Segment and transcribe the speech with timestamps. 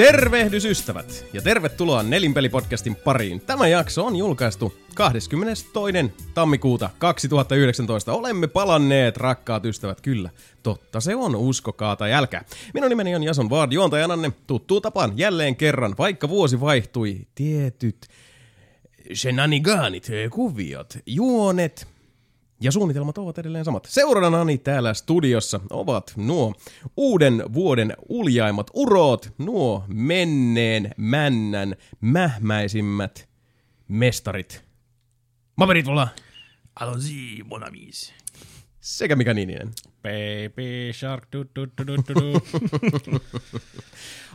[0.00, 3.40] Tervehdys ystävät ja tervetuloa Nelinpeli-podcastin pariin.
[3.40, 5.66] Tämä jakso on julkaistu 22.
[6.34, 8.12] tammikuuta 2019.
[8.12, 10.30] Olemme palanneet, rakkaat ystävät, kyllä.
[10.62, 12.44] Totta se on, uskokaa tai älkää.
[12.74, 17.20] Minun nimeni on Jason Ward, juontajananne tuttuu tapaan jälleen kerran, vaikka vuosi vaihtui.
[17.34, 18.06] Tietyt
[19.14, 21.88] shenaniganit, kuviot, juonet,
[22.60, 23.84] ja suunnitelmat ovat edelleen samat.
[23.90, 26.54] Seurannani täällä studiossa ovat nuo
[26.96, 33.28] uuden vuoden uljaimmat urot, nuo menneen männän mähmäisimmät
[33.88, 34.64] mestarit.
[35.56, 36.08] Maverit olla
[36.80, 38.14] Allons-y, mon amis.
[38.80, 39.70] sekä Mika Nininen.
[40.02, 42.40] Baby shark, du, du, du, du, du.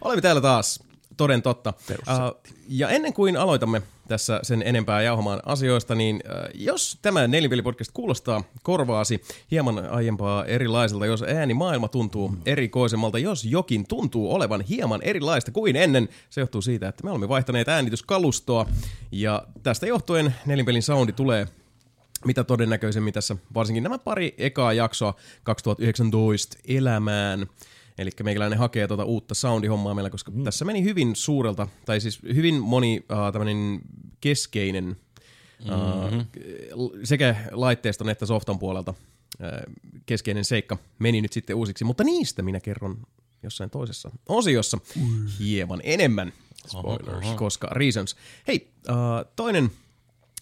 [0.01, 0.83] Olemme täällä taas,
[1.17, 1.73] toden totta.
[1.91, 7.91] Uh, ja ennen kuin aloitamme tässä sen enempää jauhamaan asioista, niin uh, jos tämä Nelinpeli-podcast
[7.93, 9.21] kuulostaa korvaasi
[9.51, 15.75] hieman aiempaa erilaiselta, jos ääni maailma tuntuu erikoisemmalta, jos jokin tuntuu olevan hieman erilaista kuin
[15.75, 18.65] ennen, se johtuu siitä, että me olemme vaihtaneet äänityskalustoa,
[19.11, 21.47] ja tästä johtuen Nelinpelin soundi tulee
[22.25, 27.47] mitä todennäköisemmin tässä, varsinkin nämä pari ekaa jaksoa 2019 elämään.
[27.97, 30.43] Eli meikäläinen hakee tuota uutta soundihommaa meillä, koska mm.
[30.43, 33.81] tässä meni hyvin suurelta, tai siis hyvin moni uh, tämmöinen
[34.21, 36.19] keskeinen mm-hmm.
[36.75, 39.73] uh, sekä laitteiston että softan puolelta uh,
[40.05, 42.97] keskeinen seikka meni nyt sitten uusiksi, mutta niistä minä kerron
[43.43, 44.77] jossain toisessa osiossa
[45.39, 46.33] hieman enemmän,
[46.67, 48.15] spoilers, koska reasons.
[48.47, 48.95] Hei, uh,
[49.35, 49.71] toinen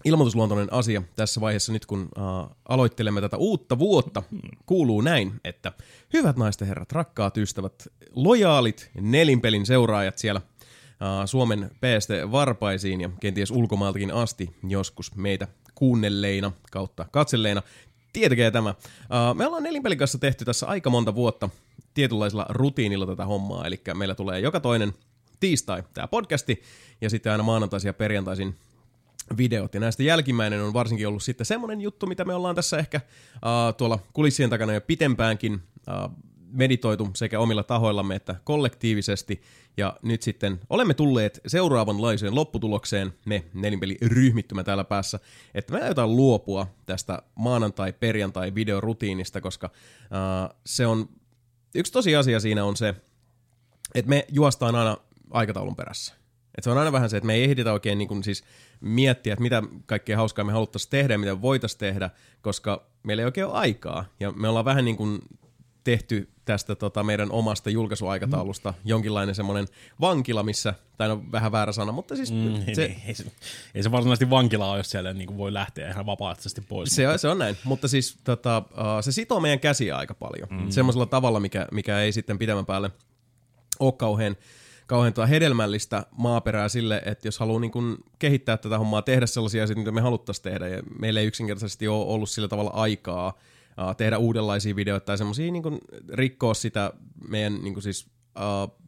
[0.04, 4.24] ilmoitusluontoinen asia tässä vaiheessa nyt, kun uh, aloittelemme tätä uutta vuotta,
[4.66, 5.72] kuuluu näin, että
[6.14, 14.14] hyvät naisten herrat, rakkaat ystävät, lojaalit nelinpelin seuraajat siellä uh, Suomen PST-varpaisiin ja kenties ulkomailtakin
[14.14, 17.64] asti joskus meitä kuunnelleina kautta katselleina,
[18.14, 18.70] tietäkää tämä.
[18.70, 21.50] Uh, me ollaan nelinpelin kanssa tehty tässä aika monta vuotta
[21.94, 24.94] tietynlaisella rutiinilla tätä hommaa, eli meillä tulee joka toinen
[25.40, 26.62] tiistai tämä podcasti,
[27.02, 28.56] ja sitten aina maanantaisin ja perjantaisin
[29.38, 29.74] videot.
[29.74, 33.02] Ja näistä jälkimmäinen on varsinkin ollut sitten semmoinen juttu, mitä me ollaan tässä ehkä
[33.36, 35.60] uh, tuolla kulissien takana jo pitempäänkin uh,
[36.52, 39.42] meditoitu sekä omilla tahoillamme että kollektiivisesti.
[39.78, 45.20] Ja nyt sitten olemme tulleet seuraavanlaiseen lopputulokseen, me nelinpeli ryhmittymä täällä päässä,
[45.54, 51.10] että me aiotaan luopua tästä maanantai-perjantai-videorutiinista, koska uh, se on,
[51.76, 52.96] yksi tosiasia siinä on se,
[53.96, 54.98] että me juostaan aina
[55.32, 56.14] aikataulun perässä.
[56.58, 58.44] Et se on aina vähän se, että me ei ehditä oikein niin kuin siis
[58.84, 62.10] miettiä, että mitä kaikkea hauskaa me haluttaisiin tehdä ja mitä voitaisiin tehdä,
[62.42, 64.06] koska meillä ei oikein ole aikaa.
[64.20, 65.20] Ja me ollaan vähän niin kuin
[65.84, 68.78] tehty tästä tota meidän omasta julkaisuaikataulusta mm.
[68.86, 69.68] jonkinlainen semmoinen
[70.02, 73.26] vankila, missä, tai no vähän väärä sana, mutta siis Mm, se, ei, ei, se,
[73.76, 76.96] ei se varsinaisesti vankila ole, jos siellä niin kuin voi lähteä ihan vapaaehtoisesti pois.
[76.96, 80.48] Se, on- se on näin, mutta siis tota, uh, se sitoo meidän käsiä aika paljon.
[80.52, 80.70] Mm.
[80.70, 82.92] Semmoisella tavalla, mikä, mikä ei sitten pidemmän päälle
[83.80, 84.36] ole kauhean,
[84.88, 89.64] kauhean tota hedelmällistä maaperää sille, että jos haluaa niin kuin kehittää tätä hommaa, tehdä sellaisia
[89.64, 93.96] asioita, mitä me haluttaisiin tehdä, ja meillä ei yksinkertaisesti ole ollut sillä tavalla aikaa uh,
[93.96, 95.78] tehdä uudenlaisia videoita tai semmoisia niin kuin
[96.14, 96.94] rikkoa sitä
[97.28, 98.08] meidän niin kuin siis,
[98.38, 98.84] uh,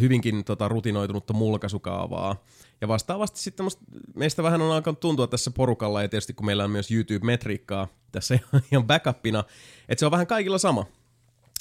[0.00, 2.44] hyvinkin tota, rutinoitunutta mulkaisukaavaa.
[2.80, 3.66] Ja vastaavasti sitten
[4.14, 8.38] meistä vähän on alkanut tuntua tässä porukalla, ja tietysti kun meillä on myös YouTube-metriikkaa tässä
[8.72, 9.44] ihan backupina,
[9.88, 10.86] että se on vähän kaikilla sama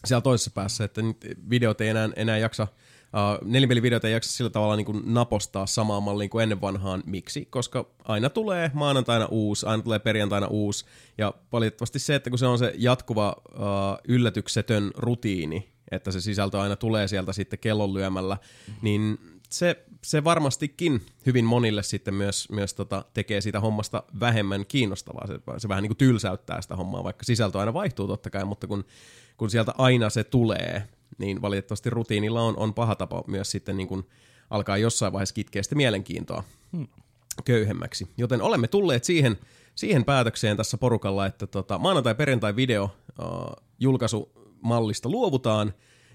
[0.05, 1.17] siellä toisessa päässä, että nyt
[1.49, 2.67] videot ei enää, enää jaksa,
[3.13, 7.03] uh, nelipelivideot ei jaksa sillä tavalla niin kuin napostaa samaan malliin kuin ennen vanhaan.
[7.05, 7.45] Miksi?
[7.45, 10.85] Koska aina tulee maanantaina uusi, aina tulee perjantaina uusi,
[11.17, 13.59] ja valitettavasti se, että kun se on se jatkuva uh,
[14.07, 18.37] yllätyksetön rutiini, että se sisältö aina tulee sieltä sitten kellon lyömällä,
[18.81, 19.19] niin
[19.49, 25.27] se, se varmastikin hyvin monille sitten myös, myös tota, tekee siitä hommasta vähemmän kiinnostavaa.
[25.27, 28.67] Se, se vähän niin kuin tylsäyttää sitä hommaa, vaikka sisältö aina vaihtuu totta kai, mutta
[28.67, 28.85] kun,
[29.37, 30.87] kun sieltä aina se tulee,
[31.17, 34.03] niin valitettavasti rutiinilla on, on paha tapa myös sitten niin kuin
[34.49, 36.43] alkaa jossain vaiheessa kitkeä sitä mielenkiintoa
[37.45, 38.07] köyhemmäksi.
[38.17, 39.37] Joten olemme tulleet siihen,
[39.75, 45.73] siihen päätökseen tässä porukalla, että tota, maanantai-perjantai video uh, julkaisumallista luovutaan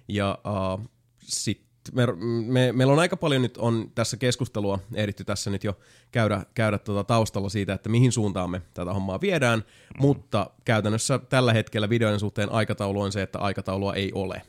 [0.08, 0.38] ja
[0.78, 0.90] uh,
[1.22, 2.06] sitten me,
[2.46, 5.78] me, meillä on aika paljon nyt on tässä keskustelua ehditty tässä nyt jo
[6.12, 9.64] käydä, käydä tuota taustalla siitä, että mihin suuntaan me tätä hommaa viedään,
[9.98, 14.42] mutta käytännössä tällä hetkellä videoiden suhteen aikataulu on se, että aikataulua ei ole.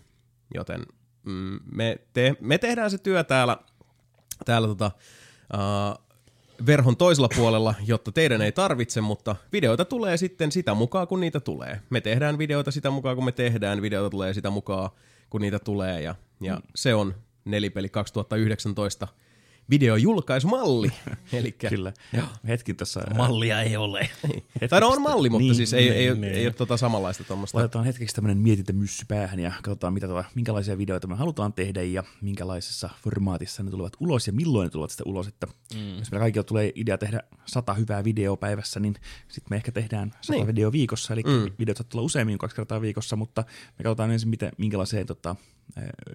[0.55, 0.85] Joten
[1.25, 3.57] mm, me, te, me tehdään se työ täällä,
[4.45, 4.91] täällä tota,
[5.53, 6.05] uh,
[6.65, 11.39] verhon toisella puolella, jotta teidän ei tarvitse, mutta videoita tulee sitten sitä mukaan, kun niitä
[11.39, 11.81] tulee.
[11.89, 14.89] Me tehdään videoita sitä mukaan, kun me tehdään, videoita tulee sitä mukaan,
[15.29, 16.61] kun niitä tulee, ja, ja mm.
[16.75, 17.15] se on
[17.45, 19.07] nelipeli 2019
[19.69, 20.92] videojulkaisumalli.
[21.33, 21.94] Elikkä, Kyllä.
[22.48, 23.01] Hetki tässä.
[23.18, 24.10] Mallia ei ole.
[24.69, 26.33] tai no on malli, mutta Niin, siis ei, ei, niin, ei, niin.
[26.33, 27.57] ei ole tota samanlaista tuommoista.
[27.57, 32.04] Laitetaan hetkeksi tämmöinen mietintämyssy päähän ja katsotaan, mitä tuota, minkälaisia videoita me halutaan tehdä ja
[32.21, 35.27] minkälaisessa formaatissa ne tulevat ulos ja milloin ne tulevat sitten ulos.
[35.27, 35.98] Että mm.
[35.98, 38.94] Jos meillä kaikilla tulee idea tehdä sata hyvää videoa päivässä, niin
[39.27, 40.48] sitten me ehkä tehdään sata Niin.
[40.48, 41.51] videoa viikossa, eli Mm.
[41.60, 43.44] videot saattaa tulla useammin kuin kaksi kertaa viikossa, mutta
[43.80, 45.36] me katsotaan ensin, miten, minkälaiseen tota,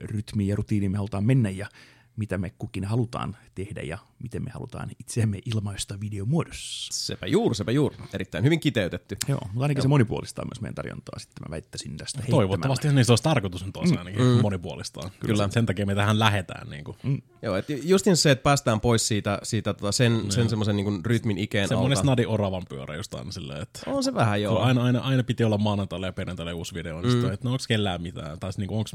[0.01, 1.67] rytmiin ja rutiiniin me halutaan mennä ja
[2.17, 7.07] mitä me kukin halutaan tehdä ja miten me halutaan itseämme ilmaista videomuodossa.
[7.07, 7.97] Sepä juuri, sepä juuri.
[8.15, 9.17] Erittäin hyvin kiteytetty.
[9.29, 13.13] Joo, mutta ainakin se monipuolistaa myös meidän tarjontaa, sitten mä väittäisin tästä Toivottavasti niin se
[13.13, 14.41] olisi tarkoitus nyt olisi ainakin mm.
[14.43, 15.03] monipuolistaa.
[15.03, 15.35] Kyllä.
[15.35, 15.49] Kyllä.
[15.51, 16.71] Sen takia me tähän lähetään.
[16.71, 16.97] Niin kuin.
[17.03, 17.23] Mm.
[17.43, 21.39] Joo, et justin se, että päästään pois siitä, siitä tota sen, sen semmoisen niin rytmin
[21.39, 22.03] ikeen Semmoinen alta.
[22.03, 24.59] snadi oravan pyörä just aina silleen, että On se vähän joo.
[24.59, 27.33] Aina, aina, aina piti olla maanantaille ja perjantaille uusi video, niin mm.
[27.33, 28.91] että no onko kellään mitään, tai niin onko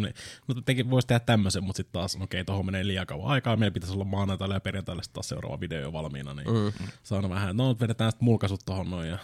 [0.48, 3.56] no teki, voisi tehdä tämmöisen, mutta sitten taas, okei, okay, tuohon menee liian kauan aikaa,
[3.56, 6.88] meillä pitäisi olla maanantaille ja perjantaille taas seuraava video jo valmiina, niin mm.
[7.04, 9.18] se on vähän, no vedetään sitten mulkaisut tuohon noin ja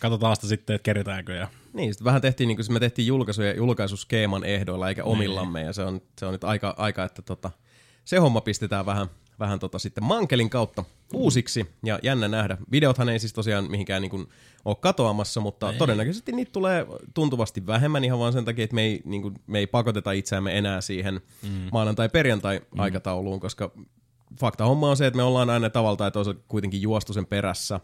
[0.00, 3.54] katsotaan sitä sitten, että keritäänkö ja Niin, sitten vähän tehtiin, niin kuin, me tehtiin julkaisuja
[3.56, 5.12] julkaisuskeeman ehdoilla eikä Niin.
[5.12, 7.50] omillamme, ja se on, se on nyt aika, aika että tota,
[8.04, 9.06] se homma pistetään vähän,
[9.38, 12.56] vähän tota sitten mankelin kautta uusiksi, ja jännä nähdä.
[12.72, 14.26] Videothan ei siis tosiaan mihinkään niin kuin,
[14.64, 15.78] ole katoamassa, mutta ei.
[15.78, 19.58] todennäköisesti niitä tulee tuntuvasti vähemmän ihan vaan sen takia, että me ei, niin kuin, me
[19.58, 21.68] ei pakoteta itseämme enää siihen mm.
[21.72, 23.72] maanantai-perjantai-aikatauluun, koska
[24.40, 27.80] fakta homma on se, että me ollaan aina tavalla tai toisella kuitenkin juostu sen perässä,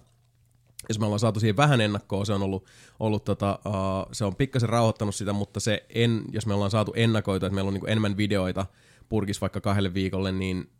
[0.89, 2.65] jos me ollaan saatu siihen vähän ennakkoa, se on ollut,
[3.01, 6.93] ollut tota, uh, se on pikkasen rauhoittanut sitä, mutta se en, jos me ollaan saatu
[6.97, 8.67] ennakoita, että meillä on niinku enemmän videoita
[9.09, 10.71] purkis vaikka kahdelle viikolle, niin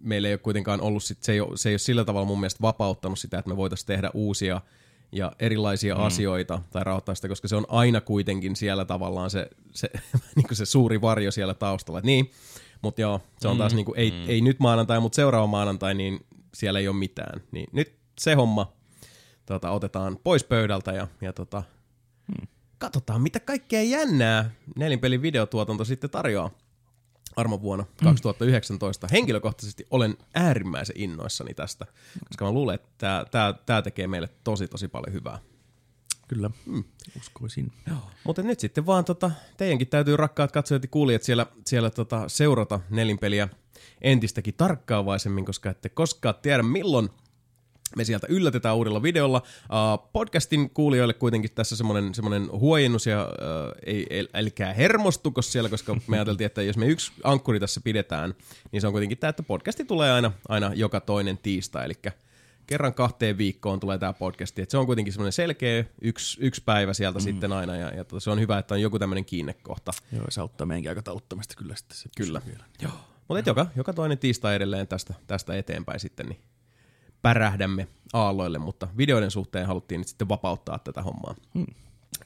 [0.00, 2.40] meillä ei ole kuitenkaan ollut, sit, se, ei ole, se ei ole sillä tavalla mun
[2.40, 4.60] mielestä vapauttanut sitä, että me voitaisiin tehdä uusia
[5.12, 6.00] ja erilaisia mm.
[6.00, 9.90] asioita tai rahoittaa sitä, koska se on aina kuitenkin siellä tavallaan se, se,
[10.36, 11.98] niin se suuri varjo siellä taustalla.
[11.98, 12.30] Et niin,
[12.84, 13.76] mutta joo, se on taas mm.
[13.76, 14.24] niin kuin, ei, mm.
[14.28, 17.40] ei nyt maanantai, mutta seuraava maanantai, niin siellä ei ole mitään.
[17.52, 18.72] Niin nyt se homma
[19.46, 21.62] tota, otetaan pois pöydältä ja, ja tota,
[22.26, 22.46] hmm.
[22.78, 26.50] katsotaan, mitä kaikkea jännää nelinpelin videotuotanto sitten tarjoaa
[27.36, 29.08] armovuonna 2019.
[29.12, 31.86] Henkilökohtaisesti olen äärimmäisen innoissani tästä,
[32.28, 33.26] koska mä luulen, että
[33.66, 35.38] tämä tekee meille tosi tosi paljon hyvää.
[36.28, 36.84] Kyllä, mm.
[37.16, 37.72] uskoisin.
[38.24, 42.80] Mutta nyt sitten vaan tota, teidänkin täytyy rakkaat katsojat ja kuulijat siellä, siellä tota, seurata
[42.90, 43.48] nelinpeliä
[44.02, 47.10] entistäkin tarkkaavaisemmin, koska ette koskaan tiedä milloin
[47.96, 49.42] me sieltä yllätetään uudella videolla.
[49.64, 55.68] Uh, podcastin kuulijoille kuitenkin tässä semmoinen, semmoinen huojennus, ja uh, ei, ei, älkää hermostuko siellä,
[55.68, 58.34] koska me ajateltiin, että jos me yksi ankkuri tässä pidetään,
[58.72, 61.94] niin se on kuitenkin tämä, että podcasti tulee aina, aina joka toinen tiistai, eli
[62.66, 66.94] kerran kahteen viikkoon tulee tämä podcasti, että se on kuitenkin semmoinen selkeä yksi, yksi päivä
[66.94, 67.22] sieltä mm.
[67.22, 69.92] sitten aina, ja, ja se on hyvä, että on joku tämmöinen kiinnekohta.
[70.12, 71.96] Joo, se auttaa meidänkin aikatauluttamista kyllä sitten.
[71.96, 72.42] Se Kyllä.
[72.46, 72.64] Vielä.
[72.82, 72.92] Joo.
[73.28, 76.40] Mutta joka, joka toinen tiistai edelleen tästä, tästä eteenpäin sitten, niin
[77.22, 81.34] pärähdämme aalloille, mutta videoiden suhteen haluttiin nyt sitten vapauttaa tätä hommaa.
[81.54, 81.66] Hmm.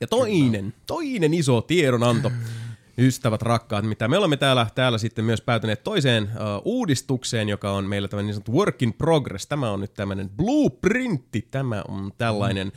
[0.01, 2.33] Ja toinen, toinen iso tiedonanto,
[2.99, 6.29] ystävät rakkaat, mitä me olemme täällä, täällä sitten myös päätyneet toiseen uh,
[6.65, 9.47] uudistukseen, joka on meillä tämmöinen niin sanottu work in progress.
[9.47, 12.73] Tämä on nyt tämmöinen blueprintti, tämä on tällainen uh,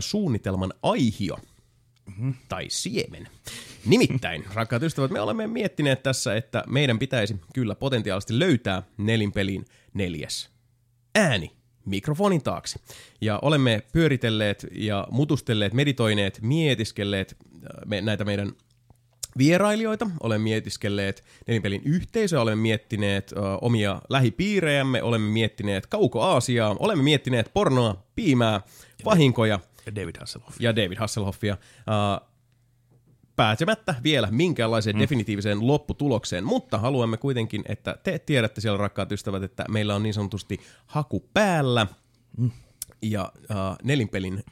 [0.00, 1.36] suunnitelman aihio.
[2.06, 2.34] Mm-hmm.
[2.48, 3.28] Tai siemen.
[3.86, 9.64] Nimittäin, rakkaat ystävät, me olemme miettineet tässä, että meidän pitäisi kyllä potentiaalisesti löytää nelinpeliin
[9.94, 10.50] neljäs
[11.14, 12.78] ääni mikrofonin taakse.
[13.20, 17.36] Ja olemme pyöritelleet ja mutustelleet, meditoineet, mietiskelleet
[17.86, 18.52] me, näitä meidän
[19.38, 27.50] vierailijoita, olemme mietiskelleet nelinpelin yhteisöä, olemme miettineet ö, omia lähipiirejämme, olemme miettineet kauko-Aasiaa, olemme miettineet
[27.54, 28.60] pornoa, piimää,
[29.04, 30.60] vahinkoja Ja David Hasselhoff.
[30.60, 31.56] ja David Hasselhoffia.
[31.80, 32.28] Uh,
[33.36, 35.00] pääsemättä vielä minkäänlaiseen mm.
[35.00, 40.14] definitiiviseen lopputulokseen, mutta haluamme kuitenkin, että te tiedätte siellä rakkaat ystävät, että meillä on niin
[40.14, 41.86] sanotusti haku päällä
[42.38, 42.50] mm.
[43.02, 44.44] ja uh, nelinpelin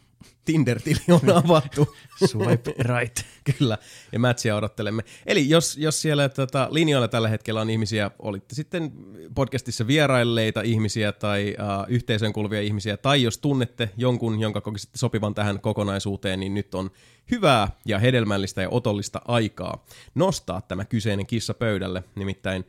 [0.45, 1.97] Tinder-tili on avattu.
[2.25, 3.21] Swipe right.
[3.59, 3.79] Kyllä,
[4.13, 5.03] ja matchia odottelemme.
[5.27, 8.93] Eli jos, jos siellä tota, linjoilla tällä hetkellä on ihmisiä, olitte sitten
[9.35, 15.35] podcastissa vierailleita ihmisiä tai uh, yhteisön kuuluvia ihmisiä, tai jos tunnette jonkun, jonka kokisitte sopivan
[15.35, 16.91] tähän kokonaisuuteen, niin nyt on
[17.31, 22.05] hyvää ja hedelmällistä ja otollista aikaa nostaa tämä kyseinen kissa pöydälle.
[22.15, 22.65] Nimittäin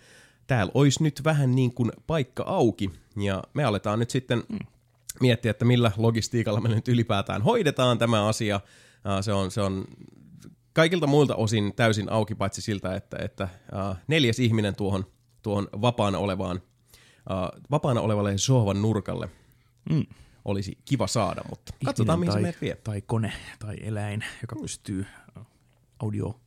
[0.47, 4.43] täällä olisi nyt vähän niin kuin paikka auki, ja me aletaan nyt sitten
[5.21, 8.59] miettiä, että millä logistiikalla me nyt ylipäätään hoidetaan tämä asia.
[9.21, 9.85] Se on, se on
[10.73, 13.47] kaikilta muilta osin täysin auki, paitsi siltä, että, että
[14.07, 15.05] neljäs ihminen tuohon,
[15.41, 16.61] tuohon vapaana olevaan,
[17.71, 19.29] vapaana olevalle sohvan nurkalle
[19.89, 20.05] Mm.
[20.45, 22.75] olisi kiva saada, mutta katsotaan, mihin se tai, meidät vie.
[22.75, 25.05] tai kone tai eläin, joka pystyy
[25.99, 26.39] audio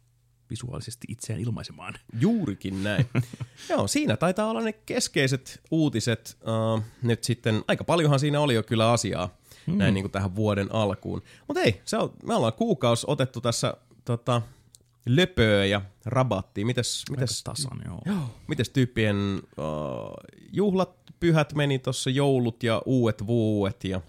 [0.51, 1.95] visuaalisesti itseään ilmaisemaan.
[2.21, 3.07] Juurikin näin.
[3.71, 6.39] Joo, siinä taitaa olla ne keskeiset uutiset.
[6.43, 9.37] Uh, nyt sitten, aika paljonhan siinä oli jo kyllä asiaa
[9.67, 9.79] hmm.
[9.79, 11.23] näin niin kuin tähän vuoden alkuun.
[11.49, 13.75] Mutta ei, se on, me ollaan kuukausi otettu tässä
[14.05, 14.43] tota,
[15.07, 16.67] löpöä ja rabattia.
[16.67, 18.03] Mites, mites, tasan, joo.
[18.07, 18.31] joo.
[18.47, 20.15] mites tyyppien uh,
[20.53, 20.91] juhlat,
[21.21, 24.01] pyhät meni tuossa joulut ja uudet vuodet ja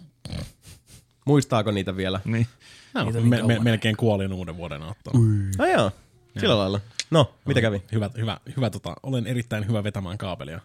[1.25, 2.21] muistaako niitä vielä?
[2.25, 2.47] Niin.
[2.93, 3.63] No, Niitä me, niin me, kauan.
[3.63, 5.51] melkein kuolin uuden vuoden aattoon.
[5.57, 5.91] No joo,
[6.39, 6.79] sillä lailla.
[7.11, 7.81] No, mitä kävi?
[7.91, 10.59] Hyvä, hyvä, hyvä tota, olen erittäin hyvä vetämään kaapelia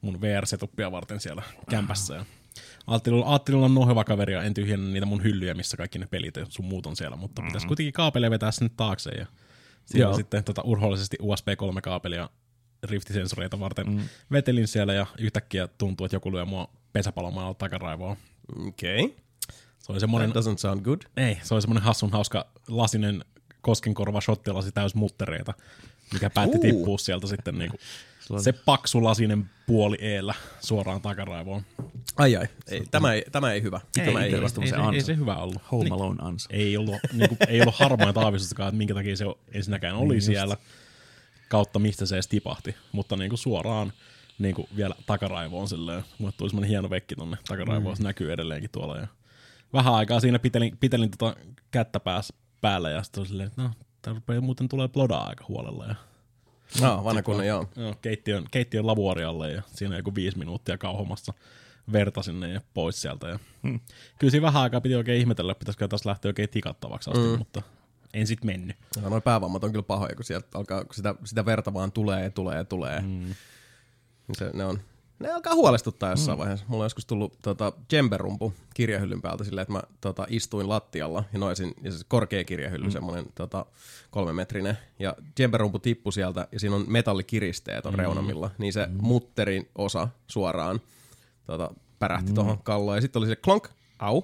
[0.00, 2.14] mun VR-setupia varten siellä kämpässä.
[2.14, 2.24] Ja
[2.86, 6.36] ajattelin olla noin hyvä kaveri ja en tyhjennä niitä mun hyllyjä, missä kaikki ne pelit
[6.36, 9.26] ja sun muut on siellä, mutta pitäisi kuitenkin kaapelia vetää sinne taakse ja
[9.86, 12.30] siinä sitten tota, urhoollisesti USB 3 kaapelia
[12.82, 14.00] riftisensoreita varten mm.
[14.32, 18.16] vetelin siellä ja yhtäkkiä tuntuu, että joku lyö mua pesäpalomalla takaraivoa.
[18.66, 19.16] Okei, okay.
[19.78, 21.00] Se oli semmoinen, that doesn't sound good.
[21.16, 23.24] ei, se oli semmoinen hassun hauska lasinen
[23.66, 25.54] koskenkorva shottilasi täys muttereita,
[26.12, 26.62] mikä päätti Uu.
[26.62, 27.78] tippua sieltä sitten niinku,
[28.42, 31.62] se paksu lasinen puoli eellä suoraan takaraivoon.
[32.16, 33.80] Ai ai, ei, tämä, ei, tämä ei hyvä.
[33.96, 34.38] tämä ei, ei, hyvä.
[34.38, 34.92] ei, ei, se se, ansa.
[34.94, 35.62] ei se hyvä ollut.
[35.72, 36.48] Home Niin, Alone ansa.
[36.52, 40.26] ei ollut, niinku, ei ollut harmaita aavistustakaan, että minkä takia se ensinnäkään oli Niin just.
[40.26, 40.56] siellä,
[41.48, 43.92] kautta mistä se edes tipahti, mutta niinku suoraan
[44.38, 46.04] niinku vielä takaraivoon silleen.
[46.18, 47.96] Mulle tuli semmonen hieno vekki tonne takaraivoon, mm.
[47.96, 48.96] se näkyy edelleenkin tuolla.
[48.96, 49.06] Ja
[49.72, 51.36] vähän aikaa siinä pitelin, pitelin tota
[51.70, 52.32] kättä pääs,
[52.66, 53.70] päällä ja sitten oli silleen, että no,
[54.02, 55.86] tää rupeaa muuten tulee plodaa aika huolella.
[55.86, 55.94] Ja
[56.80, 57.68] No, vanha kunnon, joo.
[57.76, 61.32] Joo, keittiön, keittiön lavuorialle ja siinä joku viisi minuuttia kauhomassa
[61.92, 63.28] verta sinne ja pois sieltä.
[63.28, 63.80] Ja hmm.
[64.18, 67.38] Kyllä siinä vähän aikaa piti oikein ihmetellä, että pitäisikö taas lähteä oikein tikattavaksi asti, mm.
[67.38, 67.62] mutta
[68.14, 68.76] en sit mennyt.
[69.02, 72.24] Ja noin päävammat on kyllä pahoja, kun sieltä alkaa, kun sitä, sitä verta vaan tulee
[72.24, 73.00] ja tulee ja tulee.
[73.00, 73.34] Mm.
[74.38, 74.80] Se, ne, on,
[75.18, 76.40] ne alkaa huolestuttaa jossain mm.
[76.40, 76.66] vaiheessa.
[76.68, 81.38] Mulla on joskus tullut tota, djemberumpu kirjahyllyn päältä silleen, että mä tota, istuin lattialla ja
[81.38, 82.90] noisin, ja se korkea kirjahylly, mm.
[82.90, 83.66] semmoinen tota,
[84.10, 87.98] kolmemetrinen, ja djemberumpu tippui sieltä, ja siinä on metallikiristeet on mm.
[87.98, 88.96] reunamilla, niin se mm.
[89.00, 90.80] mutterin osa suoraan
[91.46, 92.34] tota, pärähti mm.
[92.34, 93.68] tuohon kalloon, ja sitten oli se klonk,
[93.98, 94.22] au,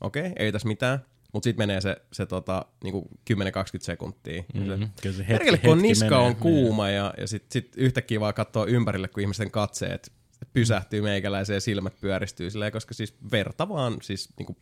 [0.00, 3.34] okei, okay, ei tässä mitään, mutta sitten menee se, se tota, niinku 10-20
[3.80, 4.42] sekuntia.
[4.54, 4.66] Mm.
[4.66, 7.72] Se, kyllä se hetki, Perkele, kun hetki niska menee, on kuuma ja, ja sitten sit
[7.76, 10.12] yhtäkkiä vaan katsoo ympärille, kun ihmisten katseet
[10.60, 14.56] pysähtyy meikäläiseen ja silmät pyöristyy silleen, koska siis verta vaan, siis niinku,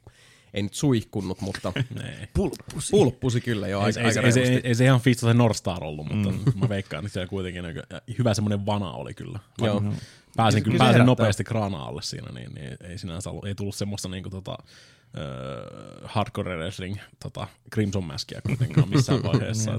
[0.55, 2.29] ei nyt suihkunnut, mutta Nee.
[2.35, 2.91] Pulppusi.
[2.91, 4.69] pulppusi kyllä jo Ei, aika, ei, aika ei, ei, se, reilusti.
[4.69, 6.61] ei, se ihan fiitsa se North Star ollut, mutta mm.
[6.61, 7.83] mä veikkaan, että siellä kuitenkin niin,
[8.19, 9.39] hyvä semmoinen vana oli kyllä.
[9.63, 9.83] Joo.
[10.37, 11.07] Pääsin, Kyllä pääsin herättää.
[11.07, 16.01] nopeasti kraana alle siinä, niin, niin ei sinänsä ollut, ei tullut semmoista niinku tota, uh,
[16.05, 19.71] hardcore wrestling tota, Crimson Maskia kuitenkaan missään vaiheessa.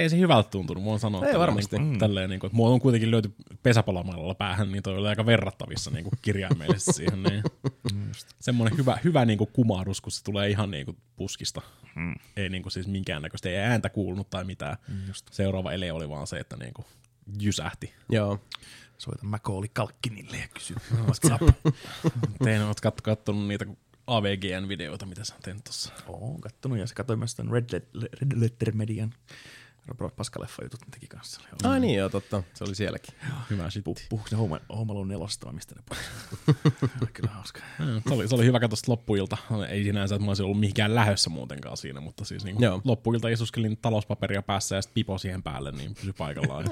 [0.00, 1.20] Ei se hyvältä tuntunut, voin sanoa.
[1.20, 1.78] Ei tälleen varmasti.
[1.78, 5.08] Niin kuin, tälleen, niin kuin, että mua on kuitenkin löyty pesäpalomallalla päähän, niin toi oli
[5.08, 7.22] aika verrattavissa niin kuin kirjaimellisesti siihen.
[7.22, 7.42] Niin.
[8.40, 11.62] Semmoinen hyvä, hyvä niin kuin kumahdus, kun se tulee ihan niin kuin puskista.
[11.96, 12.14] Mm.
[12.36, 14.76] Ei niin kuin siis minkäännäköistä, ei ääntä kuulunut tai mitään.
[15.08, 15.26] Just.
[15.30, 16.86] Seuraava ele oli vaan se, että niin kuin
[17.40, 17.92] jysähti.
[18.10, 18.40] Joo.
[18.98, 20.74] Soita Macaulay Kalkkinille ja kysy,
[21.06, 21.54] what's up?
[22.44, 23.66] Tein, oot kat- kattonut niitä
[24.06, 25.92] AVGN-videoita, mitä sä tein tuossa.
[26.08, 29.14] Oon kattonut ja se katsoi myös tämän Red, Let- Red Letter Median
[29.86, 31.40] Robert Paskaleffa jutut ne teki kanssa.
[31.40, 32.42] Oli Ai niin, joo, totta.
[32.54, 33.14] Se oli sielläkin.
[33.50, 33.84] Hyvä shit.
[33.84, 37.12] Puh, puhuiko ne Home, Home Alone nelosta vai mistä ne puhuivat?
[37.12, 37.60] Kyllä hauska.
[38.08, 39.36] Se oli, se oli hyvä katsoa loppuilta.
[39.68, 42.80] Ei sinänsä, että mä olisin ollut mihinkään lähössä muutenkaan siinä, mutta siis niin Joo.
[42.84, 46.64] loppuilta isuskelin talouspaperia päässä ja sitten pipo siihen päälle, niin pysy paikallaan.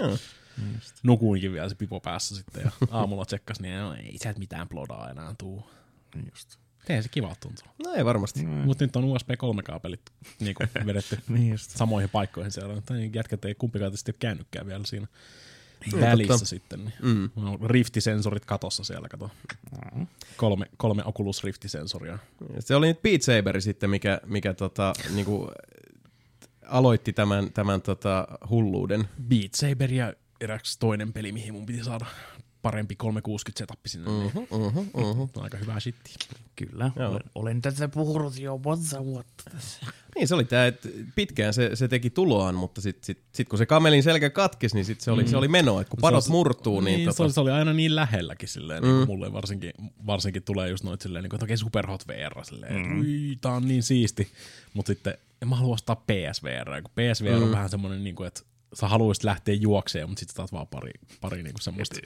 [1.03, 5.11] nukuinkin vielä se pipo päässä sitten ja aamulla tsekkas, niin no, ei sieltä mitään plodaa
[5.11, 5.71] enää tuu.
[6.15, 6.62] Niin just.
[6.89, 7.67] Ei se kiva tuntuu.
[7.85, 8.43] No ei varmasti.
[8.43, 8.51] Mm.
[8.51, 10.01] Mutta nyt on USB 3-kaapelit
[10.41, 10.55] niin
[10.87, 11.71] vedetty Niin just.
[11.71, 12.81] samoihin paikkoihin siellä.
[12.81, 15.07] Tai jätkät ei kumpikaan tietysti ole käynytkään vielä siinä
[15.87, 16.47] Niin, välissä totta.
[16.47, 16.81] sitten.
[16.85, 16.95] Niin.
[17.03, 17.31] Mm.
[17.37, 19.31] No, Riftisensorit katossa siellä, kato.
[20.37, 22.19] Kolme, kolme Oculus Riftisensoria.
[22.59, 25.51] Se oli nyt Beat Saber sitten, mikä, mikä tota, niinku,
[26.67, 29.09] aloitti tämän, tämän tota, hulluuden.
[29.29, 32.07] Beat Saber ja eräksi toinen peli, mihin mun piti saada
[32.63, 34.11] parempi 360 setappi sinne.
[34.11, 34.27] Mm.
[34.27, 35.31] Uh-huh, uh-huh, uh-huh.
[35.37, 36.15] Aika hyvä shitti.
[36.57, 36.91] Kyllä.
[36.97, 37.11] Joo.
[37.11, 39.87] Olen, olen tätä puhunut jo monta vuotta tässä.
[40.15, 43.59] Niin se oli tämä, että pitkään se, se teki tuloaan, mutta sitten sit, sit, kun
[43.59, 46.31] se kamelin selkä katkesi, niin sit se, oli, se oli meno, että kun padot Se-
[46.31, 48.89] murtuu, niin, niin tota, se, oli, se oli aina niin lähelläkin silleen, mm.
[48.89, 49.73] niin kuin mulle varsinkin,
[50.07, 53.01] varsinkin tulee just noit silleen, niin kuin, että okei Superhot VR, silleen, mm.
[53.01, 54.33] ui, tää on niin siisti,
[54.75, 57.43] mutta sitten en mä halua ostaa PSVR, kun PSVR mm.
[57.43, 58.43] on vähän semmoinen, niin kuin, että
[58.75, 62.01] sä haluaisit lähteä juokseen, mutta sitten taas vaan pari, pari niin kuin semmoista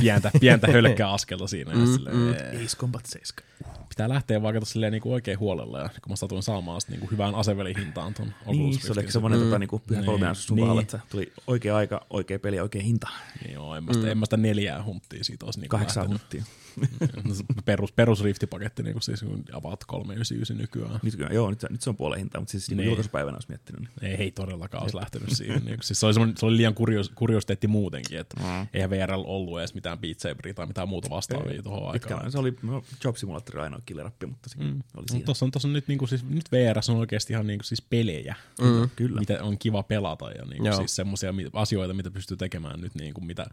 [0.00, 1.74] pientä, pientä hölkkää askelta siinä.
[1.74, 2.30] Mm, silleen, mm.
[2.30, 3.48] Ace Combat 7.
[3.88, 7.34] Pitää lähteä vaikka silleen niinku oikein huolella, ja kun mä satuin saamaan sit niinku hyvään
[7.34, 9.44] asevelihintaan ton Niin, se oli semmoinen mm.
[9.44, 10.80] tota, niinku, pyhä niin, sun niin.
[10.80, 13.08] että tuli oikea aika, oikea peli oikea hinta.
[13.44, 14.10] Niin, joo, en mä sitä, mm.
[14.10, 16.44] en mä sitä neljää hunttia siitä olisi niinku Kahdeksan hunttia.
[17.64, 21.00] perus, perus riftipaketti niinku siis about 399 nykyään.
[21.02, 22.86] Nyt, joo, nyt, nyt se on puolen hintaa, mutta siis niin.
[22.86, 23.80] julkaisupäivänä olisi miettinyt.
[23.80, 24.10] Niin.
[24.10, 25.64] Ei, ei todellakaan olisi lähtenyt siihen.
[25.64, 28.66] Niin, siis se, oli se oli liian kurios, kuriositeetti muutenkin, että mm.
[28.74, 32.32] eihän VRL ollut edes mitään Beat Saberia tai mitään muuta vastaavia tuohon aikaan.
[32.32, 34.82] Se oli no, Job Simulator ainoa killerappi, mutta se mm.
[34.96, 35.24] oli siinä.
[35.24, 38.34] Tuossa on, tossa on nyt, niinku, siis, nyt VR on oikeasti ihan niinku, siis pelejä,
[38.60, 38.90] mm.
[38.96, 39.20] Kyllä.
[39.20, 43.46] mitä on kiva pelata ja niinku, siis semmoisia asioita, mitä pystyy tekemään nyt, niinku, mitä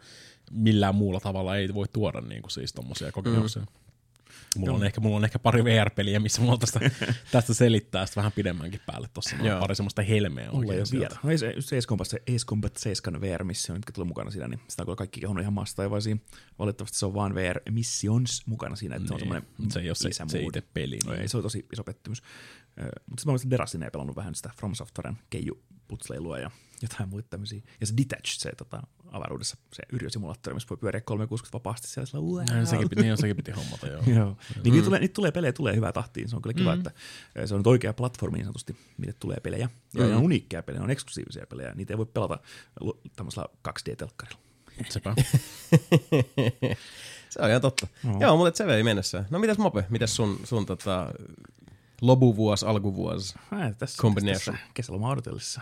[0.51, 3.61] millään muulla tavalla ei voi tuoda niinku, siis tommosia kokemuksia.
[3.61, 3.84] Mm.
[4.59, 6.79] Mulla on, ehkä, mulla on ehkä pari VR-peliä, missä mulla tästä,
[7.31, 9.09] tästä selittää sitä vähän pidemmänkin päälle.
[9.13, 11.17] Tuossa on pari semmoista helmeä Mulla ei ole vielä.
[11.24, 14.47] No ei se, se Ace Combat, se Ace Combat 7 VR-missio, mitkä tuli mukana siinä,
[14.47, 16.21] niin sitä on kyllä kaikki kehunut ihan maasta taivaisiin.
[16.59, 19.07] Valitettavasti se on vaan VR Missions mukana siinä, että niin.
[19.07, 20.97] se on niin, semmoinen Se ei ole se, se itse peli.
[21.05, 21.21] No, niin.
[21.21, 22.21] ei, se on tosi iso pettymys.
[22.75, 26.51] Mutta sitten mä olisin Derasin pelannut vähän sitä From Softwaren keiju putsleilua ja
[26.82, 27.62] jotain muita tämmöisiä.
[27.79, 32.05] Ja se Detached, se tota, avaruudessa, se yrjösimulaattori, missä voi pyöriä 360 vapaasti siellä.
[32.05, 32.60] Sillä, wow.
[32.60, 34.03] no, sekin, piti, niin, sekin piti hommata, joo.
[34.15, 34.38] joo.
[34.63, 34.84] Niin mm.
[34.84, 36.29] tulee, niitä tulee pelejä, tulee hyvää tahtiin.
[36.29, 36.79] Se on kyllä kiva, mm.
[36.79, 36.91] että
[37.46, 39.70] se on nyt oikea platformi niin sanotusti, mille tulee pelejä.
[39.94, 40.10] Ja mm.
[40.10, 41.74] ne on uniikkeja pelejä, ne on eksklusiivisia pelejä.
[41.75, 42.39] Niitä ei voi pelata
[43.15, 44.39] tämmöisellä 2D-telkkarilla.
[44.89, 45.15] Sepä.
[47.29, 47.88] se on ihan totta.
[48.03, 48.20] No.
[48.20, 49.25] Joo, mutta se vei mennessä.
[49.29, 51.13] No mitäs Mope, mitäs sun, sun tota,
[52.01, 53.36] lobuvuos, alkuvuosi
[53.77, 54.55] tässä, combination?
[54.55, 55.62] Tässä kesäloma odotellessa.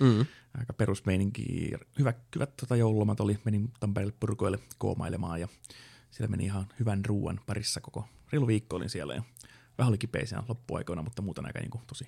[0.00, 0.26] Mm.
[0.58, 1.72] Aika perusmeininki.
[1.98, 3.38] Hyvä, hyvät tota joululomat oli.
[3.44, 5.48] Menin Tampereelle purkoille koomailemaan ja
[6.10, 9.22] siellä meni ihan hyvän ruuan parissa koko reilu viikko olin siellä ja
[9.78, 12.06] vähän oli kipeisiä loppuaikoina, mutta muuten aika niin kuin, tosi,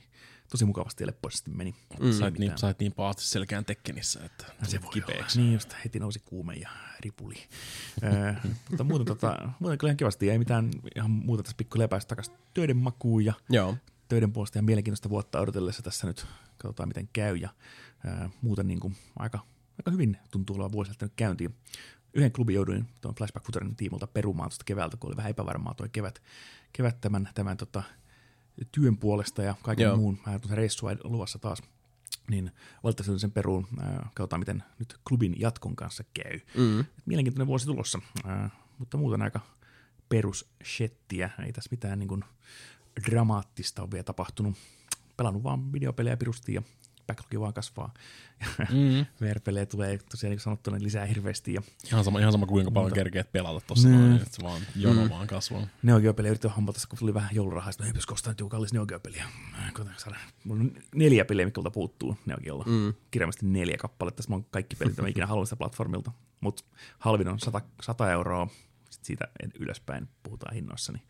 [0.50, 1.74] tosi mukavasti ja leppoisesti meni.
[2.00, 2.12] Mm.
[2.12, 5.40] Sait, niin, sait niin pahasti selkään tekkenissä, että no, se voi kipeäksi.
[5.40, 6.68] Niin just, heti nousi kuume ja
[7.00, 7.36] ripuli.
[8.70, 12.34] mutta muuten, tota, muuten kyllä ihan kivasti, ei mitään ihan muuta tässä pikku lepäistä takaisin
[12.54, 13.76] töiden makuun ja Joo.
[14.08, 16.26] töiden puolesta ja mielenkiintoista vuotta odotellessa tässä nyt
[16.58, 17.48] katsotaan miten käy ja
[18.04, 19.38] ää, muuten niin kuin aika,
[19.78, 21.54] aika hyvin tuntuu olevan vuosi lähtenyt käyntiin.
[22.14, 25.86] Yhden klubin jouduin tuon Flashback Footerin tiimolta perumaan tuosta keväältä, kun oli vähän epävarmaa tuo
[25.92, 26.22] kevät,
[26.72, 27.82] kevät tämän, tämän tota,
[28.72, 29.96] työn puolesta ja kaiken Joo.
[29.96, 30.18] muun.
[30.26, 31.62] Mä se reissua luvassa taas
[32.30, 32.50] niin
[32.84, 33.66] valitettavasti sen peruun.
[33.82, 36.40] Äh, katsotaan, miten nyt klubin jatkon kanssa käy.
[36.56, 36.84] Mm.
[37.06, 39.40] Mielenkiintoinen vuosi tulossa, äh, mutta muuten aika
[40.08, 41.30] perusshettiä.
[41.46, 42.24] Ei tässä mitään niin kuin,
[43.10, 44.56] dramaattista ole vielä tapahtunut.
[45.16, 46.62] Pelannut vaan videopelejä pirusti ja
[47.06, 47.94] backlogi vaan kasvaa.
[48.58, 49.06] Mm.
[49.20, 51.54] VR-pelejä tulee tosiaan niin sanottuna lisää hirveästi.
[51.54, 53.94] Ja ihan, sama, ihan sama kuinka paljon mutta, kerkeet pelata tuossa, mm.
[53.94, 55.10] noin, että se vaan jono mm.
[55.10, 55.66] vaan kasvaa.
[55.82, 58.72] Neo Geo-peliä yritin hommata, kun tuli vähän joulurahaa, että no ei pysy kostaa joku kallis
[58.72, 59.24] Neo Geo-peliä.
[60.44, 62.64] Mulla on neljä peliä, mikä puuttuu Neo Geolla.
[62.66, 62.94] Mm.
[63.10, 64.16] Kirjaimesti neljä kappaletta.
[64.16, 66.12] Tässä on kaikki pelit, mitä mä ikinä haluan sitä platformilta.
[66.40, 66.64] Mutta
[66.98, 68.73] halvin on 100, 100 euroa sitten
[69.04, 71.02] siitä ylöspäin puhutaan hinnoissa, niin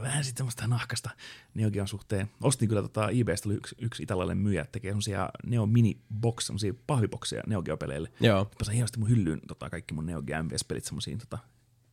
[0.00, 1.10] vähän sitten semmoista nahkasta
[1.54, 2.30] Neogeon suhteen.
[2.40, 7.42] Ostin kyllä tota eBaystä yksi, yksi italialainen myyjä, tekee semmoisia Neo Mini Box, semmoisia pahvibokseja
[7.46, 8.12] Neo Geo-peleille.
[8.20, 8.50] Joo.
[8.66, 11.38] Mä hienosti mun hyllyyn tota, kaikki mun Neo Geo MVS-pelit semmoisiin tota,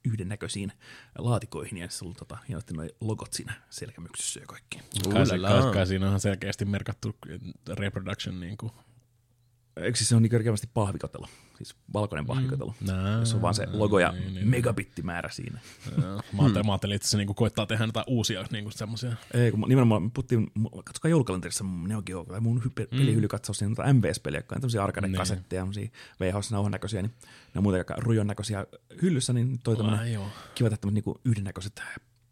[0.05, 0.71] yhdennäköisiin
[1.17, 4.79] laatikoihin, ja se oli tota, hienosti noin logot siinä selkämyksessä ja kaikki.
[5.13, 7.15] Kai, kai, kai, siinä on selkeästi merkattu
[7.77, 8.71] reproduction niin kuin
[9.77, 11.27] Eikö siis se on niin kerkeästi pahvikotelo?
[11.57, 12.75] Siis valkoinen pahvikotelo.
[12.81, 12.87] Mm.
[12.87, 15.59] Nää, se on vaan se logo ja niin, niin, megabittimäärä siinä.
[15.97, 19.15] mä, ajattelin, mä ajattelin, että se niinku koittaa tehdä jotain uusia niinku semmoisia.
[19.33, 20.51] Ei, kun nimenomaan puhuttiin,
[20.85, 22.97] katsokaa joulukalenterissa Neo Geo, tai mun hype, mm.
[22.97, 25.91] pelihyllykatsous, niin MVS-peliä, jotka on tämmöisiä arcade-kasetteja, niin.
[26.19, 27.13] VHS-nauhan näköisiä, niin
[27.53, 28.65] ne on muuten aika rujon näköisiä
[29.01, 30.21] hyllyssä, niin toi tämmöinen
[30.55, 31.81] kiva, että niinku yhdennäköiset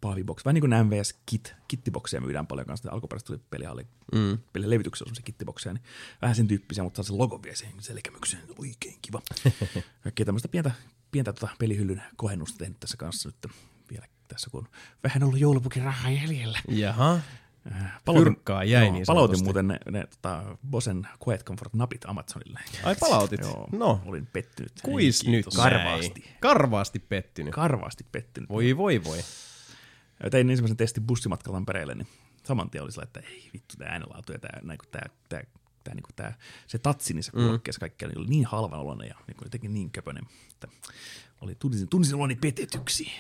[0.04, 0.46] pahviboksi.
[0.46, 2.92] Vähän niin kuin MVS Kit, kittibokseja myydään paljon kanssa.
[2.92, 4.38] Alkuperäisesti tuli pelihalli, mm.
[4.54, 5.84] pelin levityksessä on se kittibokseja, niin
[6.22, 8.44] vähän sen tyyppisiä, mutta se logo vielä siihen selkämykseen.
[8.58, 9.22] Oikein kiva.
[10.04, 10.72] Kaikkea tämmöistä pientä,
[11.12, 13.54] pientä tota pelihyllyn kohennusta tehnyt tässä kanssa nyt
[13.92, 14.68] vielä tässä, kun
[15.04, 16.60] vähän ollut joulupukin rahaa jäljellä.
[16.68, 17.20] Jaha.
[17.72, 22.60] Äh, palautin, jäi no, niin Palautin muuten ne, ne tota, Bosen Quiet Comfort napit Amazonille.
[22.84, 23.42] Ai palautit?
[23.42, 24.02] Joo, no.
[24.06, 24.72] olin pettynyt.
[24.84, 26.36] Kuis nyt Karvaasti.
[26.40, 27.54] Karvaasti pettynyt.
[27.54, 28.50] Karvaasti pettynyt.
[28.50, 29.18] Voi voi voi
[30.30, 32.08] tein ensimmäisen testin bussimatkalla Tampereelle, niin
[32.44, 35.42] saman tien oli sillä, että ei vittu, tämä äänenlaatu ja tämä, näin, tämä, tämä,
[35.84, 36.34] tämä, niin tämä,
[36.68, 37.44] se tatsi niissä mm.
[37.44, 40.68] kuulokkeissa kaikkea niin oli niin halvan oloinen ja niin jotenkin niin köpönen, että
[41.42, 43.12] oli, tunnisin, tunnisin oloni petetyksi.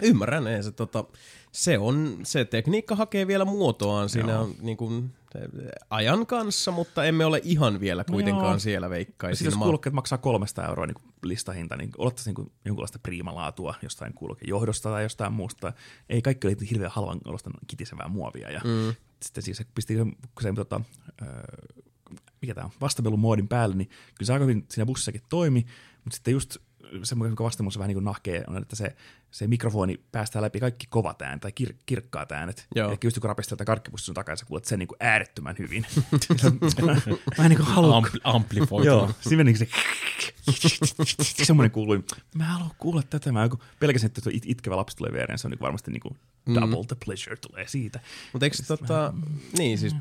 [0.00, 1.04] Ymmärrän, ei se, tota,
[1.52, 5.12] se, on, se tekniikka hakee vielä muotoaan siinä niin kuin,
[5.90, 9.36] ajan kanssa, mutta emme ole ihan vielä kuitenkaan no siellä veikkaisin.
[9.38, 14.90] Sitten jos kuulokkeet maksaa 300 euroa niin listahinta, niin olettaisiin niin jonkunlaista priimalaatua jostain kuulokejohdosta
[14.90, 15.72] tai jostain muusta.
[16.08, 18.50] Ei kaikki ole hirveän halvan olosta kitisevää muovia.
[18.50, 18.94] Ja mm.
[19.22, 19.94] Sitten siis se pisti
[20.40, 20.80] se, tota,
[22.42, 25.66] mikä tämä on, vastapelumoodin päälle, niin kyllä se aika hyvin siinä bussissakin toimi,
[26.04, 26.56] mutta sitten just
[27.02, 28.96] semmoinen vastamuus vähän niin kuin nahkee on, että se,
[29.32, 32.66] se mikrofoni päästää läpi kaikki kovat äänet tai kir, kirkkaat äänet.
[32.74, 32.88] Joo.
[32.90, 35.86] Eli just kun rapistaa tätä karkkipussin sun takaisin, sä kuulet sen niin kuin äärettömän hyvin.
[37.38, 38.00] mä en niin halua...
[38.00, 38.92] Ampli- amplifoitua.
[38.92, 39.68] Joo, siinä niin se
[41.44, 42.04] semmoinen kuului.
[42.34, 43.32] Mä haluan kuulla tätä.
[43.32, 43.48] Mä
[43.80, 46.16] pelkäsin, että tuo it- itkevä lapsi tulee viereen, se on niin varmasti niin kuin
[46.54, 48.00] double the pleasure tulee siitä.
[48.32, 49.14] Mutta eikö tota,
[49.58, 49.96] niin siis,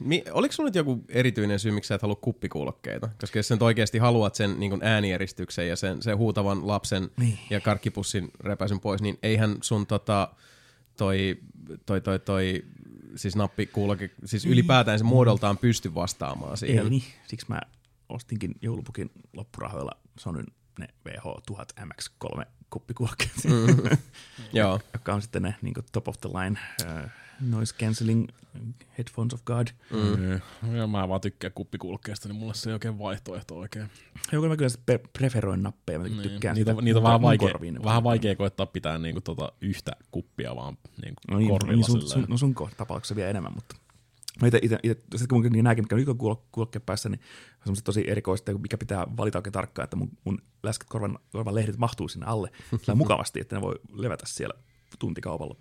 [0.00, 3.08] mi, oliko sulla nyt joku erityinen syy, miksi sä et halua kuppikuulokkeita?
[3.20, 7.10] Koska jos sä nyt oikeasti haluat sen niin kuin äänieristyksen ja sen, sen huutavan lapsen
[7.16, 7.38] Niin.
[7.50, 10.28] ja karkkipussin repäisyn pois, niin eihän sun tota,
[10.96, 11.38] toi,
[11.86, 12.64] toi, toi, toi
[13.16, 16.84] siis nappikuuloke, siis ylipäätään se muodoltaan pysty vastaamaan siihen.
[16.84, 17.60] Ei niin, siksi mä
[18.08, 20.46] ostinkin joulupukin loppurahoilla Sonyn
[20.78, 23.98] ne VH1000 MX3 kuppikuokkeet, mm.
[24.52, 28.28] Joo, joka on sitten ne niin top of the line uh, noise cancelling
[28.98, 29.66] headphones of God.
[29.90, 30.76] Mm.
[30.76, 33.90] Ja mä vaan tykkään kuppikuulokkeesta, niin mulle se ei oikein vaihtoehto oikein.
[34.32, 36.22] Joku mä kyllä pe- preferoin nappeja, mä Niin.
[36.22, 37.84] tykkään Niitä, sitä niitä on vähän vaikea, korviin.
[37.84, 42.02] vähän vaikea koettaa pitää niinku tota yhtä kuppia vaan niinku No niin, korvilla niin sun,
[42.08, 43.76] sun, no sun tapauksessa vielä enemmän, mutta
[44.42, 47.20] mä ite, ite, ite sitten kun niin nämäkin, mitkä on kuulo- kuulokkeen päässä, niin
[47.54, 51.54] on semmoiset tosi erikoista, mikä pitää valita oikein tarkkaan, että mun, mun läskät korvan, korvan
[51.54, 54.54] lehdet mahtuu sinne alle sillä mukavasti, että ne voi levätä siellä
[54.98, 55.56] tuntikaupalla.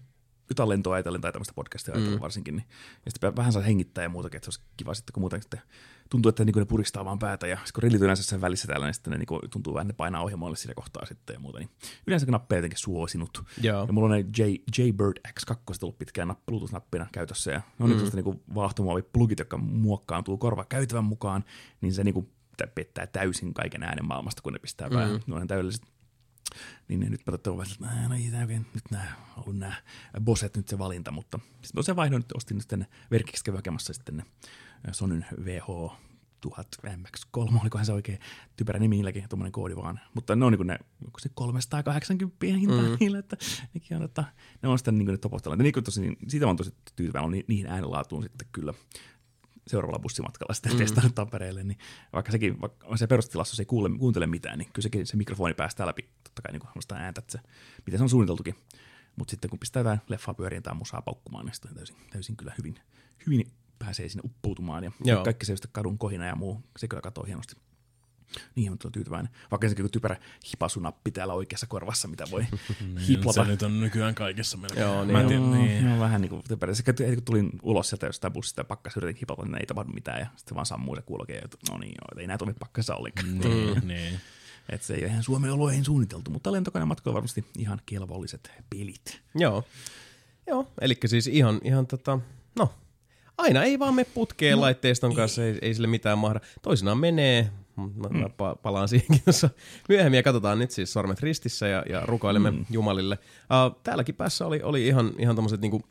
[0.50, 2.22] Jotain lentoa ajatellen tai tämmöistä podcastia ajatellen mm.
[2.22, 2.66] varsinkin, niin,
[3.06, 5.62] ja sitten vähän saa hengittää ja muutakin, että se olisi kiva sitten, kun muuten sitten
[6.10, 8.86] tuntuu, että niin ne puristaa vaan päätä, ja sitten kun rillit yleensä sen välissä täällä,
[8.86, 11.70] niin sitten ne niin tuntuu vähän, ne painaa ohjelmoille siinä kohtaa sitten ja muuta, niin
[12.08, 13.44] yleensä nappeja jotenkin suosinut.
[13.62, 13.86] joo.
[13.88, 14.44] Ja mulla on ne J,
[14.78, 18.10] J-Bird X2 ollut pitkään napp- Bluetooth-nappina käytössä, ja ne on mm.
[18.14, 21.44] niinku vaahtomuoviplugit, jotka muokkaantuu korva käytävän mukaan,
[21.82, 25.16] niin se niinku tä- pettää täysin kaiken äänen maailmasta, kun ne pistää päähän.
[25.16, 25.22] Mm.
[25.28, 25.97] Ne on täydelliset.
[26.88, 29.76] Niin ne nyt totta vähän, että no, ei oikein, nyt nämä on ollut nämä
[30.22, 34.18] Boset nyt se valinta, mutta sitten tosiaan vaihdoin, nyt ostin sitten verkiksi kävin hakemassa sitten
[34.18, 34.24] ne
[34.92, 35.68] Sonyn VH
[36.42, 38.20] 1000 MX3, olikohan se oikein
[38.58, 40.00] typerä nimi niilläkin, tuommoinen koodi vaan.
[40.14, 42.98] Mutta ne on niin ne, onko se 380 hinta mm.
[43.00, 43.38] niillä, että
[43.74, 44.24] nekin on, että
[44.64, 45.56] ne on sitten niin ne topostella.
[45.56, 48.74] Niin kuin tosi, niin siitä oon tosi tyytyväinen on ni- niihin äänenlaatuun sitten kyllä
[49.68, 50.78] seuraavalla bussimatkalla sitten mm.
[50.78, 51.78] testannut Tampereelle, niin
[52.14, 55.54] vaikka sekin, vaikka se perustilassa se ei kuule, kuuntele mitään, niin kyllä sekin se mikrofoni
[55.54, 57.40] päästää läpi totta kai niin kuin ääntä, että se,
[57.86, 58.56] miten se on suunniteltukin.
[59.16, 62.54] Mutta sitten kun pistää jotain leffaa pyöriin tai musaa paukkumaan, niin sitten täysin, täysin kyllä
[62.58, 62.80] hyvin,
[63.26, 64.84] hyvin pääsee sinne uppoutumaan.
[64.84, 65.24] Ja Joo.
[65.24, 67.56] kaikki se kadun kohina ja muu, se kyllä katoo hienosti.
[68.56, 69.32] Niihin on tyytyväinen.
[69.52, 70.18] Vaikka sekin typerä
[70.52, 72.46] hipasunappi täällä oikeassa korvassa, mitä voi
[73.08, 73.44] hiplata.
[73.44, 74.82] Se nyt on nykyään kaikessa melkein.
[74.82, 75.30] Joo, niin Mä en on.
[75.30, 75.86] tiedä, Joo, niin.
[75.86, 76.74] joo, vähän niin kuin typerä.
[76.74, 79.92] Se, heti kun tulin ulos sieltä jostain bussista ja pakkas yritin hipata, niin ei tapahdu
[79.94, 80.20] mitään.
[80.20, 81.34] Ja sitten vaan sammuu se kuuloke.
[81.36, 83.40] Ja no niin, joo, ei näitä toimi pakkassa ollenkaan.
[83.40, 84.20] Niin, niin.
[84.70, 89.22] Et se ei ole ihan Suomen oloihin suunniteltu, mutta lentokoneen matkalla varmasti ihan kelvolliset pelit.
[89.36, 89.64] Joo.
[90.48, 92.20] Joo, eli siis ihan, ihan tota,
[92.56, 92.74] no,
[93.38, 96.40] aina ei vaan me putkeen no, laitteiston kanssa, ei, ei sille mitään mahda.
[96.62, 99.50] Toisinaan menee, mä, mä pa- palaan siihenkin tuossa
[99.90, 102.66] myöhemmin ja katsotaan nyt siis sormet ristissä ja, ja rukoilemme mm.
[102.70, 103.18] Jumalille.
[103.42, 105.82] Uh, täälläkin päässä oli, oli ihan, ihan tommoset niinku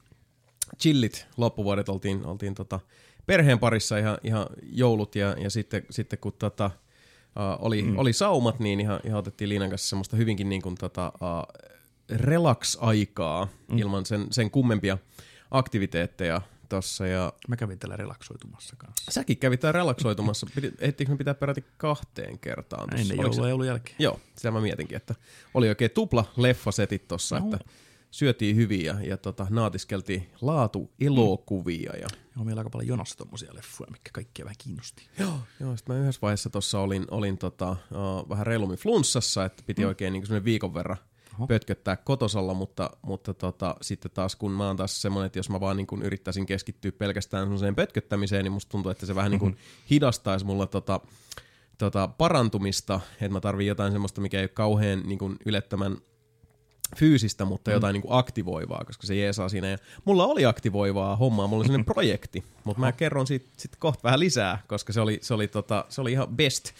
[0.78, 2.80] chillit loppuvuodet, oltiin, oltiin tota
[3.26, 6.70] perheen parissa ihan, ihan joulut ja, ja sitten, sitten kun tota,
[7.36, 7.98] uh, oli, mm.
[7.98, 11.66] oli saumat, niin ihan, ihan otettiin Liinan kanssa semmoista hyvinkin niin kuin tota, uh,
[12.10, 13.78] relax-aikaa mm.
[13.78, 14.98] ilman sen, sen kummempia
[15.50, 19.10] aktiviteetteja tossa ja Mä kävin tällä relaksoitumassa kanssa.
[19.10, 20.46] säkin kävit täällä relaksoitumassa.
[20.78, 23.02] Ehtiinkö me pitää peräti kahteen kertaan tossa?
[23.02, 23.96] Ennen se- joulua ja joulun jälkeen.
[23.98, 25.14] Joo, sitä mä mietinkin, että
[25.54, 27.44] oli oikein tupla leffasetit tossa, Joo.
[27.44, 27.58] että
[28.10, 31.92] syötiin hyvin ja, ja tota, naatiskeltiin laatu elokuvia.
[32.00, 32.06] Ja...
[32.36, 35.08] Joo, meillä aika paljon jonossa tommosia leffuja, mikä kaikkia vähän kiinnosti.
[35.18, 39.62] Joo, joo sitten mä yhdessä vaiheessa tuossa olin, olin tota, uh, vähän reilummin flunssassa, että
[39.66, 39.88] piti mm.
[39.88, 40.96] oikein niin viikon verran
[41.38, 41.46] Oho.
[41.46, 45.60] pötköttää kotosalla, mutta, mutta tota, sitten taas kun mä oon taas semmoinen, että jos mä
[45.60, 49.56] vaan niin yrittäisin keskittyä pelkästään semmoiseen pötköttämiseen, niin musta tuntuu, että se vähän niin kuin
[49.90, 51.00] hidastaisi mulla tota,
[51.78, 55.96] tota, parantumista, että mä tarvin jotain semmoista, mikä ei ole kauhean niin ylettömän
[56.96, 59.68] fyysistä, mutta jotain niin kuin aktivoivaa, koska se jeesaa siinä.
[59.68, 64.02] Ja mulla oli aktivoivaa hommaa, mulla oli sellainen projekti, mutta mä kerron siitä sit kohta
[64.02, 66.72] vähän lisää, koska se oli, se oli, tota, se oli ihan best.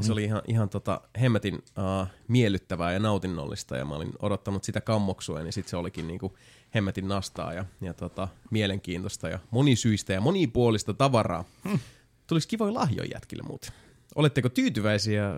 [0.00, 4.80] Se oli ihan, ihan tota, hemmetin uh, miellyttävää ja nautinnollista, ja mä olin odottanut sitä
[4.80, 6.36] kammoksua, niin sitten se olikin niinku
[6.74, 11.44] hemmetin nastaa ja, ja tota, mielenkiintoista ja monisyistä ja monipuolista tavaraa.
[11.68, 11.78] Hmm.
[12.26, 13.70] Tulis kivoja lahjoja jätkille muuten.
[14.14, 15.36] Oletteko tyytyväisiä äh,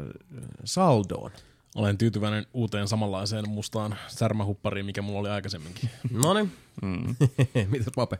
[0.65, 1.31] saldoon?
[1.75, 5.91] Olen tyytyväinen uuteen samanlaiseen mustaan särmähuppariin, mikä mulla oli aikaisemminkin.
[6.23, 7.17] No niin, Mm.
[7.71, 8.19] mitäs Pape?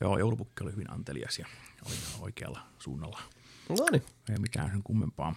[0.00, 1.46] Joo, joulupukki oli hyvin antelias ja
[1.86, 3.20] oli ihan oikealla suunnalla.
[3.68, 5.34] No niin, Ei mitään sen kummempaa.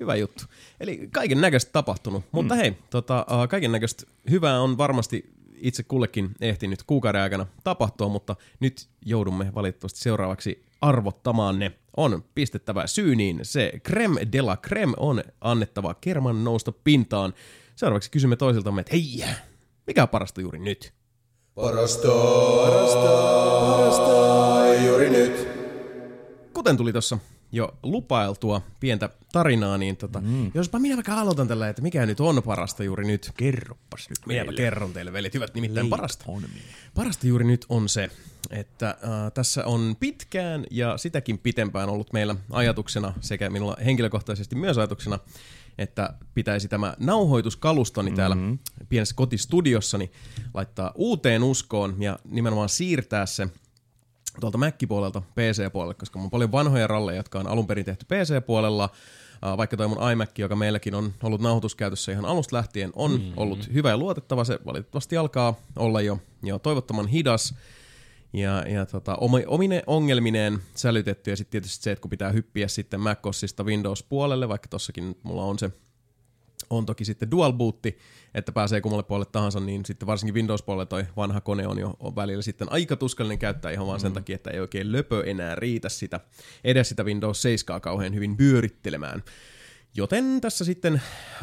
[0.00, 0.44] hyvä juttu.
[0.80, 6.82] Eli kaiken näköistä tapahtunut, mutta hei, tota, kaiken näköistä hyvää on varmasti itse kullekin ehtinyt
[6.82, 11.72] kuukauden aikana tapahtua, mutta nyt joudumme valitettavasti seuraavaksi arvottamaan ne.
[11.96, 13.40] On pistettävä syyniin.
[13.42, 17.34] Se creme de la creme on annettava kerman nousta pintaan.
[17.76, 19.24] Seuraavaksi kysymme toisiltamme, että hei,
[19.86, 20.92] mikä on parasta juuri nyt?
[21.54, 22.08] Parasta,
[22.56, 23.10] parasta,
[23.60, 25.51] parasta juuri nyt.
[26.62, 27.18] Kuten tuli tuossa
[27.52, 30.50] jo lupailtua pientä tarinaa, niin tota, mm.
[30.54, 33.32] jospa minä vaikka aloitan tällä, että mikä nyt on parasta juuri nyt.
[33.36, 34.56] Kerroppas nyt Minäpä meille.
[34.56, 36.24] kerron teille, veljet hyvät, nimittäin parasta.
[36.28, 36.64] on minä.
[36.94, 38.10] Parasta juuri nyt on se,
[38.50, 44.78] että äh, tässä on pitkään ja sitäkin pitempään ollut meillä ajatuksena sekä minulla henkilökohtaisesti myös
[44.78, 45.18] ajatuksena,
[45.78, 48.16] että pitäisi tämä nauhoituskalustoni mm-hmm.
[48.16, 48.36] täällä
[48.88, 50.10] pienessä kotistudiossani
[50.54, 53.48] laittaa uuteen uskoon ja nimenomaan siirtää se
[54.40, 58.88] tuolta Mac-puolelta PC-puolelle, koska mulla on paljon vanhoja ralleja, jotka on alun perin tehty PC-puolella,
[59.56, 63.32] vaikka toi mun iMac, joka meilläkin on ollut nauhoituskäytössä ihan alusta lähtien, on mm-hmm.
[63.36, 64.44] ollut hyvä ja luotettava.
[64.44, 67.54] Se valitettavasti alkaa olla jo, jo toivottoman hidas
[68.32, 71.30] ja, ja tota, omi- omine ongelmineen sälytetty.
[71.30, 75.58] Ja sitten tietysti se, että kun pitää hyppiä sitten MacOSista Windows-puolelle, vaikka tossakin mulla on
[75.58, 75.70] se
[76.72, 77.98] on toki sitten dual bootti,
[78.34, 82.16] että pääsee kummalle puolelle tahansa, niin sitten varsinkin Windows-puolelle toi vanha kone on jo on
[82.16, 85.88] välillä sitten aika tuskallinen käyttää ihan vaan sen takia, että ei oikein löpö enää riitä
[85.88, 86.20] sitä,
[86.64, 89.22] edes sitä Windows 7 kauhean hyvin pyörittelemään.
[89.94, 90.94] Joten tässä sitten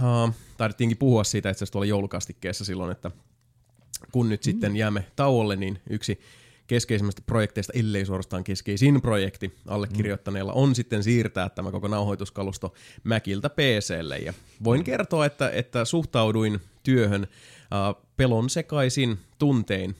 [0.02, 3.12] uh, taidettiinkin puhua siitä itse asiassa tuolla joulukastikkeessa silloin, että
[4.12, 6.20] kun nyt sitten jäämme tauolle, niin yksi
[6.69, 14.17] keskeisimmistä projekteista, ellei suorastaan keskeisin projekti allekirjoittaneella on sitten siirtää tämä koko nauhoituskalusto Macilta PClle.
[14.17, 19.95] Ja voin kertoa, että, että suhtauduin työhön äh, pelon sekaisin tuntein.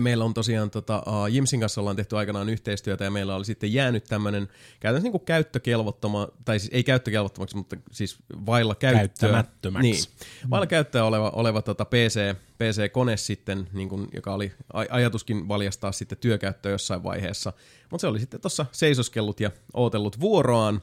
[0.00, 3.72] Meillä on tosiaan, tota, uh, Jimsin kanssa ollaan tehty aikanaan yhteistyötä ja meillä oli sitten
[3.72, 4.48] jäänyt tämmöinen
[4.80, 8.98] käytännössä niin kuin käyttökelvottoma, tai siis ei käyttökelvottomaksi, mutta siis vailla käyttöä.
[9.00, 9.90] Käyttämättömäksi.
[9.90, 10.04] Niin,
[10.50, 15.92] vailla käyttöä oleva, oleva tota PC, PC-kone sitten, niin kuin, joka oli aj- ajatuskin valjastaa
[15.92, 17.52] sitten työkäyttöä jossain vaiheessa.
[17.90, 20.82] Mutta se oli sitten tuossa seisoskellut ja ootellut vuoroaan.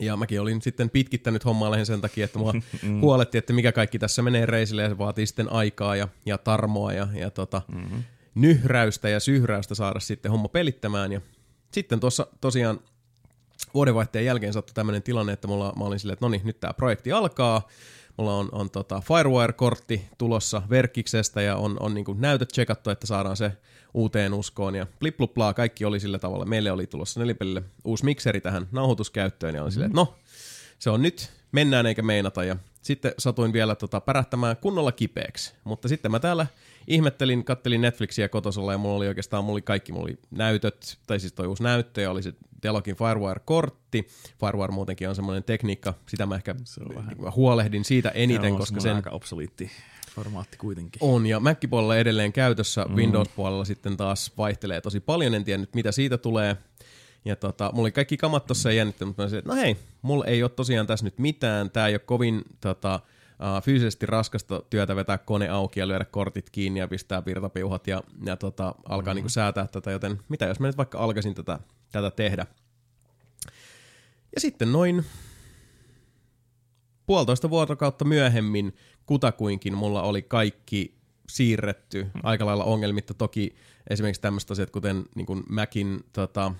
[0.00, 2.52] Ja mäkin olin sitten pitkittänyt hommaa lähinnä sen takia, että mua
[3.02, 6.92] huoletti, että mikä kaikki tässä menee reisille ja se vaatii sitten aikaa ja, ja tarmoa
[6.92, 8.02] ja, ja tota, mm-hmm.
[8.36, 11.12] Nyhräystä ja syhräystä saada sitten homma pelittämään.
[11.12, 11.20] Ja
[11.72, 12.80] sitten tuossa tosiaan
[13.74, 16.72] vuodenvaihteen jälkeen sattui tämmöinen tilanne, että mulla, mä olin silleen, että no niin, nyt tämä
[16.72, 17.68] projekti alkaa.
[18.16, 23.36] Mulla on, on tota Firewire-kortti tulossa Verkkiksestä ja on, on niinku näytöt checkattu, että saadaan
[23.36, 23.52] se
[23.94, 24.74] uuteen uskoon.
[24.74, 26.44] Ja blipluplaa, kaikki oli sillä tavalla.
[26.44, 30.14] Meille oli tulossa nelipelille uusi mikseri tähän nauhoituskäyttöön ja oli silleen, että no,
[30.78, 32.44] se on nyt, mennään eikä meinata.
[32.44, 35.54] Ja sitten satuin vielä tota, pärähtämään kunnolla kipeäksi.
[35.64, 36.46] Mutta sitten mä täällä
[36.86, 41.20] ihmettelin, kattelin Netflixiä kotosalla ja mulla oli oikeastaan, mulla oli kaikki, mulla oli näytöt, tai
[41.20, 44.08] siis toi uusi näyttö ja oli se Delogin Firewire-kortti.
[44.40, 46.54] Firewire muutenkin on semmoinen tekniikka, sitä mä ehkä
[47.22, 49.70] mä huolehdin siitä eniten, koska se on sen aika obsoliitti
[50.16, 50.98] formaatti kuitenkin.
[51.02, 52.96] on, ja Mac-puolella edelleen käytössä, mm.
[52.96, 56.56] Windows-puolella sitten taas vaihtelee tosi paljon, en tiedä nyt mitä siitä tulee.
[57.24, 60.24] Ja tota, mulla oli kaikki kamat tossa jännittänyt, mutta mä sanoin, että no hei, mulla
[60.24, 63.00] ei ole tosiaan tässä nyt mitään, tää ei ole kovin tota,
[63.40, 68.02] uh, fyysisesti raskasta työtä vetää kone auki ja lyödä kortit kiinni ja pistää virtapiuhat ja,
[68.24, 69.16] ja tota, alkaa mm.
[69.16, 71.58] niinku säätää tätä, joten mitä jos mä nyt vaikka alkaisin tätä,
[71.92, 72.46] tätä tehdä.
[74.34, 75.04] Ja sitten noin
[77.06, 80.96] puolitoista vuorokautta myöhemmin kutakuinkin mulla oli kaikki
[81.28, 83.14] siirretty aika lailla ongelmitta.
[83.14, 83.56] Toki
[83.90, 86.52] esimerkiksi tämmöiset asiat, kuten niin kuin Macin tota,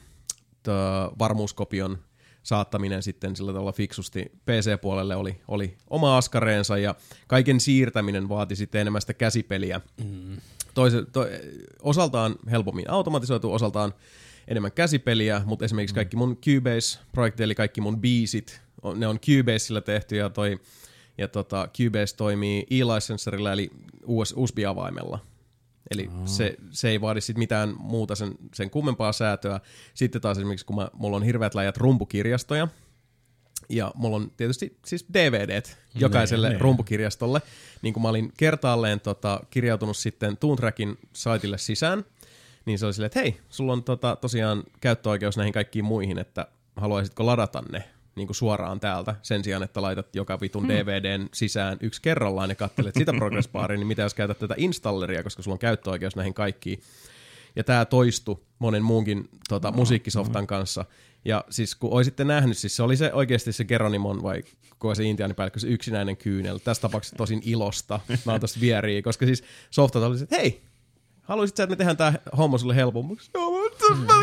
[1.19, 1.99] varmuuskopion
[2.47, 6.95] saattaminen sitten sillä tavalla fiksusti PC-puolelle oli, oli oma askareensa ja
[7.27, 9.81] kaiken siirtäminen vaati sitten enemmän sitä käsipeliä.
[10.05, 10.37] Mm.
[10.75, 11.27] Toise, to,
[11.83, 13.95] osaltaan helpommin automatisoitu, osaltaan
[14.49, 19.81] enemmän käsipeliä, mutta esimerkiksi kaikki mun Cubase-projekti, eli kaikki mun biisit, on- ne on Cubasella
[19.81, 20.61] tehty ja toi
[21.19, 23.71] ja tota, Cubase toimii e-licenserilla eli
[24.07, 25.19] US, USB-avaimella.
[25.91, 29.61] Eli se, se ei vaadi sit mitään muuta sen, sen kummempaa säätöä.
[29.95, 32.69] Sitten taas esimerkiksi, kun mä, mulla on hirveät läjät rumpukirjastoja,
[33.69, 36.59] ja mulla on tietysti siis DVDt jokaiselle ne.
[36.59, 37.43] rumpukirjastolle.
[37.83, 42.05] Niin kun mä olin kertaalleen tota, kirjautunut sitten Toontrackin saitille sisään,
[42.65, 46.47] niin se oli silleen, että hei, sulla on tota, tosiaan käyttöoikeus näihin kaikkiin muihin, että
[46.77, 47.85] haluaisitko ladata ne
[48.17, 50.73] niin kuin suoraan täältä sen sijaan, että laitat joka vitun hmm.
[50.73, 55.43] DVDn sisään yksi kerrallaan ja katselet sitä progress niin mitä jos käytät tätä installeria, koska
[55.43, 56.81] sulla on käyttöoikeus näihin kaikkiin.
[57.57, 60.85] Ja tämä toistui monen muunkin tota, musiikkisoftan kanssa.
[61.25, 64.43] Ja siis kun olisitte nähnyt, siis se oli se oikeasti se Geronimon vai
[64.79, 66.59] kuka se intiaanipäällikkö, se yksinäinen kyynel.
[66.59, 68.01] Tässä tapauksessa tosin ilosta.
[68.25, 70.63] Mä oon tosta vieriä, koska siis softat oli se, että hei,
[71.23, 73.31] haluaisit sä, että me tehdään tää homma sulle helpommaksi?
[73.35, 73.51] Joo,
[73.91, 74.19] mä, mä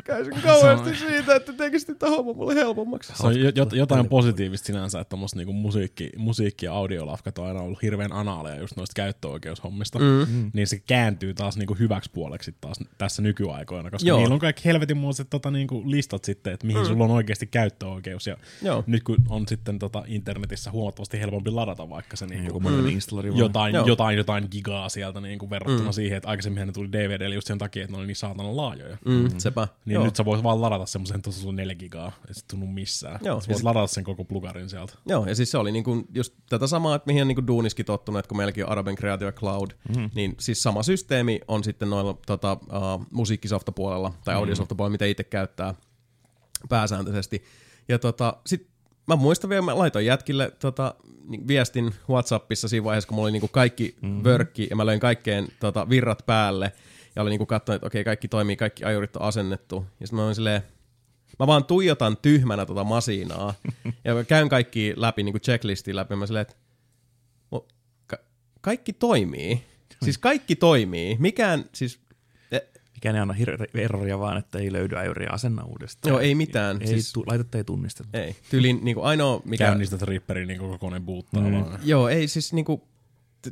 [0.00, 3.12] tykkäisin kauheasti siitä, että tekisitte tämän homman mulle helpommaksi.
[3.16, 7.46] Se on jo, jo, jotain positiivista sinänsä, että tuommoista niinku musiikki, musiikki- ja audiolafkat on
[7.46, 9.98] aina ollut hirveän anaaleja just noista käyttöoikeushommista.
[9.98, 10.50] Mm.
[10.52, 14.18] Niin se kääntyy taas niinku hyväksi puoleksi taas tässä nykyaikoina, koska Joo.
[14.18, 16.86] Niillä on kaikki helvetinmuiset tota, niinku listat sitten, että mihin mm.
[16.86, 18.26] sulla on oikeasti käyttöoikeus.
[18.26, 18.84] Ja Joo.
[18.86, 23.38] nyt kun on sitten tota, internetissä huomattavasti helpompi ladata vaikka se niinku, Joku vaan.
[23.38, 23.86] jotain, Joo.
[23.86, 25.92] jotain, jotain gigaa sieltä niinku verrattuna mm.
[25.92, 28.96] siihen, että aikaisemmin ne tuli DVD just sen takia, että ne oli niin saatana laajoja.
[29.04, 29.68] Mm, sepä.
[29.90, 30.04] Niin Joo.
[30.04, 33.20] nyt sä voit vaan ladata semmoisen, tuossa on 4 gigaa, ei se tunnu missään.
[33.22, 34.92] Joo, sä voit sit- ladata sen koko plugarin sieltä.
[35.06, 38.18] Joo, ja siis se oli niinku just tätä samaa, että mihin on niinku duuniskin tottunut,
[38.18, 40.10] että kun meilläkin on Araben Creative Cloud, mm-hmm.
[40.14, 45.74] niin siis sama systeemi on sitten noilla tota, uh, musiikkisoftapuolella tai audiosoftapuolella, mitä itse käyttää
[46.68, 47.44] pääsääntöisesti.
[47.88, 48.68] Ja tota, sit
[49.06, 50.94] mä muistan vielä, mä laitoin jätkille tota,
[51.48, 54.24] viestin Whatsappissa siinä vaiheessa, kun mulla oli niinku kaikki mm-hmm.
[54.24, 56.72] vörkki ja mä löin kaikkeen tota, virrat päälle
[57.20, 59.86] ja olin niinku katsonut, että okei, kaikki toimii, kaikki ajurit on asennettu.
[60.00, 60.62] Ja sitten mä olin silleen,
[61.38, 63.54] Mä vaan tuijotan tyhmänä tota masinaa
[64.04, 66.16] ja mä käyn kaikki läpi, niin kuin checklistin läpi.
[66.16, 66.54] Mä silleen, että
[67.54, 67.66] "Mo-
[68.06, 68.18] ka-
[68.60, 69.64] kaikki toimii.
[70.04, 71.16] Siis kaikki toimii.
[71.18, 72.00] Mikään, siis,
[72.52, 72.58] e-
[72.94, 76.10] Mikään ei anna hir- erroria vaan, että ei löydy ajuria asenna uudestaan.
[76.10, 76.76] joo, ei mitään.
[76.80, 78.04] Ei, siis, tu- laitetta ei tunnista.
[78.12, 78.36] ei.
[78.50, 79.64] Tyylin niin kuin ainoa, mikä...
[79.64, 81.52] Käynnistät Ripperin niin koko kone buuttaa mm.
[81.52, 81.78] vaan.
[81.84, 82.89] Joo, ei siis niinku, t-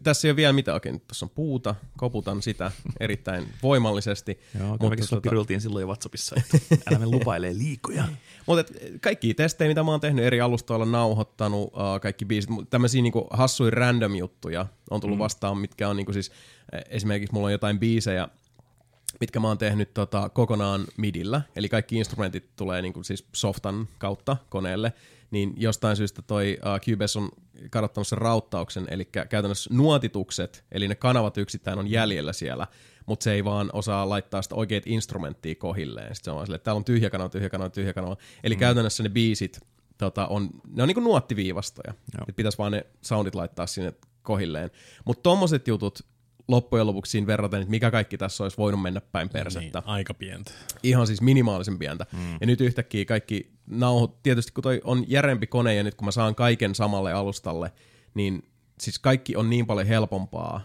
[0.02, 0.80] tässä ei ole vielä mitään.
[0.84, 2.70] Nyt Tuossa on puuta, koputan sitä
[3.00, 4.40] erittäin voimallisesti.
[4.58, 8.04] Joo, Mutta sulla tota- pirultiin silloin jo Whatsappissa, että älä me lupailee liikoja.
[8.46, 13.26] Mutta kaikki testejä, mitä mä oon tehnyt eri alustoilla, nauhoittanut uh, kaikki biisit, tämmöisiä niinku
[13.30, 15.22] hassuja random juttuja on tullut mm.
[15.22, 16.32] vastaan, mitkä on niinku siis,
[16.88, 18.28] esimerkiksi mulla on jotain biisejä,
[19.20, 24.36] mitkä mä oon tehnyt tota, kokonaan midillä, eli kaikki instrumentit tulee niinku siis softan kautta
[24.48, 24.92] koneelle,
[25.30, 27.28] niin jostain syystä toi uh, Cubase on
[27.70, 32.66] kadottanut sen rauttauksen, eli käytännössä nuotitukset, eli ne kanavat yksittäin on jäljellä siellä,
[33.06, 36.14] mutta se ei vaan osaa laittaa sitä oikeat instrumenttia kohilleen.
[36.14, 38.16] Sitten se on vaan silleen, että täällä on tyhjä kanava, tyhjä kanava, tyhjä kanava.
[38.44, 38.58] Eli mm.
[38.58, 39.60] käytännössä ne biisit
[39.98, 41.94] tota, on, ne on niinku nuottiviivastoja.
[42.28, 44.70] Et pitäisi vaan ne soundit laittaa sinne kohilleen.
[45.04, 45.98] Mutta tommoset jutut
[46.48, 49.78] loppujen lopuksi siinä verraten, että mikä kaikki tässä olisi voinut mennä päin persettä.
[49.78, 50.50] Niin, aika pientä.
[50.82, 52.06] Ihan siis minimaalisen pientä.
[52.12, 52.32] Mm.
[52.40, 56.10] Ja nyt yhtäkkiä kaikki nauhut, tietysti kun toi on järempi kone ja nyt kun mä
[56.10, 57.72] saan kaiken samalle alustalle,
[58.14, 58.42] niin
[58.80, 60.60] siis kaikki on niin paljon helpompaa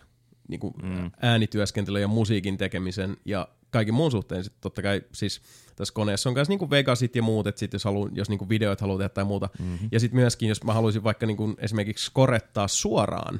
[0.47, 1.11] niin kuin mm.
[1.21, 4.43] äänityöskentelyn ja musiikin tekemisen ja kaiken muun suhteen.
[4.43, 5.41] Sitten totta kai siis
[5.75, 8.81] tässä koneessa on myös niin Vegasit ja muut, että sit jos, halu, jos niin videoit
[8.81, 9.49] haluaa tehdä tai muuta.
[9.59, 9.89] Mm-hmm.
[9.91, 13.39] Ja sitten myöskin, jos mä haluaisin vaikka niin esimerkiksi korettaa suoraan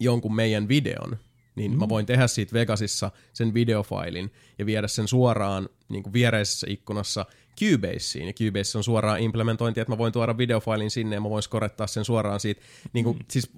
[0.00, 1.18] jonkun meidän videon,
[1.56, 1.78] niin mm.
[1.78, 7.26] mä voin tehdä siitä Vegasissa sen videofailin ja viedä sen suoraan niin kuin viereisessä ikkunassa
[7.60, 8.26] Cubaseen.
[8.26, 11.86] Ja Cubase on suoraan implementointi, että mä voin tuoda videofailin sinne ja mä voin skorettaa
[11.86, 12.60] sen suoraan siitä.
[12.92, 13.24] Niin kuin, mm.
[13.30, 13.52] Siis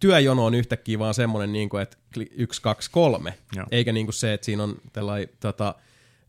[0.00, 1.96] työjono on yhtäkkiä vaan semmoinen, niin kuin, että
[2.30, 3.66] yksi, kaksi, kolme, Joo.
[3.70, 5.74] eikä niin kuin se, että siinä on tällainen tota,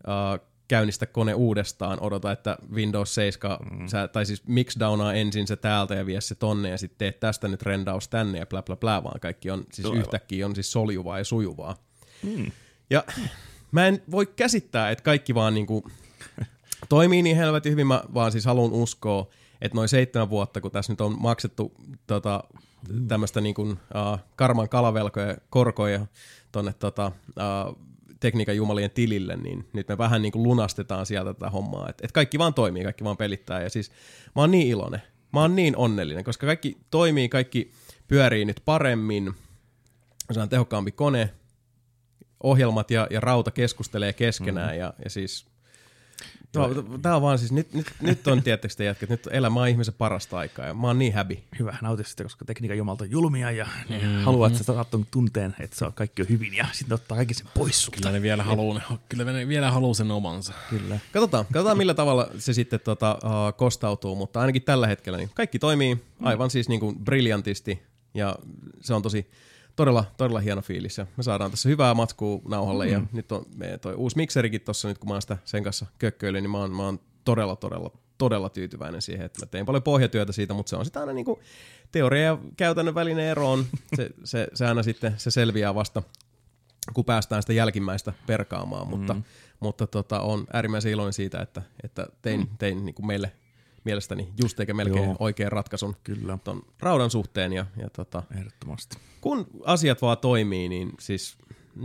[0.08, 3.88] uh, käynnistä kone uudestaan, odota, että Windows 7, mm.
[3.88, 7.48] sä, tai siis mixdownaa ensin se täältä ja vie se tonne ja sitten teet tästä
[7.48, 10.00] nyt rendaus tänne ja bla bla bla, vaan kaikki on siis Aivan.
[10.00, 11.76] yhtäkkiä on siis soljuvaa ja sujuvaa.
[12.24, 12.52] Mm.
[12.90, 13.04] Ja
[13.72, 15.90] mä en voi käsittää, että kaikki vaan niinku
[16.90, 19.28] toimii niin helvetin hyvin, mä vaan siis haluan uskoa,
[19.62, 21.74] että noin seitsemän vuotta, kun tässä nyt on maksettu
[22.08, 22.44] tota,
[23.08, 26.06] tämmöistä niin kuin, uh, karman kalavelkoja, korkoja
[26.52, 27.93] tonne tota, uh,
[28.24, 31.90] tekniikan jumalien tilille, niin nyt me vähän niin kuin lunastetaan sieltä tätä hommaa.
[31.90, 33.62] Että et kaikki vaan toimii, kaikki vaan pelittää.
[33.62, 33.92] Ja siis
[34.36, 35.02] mä oon niin iloinen,
[35.34, 37.72] mä oon niin onnellinen, koska kaikki toimii, kaikki
[38.08, 39.34] pyörii nyt paremmin.
[40.32, 41.30] Se on tehokkaampi kone,
[42.44, 44.80] ohjelmat ja, ja rauta keskustelee keskenään mm.
[44.80, 45.46] ja, ja siis
[47.02, 49.94] Tämä on vaan siis, nyt, nyt, nyt on tietysti te jätkät, nyt elämä on ihmisen
[49.98, 51.38] parasta aikaa ja mä oon niin happy.
[51.60, 54.22] Hyvä, nauti sitä, koska tekniikan jumalta on julmia ja ne mm-hmm.
[54.22, 57.16] haluaa, että sä saat ton tunteen, että se on, kaikki on hyvin ja sitten ottaa
[57.16, 57.98] kaikki sen pois sulta.
[57.98, 60.54] Kyllä ne vielä haluu, kyllä ne vielä haluu sen omansa.
[60.70, 61.00] Kyllä.
[61.12, 65.60] Katsotaan, katsotaan millä tavalla se sitten tota, uh, kostautuu, mutta ainakin tällä hetkellä niin kaikki
[65.60, 67.82] toimii aivan siis niin kuin briljantisti
[68.14, 68.36] ja
[68.82, 69.28] se on tosi
[69.76, 72.92] todella, todella hieno fiilis ja me saadaan tässä hyvää matskua nauhalle mm.
[72.92, 75.86] ja nyt on meidän toi uusi mikserikin tossa nyt kun mä oon sitä sen kanssa
[76.00, 79.84] kökköilyn, niin mä oon, mä oon todella, todella, todella tyytyväinen siihen, että mä tein paljon
[79.84, 81.40] pohjatyötä siitä, mutta se on sitten aina niin kuin
[81.92, 86.04] teoria ja käytännön välinen ero on, se, se, se aina sitten se selviää vasta
[86.94, 89.24] kun päästään sitä jälkimmäistä perkaamaan, mutta, mm.
[89.60, 92.48] mutta tota, on äärimmäisen iloinen siitä, että, että tein, mm.
[92.58, 93.32] tein niin kuin meille
[93.86, 95.16] mielestäni just eikä melkein Joo.
[95.20, 97.54] oikean ratkaisun Kyllä, ton raudan suhteen.
[97.54, 98.98] Ja, ja tota, ehdottomasti.
[99.22, 101.38] kun asiat vaan toimii, niin siis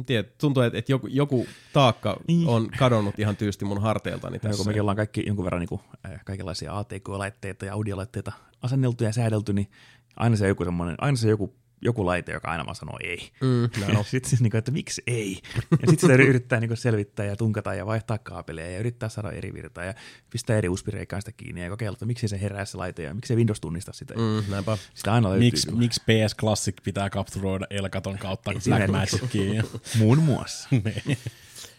[0.07, 2.49] tiedä, tuntuu, että, että joku, joku taakka Niin.
[2.49, 4.57] on kadonnut ihan tyysti mun harteiltani tässä.
[4.57, 5.80] kun mekin ollaan kaikki jonkun verran niin kuin,
[6.24, 8.32] kaikenlaisia ATK-laitteita ja audiolaitteita
[8.62, 9.70] asenneltu ja säädelty, niin
[10.16, 13.31] aina se joku semmoinen, aina se joku joku laite, joka aina vaan sanoo ei.
[13.41, 15.39] Mm, Ja sitten siis, niinku, että miksi ei?
[15.55, 19.55] Ja sitten sitä yrittää niinku selvittää ja tunkata ja vaihtaa kaapelia ja yrittää saada eri
[19.55, 19.95] virtaa ja
[20.31, 23.29] pistää eri USB-reikään sitä kiinni ja kokeilla, että miksi se herää se laite ja miksi
[23.29, 24.14] se Windows tunnista sitä.
[24.14, 24.51] Mm.
[24.51, 24.79] näinpä.
[24.95, 25.47] Sitä aina löytyy.
[25.47, 25.79] Miksi kyllä.
[25.79, 29.62] miksi PS Classic pitää kapturoida Elkaton kautta ja-
[29.99, 30.68] Muun muassa.
[31.05, 31.18] Niin.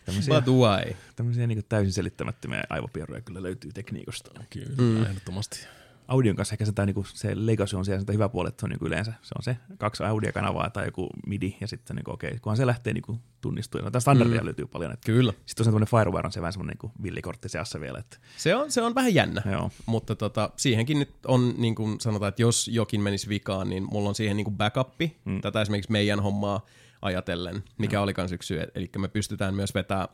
[0.06, 0.96] Tämmöisiä, But why?
[1.16, 4.44] tämmöisiä niinku täysin selittämättömiä aivopieruja kyllä löytyy tekniikosta.
[4.50, 5.04] Kyllä, mm.
[5.06, 5.68] ehdottomasti.
[6.10, 8.86] Audion kanssa ehkä sitä, niinku, se legacy on siellä hyvä puoli, että se on niinku
[8.86, 12.66] yleensä se, on se kaksi audiokanavaa tai joku midi ja sitten niinku, okei, kunhan se
[12.66, 13.86] lähtee niinku tunnistumaan.
[13.86, 14.46] No, tämä standardia mm.
[14.46, 14.92] löytyy paljon.
[14.92, 15.32] Että Kyllä.
[15.32, 18.00] Sitten tosiaan tämmöinen Firewire on se vähän semmoinen niinku villikortti seassa vielä.
[18.00, 19.72] Että, Se on, se on vähän jännä, Joo.
[19.86, 24.10] mutta tota, siihenkin nyt on, niin kuin sanotaan, että jos jokin menisi vikaan, niin mulla
[24.10, 25.42] on siihen niin kuin backupi, mm.
[25.42, 26.66] tätä esimerkiksi meidän hommaa
[27.02, 28.04] ajatellen, mikä mm.
[28.04, 30.08] oli kans yksi syy, eli me pystytään myös vetämään,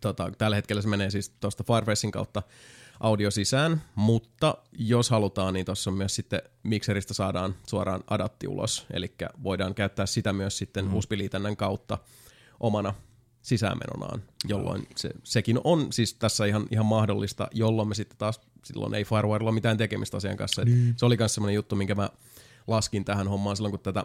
[0.00, 2.42] tota, tällä hetkellä se menee siis tuosta Firefacein kautta
[3.00, 8.86] audio sisään, mutta jos halutaan, niin tuossa on myös sitten mikseristä saadaan suoraan adapti ulos,
[8.92, 10.94] eli voidaan käyttää sitä myös sitten mm.
[10.94, 11.98] USB-liitännän kautta
[12.60, 12.94] omana
[13.42, 18.94] sisäänmenonaan, jolloin se, sekin on siis tässä ihan, ihan mahdollista, jolloin me sitten taas, silloin
[18.94, 20.64] ei Firewirella ole mitään tekemistä asian kanssa.
[20.64, 20.94] Niin.
[20.96, 22.10] Se oli myös semmoinen juttu, minkä mä
[22.66, 24.04] laskin tähän hommaan silloin, kun tätä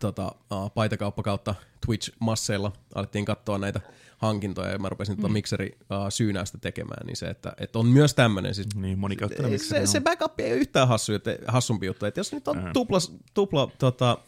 [0.00, 1.54] tota, uh, paitakauppa kautta
[1.86, 3.80] Twitch-masseilla alettiin katsoa näitä
[4.18, 8.14] hankintoja ja mä rupesin tuota mikseri uh, syynäystä tekemään, niin se, että, että on myös
[8.14, 10.04] tämmöinen, siis niin monikäyttöinen mikseri se, se on.
[10.04, 12.98] backup ei ole yhtään hassu, että, hassumpi juttu, että jos nyt on tupla,
[13.34, 14.18] tupla tota,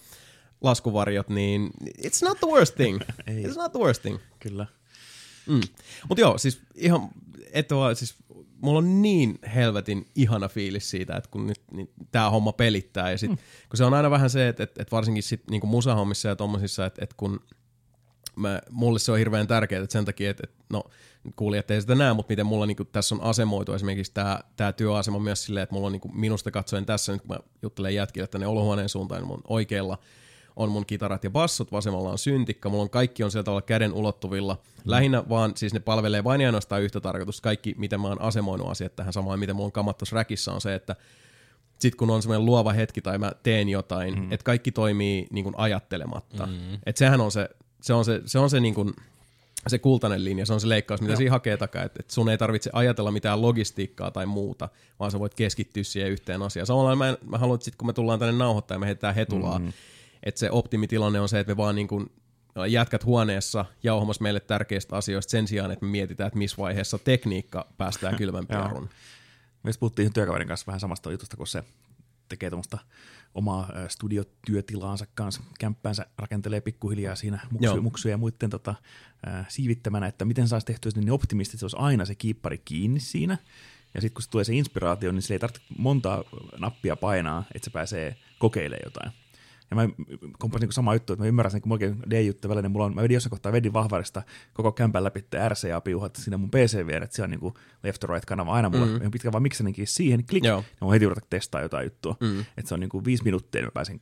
[0.61, 3.01] laskuvarjot, niin it's not the worst thing.
[3.47, 4.19] It's not the worst thing.
[4.39, 4.67] Kyllä.
[5.47, 5.61] Mm.
[6.09, 7.09] Mutta joo, siis ihan,
[7.53, 8.15] et vaan, siis
[8.65, 13.19] mulla on niin helvetin ihana fiilis siitä, että kun nyt niin tämä homma pelittää ja
[13.19, 13.37] sit, mm.
[13.69, 16.87] kun se on aina vähän se, että, että, että varsinkin sit niinku musahommissa ja tommosissa,
[16.87, 17.41] että, että kun
[18.37, 20.85] mä, mulle se on hirveän tärkeää, että sen takia, että, että no
[21.37, 25.19] kuulijat ei sitä näe, mutta miten mulla niinku tässä on asemoitu esimerkiksi tämä, tämä työasema
[25.19, 28.47] myös silleen, että mulla on niinku minusta katsoen tässä, nyt kun mä juttelen jätkille tänne
[28.47, 29.99] olohuoneen suuntaan, niin mun oikealla
[30.57, 33.93] on mun kitarat ja bassot, vasemmalla on syntikka, mulla on kaikki on sieltä olla käden
[33.93, 34.57] ulottuvilla.
[34.85, 37.43] Lähinnä vaan, siis ne palvelee vain ja ainoastaan yhtä tarkoitusta.
[37.43, 40.61] Kaikki, miten mä oon asemoinut asiat tähän samaan, miten mulla on kamat tuossa räkissä on
[40.61, 40.97] se, että
[41.79, 44.33] sit kun on semmoinen luova hetki tai mä teen jotain, mm.
[44.33, 46.47] että kaikki toimii niin kuin ajattelematta.
[46.47, 46.75] Mm.
[46.87, 47.49] Että sehän on se,
[47.81, 48.95] se on se, se, on se niin kuin,
[49.67, 52.39] se kultainen linja, se on se leikkaus, mitä siinä hakee takaa, että, että sun ei
[52.39, 54.69] tarvitse ajatella mitään logistiikkaa tai muuta,
[55.01, 56.67] vaan sä voit keskittyä siihen yhteen asiaan.
[56.67, 59.15] Samalla mä, en- mä haluan, että sit kun me tullaan tänne nauhoittamaan ja me heitetään
[59.15, 59.73] hetulaa, mm.
[60.25, 62.13] Että se optimitilanne on se, että me vaan niin kuin
[62.69, 67.67] jätkät huoneessa jauhamassa meille tärkeistä asioista sen sijaan, että me mietitään, että missä vaiheessa tekniikka
[67.77, 68.63] päästään kylmän Joo.
[68.63, 68.89] pierun.
[69.63, 71.65] Me puhuttiin työkaverin kanssa vähän samasta jutusta, kun se
[72.29, 72.79] tekee tuommoista
[73.35, 78.75] omaa studiotyötilaansa kanssa, kämppäänsä rakentelee pikkuhiljaa siinä muksuja, muksuja ja muiden tota,
[79.27, 83.01] ää, siivittämänä, että miten saisi tehtyä niin optimisti, että se olisi aina se kiippari kiinni
[83.01, 83.39] siinä.
[83.95, 86.25] Ja sitten kun se tulee se inspiraatio, niin sille ei tarvitse montaa
[86.59, 89.24] nappia painaa, että se pääsee kokeilemaan jotain.
[89.81, 89.95] Ja mä
[90.39, 92.95] kompasin niin sama juttu, että mä ymmärrän sen, kun mullakin D-juttu välillä, niin mulla on,
[92.95, 94.23] mä vedin jossain kohtaa vedin vahvarista
[94.53, 98.07] koko kämpän läpi RCA-piuhat siinä mun PC vieressä, että siellä on niin kuin left to
[98.07, 99.11] right kanava aina mulla, mm.
[99.11, 100.65] pitkä vaan miksarinkin siihen, klik, Joo.
[100.81, 102.17] ja mä heti ruveta testaa jotain juttua.
[102.21, 102.41] Mm.
[102.41, 104.01] Että se on niin kuin viisi minuuttia, niin mä pääsen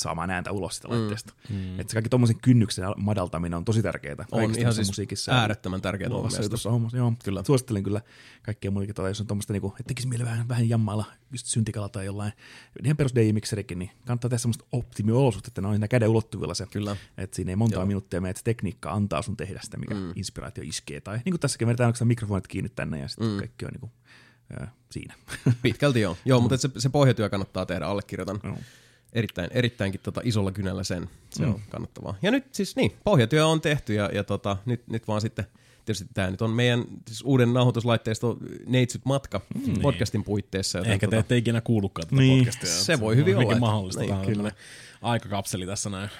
[0.00, 1.34] saamaan ääntä ulos sitä laitteesta.
[1.48, 1.80] Mm.
[1.80, 4.16] Että se kaikki tommosen kynnyksen madaltaminen on tosi tärkeää.
[4.32, 5.32] On ihan siis musiikissa.
[5.32, 6.70] äärettömän tärkeää luovassa mielestä.
[6.70, 6.96] hommassa.
[6.96, 7.42] Joo, kyllä.
[7.46, 8.00] Suosittelen kyllä
[8.42, 11.88] kaikkia muillekin, tuota, jos on tuommoista, niinku, että tekisi mieli vähän, vähän jammailla just syntikalla
[11.88, 12.32] tai jollain.
[12.84, 16.66] Ihan perus DJ-mikserikin, niin kannattaa tehdä semmoista optimiolosuutta, että ne on siinä käden ulottuvilla se.
[16.66, 16.96] Kyllä.
[17.18, 17.86] Että siinä ei montaa Joo.
[17.86, 20.12] minuuttia mene, että se tekniikka antaa sun tehdä sitä, mikä mm.
[20.16, 21.00] inspiraatio iskee.
[21.00, 23.38] Tai niin kuin tässäkin vedetään mikrofonit kiinni tänne ja sitten mm.
[23.38, 23.92] kaikki on niin kuin,
[24.90, 25.14] siinä.
[25.62, 26.16] Pitkälti joo.
[26.24, 28.40] Joo, mutta et se, se pohjatyö kannattaa tehdä, allekirjoitan.
[28.44, 28.56] Joo.
[29.12, 31.10] Erittäin, erittäinkin tota isolla kynällä sen.
[31.30, 31.54] Se mm.
[31.54, 32.14] on kannattavaa.
[32.22, 35.46] Ja nyt siis niin, pohjatyö on tehty ja, ja tota, nyt, nyt vaan sitten,
[35.84, 38.36] tietysti tämä nyt on meidän siis uuden nauhoituslaitteisto
[38.66, 40.78] Neitsyt matka mm, podcastin puitteissa.
[40.78, 42.70] Joten Ehkä te tota, ette ikinä kuullutkaan tätä Niin, podcastia.
[42.70, 44.00] se voi hyvin olla, mahdollista.
[44.00, 44.52] niin, Tämä on kyllä.
[45.02, 46.10] aikakapseli tässä näin.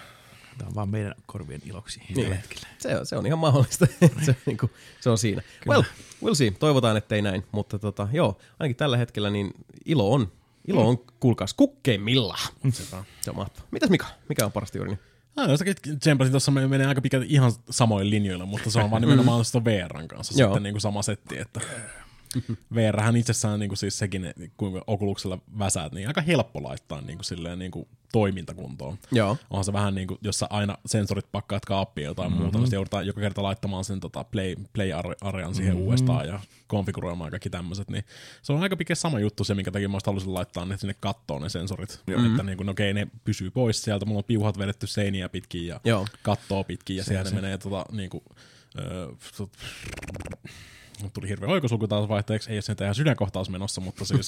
[0.58, 2.14] Tämä on vaan meidän korvien iloksi Niin.
[2.14, 2.68] tällä hetkellä.
[2.78, 3.86] se, on, se on ihan mahdollista.
[4.24, 4.70] se, on niinku,
[5.00, 5.42] se on siinä.
[5.68, 5.82] Well,
[6.24, 6.50] we'll see.
[6.50, 7.44] Toivotaan, ettei näin.
[7.52, 9.50] Mutta tota, joo, ainakin tällä hetkellä niin
[9.84, 10.32] ilo on,
[10.68, 12.38] ilo on kuulkaas kukkeimmilla.
[12.72, 13.04] Sepä.
[13.20, 13.68] Se on mahtavaa.
[13.70, 14.06] Mitäs Mika?
[14.28, 15.00] Mikä on parasta juuri nyt?
[15.36, 19.02] Ah, jostakin tsempasin tuossa me- menee aika pitkälti ihan samoille linjoille, mutta se on vaan
[19.02, 20.48] nimenomaan sitä VRn kanssa Joo.
[20.48, 21.60] sitten niin kuin sama setti, että
[22.74, 27.24] VRhän itsessään niin kuin siis sekin, kuinka Oculuksella väsäät, niin aika helppo laittaa niin kuin
[27.24, 28.98] silleen niin kuin toimintakuntoon.
[29.12, 29.36] Joo.
[29.50, 32.42] Onhan se vähän niin kuin, jos sä aina sensorit pakkaat kaappiin jotain mm-hmm.
[32.42, 35.86] muuta, niin sitten joudutaan joka kerta laittamaan sen tota play, play arean siihen mm-hmm.
[35.86, 38.04] uudestaan ja konfiguroimaan kaikki tämmöiset, niin
[38.42, 41.42] se on aika pitkä sama juttu se, minkä takia mä halusin laittaa ne sinne kattoon
[41.42, 42.26] ne sensorit, mm-hmm.
[42.30, 45.66] että niin kuin, no okei, ne pysyy pois sieltä, mulla on piuhat vedetty seiniä pitkin
[45.66, 46.06] ja Joo.
[46.22, 48.24] kattoa pitkin ja siellä ne menee tota, niin kuin,
[48.78, 49.08] öö,
[51.12, 54.26] tuli hirveä oikosulku taas vaihteeksi, ei ole sen ihan sydänkohtaus menossa, mutta siis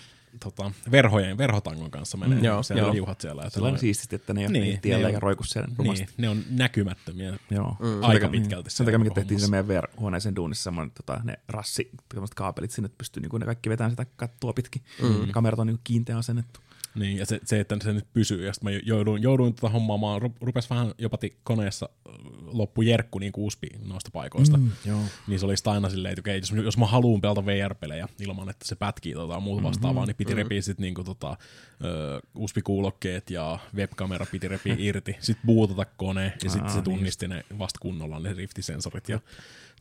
[0.44, 2.92] tota, verhojen, verhotangon kanssa menee Mm, joo, siellä joo.
[2.92, 3.42] liuhat siellä.
[3.42, 5.44] Että Sellainen noin- siististi, että ne ei ole Niin, niin, ne tiellä on- eikä roiku
[5.44, 6.04] siellä rumasti.
[6.04, 7.36] niin, ne on näkymättömiä.
[7.50, 7.76] Joo.
[7.80, 8.02] Mm.
[8.02, 11.90] Aika takia- pitkälti Sen takia me tehtiin se meidän VR-huoneeseen duunissa semmoinen tota, ne rassi,
[12.36, 14.82] kaapelit sinne, että pystyy niinku ne kaikki vetämään sitä kattoa pitkin.
[15.02, 15.30] Mm.
[15.32, 16.60] Kamerat on niinku kiinteä asennettu.
[16.94, 20.36] Niin, ja se, se, että se nyt pysyy, ja sitten mä jouduin, jouduin hommaamaan, ru-
[20.40, 22.14] rupes vähän jopa koneessa äh,
[22.46, 24.56] loppu jerkku niin uspi noista paikoista.
[24.56, 25.00] Mm, joo.
[25.26, 28.68] niin se oli aina silleen, että okei, jos, jos mä haluan pelata VR-pelejä ilman, että
[28.68, 31.36] se pätkii tota, muuta vastaavaa, niin piti repiä sit niinku tota,
[31.84, 37.44] ö, USB-kuulokkeet ja webkamera piti repiä irti, sitten bootata kone, ja sitten se tunnisti ne
[37.58, 39.20] vasta kunnolla ne Rift-sensorit, ja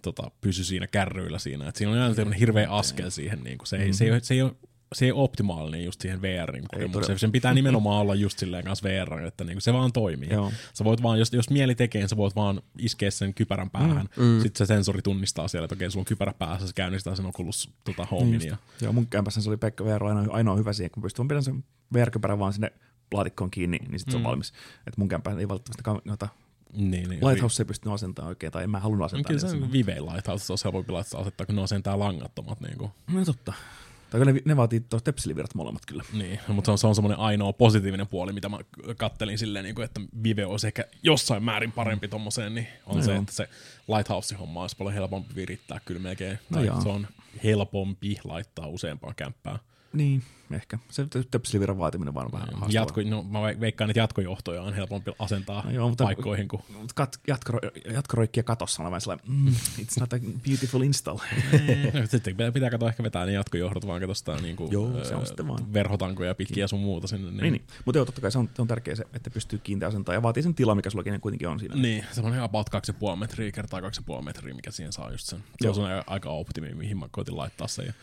[0.01, 1.67] tota, pysy siinä kärryillä siinä.
[1.69, 3.65] Et siinä on aina hirveä askel siihen, niinku.
[3.65, 4.55] se, ei, se, ei, se ei ole
[4.93, 7.19] se ei ole optimaalinen just siihen VRin kokemukseen.
[7.19, 10.29] Sen pitää nimenomaan olla just silleen kanssa VR, että niinku se vaan toimii.
[10.29, 10.51] Joo.
[10.73, 14.09] Sä voit vaan, jos, jos mieli tekee, niin sä voit vaan iskeä sen kypärän päähän.
[14.17, 14.41] Mm.
[14.41, 17.69] Sitten se sensori tunnistaa siellä, että okei, sulla on kypärä päässä, se käynnistää sen Oculus
[17.83, 18.47] tota, Homein.
[18.47, 21.43] Ja, Joo, mun kämpässä se oli Pekka VR ainoa, ainoa hyvä siihen, kun pystyy pidän
[21.43, 21.63] sen
[21.93, 22.71] VR-kypärän vaan sinne
[23.13, 24.53] laatikkoon kiinni, niin sitten se on valmis.
[24.87, 26.27] Et mun kämpään ei välttämättä kam- noita
[26.73, 27.27] niin, niin.
[27.27, 29.27] Lighthouse ei pystynyt asentamaan oikein, tai en mä halunnut asentaa.
[29.27, 29.71] Kyllä se sinne.
[29.71, 32.61] Vive Lighthouse olisi helpompi laittaa asettaa, kun ne on sentään langattomat.
[32.61, 32.91] Niin, kuin.
[33.11, 33.53] No totta.
[34.13, 36.03] Tai ne, ne vaatii tuo tepsilivirrat molemmat kyllä.
[36.13, 36.39] niin.
[36.47, 38.57] mutta se on, se on semmoinen ainoa positiivinen puoli, mitä mä
[38.97, 43.03] kattelin silleen, niin kuin, että Vive olisi ehkä jossain määrin parempi tommoseen, niin on No
[43.03, 43.21] se, joo.
[43.21, 43.49] että se
[43.87, 46.39] Lighthouse-homma olisi paljon helpompi virittää kyllä melkein.
[46.49, 46.81] No tai joo.
[46.81, 47.07] se on
[47.43, 49.59] helpompi laittaa useampaan kämppään.
[49.93, 50.23] Niin,
[50.53, 50.77] ehkä.
[50.89, 52.69] Se tepsilivirran vaatiminen vaan on vähän haastavaa.
[52.71, 56.47] Jatko, no, mä ve- veikkaan, että jatkojohtoja on helpompi asentaa No joo, joo, mutta- paikkoihin
[56.47, 56.61] kuin...
[56.81, 57.59] Mut kat, jatko,
[57.93, 59.47] jatkoroikkia katossa on vähän sellainen, mm,
[59.79, 61.17] it's not a beautiful install.
[61.17, 65.15] No, Sitten pitää, pitää katsoa ehkä vetää ne jatkojohdot vaan katsoa niin kuin, Joo, se
[65.15, 65.73] on sitten vaan.
[65.73, 67.31] verhotankoja pitkiä sun muuta sinne.
[67.31, 67.63] Niin, niin, niin.
[67.85, 70.21] Mutta joo, totta kai se on, se on tärkeää se, että pystyy kiinteä asentaa ja
[70.21, 71.75] vaatii sen tila, mikä sullakin kuitenkin on siinä.
[71.75, 72.69] Niin, semmoinen about
[73.11, 75.43] 2,5 metriä kertaa 2,5 metriä, mikä siihen saa just sen.
[75.61, 77.85] Se on semmoinen aika optimi, mihin mä koitin laittaa sen.
[77.85, 77.93] Ja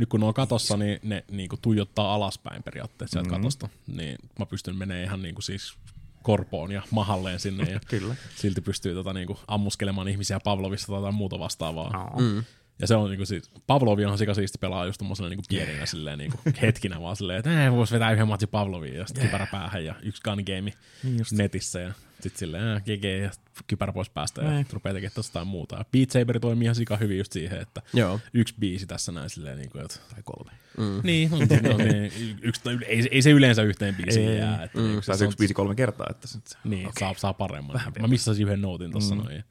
[0.00, 3.42] nyt kun ne on katossa, niin ne niin kuin tuijottaa alaspäin periaatteessa sieltä mm-hmm.
[3.42, 3.68] katosta.
[3.86, 5.74] Niin mä pystyn menemään ihan niin kuin siis
[6.22, 7.70] korpoon ja mahalleen sinne.
[7.70, 8.16] Ja Kyllä.
[8.36, 12.12] silti pystyy tota, niin kuin ammuskelemaan ihmisiä Pavlovissa tai jotain muuta vastaavaa.
[12.18, 12.44] Mm.
[12.80, 16.38] Ja se on niinku siis, Pavlovi on sikasiisti pelaa just tommosena niinku pieninä silleen niinku
[16.62, 19.94] hetkinä vaan silleen, että eh, vois vetää yhden matsin Pavloviin ja sitten kypärä päähän ja
[20.02, 20.72] yksi gun game
[21.02, 21.92] Niin netissä ja
[22.22, 23.30] sitten silleen eh, GG ja
[23.66, 24.66] kypärä pois päästä ja Niin.
[24.72, 25.76] rupeaa tekemään tosta jotain muuta.
[25.76, 28.20] Ja Beat Saber toimii ihan sika hyvin just siihen, että Joo.
[28.34, 30.50] yksi biisi tässä näin silleen niinku, että Tai kolme.
[30.78, 31.00] mm.
[31.02, 32.12] niin, no, no, niin,
[32.42, 34.38] yksi, tai yle- ei, ei, se yleensä yhteen biisiin Ei.
[34.38, 34.64] jää.
[34.64, 36.06] Että Mm, tai se se on- yksi biisi kolme kertaa.
[36.10, 37.00] Että se, se, niin, okay.
[37.00, 37.80] saa, saa paremman.
[38.00, 39.20] Mä missasin yhden nootin tossa mm.
[39.22, 39.42] noin ja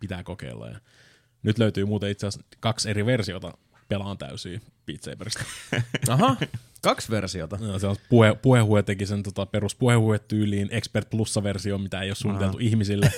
[0.00, 0.68] pitää kokeilla.
[0.68, 0.80] Ja
[1.42, 3.52] nyt löytyy muuten itse asiassa kaksi eri versiota
[3.88, 5.44] pelaan täysiä Beat Saberista.
[6.08, 6.36] Aha,
[6.84, 7.58] kaksi versiota.
[7.60, 12.14] No, se on puhe, puhehue teki sen tota, perus puhehue-tyyliin Expert Plussa-versio, mitä ei ole
[12.14, 13.12] suunniteltu ihmisille.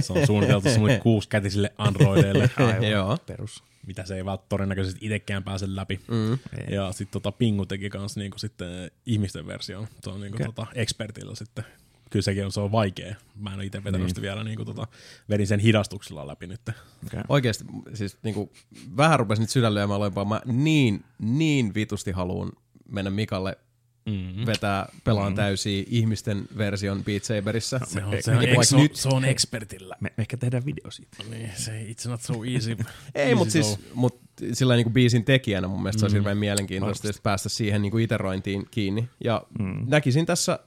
[0.00, 3.18] Se on suunniteltu semmoinen kuusikätisille androideille, aivan Joo.
[3.26, 3.62] perus.
[3.86, 6.00] mitä se ei välttämättä todennäköisesti itsekään pääse läpi.
[6.08, 6.38] Mm.
[6.70, 9.88] Ja sitten tota, Pingu teki kans niinku sitten ihmisten version.
[10.02, 10.46] Se on niinku Okei.
[10.46, 11.64] tota, expertillä sitten.
[12.10, 13.14] Kyllä sekin on, se on vaikea.
[13.36, 14.86] Mä en ole itse vetänyt sitä vielä, niinku tota,
[15.28, 16.60] vedin sen hidastuksella läpi nyt.
[17.06, 17.22] Okay.
[17.28, 18.52] Oikeesti, siis niinku,
[18.96, 20.24] vähän rupesi nyt sydän lyömään loipaa.
[20.24, 22.52] Mä niin, niin vitusti haluun
[22.88, 23.58] mennä Mikalle
[24.06, 24.46] Mm-hmm.
[24.46, 25.36] vetää pelaan mm.
[25.36, 27.80] täysiä ihmisten version Beat Saberissa.
[27.86, 29.96] Se on, Ei, se, on, ex, se, vaikka on, nyt- se on expertillä.
[30.00, 31.16] Me, me ehkä tehdään video siitä.
[31.30, 32.76] Niin, se ei, it's not so easy.
[33.14, 34.20] Ei, mutta siis mut
[34.52, 36.06] sillä niinku biisin tekijänä mun mielestä se Mm.
[36.06, 39.08] olisi hirveän mielenkiintoista just päästä siihen niinku iterointiin kiinni.
[39.24, 39.84] Ja mm.
[39.86, 40.58] näkisin tässä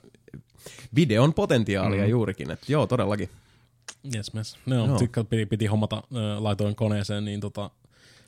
[0.95, 2.09] videon potentiaalia mm.
[2.09, 3.29] juurikin, että joo, todellakin.
[4.15, 4.57] Yes, yes.
[4.65, 4.97] No, Joo.
[4.99, 7.69] sitten piti, piti hommata, äh, laitoin koneeseen niin tota,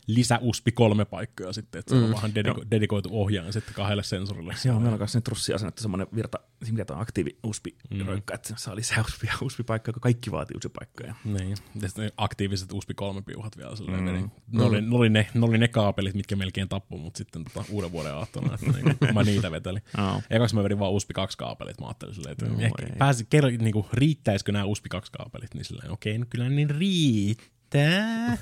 [0.07, 4.55] lisä USB kolme paikkoja sitten, että se on vähän dediko- dedikoitu ohjaaja sitten kahdelle sensorille.
[4.65, 6.39] Joo, meillä on kanssa nyt russi asennettu semmoinen virta,
[6.71, 7.75] mitä on aktiivi uspi
[8.05, 11.15] roikka, että saa lisää uspi, uspi paikkoja, kun kaikki vaatii uspi paikkoja.
[11.25, 14.29] Niin, ja sitten ne aktiiviset USB 3 piuhat vielä silleen mm.
[14.51, 17.65] ne, oli, ne, oli ne, ne, oli ne kaapelit, mitkä melkein tappoi mut sitten tota,
[17.69, 19.81] uuden vuoden aattona, että niinku, mä niitä vetelin.
[19.97, 20.21] Joo.
[20.29, 23.49] Ekaksi mä vedin vaan USB 2 kaapelit, mä ajattelin silleen, että No ehkä pääsi, kerro,
[23.49, 28.37] niinku, riittäisikö nämä USB 2 kaapelit, niin silleen, okei, no kyllä niin riittää,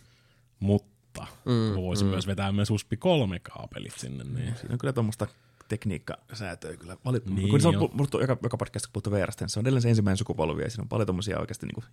[0.60, 0.97] mutta
[1.44, 2.10] mm, voisin mm.
[2.10, 5.26] myös vetää myös USB 3 kaapelit sinne, niin Siinä on kyllä tuommoista
[5.68, 6.96] tekniikkasäätöä kyllä.
[7.04, 9.64] Vali- Niin, niin, kun se on puhuttu joka, joka podcastissa puhuttu VRstä, niin se on
[9.64, 11.84] edelleen se ensimmäinen sukupolvi, ja siinä on paljon tuommoisia oikeasti niin kuin,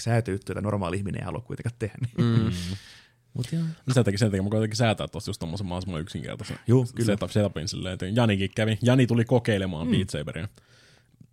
[0.00, 1.96] säätöyhtiöitä, joita normaali ihminen ei halua kuitenkaan tehdä.
[2.00, 2.42] Niin.
[2.42, 2.50] Mm.
[3.34, 3.62] Mut joo.
[3.86, 7.06] No sen takia, sen takia mä koitinkin säätää tuossa just tommosen mahdollisimman yksinkertaisen Juu, kyllä.
[7.06, 8.78] setup, setupin silleen, että Janikin kävi.
[8.82, 9.90] Jani tuli kokeilemaan mm.
[9.90, 10.48] Beat Saberia.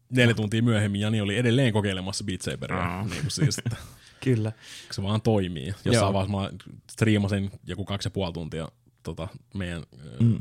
[0.10, 2.78] Neljä tuntia myöhemmin Jani oli edelleen kokeilemassa Beat Saberia.
[2.78, 3.04] Aa.
[3.04, 3.76] Niin kuin siis, että
[4.24, 4.52] Kyllä.
[4.92, 5.68] se vaan toimii.
[5.68, 5.76] Joo.
[5.86, 6.50] Jossain vaiheessa mä
[6.92, 8.68] striimasin joku kaksi ja puoli tuntia
[9.04, 9.84] tota, meidän
[10.20, 10.40] mm.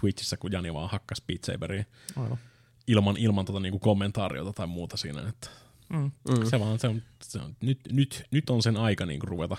[0.00, 1.84] Twitchissä, kun Jani vaan hakkas Beat Saberia
[2.16, 2.38] Aivan.
[2.86, 5.28] ilman, ilman tota, niinku kommentaariota tai muuta siinä.
[5.28, 5.50] Että
[5.88, 6.10] Mm.
[6.50, 9.56] Se vaan, se on, se on nyt, nyt, nyt on sen aika niinku ruveta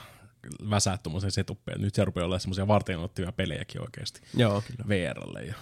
[0.70, 1.78] väsää tuommoisen setuppeja.
[1.78, 4.64] Nyt se rupeaa olemaan semmoisia varteenottavia pelejäkin oikeasti Joo.
[4.88, 5.44] VRlle.
[5.44, 5.54] Ja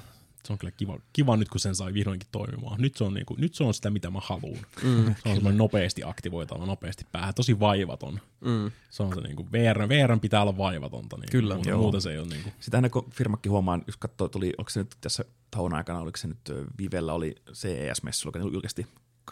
[0.47, 2.81] se on kyllä kiva, kiva nyt, kun sen sai vihdoinkin toimimaan.
[2.81, 4.65] Nyt se on, niinku, nyt se on sitä, mitä mä haluan.
[4.83, 7.33] Mm, se on semmoinen nopeasti aktivoitava, nopeasti päähän.
[7.33, 8.19] Tosi vaivaton.
[8.41, 8.71] Mm.
[8.89, 11.17] Se on se niinku, VR, VR pitää olla vaivatonta.
[11.17, 11.81] Niin Kyllä, muuten, joo.
[11.81, 14.79] muuten se ei ole niinku, Sitä aina kun firmakin huomaa, jos katsoo, tuli, onko se
[14.79, 18.87] nyt tässä tauon aikana, oliko se nyt Vivellä oli CES-messu, joka julkisti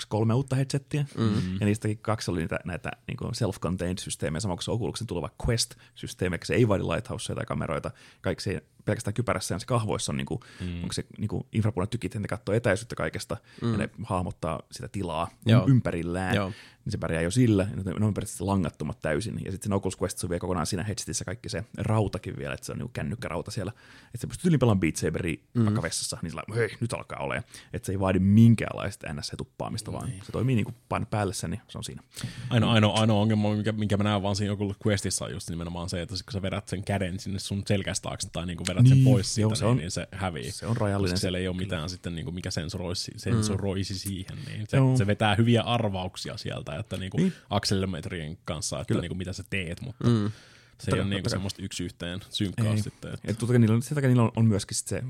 [0.10, 1.58] kolme uutta headsettiä, mm-hmm.
[1.60, 6.38] ja niistäkin kaksi oli niitä, näitä niin self-contained systeemejä, sama kuin se Oculusen tuleva Quest-systeemi,
[6.44, 7.92] se ei vaadi lighthouseja tai kameroita,
[8.22, 10.82] kaikki se pelkästään kypärässä ja se kahvoissa on, niin kuin, mm.
[10.82, 13.72] onko se niin kuin infrapunatykit, ja ne katsoo etäisyyttä kaikesta, mm.
[13.72, 15.68] ja ne hahmottaa sitä tilaa Joo.
[15.68, 16.48] ympärillään, Joo.
[16.86, 20.02] niin se pärjää jo sillä, ja ne on periaatteessa langattomat täysin, ja sitten se Oculus
[20.02, 23.52] Quest on vielä kokonaan siinä headsetissä kaikki se rautakin vielä, että se on niin kännykkärauta
[23.52, 23.72] siellä,
[24.06, 25.66] että se pystyy yli pelaamaan Beat Saberia mm.
[25.66, 30.12] vaikka vessassa, niin sillä hei, nyt alkaa olemaan, että se ei vaadi minkäänlaista NS-tuppaamista, vaan
[30.24, 32.04] se toimii niin kuin päälle sen, niin se on siinä.
[32.50, 35.90] Ainoa, ainoa, ainoa ongelma, minkä, minkä mä näen vaan siinä joku Questissa on just nimenomaan
[35.90, 38.98] se, että kun sä vedät sen käden sinne sun selkästä taakse tai niin vedät sen
[38.98, 40.52] Niin, pois siitä, joo, se niin, on- niin se hävii.
[40.52, 43.98] se on rajallinen Koska siellä ei ole mitään sitten, niin kuin, mikä sensoroisi, sensoroisi mm.
[43.98, 44.38] siihen.
[44.48, 44.98] Niin se, Joo.
[44.98, 47.34] se, vetää hyviä arvauksia sieltä, että niin kuin Niin.
[47.50, 50.32] akselerometrien kanssa, että niin kuin, mitä sä teet, mutta mm.
[50.80, 51.30] Se ei ole niin kai.
[51.30, 52.82] semmoista yksi yhteen synkkaa Ei.
[52.82, 53.14] sitten.
[53.14, 55.04] Että, Ja totta niillä on, sitä niillä on, on myöskin sit se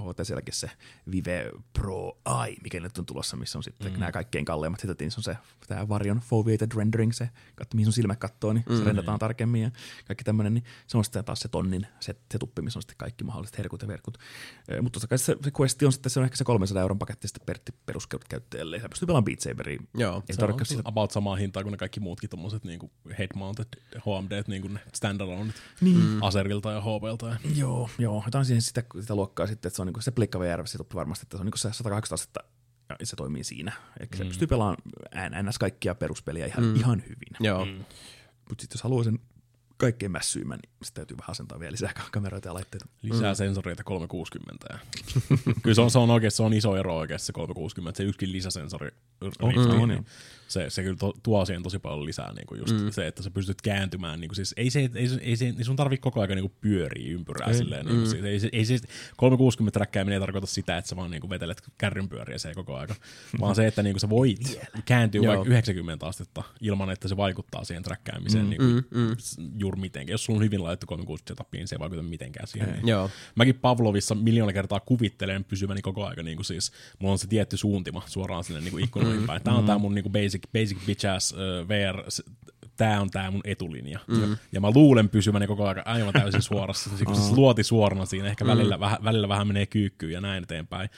[0.00, 0.70] HTClläkin se
[1.10, 3.98] Vive Pro Eye, mikä nyt on tulossa, missä on sitten mm.
[3.98, 7.92] nämä kaikkein kalleimmat niin se on se tämä Varion Foveated Rendering, se, katso, mihin sun
[7.92, 9.70] silmät katsoo, niin se rendataan tarkemmin ja
[10.06, 12.96] kaikki tämmöinen, niin se on sitten taas se tonnin se, se tuppi, missä on sitten
[12.96, 14.18] kaikki mahdolliset herkut ja verkut.
[14.68, 16.98] Eh, Mutta totta kai se, se Quest on sitten, se on ehkä se 300 euron
[16.98, 19.82] paketti sitten per peruskäyttäjälle, ja pystyy pelaamaan Beat Saberia.
[19.94, 20.22] Joo.
[20.28, 24.42] Ei se on sitä about samaa hintaa kuin ne kaikki muutkin tommoset niin head-mounted HMD,
[24.46, 24.80] niin kuin ne
[25.14, 26.18] standalone Niin.
[26.20, 27.26] Aserilta ja HPlta.
[27.26, 28.22] Ja, Joo, joo.
[28.26, 31.24] Jotain siihen sitä, sitä luokkaa sitten, että se on niinku se Pleikka VR, se varmasti,
[31.24, 32.40] että se on niinku se 180 astetta
[33.00, 33.72] ja se toimii siinä.
[34.00, 34.18] Eli mm.
[34.18, 34.78] se pystyy pelaamaan
[35.42, 35.58] ns.
[35.58, 36.76] kaikkia peruspeliä ihan, mm.
[36.76, 37.36] ihan hyvin.
[37.40, 37.64] Joo.
[37.64, 37.84] Mm.
[38.48, 39.18] Mutta sitten jos haluaa sen
[39.82, 42.86] kaikkein mässyimmän, niin sitten täytyy vähän asentaa vielä lisää kameroita ja laitteita.
[43.02, 43.36] Lisää mm.
[43.36, 44.66] sensoreita 360.
[44.72, 44.78] Ja.
[45.62, 47.96] Kyllä se on, se on oikeasti se on iso ero oikeasti se 360.
[47.96, 48.90] Se yksikin lisäsensori
[49.42, 50.04] on, niin joo.
[50.48, 52.32] se, se kyllä to, tuo siihen tosi paljon lisää.
[52.32, 52.90] Niin kuin just mm.
[52.90, 54.20] se, että sä pystyt kääntymään.
[54.20, 56.50] Niin kuin siis, ei, se, ei, se, ei, se, ei sun tarvi koko ajan niin
[56.50, 57.48] kuin pyöriä ympyrää.
[57.48, 57.54] Ei.
[57.54, 58.78] Silleen, niin kuin, siis, ei, se, ei se
[59.16, 62.94] 360 räkkääminen ei tarkoita sitä, että sä vaan niin kuin vetelet kärrynpyöriä se koko aika.
[63.40, 67.64] Vaan se, että niin kuin sä voit kääntyä vaikka 90 astetta ilman, että se vaikuttaa
[67.64, 68.50] siihen räkkäämiseen mm.
[68.50, 69.16] niin kuin, mm,
[69.72, 70.14] juuri mitenkään.
[70.14, 72.72] Jos sulla on hyvin laitettu 360 setup, niin se ei vaikuta mitenkään siihen.
[72.72, 72.88] Niin.
[72.88, 73.10] Joo.
[73.34, 77.56] Mäkin Pavlovissa miljoona kertaa kuvittelen pysyväni koko aika, niin kuin siis, mulla on se tietty
[77.56, 79.42] suuntima suoraan sinne niin kuin ikkunoihin päin.
[79.42, 82.02] Tää on tää mun niin kuin basic, basic bitch ass uh, VR,
[82.76, 83.98] tää on tää mun etulinja.
[84.06, 84.36] Mm.
[84.52, 88.28] Ja mä luulen pysyväni koko ajan aivan täysin suorassa, siis kun se luoti suorana siinä,
[88.28, 90.90] ehkä välillä, vähän, välillä vähän menee kyykkyyn ja näin eteenpäin.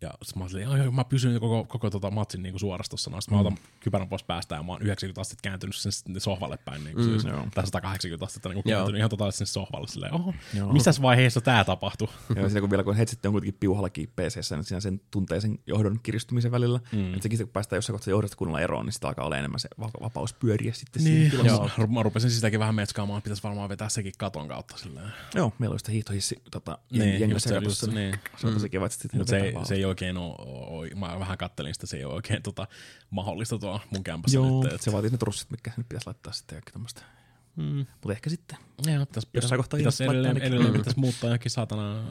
[0.00, 3.22] Ja sit mä olin, että mä pysyn koko, koko tota matsin niinku suorassa tossa noin.
[3.22, 6.84] Sit mä otan kypärän pois päästä ja mä oon 90 astetta kääntynyt sen sohvalle päin.
[6.84, 7.22] Niin mm, siis,
[7.54, 8.76] tai 180 astetta niin Joo.
[8.76, 9.88] kääntynyt ihan totaalisesti sinne sohvalle.
[9.88, 10.72] Silleen, oho, Joo.
[10.72, 12.08] missäs vaiheessa tää tapahtui?
[12.36, 15.58] Ja siinä kun vielä kun headset on kuitenkin piuhallakin PC, niin siinä sen tuntee sen
[15.66, 16.80] johdon kiristymisen välillä.
[16.92, 17.08] Mm.
[17.08, 19.68] Että sekin kun päästään jossain kohtaa johdosta kunnolla eroon, niin sitä alkaa olla enemmän se
[19.80, 21.70] va- vapaus pyöriä sitten Niin, siinä tilassa.
[21.78, 21.86] joo.
[21.86, 25.08] Mä rupesin sitäkin vähän metskaamaan, pitäisi varmaan vetää sekin katon kautta silleen.
[25.34, 28.14] Joo, meillä on sitä hiihtohissi tota, Niin, niin, jengassa se- se, niin.
[28.36, 31.18] se on tosi kiva, että sitten Mutta se, ei- vetää se ei oikein ole, mä
[31.18, 32.66] vähän kattelin sitä, se ei ole oikein tota,
[33.10, 34.72] mahdollista tuolla mun kämpässä Joo, nyt.
[34.72, 37.02] et- se vaatii ne trussit, mitkä nyt pitäisi laittaa sitten kaikki tämmöistä.
[37.56, 37.64] Mm.
[37.78, 38.58] Mutta ehkä sitten.
[38.86, 40.52] Joo, pitäisi, Jossain kohtaa pitäisi edelleen, laittaa nekin.
[40.54, 41.98] edelleen pitäisi muuttaa johonkin saatana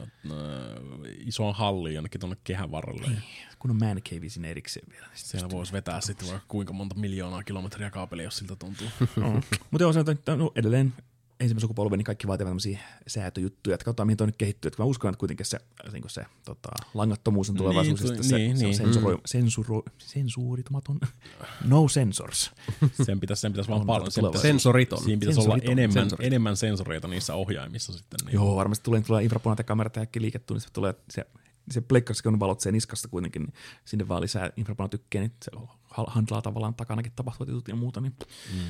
[1.18, 3.06] isoon halliin jonnekin tuonne kehän varrelle.
[3.14, 3.20] Ja
[3.58, 5.06] Kun on man cave sinne erikseen vielä.
[5.06, 8.86] Niin siellä voisi vetää sitten vaikka kuinka monta miljoonaa kilometriä kaapelia, jos siltä tuntuu.
[9.70, 10.92] Mutta joo, se on että no, edelleen
[11.40, 14.68] ensimmäisen sukupolven, niin kaikki vaatii tämmöisiä säätöjuttuja, että katsotaan mihin toi nyt kehittyy.
[14.68, 15.58] Että mä uskon, että kuitenkin se,
[15.92, 18.94] niin se tota, langattomuus on tulevaisuus, Niin, niin, se, niin, se on niin.
[18.94, 21.00] sensuro, sensuro, sensuuritumaton,
[21.64, 22.50] no sensors.
[23.06, 24.10] Sen pitäisi, sen pitäisi vaan On paljon.
[24.12, 25.02] Sen pitäisi, Sensoriton.
[25.02, 25.72] siinä pitäisi olla Sensoriton.
[25.72, 26.26] enemmän, Sensorit.
[26.26, 28.18] enemmän sensoreita niissä ohjaimissa sitten.
[28.26, 28.34] Niin.
[28.34, 31.26] Joo, varmasti tulee, tulee infrapunat ja kamerat ja kaikki liikettua, niin se tulee se,
[31.70, 31.82] se
[32.30, 33.52] ne valot sen niskasta kuitenkin, niin
[33.84, 35.50] sinne vaan lisää infrapunatykkejä, niin se
[35.90, 38.00] ha- handlaa tavallaan takanakin tapahtuvat jutut ja muuta.
[38.00, 38.14] Niin.
[38.54, 38.60] Mm.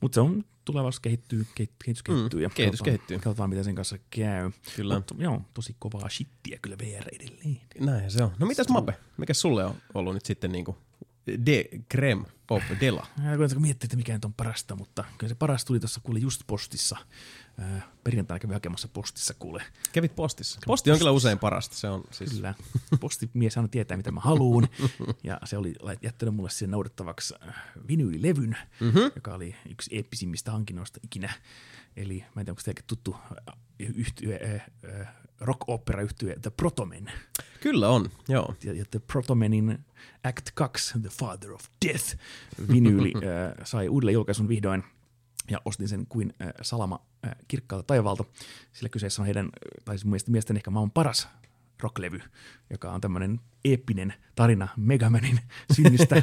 [0.00, 2.42] Mutta se on tulevaisuus kehittyy, kehitys kehittyy.
[2.42, 3.18] ja kehitys katsotaan, kehittyy.
[3.18, 4.50] Katsotaan, miten sen kanssa käy.
[4.76, 4.94] Kyllä.
[4.94, 7.60] Mut, joo, tosi kovaa shittiä kyllä VR edelleen.
[7.80, 8.30] Näin se on.
[8.38, 8.94] No mitäs Mape?
[9.16, 10.76] Mikä sulle on ollut nyt sitten niinku
[11.46, 13.06] de creme of dela?
[13.24, 16.18] Ja kun miettii, että mikä nyt on parasta, mutta kyllä se paras tuli tuossa kuule
[16.18, 16.96] just postissa.
[17.58, 19.62] Ää, perjantaina kävin hakemassa postissa kuule.
[19.92, 20.60] Kävit postissa.
[20.66, 21.76] Posti on kyllä usein parasta.
[21.76, 22.30] Se on siis...
[22.30, 22.54] Kyllä.
[23.00, 24.68] Postimies aina tietää, mitä mä haluan.
[25.24, 27.54] ja se oli jättänyt mulle siihen noudattavaksi äh,
[27.88, 29.10] vinyylilevyn, mm-hmm.
[29.14, 31.32] joka oli yksi eeppisimmistä hankinnoista ikinä.
[31.96, 33.16] Eli mä en tiedä, onko teillekin tuttu
[33.48, 35.08] äh, yhtye, äh, äh,
[35.40, 37.12] rock opera yhtye The Protomen.
[37.60, 38.54] Kyllä on, joo.
[38.64, 39.84] Ja, ja The Protomenin
[40.24, 42.16] Act 2, The Father of Death,
[42.72, 44.84] vinyyli äh, sai uudelleen julkaisun vihdoin.
[45.50, 48.24] Ja ostin sen kuin äh, salama äh, kirkkaalta taivaalta,
[48.72, 49.48] sillä kyseessä on heidän,
[49.84, 51.28] tai siis mielestäni ehkä maailman paras
[51.82, 52.20] rocklevy,
[52.70, 55.40] joka on tämmöinen eeppinen tarina Megamanin
[55.76, 56.22] synnistä.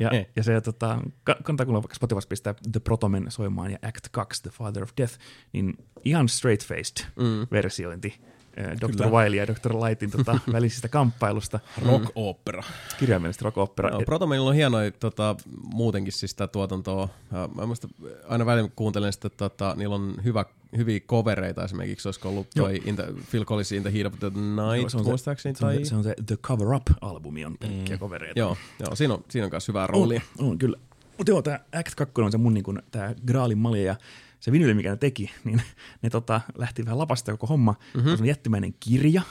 [0.00, 4.08] ja, ja se tota, ka- kannattaa kuulla vaikka Spotifys pistää The Protomen soimaan ja Act
[4.10, 5.18] 2, The Father of Death,
[5.52, 7.46] niin ihan straight-faced mm.
[7.50, 8.37] versiointi äh,
[8.80, 8.92] Dr.
[8.92, 9.06] Kyllä.
[9.06, 9.74] Wiley ja Dr.
[9.74, 11.60] Lightin tota, välisistä kamppailusta.
[11.86, 12.62] Rock opera.
[12.98, 13.90] Kirjaimellisesti rock opera.
[13.90, 15.36] No, Protomanilla on hienoja tota,
[15.74, 17.08] muutenkin siis sitä tuotantoa.
[17.32, 17.88] Ja Mä muista,
[18.28, 20.44] aina välillä kuuntelen sitä, että tota, niillä on hyvä,
[20.76, 24.28] hyviä covereita esimerkiksi, olisiko ollut toi in the, Phil Collinsin In the Heat of the
[24.28, 25.54] Night, se on se, muistaakseni.
[25.54, 25.84] se, on tai...
[25.84, 28.00] se, se on se The Cover Up-albumi, on pelkkiä mm.
[28.00, 28.38] kovereita.
[28.38, 30.20] Joo, joo siinä, on, siinä on myös hyvää roolia.
[30.38, 30.76] On, on kyllä.
[31.18, 33.96] Mutta joo, tämä Act 2 on se mun niin kun, tää graalin malja ja
[34.40, 35.62] se vinyli, mikä ne teki, niin
[36.02, 37.74] ne tota, lähti vähän lapasta koko homma.
[37.94, 38.16] Mm-hmm.
[38.16, 39.22] Se on jättimäinen kirja,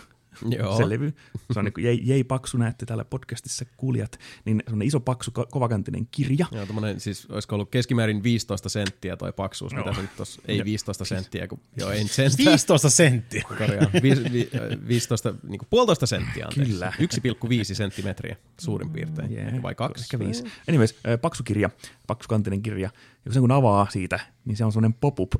[0.49, 0.77] Joo.
[0.77, 1.13] se levy.
[1.53, 4.99] Se on niin kuin jei, jei paksu, näette täällä podcastissa kuulijat, niin se on iso
[4.99, 6.45] paksu ko- kovakantinen kirja.
[6.51, 9.93] Joo, tommonen, siis olisiko ollut keskimäärin 15 senttiä toi paksuus, mitä Joo.
[9.93, 12.45] se nyt tossa, ei 15 senttiä, kun, joo ei nyt senttiä.
[12.45, 13.43] 15 senttiä.
[13.57, 13.89] Korjaan.
[13.93, 16.73] Vi, vi, äh, 15, niin kuin puolitoista senttiä, anteeksi.
[16.73, 16.93] Kyllä.
[16.99, 19.33] 1,5 senttimetriä suurin piirtein.
[19.33, 20.03] Yeah, Vai kaksi?
[20.03, 20.43] Ehkä viisi.
[20.69, 21.69] Anyways, paksu kirja,
[22.07, 22.89] paksukantinen kirja.
[23.28, 25.34] Ja kun sen kun avaa siitä, niin se on semmoinen pop-up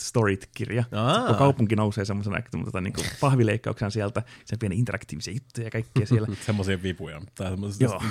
[0.00, 0.84] storyt-kirja.
[0.92, 1.26] Aa.
[1.26, 4.22] Koko kaupunki nousee semmoisena tota, niin kuin pahvileikkauksena sieltä.
[4.44, 6.28] Sen pieni interaktiivisia juttuja ja kaikkea siellä.
[6.46, 7.20] Semmoisia vipuja.
[7.34, 8.02] Tai Joo,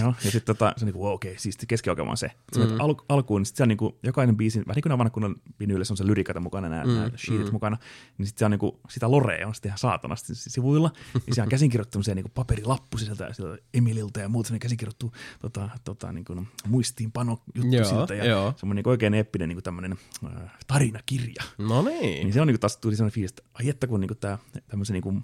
[0.00, 0.14] joo.
[0.24, 2.30] ja sitten tota, se on niinku, wow, okei, okay, siis keskiaika on se.
[2.52, 2.80] Sitten mm.
[2.80, 5.92] al- alkuun, niin sit se on niinku, jokainen biisi, vähän niin kuin nämä vanhan vinyylissä
[5.92, 6.90] on se lyrikata mukana, nämä, mm.
[6.90, 7.52] nämä sheetit mm.
[7.52, 7.76] mukana,
[8.18, 10.90] niin sitten se on niinku, sitä lorea on sitten ihan saatanasti sivuilla,
[11.26, 15.68] niin se on käsinkirjoittu semmoisia niinku paperilappu sieltä, sieltä Emililtä ja muut, semmoinen käsinkirjoittu tota,
[15.84, 18.54] tota, niinku, muistiinpano juttu Joo, siltä, ja joo.
[18.64, 21.42] Semmoinen niinku oikein eeppinen niinku tämmöinen äh, tarinakirja.
[21.58, 22.00] No niin.
[22.00, 24.38] Niin se on niinku taas tuli sellainen fiilis, että ai että kun niinku tää,
[24.68, 25.14] tämmöisen niinku,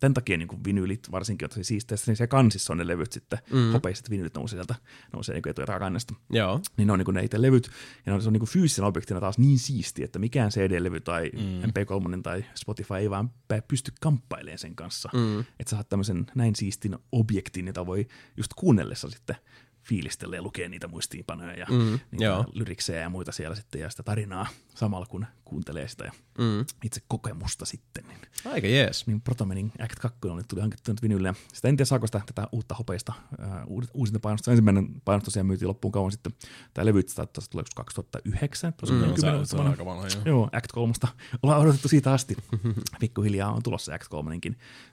[0.00, 3.38] tämän takia niinku vinyylit varsinkin on tosi siistejä, niin se kansissa on ne levyt sitten,
[3.52, 3.72] mm.
[3.72, 4.74] hopeiset vinyylit nousee sieltä,
[5.12, 6.14] nousee niinku etuetakannesta.
[6.30, 6.60] Joo.
[6.76, 7.72] Niin ne on niinku ne itse levyt, ja
[8.06, 11.62] ne on, se on niinku fyysisenä objektina taas niin siisti, että mikään CD-levy tai mm.
[11.62, 13.30] MP3 tai Spotify ei vaan
[13.68, 15.10] pysty kamppailemaan sen kanssa.
[15.12, 15.40] Mm.
[15.40, 19.36] Että sä saat tämmöisen näin siistin objektin, jota voi just kuunnellessa sitten
[19.90, 24.02] fiilistellä ja lukea niitä muistiinpanoja ja mm, niitä lyriksejä ja muita siellä sitten ja sitä
[24.02, 26.64] tarinaa samalla kun kuuntelee sitä ja Mm.
[26.84, 28.04] itse kokemusta sitten.
[28.08, 28.18] Niin,
[28.52, 29.06] Aika jees.
[29.06, 31.34] niin Protomenin Act 2 oli, tuli hankittu nyt vinylle.
[31.52, 33.12] Sitä en tiedä saako sitä tätä uutta hopeista
[33.66, 34.50] uudet- uusinta painosta.
[34.50, 36.32] Ensimmäinen painos tosiaan myytiin loppuun kauan sitten.
[36.74, 38.72] Tämä levy itse asiassa tulee 2009.
[38.90, 40.06] Mm, se, se on aika vanha.
[40.08, 40.22] Joo.
[40.24, 40.92] Joo, Act 3.
[41.42, 42.36] Ollaan odotettu siitä asti.
[43.00, 44.38] Pikkuhiljaa on tulossa Act 3.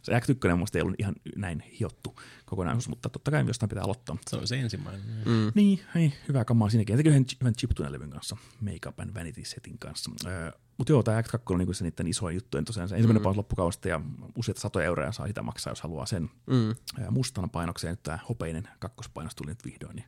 [0.02, 3.84] Se Act 1 musta ei ollut ihan näin hiottu kokonaisuus, mutta totta kai jostain pitää
[3.84, 4.18] aloittaa.
[4.30, 5.02] Se on se ensimmäinen.
[5.26, 5.52] Mm.
[5.56, 6.94] Niin, ei, hyvä kamaa siinäkin.
[6.94, 10.12] Ja teki yhden, hyvän chiptune-levyn kanssa, Make Up and Vanity Setin kanssa.
[10.28, 10.47] Öö,
[10.78, 12.62] mutta joo, tämä Act 2 on niinku se niiden isoin juttu.
[12.62, 13.24] Tosiaan se ensimmäinen mm.
[13.24, 14.02] panos loppukaudesta ja
[14.36, 16.76] useita satoja euroja saa sitä maksaa, jos haluaa sen Mm.
[17.10, 17.92] Mustana painokseen.
[17.92, 20.06] Nyt tämä hopeinen kakkospainos tuli nyt vihdoin, niin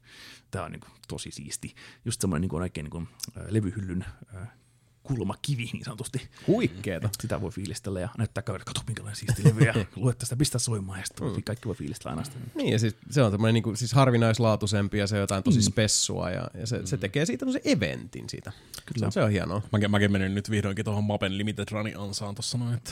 [0.51, 1.75] tämä on niinku tosi siisti.
[2.05, 3.03] Just semmoinen niinku oikein niinku,
[3.49, 4.05] levyhyllyn
[5.09, 6.21] kulmakivi niin sanotusti.
[6.47, 7.09] Huikeeta.
[7.21, 10.99] Sitä voi fiilistellä ja näyttää kaverille, kato minkälainen siisti levy ja lue tästä, pistä soimaan
[10.99, 11.43] ja sitten mm.
[11.43, 12.37] kaikki voi fiilistellä aina sitä.
[12.55, 16.29] Niin, ja siis se on tämmöinen niinku, siis harvinaislaatuisempi ja se on jotain tosi spessua
[16.29, 18.51] ja, ja se, se tekee siitä tämmöisen eventin siitä.
[18.85, 18.99] Kyllä.
[18.99, 19.61] Se, on- se on hienoa.
[19.71, 22.91] Mäkin, mäkin menin nyt vihdoinkin tuohon Mapen Limited Runin ansaan tossa noin, että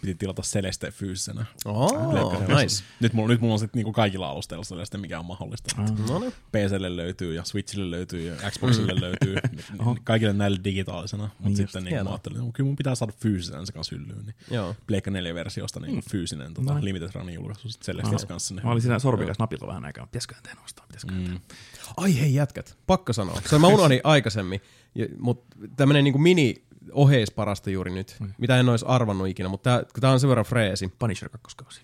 [0.00, 1.44] piti tilata Celeste fyysisenä.
[1.64, 2.84] Oh, nice.
[3.00, 5.82] Nyt mulla, nyt mulla on sitten niinku kaikilla alusteilla Celeste, mikä on mahdollista.
[6.08, 6.32] No niin.
[6.32, 9.36] PClle löytyy ja Switchille löytyy ja Xboxille löytyy.
[10.04, 11.30] Kaikille näille digitaalisena.
[11.38, 14.18] Mutta sitten niin mä ajattelin, että kyllä mun pitää saada fyysinen se kanssa hyllyyn.
[14.26, 14.74] Niin Joo.
[14.86, 16.84] Pleikka 4-versiosta niin fyysinen tota, Noin.
[16.84, 18.54] Limited Runin julkaisu sitten Celestis kanssa.
[18.54, 21.40] Niin Mä olin siinä sormikas napilla vähän aikaa, pitäisikö tehdä nostaa, pitäisikö mm.
[21.96, 23.40] Ai hei jätkät, pakko sanoa.
[23.50, 24.60] Se mä unohdin aikaisemmin,
[25.18, 28.32] mutta tämmönen niinku mini oheisparasta juuri nyt, Mm.
[28.38, 30.92] mitä en olisi arvannut ikinä, mutta tää, tää on sen verran freesi.
[30.98, 31.80] Punisher kakkoskausi.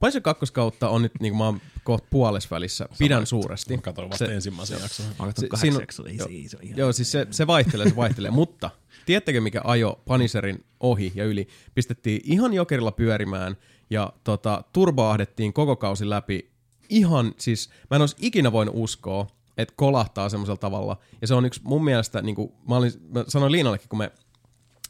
[0.00, 3.76] Punisher kakkoskautta on nyt, niin kuin mä oon kohta puolesvälissä, pidän suuresti.
[3.76, 5.06] Mä katsoin vasta Se- ensimmäisen jakson.
[5.06, 6.78] Mä Se- kahdeksan on- jaksoa, ei se, ei se on ihan...
[6.78, 8.70] Joo, siis se, se vaihtelee, se vaihtelee, mutta
[9.06, 11.48] tiedättekö mikä ajo Punisherin ohi ja yli?
[11.74, 13.56] Pistettiin ihan jokerilla pyörimään
[13.90, 16.50] ja tota, turbaahdettiin koko kausi läpi
[16.88, 19.26] ihan, siis mä en olisi ikinä voinut uskoa,
[19.56, 20.96] että kolahtaa semmoisella tavalla.
[21.20, 24.12] Ja se on yksi mun mielestä, niin kuin, mä, olin, mä sanoin Liinallekin, kun me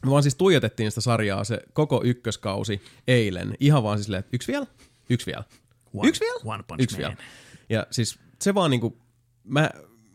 [0.05, 3.57] me vaan siis tuijotettiin sitä sarjaa se koko ykköskausi eilen.
[3.59, 4.65] Ihan vaan siis silleen, että yksi vielä,
[5.09, 5.43] yksi vielä,
[5.93, 7.01] One- yksi vielä, One Punch yksi Man.
[7.01, 7.15] vielä.
[7.69, 8.97] Ja siis se vaan niinku,
[9.43, 9.69] mä,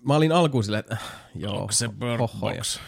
[0.05, 1.03] mä olin alkuun silleen, että äh,
[1.35, 2.81] joo, Onko se Bird Box?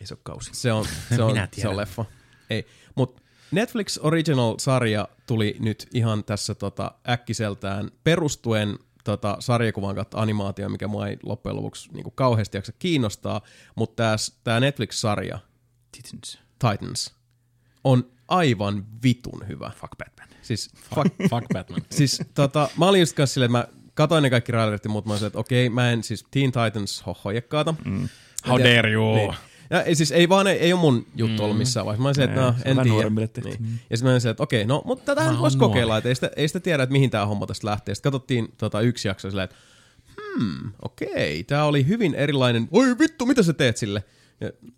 [0.00, 0.50] Ei se ole kausi.
[0.52, 0.84] Se on,
[1.16, 2.04] se on, Minä se on leffa.
[2.50, 10.72] Ei, mut Netflix Original-sarja tuli nyt ihan tässä tota, äkkiseltään perustuen tota, sarjakuvan kautta animaatioon,
[10.72, 13.40] mikä mua ei loppujen lopuksi niinku, kauheasti jaksa kiinnostaa,
[13.74, 15.38] mutta tämä Netflix-sarja
[15.92, 16.38] Titans.
[16.58, 17.14] Titans
[17.84, 19.72] on aivan vitun hyvä.
[19.80, 20.28] Fuck Batman.
[20.42, 21.82] Siis, fuck, Fuck Batman.
[21.90, 25.12] siis tota, mä olin just kanssa silleen, mä katoin ne kaikki trailerit ja muut, mä
[25.12, 27.74] olin että okei, mä en siis Teen Titans hohojekkaata.
[27.84, 28.08] Mm.
[28.48, 29.14] How dare you?
[29.14, 29.34] Niin.
[29.70, 32.02] Ja ei, siis ei vaan, ei, ei ole mun juttu ollut missään vaiheessa.
[32.02, 33.10] Mä olisin, että no, en tiedä.
[33.44, 33.56] Niin.
[33.60, 33.78] Mm.
[33.90, 36.48] Ja sitten mä olisin, että okei, no, mutta tätähän voisi kokeilla, että ei sitä, ei
[36.48, 37.94] sitä tiedä, että mihin tämä homma tästä lähtee.
[37.94, 39.56] Sitten katsottiin tota, yksi jakso silleen, että
[40.16, 44.04] hmm, okei, tämä oli hyvin erilainen, oi vittu, mitä sä teet sille?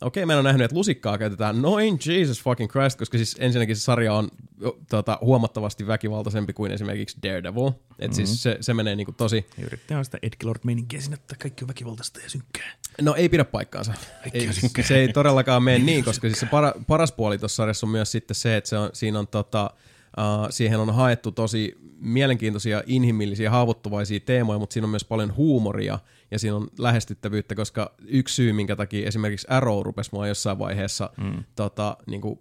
[0.01, 1.63] Okei, mä en ole nähnyt, että lusikkaa käytetään.
[1.63, 4.29] Noin, Jesus fucking Christ, koska siis ensinnäkin se sarja on
[4.65, 7.69] o, tota, huomattavasti väkivaltaisempi kuin esimerkiksi Daredevil.
[7.69, 8.13] Et mm-hmm.
[8.13, 12.21] siis se, se menee niinku tosi, Ja yrittää sitä Edgelord-meininkiä siinä, että kaikki on väkivaltaista
[12.21, 12.73] ja synkkää.
[13.01, 13.93] No ei pidä paikkaansa.
[14.33, 14.85] Ei, synkkää.
[14.85, 18.13] se ei todellakaan mene niin, koska siis se para, paras puoli tuossa sarjassa on myös
[18.13, 19.71] sitten se, että se on, siinä on tota,
[20.19, 25.99] uh, siihen on haettu tosi mielenkiintoisia, inhimillisiä, haavoittuvaisia teemoja, mutta siinä on myös paljon huumoria
[26.31, 31.11] ja siinä on lähestyttävyyttä, koska yksi syy, minkä takia esimerkiksi Arrow rupesi mua jossain vaiheessa
[31.17, 31.45] mm.
[31.55, 32.39] tota, niin kuin,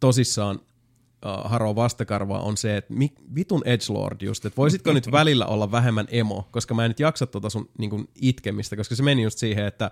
[0.00, 5.46] tosissaan uh, haroa vastakarvaa on se, että mi, vitun edgelord just, että voisitko nyt välillä
[5.46, 9.02] olla vähemmän emo, koska mä en nyt jaksa tota sun niin kuin, itkemistä, koska se
[9.02, 9.90] meni just siihen, että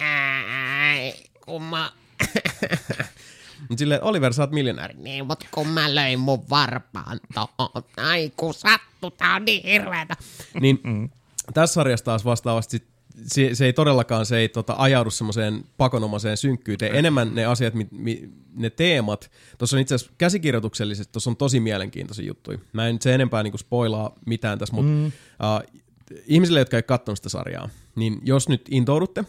[0.00, 1.14] Ai,
[1.44, 1.92] kun mä...
[3.68, 4.94] Mutta silleen, Oliver, sä oot miljonääri.
[4.98, 7.82] Niin, mut kun mä löin mun varpaan tohon.
[7.96, 10.16] Ai, kun sattu, tää on niin hirveetä.
[10.60, 10.80] Niin
[11.54, 12.88] tässä sarjassa taas vastaavasti sit,
[13.26, 16.94] se, se ei todellakaan se ei tota, ajaudu semmoiseen pakonomaiseen synkkyyteen.
[16.94, 21.60] Enemmän ne asiat, mi, mi, ne teemat, tuossa on itse asiassa käsikirjoituksellisesti, tuossa on tosi
[21.60, 22.58] mielenkiintoisia juttuja.
[22.72, 25.06] Mä en nyt se enempää niinku spoilaa mitään tässä, mutta mm.
[25.06, 25.82] uh,
[26.26, 29.24] ihmisille, jotka ei katsonut sitä sarjaa, niin jos nyt intoudutte,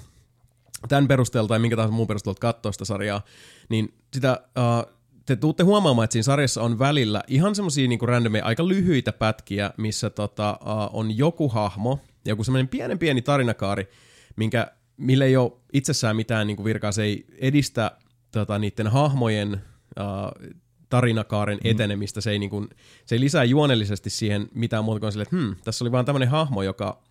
[0.88, 3.22] tämän perusteella tai minkä tahansa muun perusteella katsoa sitä sarjaa,
[3.70, 4.94] niin sitä, uh,
[5.26, 9.72] te tuutte huomaamaan, että siinä sarjassa on välillä ihan semmoisia niinku randomeja, aika lyhyitä pätkiä,
[9.78, 13.88] missä tota, uh, on joku hahmo, joku semmoinen pienen pieni tarinakaari,
[14.36, 17.92] minkä, mille ei ole itsessään mitään niinku virkaa, se ei edistä
[18.32, 20.54] tota, niiden hahmojen uh,
[20.90, 21.72] tarinakaaren mm.
[21.72, 22.68] etenemistä, se ei, niinku,
[23.06, 26.30] se ei lisää juonellisesti siihen mitään muuta kuin sille, että hmm, tässä oli vaan tämmöinen
[26.30, 27.04] hahmo, joka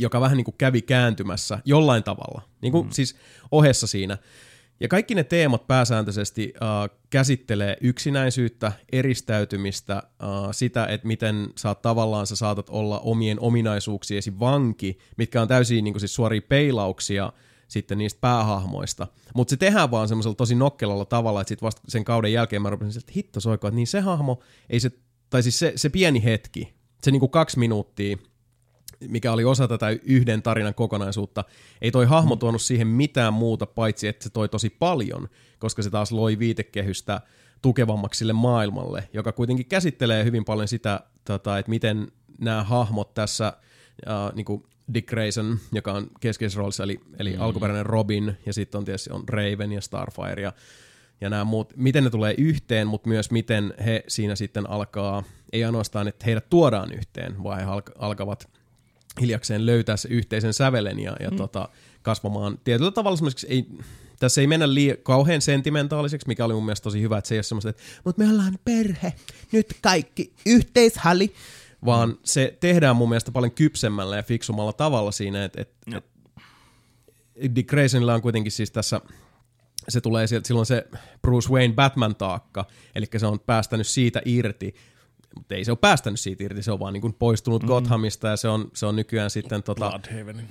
[0.00, 2.90] joka vähän niin kuin kävi kääntymässä jollain tavalla, niin kuin mm.
[2.90, 3.16] siis
[3.50, 4.18] ohessa siinä.
[4.80, 12.26] Ja kaikki ne teemat pääsääntöisesti äh, käsittelee yksinäisyyttä, eristäytymistä, äh, sitä, että miten sä tavallaan
[12.26, 17.32] sä saatat olla omien ominaisuuksiesi vanki, mitkä on täysin niin kuin siis suoria peilauksia
[17.68, 19.06] sitten niistä päähahmoista.
[19.34, 22.70] Mutta se tehdään vaan semmoisella tosi nokkelalla tavalla, että sit vasta sen kauden jälkeen mä
[22.70, 24.90] rupesin, että hitto soiko, että niin se hahmo, ei se,
[25.30, 28.16] tai siis se, se pieni hetki, se niinku kaksi minuuttia,
[29.08, 31.44] mikä oli osa tätä yhden tarinan kokonaisuutta,
[31.82, 35.28] ei toi hahmo tuonut siihen mitään muuta, paitsi että se toi tosi paljon,
[35.58, 37.20] koska se taas loi viitekehystä
[37.62, 43.46] tukevammaksi sille maailmalle, joka kuitenkin käsittelee hyvin paljon sitä, tota, että miten nämä hahmot tässä,
[44.08, 47.40] äh, niin kuin Dick Grayson, joka on keskeisessä roolissa, eli, eli mm.
[47.42, 50.52] alkuperäinen Robin, ja sitten on tietysti on Raven ja Starfire, ja,
[51.20, 55.22] ja nämä muut, miten ne tulee yhteen, mutta myös miten he siinä sitten alkaa,
[55.52, 58.57] ei ainoastaan, että heidät tuodaan yhteen, vaan he alka- alkavat
[59.20, 61.36] hiljakseen löytää se yhteisen sävelen ja, ja mm.
[61.36, 61.68] tota,
[62.02, 63.66] kasvamaan tietyllä tavalla semmoiseksi, ei,
[64.20, 67.38] tässä ei mennä lii- kauhean sentimentaaliseksi, mikä oli mun mielestä tosi hyvä, että se ei
[67.38, 69.12] ole semmoista, että mutta me ollaan perhe,
[69.52, 71.34] nyt kaikki yhteishäli,
[71.84, 76.04] vaan se tehdään mun mielestä paljon kypsemmällä ja fiksumalla tavalla siinä, että et, et,
[77.54, 79.00] Dick Graysonilla on kuitenkin siis tässä
[79.88, 80.86] se tulee sieltä, silloin se
[81.22, 82.64] Bruce Wayne Batman-taakka,
[82.94, 84.74] eli se on päästänyt siitä irti,
[85.38, 87.68] mutta ei se ole päästänyt siitä irti, se on vaan niin kuin poistunut mm.
[87.68, 90.00] Gothamista ja se on, se on nykyään sitten tota,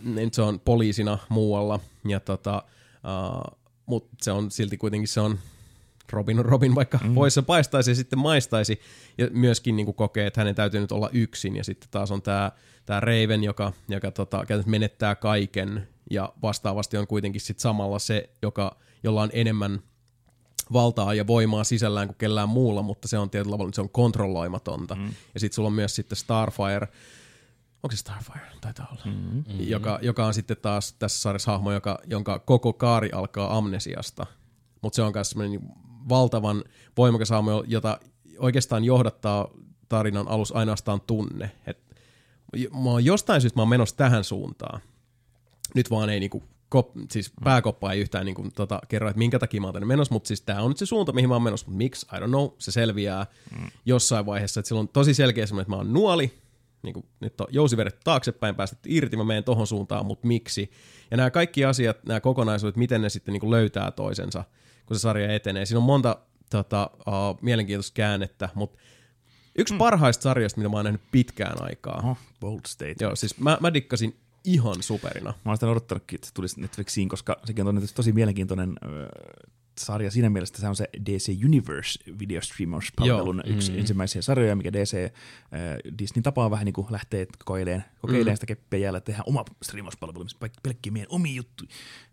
[0.04, 2.64] niin se on poliisina muualla, ja tota,
[2.94, 5.40] uh, mutta se on silti kuitenkin se on
[6.12, 7.16] Robin Robin, vaikka mm.
[7.16, 8.80] voissa paistaisi ja sitten maistaisi,
[9.18, 12.22] ja myöskin niin kuin kokee, että hänen täytyy nyt olla yksin, ja sitten taas on
[12.22, 12.52] tämä
[12.86, 18.78] tää Raven, joka, joka tota, menettää kaiken, ja vastaavasti on kuitenkin sitten samalla se, joka,
[19.04, 19.80] jolla on enemmän
[20.74, 24.96] valtaa ja voimaa sisällään kuin kellään muulla, mutta se on tietyllä tavalla se on kontrolloimatonta.
[24.96, 25.14] Mm.
[25.34, 26.88] Ja sitten sulla on myös sitten Starfire,
[27.84, 28.48] onko se Starfire?
[28.62, 29.02] Taitaa olla.
[29.06, 29.44] Mm-hmm.
[29.60, 34.26] Joka, joka on sitten taas tässä sarjassa hahmo, joka, jonka koko kaari alkaa amnesiasta.
[34.82, 35.62] Mutta se on myös semmoinen
[36.10, 36.64] valtavan
[36.98, 38.00] voimakas hahmo, jota
[38.38, 39.48] oikeastaan johdattaa
[39.90, 41.52] tarinan alus ainoastaan tunne.
[41.68, 41.78] Et
[42.84, 44.82] mä oon jostain syystä mä oon menossa tähän suuntaan.
[45.76, 49.62] Nyt vaan ei niinku kop, siis pääkoppa ei yhtään niinku, tota, kerro, että minkä takia
[49.62, 51.66] mä oon tänne menossa, mutta siis tää on nyt se suunta, mihin mä oon menossa,
[51.66, 53.26] mutta miksi, I don't know, se selviää
[53.60, 53.68] mm.
[53.86, 56.34] jossain vaiheessa, että silloin on tosi selkeä semmoinen, että mä oon nuoli,
[56.84, 60.72] niin kuin, nyt on jousivedet taaksepäin päästetty irti, mä menen tohon suuntaan, mutta miksi?
[61.12, 64.44] Ja nämä kaikki asiat, nämä kokonaisuudet, miten ne sitten niin kuin löytää toisensa,
[64.86, 65.66] kun se sarja etenee.
[65.66, 66.18] Siinä on monta
[66.50, 68.78] tota, uh, mielenkiintoista käännettä, mutta
[69.58, 69.78] yksi mm.
[69.78, 72.00] parhaista sarjoista, mitä mä oon nähnyt pitkään aikaa.
[72.04, 72.96] Oho, bold state.
[73.00, 74.16] Joo, siis mä, mä dikkasin
[74.48, 75.34] ihan superina.
[75.46, 78.90] Mä oon sitä odottanutkin, että se tulisi Netflixiin, koska sekin on tosi, tosi mielenkiintoinen äh,
[79.80, 83.56] sarja siinä mielessä, että se on se DC Universe videostreamauspalvelun Joo.
[83.56, 83.80] yksi mm.
[83.80, 85.12] ensimmäisiä sarjoja, mikä DC äh,
[86.00, 88.36] Disney tapaa vähän niin kuin lähtee kokeilemaan, kokeilemaan mm.
[88.36, 91.64] sitä keppiä jäällä, tehdään oma streamauspalvelu, missä pelkkiä meidän omi juttu.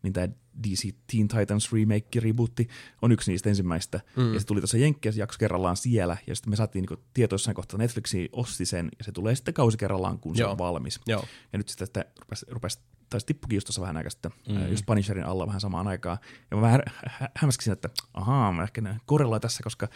[0.02, 0.28] Niin tämä
[0.62, 2.68] DC Teen Titans remake, rebootti,
[3.02, 4.00] on yksi niistä ensimmäistä.
[4.16, 4.34] Mm.
[4.34, 7.54] Ja se tuli tuossa Jenkkeissä jakso kerrallaan siellä, ja sitten me saatiin niin tieto jossain
[7.54, 10.48] kohtaa Netflixi osti sen, ja se tulee sitten kausi kerrallaan, kun Joo.
[10.48, 11.00] se on valmis.
[11.06, 11.24] Joo.
[11.52, 12.78] Ja nyt sitten sitä rupesi, rupesi
[13.10, 14.70] tai se tippukin just tuossa vähän aikaa sitten, mm.
[14.70, 16.18] just Punisherin alla vähän samaan aikaan.
[16.50, 19.88] Ja mä vähän hä- hä- hämmäskin että ahaa, mä ehkä korreloin tässä, koska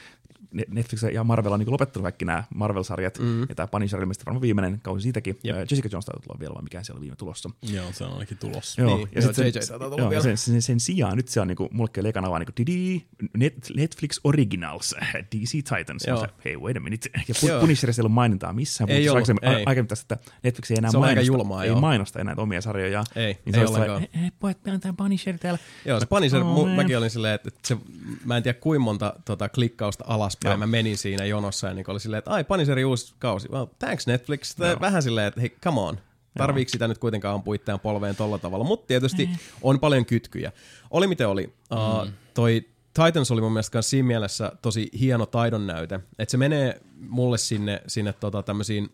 [0.53, 3.41] Ne- Netflix ja Marvel on niin lopettanut kaikki nämä Marvel-sarjat, mm.
[3.41, 5.39] ja tämä Punisher ilmeisesti varmaan viimeinen kausi siitäkin.
[5.45, 5.57] Jep.
[5.57, 7.51] Ää, Jessica Jones taitaa tulla vielä, vai mikä siellä on viime tulossa.
[7.63, 8.79] Joo, se on ainakin tulos.
[8.79, 10.23] Joo, Niin, ja joo, sit JJ taitaa tulla joo, vielä.
[10.23, 13.03] Sen, sen, sen, sijaan nyt se on niinku, mullekin ekana vaan niinku, didi,
[13.37, 14.95] Net, Netflix Originals,
[15.37, 16.05] DC Titans.
[16.07, 16.21] Joo.
[16.21, 17.11] Se, hei, wait a minute.
[17.15, 17.57] Ja Joo.
[17.57, 18.91] Pu- Punisherissa ei ollut mainintaa missään.
[18.91, 19.55] Ei ollut, aikaisemmin, ei.
[19.55, 21.81] aikaisemmin tästä, että Netflix ei enää Se mainosta, julmaa, ei joo.
[21.81, 23.05] mainosta enää omia sarjoja.
[23.17, 24.03] Ei, niin ei se ollenkaan.
[24.03, 25.59] sellainen, "Eh, pojat, meillä on tämä Punisher täällä.
[25.85, 27.77] Joo, se Punisher, Oh, mu, mäkin olin silleen, että, se,
[28.25, 30.59] mä en tiedä kuinka monta tota, klikkausta alaspäin Joo.
[30.59, 34.07] mä menin siinä jonossa ja niin oli silleen, että ai Punisherin uusi kausi, well, thanks
[34.07, 35.99] Netflix, Tää vähän silleen, että hei, come on,
[36.39, 39.31] tarviiko sitä nyt kuitenkaan ampua itseään polveen tolla tavalla, mutta tietysti
[39.63, 40.53] on paljon kytkyjä.
[40.91, 42.65] Oli miten oli, uh, toi
[43.05, 47.39] Titans oli mun mielestä myös siinä mielessä tosi hieno taidon näyte, että se menee mulle
[47.39, 48.91] sinne, sinne tota, tämmöisiin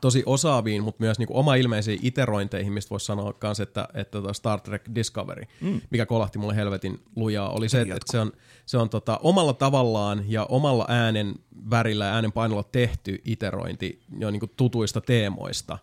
[0.00, 4.32] tosi osaaviin, mutta myös niinku oma ilmeisiin iterointeihin, mistä voisi sanoa myös, että, että tota
[4.32, 5.80] Star Trek Discovery, mm.
[5.90, 8.32] mikä kolahti mulle helvetin lujaa, oli se, että, että se on,
[8.66, 11.34] se on tota, omalla tavallaan ja omalla äänen
[11.70, 15.78] värillä ja äänen painolla tehty iterointi jo niinku tutuista teemoista.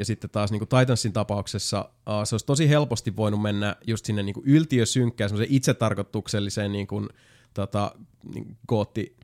[0.00, 4.04] Ja sitten taas niin kuin Titansin tapauksessa uh, se olisi tosi helposti voinut mennä just
[4.04, 7.08] sinne niin kuin yltiösynkkään, semmoiseen itsetarkoitukselliseen niin kuin,
[7.54, 7.94] tota,
[8.34, 9.16] niin gootti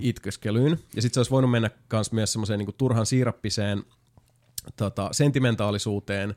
[0.00, 0.78] itkeskelyyn.
[0.96, 3.82] Ja sitten se olisi voinut mennä kans myös semmoiseen niin kuin turhan siirappiseen
[4.76, 6.34] tota, sentimentaalisuuteen.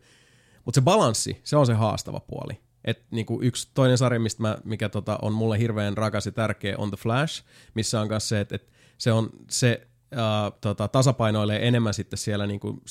[0.65, 2.59] Mutta se balanssi, se on se haastava puoli.
[2.85, 6.75] Et niinku yksi toinen sarja, mistä mä, mikä tota, on mulle hirveän rakas ja tärkeä,
[6.77, 11.67] on The Flash, missä on myös se, että et se on se ää, tota, tasapainoilee
[11.67, 12.83] enemmän sitten siellä niinku,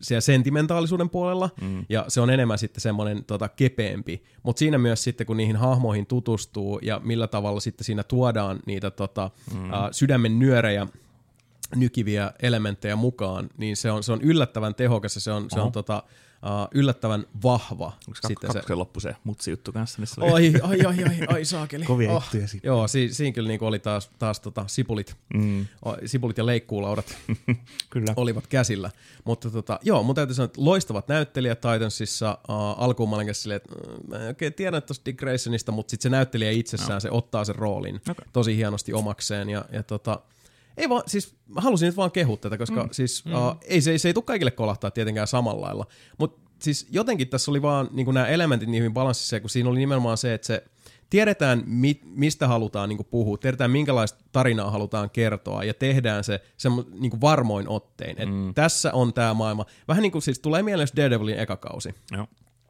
[0.00, 1.84] siellä sentimentaalisuuden puolella, mm.
[1.88, 4.22] ja se on enemmän sitten semmoinen tota, kepeämpi.
[4.42, 8.90] Mutta siinä myös sitten, kun niihin hahmoihin tutustuu, ja millä tavalla sitten siinä tuodaan niitä
[8.90, 9.72] tota, mm.
[9.72, 10.86] ää, sydämen nyörejä,
[11.76, 15.72] nykiviä elementtejä mukaan, niin se on, se on yllättävän tehokas ja se on, se on
[15.72, 16.02] tota,
[16.42, 17.86] uh, yllättävän vahva.
[18.08, 19.98] Onko sitten se, loppu se mutsi juttu kanssa?
[19.98, 21.84] Niin se oli Oi, ai, ai, ai, ai, saakeli.
[21.94, 22.66] kovia juttuja siitä.
[22.66, 25.66] Joo, si, siinä kyllä niinku oli taas, taas tota, sipulit, mm.
[26.06, 27.16] sipulit ja leikkuulaudat
[27.90, 28.12] Kyllä.
[28.16, 28.90] olivat käsillä.
[29.24, 32.38] Mutta tota, joo, mun täytyy sanoa, että loistavat näyttelijät Titansissa.
[32.48, 35.72] Uh, alkuun mä olin kanssa silleen, että uh, mä en oikein tiedä tuosta Dick Graysonista,
[35.72, 37.00] mutta sitten se näyttelijä itsessään, no.
[37.00, 38.26] se ottaa sen roolin Okei.
[38.32, 39.50] tosi hienosti omakseen.
[39.50, 40.20] Ja, ja tota,
[40.76, 42.88] ei vaan, siis mä halusin nyt vaan kehua tätä, koska mm.
[42.92, 43.32] siis mm.
[43.32, 45.86] Uh, ei, se, se ei tule kaikille kolahtaa tietenkään samalla lailla.
[46.18, 49.78] Mutta siis jotenkin tässä oli vaan niin nämä elementit niin hyvin balanssissa, kun siinä oli
[49.78, 50.64] nimenomaan se, että se
[51.10, 56.84] tiedetään, mi, mistä halutaan niin puhua, tiedetään, minkälaista tarinaa halutaan kertoa, ja tehdään se semmo,
[57.00, 58.20] niin varmoin ottein.
[58.20, 58.54] Et mm.
[58.54, 59.66] Tässä on tämä maailma.
[59.88, 61.94] Vähän niin kuin siis tulee mieleen Daredevilin eka kausi.
[62.12, 62.26] Joo.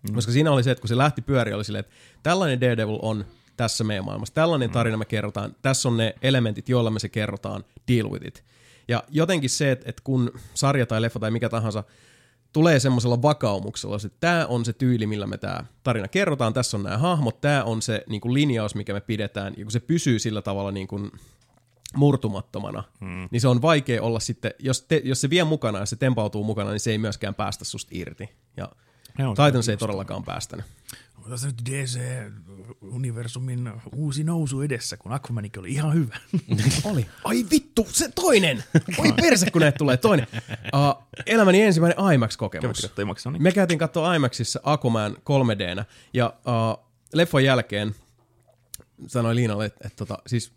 [0.08, 0.14] Mm.
[0.14, 1.92] Koska siinä oli se, että kun se lähti pyöriä, oli silleen, että
[2.22, 3.24] tällainen Daredevil on
[3.60, 7.64] tässä meidän maailmassa, tällainen tarina me kerrotaan, tässä on ne elementit, joilla me se kerrotaan,
[7.88, 8.44] deal with it.
[8.88, 11.84] Ja jotenkin se, että, että kun sarja tai leffa tai mikä tahansa
[12.52, 16.82] tulee semmoisella vakaumuksella, että tämä on se tyyli, millä me tämä tarina kerrotaan, tässä on
[16.82, 20.18] nämä hahmot, tämä on se niin kuin linjaus, mikä me pidetään, ja kun se pysyy
[20.18, 21.10] sillä tavalla niin kuin
[21.96, 23.28] murtumattomana, hmm.
[23.30, 26.44] niin se on vaikea olla sitten, jos, te, jos se vie mukana ja se tempautuu
[26.44, 28.28] mukana, niin se ei myöskään päästä susta irti.
[28.56, 28.68] Ja
[29.18, 30.64] Joo, Titans ei todellakaan päästänyt.
[31.30, 36.16] Tässä nyt DC-universumin uusi nousu edessä, kun Aquamanikin oli ihan hyvä.
[36.90, 37.06] Oli.
[37.24, 38.64] Ai vittu, se toinen!
[38.98, 40.26] Oi perse, kun näitä tulee toinen.
[40.74, 42.90] Uh, elämäni ensimmäinen IMAX-kokemus.
[43.32, 43.42] niin?
[43.42, 47.94] Me käytiin katsoa IMAXissa Aquaman 3Dnä, ja uh, leffan jälkeen
[49.06, 50.52] sanoi Liinalle, että, että tota, siis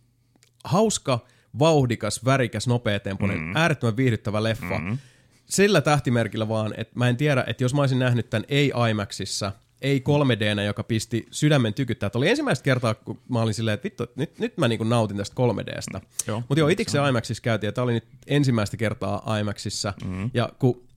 [0.63, 1.19] hauska,
[1.59, 3.55] vauhdikas, värikäs, nopeatempoinen, mm.
[3.55, 4.79] äärettömän viihdyttävä leffa.
[4.79, 4.97] Mm.
[5.45, 9.51] Sillä tähtimerkillä vaan, että mä en tiedä, että jos mä olisin nähnyt tämän ei IMAXissa,
[9.83, 12.09] ei 3Dnä, joka pisti sydämen tykyttää.
[12.09, 15.17] Tämä oli ensimmäistä kertaa, kun mä olin silleen, että vittu, nyt, nyt mä niin nautin
[15.17, 16.01] tästä 3Dstä.
[16.27, 16.43] Joo.
[16.49, 19.93] Mutta joo, itse IMAXissa käytiin, ja tämä oli nyt ensimmäistä kertaa IMAXissa.
[20.05, 20.31] Mm.
[20.33, 20.87] Ja kun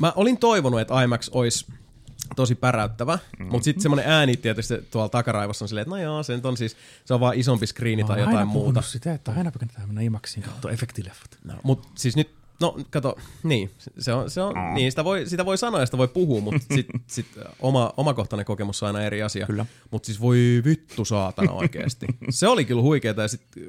[0.00, 1.66] mä olin toivonut, että IMAX olisi
[2.36, 3.52] tosi päräyttävä, mm-hmm.
[3.52, 6.56] mutta sitten semmoinen ääni tietysti tuolla takaraivossa on silleen, että no joo, se nyt on
[6.56, 8.82] siis, se on vaan isompi skriini tai jotain muuta.
[8.82, 11.38] sitä, että aina kannattaa mennä imaksiin katsoa efektileffat.
[11.44, 12.30] No, mutta siis nyt,
[12.62, 14.74] no kato, niin, se on, se on mm.
[14.74, 17.26] niin, sitä voi, sitä voi sanoa ja sitä voi puhua, mutta sitten sit
[17.60, 19.46] oma, omakohtainen kokemus on aina eri asia.
[19.46, 19.66] Kyllä.
[19.90, 22.06] Mutta siis voi vittu saatana oikeasti.
[22.30, 23.62] se oli kyllä huikeeta ja sitten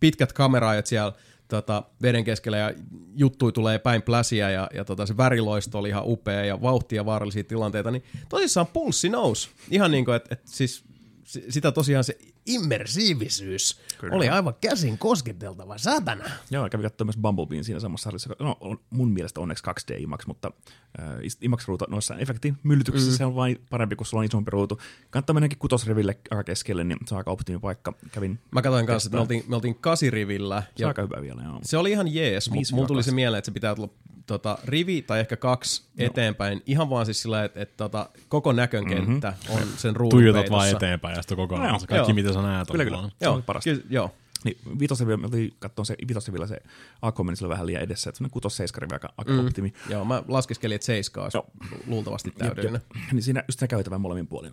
[0.00, 1.12] pitkät kameraajat siellä
[1.48, 2.72] tota, veden keskellä ja
[3.16, 7.44] juttui tulee päin pläsiä ja, ja tota, se väriloisto oli ihan upea ja vauhtia vaarallisia
[7.44, 9.48] tilanteita, niin tosissaan pulssi nousi.
[9.70, 10.84] Ihan niin kuin, että et siis si-
[11.28, 14.16] sitä tosiaan se immersiivisyys Kyllä.
[14.16, 16.24] oli aivan käsin kosketeltava, satana.
[16.50, 18.36] Joo, kävin katsomaan myös Bumblebeen siinä samassa sarjassa.
[18.38, 20.52] No, on mun mielestä onneksi 2D IMAX, mutta
[21.00, 21.06] äh,
[21.40, 23.16] IMAX-ruutu noissa efektimyllytyksissä mm.
[23.16, 24.80] se on vain parempi, kun sulla on isompi ruutu.
[25.10, 27.92] Kannattaa mennäkin kutosriville aika keskelle, niin se on aika optimipaikka.
[28.12, 30.62] Kävin, Mä katsoin kanssa, että me oltiin, me oltiin kasirivillä.
[30.76, 31.60] se on aika hyvä vielä, joo.
[31.62, 33.88] Se oli ihan jees, mutta mulla tuli se mieleen, että se pitää tulla
[34.28, 36.06] tota, rivi tai ehkä kaksi no.
[36.06, 36.62] eteenpäin.
[36.66, 39.62] Ihan vaan siis sillä, että, että tota, koko näkönkenttä mm-hmm.
[39.62, 41.68] on sen ruudun Tuijotat vaan eteenpäin ja sitten kokonaan.
[41.68, 42.14] Joo, se kaikki, joo.
[42.14, 42.98] mitä sä näet, Kyllä, kyllä.
[42.98, 43.70] Se on Joo, parasta.
[43.70, 44.14] kyllä, joo.
[44.44, 46.62] Niin vitosrivillä, me oltiin katsomaan se vitosrivillä se
[47.02, 49.46] Aquaman, sillä vähän liian edessä, että semmoinen kutos seiskarivi aika, aika mm.
[49.46, 49.72] optimi.
[49.88, 51.38] Joo, mä laskeskelin, että seiska olisi
[51.86, 52.80] luultavasti täydellinen.
[53.12, 54.52] Niin siinä just se käytävä molemmin puolin.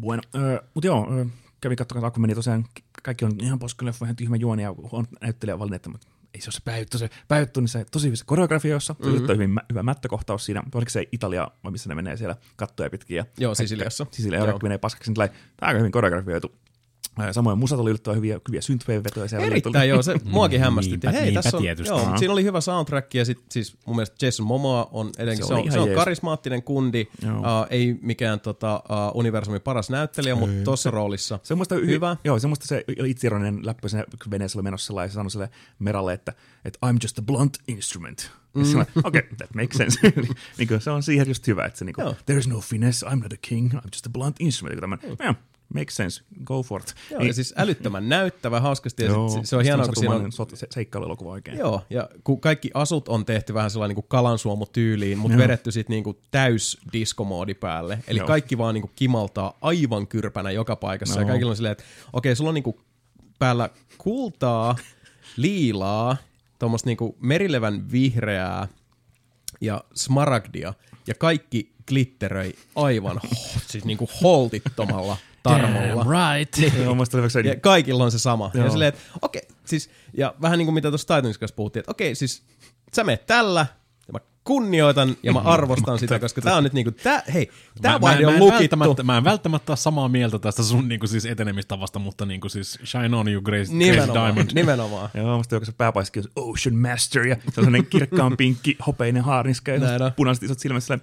[0.00, 0.22] Bueno.
[0.34, 1.24] Öö, mutta joo, öö,
[1.60, 2.64] kävin katsomaan Aquamania tosiaan,
[3.02, 6.06] kaikki on ihan poskeleffa, ihan tyhmä juoni ja on näyttelijä valinnut, mutta
[6.36, 9.28] ei se ole se päyttö, niin se tosi hyvissä koreografioissa, mm-hmm.
[9.28, 13.16] hyvin, mä- hyvä mättökohtaus siinä, oliko se Italia vai missä ne menee siellä kattoja pitkin.
[13.16, 14.06] Ja Joo, Sisiliassa.
[14.10, 14.46] Sisilia, ja Joo.
[14.46, 15.30] kaikki menee paskaksi, niin tämä
[15.62, 16.54] on aika hyvin koreografioitu.
[17.32, 19.38] Samoin musat oli yllättävän hyviä, hyviä synthwave-vetoja.
[19.40, 21.06] Erittäin joo, se muakin hämmästytti.
[21.06, 21.94] niinpä- Hei, niinpä tässä on, tietysti.
[21.94, 25.48] joo, siinä oli hyvä soundtrack ja sit, siis mun mielestä Jason Momoa on edenkin, Se
[25.48, 25.98] se, on, se on jees.
[25.98, 27.38] karismaattinen kundi, Joo.
[27.38, 32.16] uh, ei mikään tota, uh, universumin paras näyttelijä, mutta tuossa roolissa Se hy- hyvä.
[32.24, 35.50] Joo, se on musta se itseironinen läppä siinä kun veneessä oli menossa ja sanoi sille
[35.78, 36.32] Meralle, että,
[36.64, 38.30] että I'm just a blunt instrument.
[38.54, 38.62] Mm.
[38.80, 39.98] Okei, okay, that makes sense.
[40.58, 42.14] niin kuin, se on siihen just hyvä, että se niin kuin, Joo.
[42.26, 44.80] there is no finesse, I'm not a king, I'm just a blunt instrument.
[44.80, 45.36] Tämän, yeah,
[45.78, 46.94] makes sense, go for it.
[47.10, 50.32] Joo, ja siis älyttömän näyttävä, hauskasti ja joo, se, se on hienoa, kun siinä on
[50.54, 51.58] se, seikkailuelokuva oikein.
[51.58, 55.42] Joo, ja kun kaikki asut on tehty vähän sellainen niin kalansuomutyyliin, mutta Joo.
[55.42, 57.98] vedetty sitten niin täys diskomoodi päälle.
[58.08, 58.26] Eli Joo.
[58.26, 61.14] kaikki vaan niin kimaltaa aivan kyrpänä joka paikassa.
[61.14, 61.28] Ja Joo.
[61.28, 62.76] kaikilla on silleen, että okei, sulla on niin
[63.38, 64.76] päällä kultaa,
[65.36, 66.16] liilaa,
[66.58, 68.68] tuommoista niin merilevän vihreää
[69.60, 70.74] ja smaragdia,
[71.06, 73.20] ja kaikki glitteröi aivan
[73.66, 75.16] siis niin kuin holtittomalla
[75.48, 76.06] tarmolla.
[76.38, 76.74] right.
[76.84, 78.50] Joo, musta oli vaikka Ja kaikilla on se sama.
[78.54, 78.64] Joo.
[78.64, 82.14] Ja silleen, että okei, siis, ja vähän niin kuin mitä tuossa Titanissa puhuttiin, että okei,
[82.14, 82.42] siis
[82.94, 83.66] sä meet tällä,
[84.46, 87.50] kunnioitan ja mä arvostan sitä, koska tää on nyt niinku, tää, hei,
[87.82, 88.78] tää mä, vaihde mä, on en lukittu.
[88.78, 92.78] välttämättä, mä en välttämättä ole samaa mieltä tästä sun niinku siis etenemistavasta, mutta niinku siis
[92.84, 94.50] shine on you Grace, Grace Nimenomaan, Diamond.
[94.60, 95.10] nimenomaan.
[95.14, 99.22] Joo, musta joku se pääpaiski on Ocean Master ja se on sellainen kirkkaan pinkki hopeinen
[99.22, 101.02] haarniska ja Näin punaiset isot silmät silleen,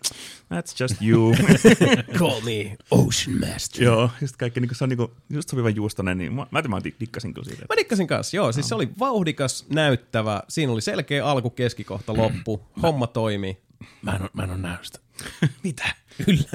[0.53, 1.35] that's just you.
[2.19, 3.83] Call me Ocean Master.
[3.83, 7.33] Joo, just kaikki niinku, se on niinku, just sopiva juustonen, niin mä, mä, mä dikkasin
[7.33, 7.65] kyllä siitä.
[7.69, 8.51] Mä dikkasin kanssa, joo.
[8.51, 10.43] Siis se oli vauhdikas, näyttävä.
[10.49, 12.61] Siinä oli selkeä alku, keskikohta, loppu.
[12.81, 13.57] Homma toimi.
[14.01, 14.99] Mä en, mä en ole nähnyt sitä.
[15.63, 15.95] Mitä?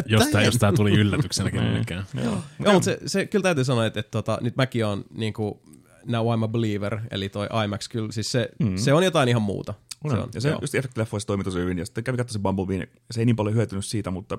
[0.07, 2.07] Jos tää, jos tää tuli yllätyksenä kenellekään.
[2.24, 5.62] Joo, mutta se, se, kyllä täytyy sanoa, että, että tota, nyt mäkin on niinku,
[6.05, 8.76] Now I'm a Believer, eli toi IMAX, kyllä, siis se, mm.
[8.76, 9.74] se on jotain ihan muuta.
[10.09, 10.59] Se on, ja se joo.
[10.61, 13.85] just efektileffoissa toimi tosi hyvin, ja sitten kävi katsomaan Bumblebeen, se ei niin paljon hyötynyt
[13.85, 14.39] siitä, mutta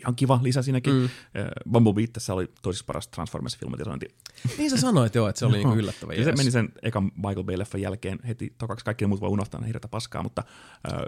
[0.00, 0.94] ihan kiva lisä siinäkin.
[0.94, 1.08] Mm.
[1.70, 4.14] Bumblebee tässä oli toisiksi paras Transformers-filmatisointi.
[4.58, 7.44] Niin sä sanoit joo, että se oli niinku yllättävän Ja se meni sen ekan Michael
[7.44, 10.42] Bay-leffan jälkeen heti tokaksi kaikki muut voi unohtaa ne hirveätä paskaa, mutta
[10.92, 11.00] äh,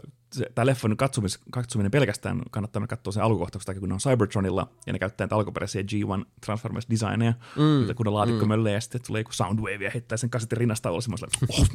[0.54, 4.92] tämä leffan katsomis, katsominen pelkästään kannattaa katsoa sen alkukohtauksen takia, kun ne on Cybertronilla ja
[4.92, 7.94] ne käyttää alkuperäisiä G1 Transformers designeja, mm.
[7.94, 8.66] kun ne laatikko mm.
[8.66, 11.68] ja sitten tulee joku Soundwave ja heittää sen kasetin rinnasta olla semmoisella, oh,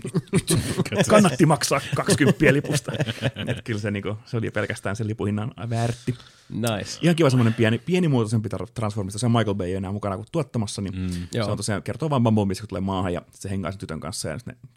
[1.09, 2.91] kannatti maksaa 20 lipusta.
[3.47, 6.16] Et kyllä se, niinku, se oli pelkästään sen lipuhinnan väärti.
[6.49, 6.99] Nice.
[7.04, 9.20] Ihan kiva semmoinen pieni, pienimuotoisempi Transformista.
[9.20, 11.51] Se on Michael Bay ei enää mukana kuin tuottamassa, niin mm, se joo.
[11.51, 14.39] on tosiaan kertoo vaan Bumblebee, kun tulee maahan ja se hengaa sen tytön kanssa ja
[14.39, 14.70] sitten ne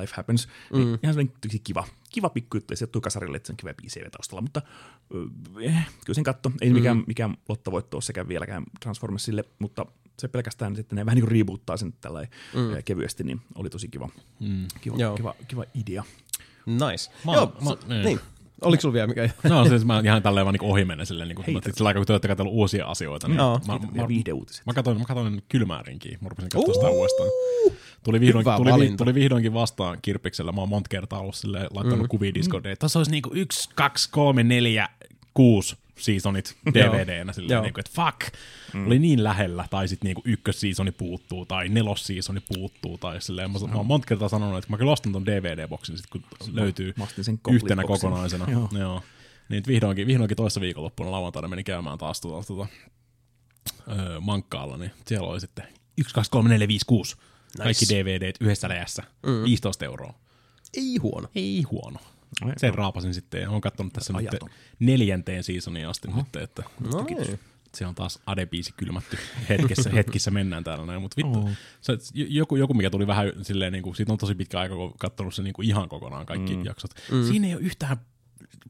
[0.00, 0.48] life happens.
[0.72, 0.78] Mm.
[0.78, 3.56] Niin ihan semmoinen tosi kiva, kiva pikku juttu ja se tuli kasarille, että se on
[3.56, 4.62] kiva biisi vielä taustalla, mutta
[5.66, 6.52] äh, kyllä sen katto.
[6.60, 6.74] Ei mm.
[6.74, 9.86] mikään, mikään lottovoitto ole sekä vieläkään Transformersille, mutta
[10.18, 12.82] se pelkästään sitten ne vähän niin kuin reboottaa sen tällä mm.
[12.84, 14.08] kevyesti, niin oli tosi kiva,
[14.40, 14.66] mm.
[14.80, 15.16] kiva, Joo.
[15.16, 16.04] kiva, kiva idea.
[16.66, 17.10] Nice.
[17.26, 18.04] Mä- joo, mä- so, niin.
[18.04, 18.20] niin.
[18.60, 19.30] Oliko sulla vielä mikä?
[19.48, 21.56] No siis mä ihan tälleen vaan niinku ohi mennä silleen, niinku, Hei.
[21.56, 23.60] että sillä aikaa kun te olette katsellut uusia asioita, niin Joo.
[23.66, 24.66] mä, mä, viihdeuutiset.
[24.66, 27.28] mä katsoin, mä katsoin kylmäärinkin, mä rupesin katsomaan sitä uudestaan.
[28.04, 29.04] Tuli, vihdoin, Hyvä tuli, valinta.
[29.04, 32.08] tuli vihdoinkin vastaan kirppiksellä, mä oon monta kertaa ollut silleen, laittanut mm.
[32.08, 34.88] kuvia Discordeen, että tässä olisi niinku yksi, kaksi, kolme, neljä,
[35.34, 37.62] kuusi seasonit DVD-nä silleen, Joo.
[37.62, 38.34] niinku, että fuck,
[38.74, 38.86] mm.
[38.86, 43.74] oli niin lähellä, tai sitten niinku ykkösseasoni puuttuu, tai nelosseasoni puuttuu, tai silleen, mä, mä
[43.74, 47.24] oon monta kertaa sanonut, että mä kyllä ostan ton DVD-boksin, sit kun löytyy Mä ostin
[47.24, 48.50] sen yhtenä kokonaisena.
[48.50, 48.68] Joo.
[48.78, 49.02] Joo.
[49.48, 52.66] Niin vihdoinkin, vihdoinkin toissa viikonloppuna lauantaina meni käymään taas tuota, tuota
[53.88, 55.64] öö, mankkaalla, niin siellä oli sitten
[55.98, 57.16] 1, 2, 3, 4, 5, 6.
[57.16, 57.62] Nice.
[57.62, 59.02] Kaikki DVDt yhdessä läjässä.
[59.26, 59.44] Mm.
[59.44, 60.14] 15 euroa.
[60.76, 61.28] Ei huono.
[61.34, 61.98] Ei huono.
[62.44, 64.30] Ai, Sen raapasin sitten ja olen katsonut tässä nyt
[64.78, 67.38] neljänteen seasoniin asti nyt, että No niin.
[67.74, 69.18] se on taas Ade-biisi kylmätty
[69.48, 71.50] hetkessä, hetkissä mennään täällä näin, mutta vittu, Oh.
[71.80, 74.94] se, joku, joku, mikä tuli vähän silleen, niin kuin, siitä on tosi pitkä aika, kun
[74.98, 76.64] katsonut se niin kuin ihan kokonaan kaikki mm.
[76.64, 76.90] jaksot.
[77.12, 77.24] Mm.
[77.24, 77.96] Siinä ei ole yhtään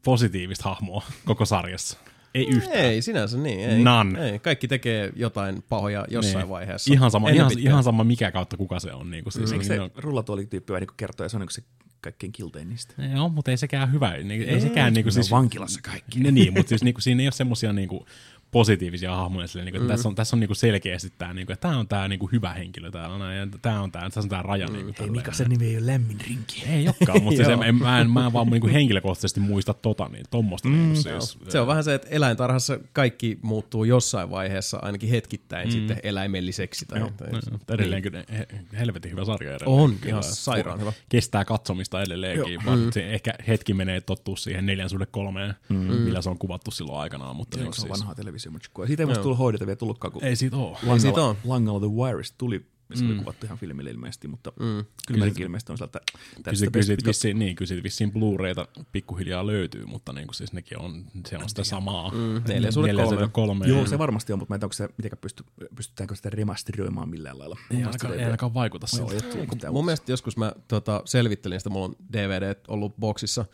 [0.03, 1.97] positiivista hahmoa koko sarjassa.
[2.33, 2.77] Ei yhtään.
[2.77, 3.59] Ei, sinänsä niin.
[3.69, 4.29] Ei, None.
[4.29, 4.39] Ei.
[4.39, 6.49] Kaikki tekee jotain pahoja jossain Niin.
[6.49, 6.93] vaiheessa.
[6.93, 7.71] Ihan sama, Ennen ihan, pitkään.
[7.71, 9.11] ihan sama mikä kautta kuka se on.
[9.11, 11.51] Niin kuin siis, Eikö niin, se on, rullatuolityyppi vähän niin kertoo, ja se on niin
[11.51, 11.63] se
[12.03, 12.93] kaikkein kiltein niistä.
[12.99, 14.17] ei ole, mutta ei sekään hyvä.
[14.17, 16.19] Niin, ei, sekään niin kuin, siis, vankilassa kaikki.
[16.19, 18.05] Ne, niin, mutta siis niinku, siinä ei ole semmosia niinku,
[18.53, 19.47] positiivisia hahmoja.
[19.47, 19.87] Silleen, niinku, mm.
[19.87, 22.91] Tässä on, tässä on niinku, selkeästi tämä, niinku, että tämä on tämä niinku, hyvä henkilö
[22.91, 24.67] täällä näin, ja tämä on tämä, tässä on tämä raja.
[24.67, 25.11] Niinku, Ei tälleen.
[25.11, 26.63] Mika, sen nimi ei ole lämmin rinki.
[26.69, 27.63] Ei olekaan, mutta siis Joo.
[27.63, 30.69] en, mä, en, mä en vaan niinku, henkilökohtaisesti muista tota, niin tommosta.
[30.69, 35.67] Mm, niinku, siis, Se on vähän se, että eläintarhassa kaikki muuttuu jossain vaiheessa, ainakin hetkittäin
[35.67, 35.71] mm.
[35.71, 36.85] sitten eläimelliseksi.
[36.85, 38.47] Tai, tai, No, edelleenkin he,
[38.79, 39.81] helvetin hyvä sarja edelleen.
[39.81, 40.09] On, Kyllä.
[40.09, 40.93] ihan sairaan hyvä.
[41.09, 45.77] Kestää katsomista edelleenkin, vaan se ehkä hetki menee tottuu siihen neljän suhde kolmeen, mm.
[45.77, 47.35] millä se on kuvattu silloin aikanaan.
[47.35, 48.87] Mutta Se niin, on siis, vanhaa televisiomatchkua.
[48.87, 50.77] Siitä ei musta tullut hoideta vielä tullutkaan, kun ei siitä ole.
[50.93, 51.37] Ei siitä Langalla, oo.
[51.45, 54.85] Langalla The Wireista tuli, se oli kuvattu ihan filmille ilmeisesti, mutta mm.
[55.07, 55.99] kyllä mäkin ilmeisesti on sieltä,
[56.37, 60.79] että Kyllä, se- vissiin, niin, kyllä vissiin Blu-rayta pikkuhiljaa löytyy, mutta niin kuin siis nekin
[60.79, 62.11] on, se on sitä samaa.
[62.11, 63.29] Mm, neljä suhde kolme.
[63.31, 63.67] kolme.
[63.67, 65.43] Joo, se varmasti on, mutta mä en tiedä, onko se, mitenkään pysty,
[65.75, 67.57] pystytäänkö sitä remasteroimaan millään lailla.
[67.71, 69.13] ei ainakaan, ei ainakaan vaikuta siltä.
[69.51, 73.45] mitään Mun mielestä joskus mä tota, selvittelin sitä, mulla on DVD ollut boksissa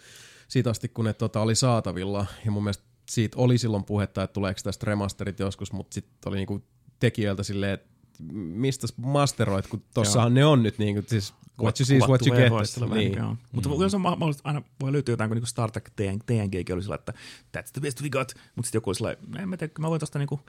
[0.48, 2.26] siitä asti, kun ne tota, oli saatavilla.
[2.46, 6.38] Ja mun mielestä siitä oli silloin puhetta, että tuleeko tästä remasterit joskus, mutta sitten oli
[6.38, 6.64] niinku
[7.00, 7.90] tekijöiltä silleen, että
[8.34, 12.38] mistä masteroit, kun tossahan ne on nyt niinku, siis what you see is what you
[12.38, 12.52] get.
[12.80, 13.12] Niin.
[13.12, 13.22] niin.
[13.22, 13.38] on.
[13.52, 13.90] Mutta mm.
[13.90, 17.14] se on mahdollista, aina voi löytyä jotain, kun niinku Star Trek TNG, oli sillä, että
[17.58, 20.00] that's the best we got, mutta sitten joku oli sillä, en mä tiedä, mä voin
[20.00, 20.40] tosta niinku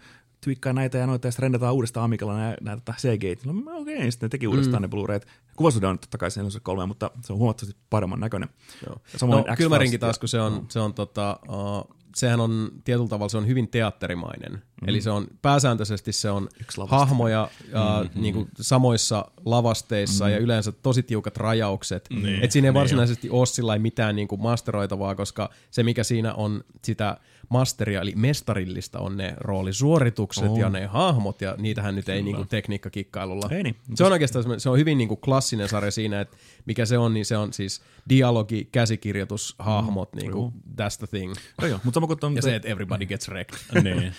[0.41, 3.45] twiikkaa näitä ja noita, ja sitten rendataan uudestaan Amicalla näitä, CG.
[3.45, 4.83] No, okei, okay, sitten ne teki uudestaan mm.
[4.83, 5.27] ne Blu-rayt.
[5.57, 8.49] Kuvasuhde on totta kai sen kolme, mutta se on huomattavasti paremman näköinen.
[8.87, 9.01] Joo.
[9.13, 13.09] Ja samoin No, X-Files taas, kun se on, se on tota, uh, sehän on tietyllä
[13.09, 14.53] tavalla se on hyvin teatterimainen.
[14.53, 14.89] Mm.
[14.89, 16.97] Eli se on pääsääntöisesti se on Yksi lavasta.
[16.97, 18.23] hahmoja uh, mm-hmm.
[18.23, 20.31] niin kuin samoissa lavasteissa mm.
[20.31, 22.09] ja yleensä tosi tiukat rajaukset.
[22.11, 22.23] Mm.
[22.23, 26.35] Niin, Et siinä ei niin varsinaisesti ole mitään niin kuin masteroitavaa, koska se mikä siinä
[26.35, 27.17] on sitä
[27.49, 30.61] masteria, eli mestarillista on ne roolisuoritukset On.
[30.61, 33.49] ja ne hahmot, ja niitähän nyt ei niin kuin tekniikkakikkailulla.
[33.51, 33.77] Ei niin.
[33.95, 36.37] Se on oikeastaan se on hyvin niin kuin klassinen sarja siinä, että
[36.67, 41.35] mikä se on, niin se on siis dialogi, käsikirjoitus, hahmot, niin kuin, that's the thing.
[41.61, 43.59] Joo, joo, mutta sama kuin ton, Ja se, että everybody gets wrecked.
[43.83, 44.13] niin.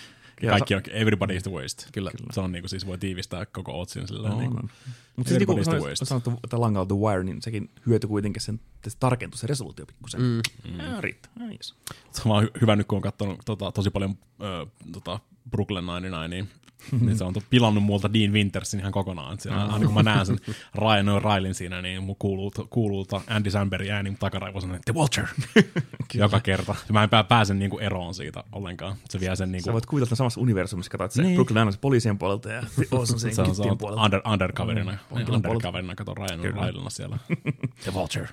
[0.50, 1.84] Kaikki on, everybody is the waste.
[1.92, 2.10] Kyllä.
[2.32, 4.70] Se on niinku, siis voi tiivistää koko otsin sillä No, niin.
[5.16, 6.04] Mutta siis niin Everybody's the kuin waste.
[6.04, 9.86] sanottu, että Langalla The Wire, niin sekin hyötyi kuitenkin sen, että se tarkentui se resoluutio
[9.86, 10.20] pikkusen.
[10.20, 10.36] Mm.
[10.78, 11.32] Ja, riittää.
[11.40, 11.74] Ja, yes.
[12.10, 15.20] Se on hyvä nyt, kun on katsonut tota, tosi paljon ö, tota,
[15.50, 16.48] Brooklyn Nine-Nine, niin,
[17.06, 19.40] niin se on to- pilannut multa Dean Wintersin ihan kokonaan.
[19.40, 20.38] Siinä, aina kun mä näen sen
[20.82, 25.28] Ryan O'Reillyn siinä, niin mun kuuluu, kuuluu Andy Sambergin ääni mun takaraivossa, että The Vulture!
[26.14, 26.74] Joka kerta.
[26.88, 28.96] Ja Mä en pää, pääse niinku eroon siitä ollenkaan.
[29.10, 29.64] Se vie sen niinku...
[29.66, 31.26] Sä voit kuvitella että samassa universumissa, katsot se Niin.
[31.26, 31.36] niin.
[31.36, 34.98] Brooklyn Nine on se poliisien puolelta ja on sen se on, se on under, undercoverina.
[35.10, 37.18] Mm, Mm, vankilan undercoverina, kato Ryan O'Reillyna siellä.
[37.84, 38.28] The Vulture.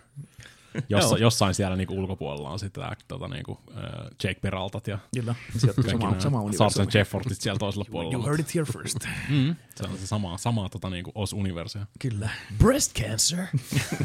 [0.89, 1.01] Joo.
[1.01, 3.75] Jossa, jossain siellä niinku ulkopuolella on sitten tota, niinku, uh,
[4.23, 6.89] Jake Peraltat ja Kyllä, samaan Sergeant universumiin.
[6.93, 8.13] Jeffortit siellä toisella puolella.
[8.13, 8.97] You heard it here first.
[9.29, 11.85] Mm, se on se sama, sama tota, niinku Oz-universia.
[11.99, 12.29] Kyllä.
[12.57, 13.45] Breast cancer.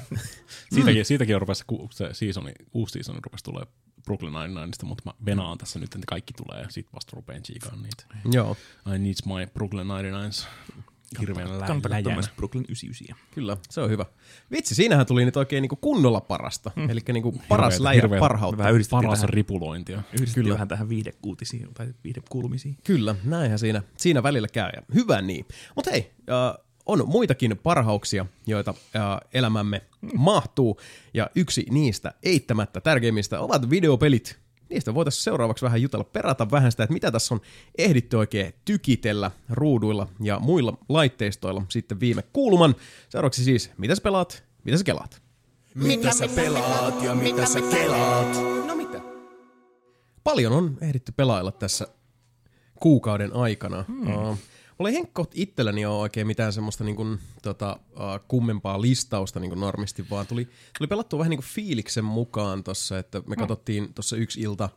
[0.74, 3.66] Siitäkin, siitäkin on rupesi, ku- se seasoni, uusi seasoni rupesi tulee
[4.05, 7.82] Brooklyn Nine-Nineista, mutta mä venaan tässä nyt, että kaikki tulee ja sit vasta rupeen chiikaan
[7.82, 8.05] niitä.
[8.32, 8.57] Joo,
[8.95, 10.47] I need my Brooklyn Nine-Nines.
[11.20, 12.15] Hirveän lä- Kannattaa katsoa läjänä.
[12.15, 13.16] myös Brooklyn 99.
[13.35, 14.07] kyllä, se on hyvä.
[14.51, 16.70] Vitsi, siinähän tuli nyt oikein niinku kunnolla parasta.
[16.77, 16.91] Mm.
[16.91, 18.59] Eli niinku paras läjä hirveetä- parhautta.
[18.59, 20.03] Vähän yhdistettiin Paras tähän, ripulointia.
[20.12, 22.77] yhdistettiin vähän tähän viihdekuutisiin tai viihdekuulumisiin.
[22.85, 24.70] Kyllä, näinhän siinä, siinä välillä käy.
[24.77, 25.47] Ja hyvä niin.
[25.74, 29.03] Mutta hei, äh, on muitakin parhauksia, joita äh,
[29.35, 29.82] elämämme
[30.15, 30.81] mahtuu.
[31.15, 34.39] Ja yksi niistä eittämättä tärkeimmistä ovat videopelit.
[34.74, 37.40] Niistä voitaisiin seuraavaksi vähän jutella, perata vähän sitä, että mitä tässä on
[37.78, 42.74] ehditty oikein tykitellä ruuduilla ja muilla laitteistoilla sitten viime kuuluman.
[43.09, 45.22] Seuraavaksi siis, mitä sä pelaat, mitä sä kelaat?
[45.74, 48.36] Mitä sä pelaat ja mitä sä kelaat?
[48.66, 49.01] No mitä?
[50.24, 51.88] Paljon on ehditty pelailla tässä
[52.80, 53.84] kuukauden aikana.
[53.88, 54.14] Hmm.
[54.14, 54.38] Uh,
[54.78, 59.51] mulla ei henkkoht itselläni ole oikein mitään semmoista niin kuin, tota, uh, kummempaa listausta niin
[59.51, 60.48] kuin normisti, vaan tuli,
[60.78, 64.68] tuli pelattua vähän niin kuin fiiliksen mukaan tossa, että me katsottiin tuossa yksi ilta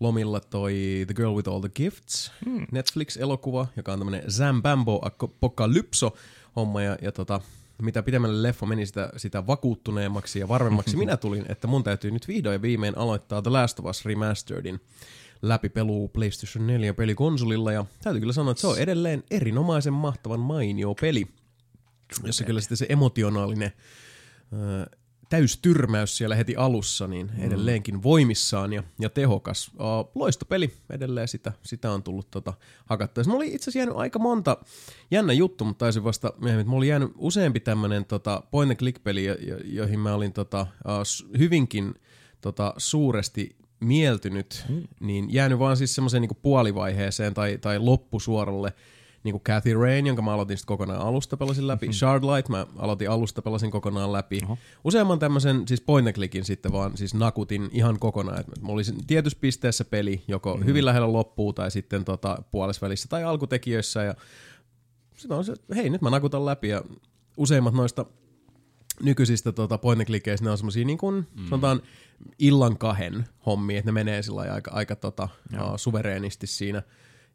[0.00, 2.66] lomilla toi The Girl with All the Gifts, hmm.
[2.72, 6.16] Netflix-elokuva, joka on tämmönen Zambambo Apocalypso
[6.56, 7.40] homma ja, ja tota,
[7.82, 10.96] mitä pidemmälle leffa meni, sitä, sitä vakuuttuneemmaksi ja varmemmaksi.
[11.06, 14.80] Minä tulin, että mun täytyy nyt vihdoin ja viimein aloittaa The Last of Us Remasteredin
[15.42, 20.94] läpipeluu PlayStation 4 pelikonsolilla ja täytyy kyllä sanoa, että se on edelleen erinomaisen mahtavan mainio
[21.00, 21.26] peli,
[22.24, 23.72] jossa kyllä sitten se emotionaalinen
[24.52, 24.96] ö,
[25.30, 29.70] täystyrmäys siellä heti alussa, niin edelleenkin voimissaan ja, ja tehokas.
[29.74, 32.54] Uh, loistopeli edelleen sitä, sitä on tullut tota,
[32.86, 33.24] hakattua.
[33.26, 34.56] Mulla oli itse asiassa jäänyt aika monta
[35.10, 36.66] jännä juttu, mutta taisin vasta myöhemmin.
[36.66, 40.32] Mulla oli jäänyt useampi tämmönen tota, point and click peli, jo, jo, joihin mä olin
[40.32, 41.94] tota, uh, hyvinkin
[42.40, 44.82] tota, suuresti mieltynyt, mm.
[45.00, 48.72] niin jäänyt vaan siis semmoiseen niinku puolivaiheeseen tai, tai loppusuoralle
[49.24, 51.86] niin kuin Cathy Rain, jonka mä aloitin sitten kokonaan alusta, pelasin läpi.
[51.86, 51.98] Mm-hmm.
[51.98, 54.40] Shardlight mä aloitin alusta, pelasin kokonaan läpi.
[54.44, 54.58] Oho.
[54.84, 58.40] Useamman tämmöisen siis point and clickin sitten vaan siis nakutin ihan kokonaan.
[58.40, 60.66] että mulla oli tietyssä pisteessä peli, joko mm-hmm.
[60.66, 64.02] hyvin lähellä loppuu tai sitten tota, puolesvälissä tai alkutekijöissä.
[64.02, 64.14] Ja
[65.16, 66.84] sitten on se, hei nyt mä nakutan läpi ja
[67.36, 68.06] useimmat noista
[69.02, 71.46] nykyisistä tota, point and ne on semmosia niin kuin, mm.
[71.46, 71.82] sanotaan
[72.38, 76.82] illan kahden hommia, että ne menee sillä aika, aika tota, uh, suvereenisti siinä.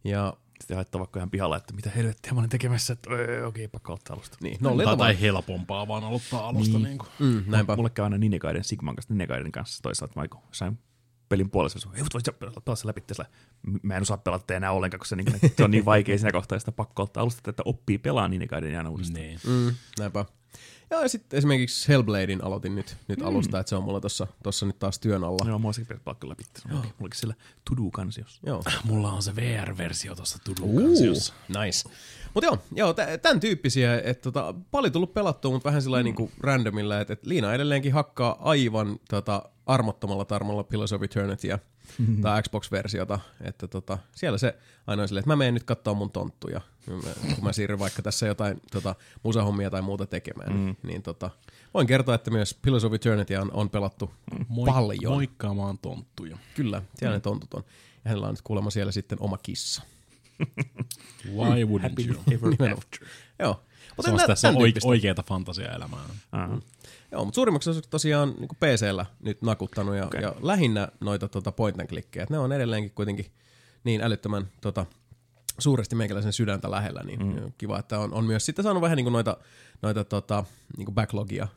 [0.03, 3.67] Ja Sitten haittaa vaikka ihan pihalla, että mitä helvettiä mä olin tekemässä, että öö, okei,
[3.67, 4.37] pakko aloittaa alusta.
[4.41, 6.77] niin, No, tai, tai, helpompaa vaan aloittaa alusta.
[6.77, 6.83] Niin.
[6.83, 7.09] Niin kuin.
[7.19, 7.75] mm, näinpä.
[7.75, 10.79] Mulle käy aina Ninekaiden, Sigman kanssa, Ninekaiden kanssa toisaalta, mä kun sain
[11.29, 13.29] pelin puolessa, että ei voisi pelata, se läpi, sillä,
[13.83, 16.59] mä en osaa pelata enää ollenkaan, koska se, niin, se on niin vaikea siinä kohtaa,
[16.59, 19.21] sitä pakko ottaa alusta, että oppii pelaa Ninekaiden aina uudestaan.
[19.21, 19.39] Niin.
[19.47, 20.25] Mm, näinpä.
[20.90, 23.26] Ja, ja sitten esimerkiksi Hellbladein aloitin nyt, nyt mm.
[23.26, 25.49] alusta, että se on mulla tossa, tossa nyt taas työn alla.
[25.49, 26.44] Joo, mua sekin pitäisi pakko läpi.
[26.70, 27.36] Mullakin, siellä
[27.70, 28.41] to-do-kansiossa.
[28.45, 28.64] Joo.
[28.84, 31.34] Mulla on se VR-versio tuossa Uh, Tudun-kansiossa.
[31.48, 31.90] nice.
[32.34, 36.03] Mutta joo, joo tämän tyyppisiä, että tota, paljon tullut pelattua, mutta vähän sillä mm.
[36.03, 41.59] niinku randomilla, että et Liina edelleenkin hakkaa aivan tota, armottomalla tarmolla Pillars of Eternitya
[41.99, 42.21] mm-hmm.
[42.23, 44.55] tai Xbox-versiota, että tota, siellä se
[44.87, 46.61] aina on silleen, että mä menen nyt katsoa mun tonttuja,
[47.35, 50.75] kun mä siirryn vaikka tässä jotain tota, musahommia tai muuta tekemään, mm.
[50.83, 51.29] niin tota,
[51.73, 54.11] voin kertoa, että myös Pillars of Eternity on, on pelattu
[54.47, 55.13] Moi- paljon.
[55.13, 56.37] Moikkaamaan tonttuja.
[56.55, 57.17] Kyllä, siellä mm.
[57.17, 57.63] ne tontut on.
[58.05, 59.81] Ja hänellä on nyt kuulemma siellä sitten oma kissa.
[61.35, 62.23] Why wouldn't Happy you?
[62.31, 63.07] ever after.
[63.39, 63.63] Joo.
[63.89, 65.99] Mutta Semmoista nä- tässä oike- oikeata fantasiaelämää.
[66.31, 66.59] Aha.
[67.15, 70.21] Joo, mutta suurimmaksi osaksi tosiaan niin PC-llä nyt nakuttanut ja, okay.
[70.21, 72.23] ja lähinnä noita tota point and clickejä.
[72.23, 73.25] Et Ne on edelleenkin kuitenkin
[73.83, 74.85] niin älyttömän tota,
[75.59, 77.53] suuresti meikäläisen sydäntä lähellä, niin mm.
[77.57, 79.37] kiva, että on, on myös sitten saanut vähän niin kuin noita,
[79.81, 80.45] noita tota,
[80.77, 81.47] niin kuin backlogia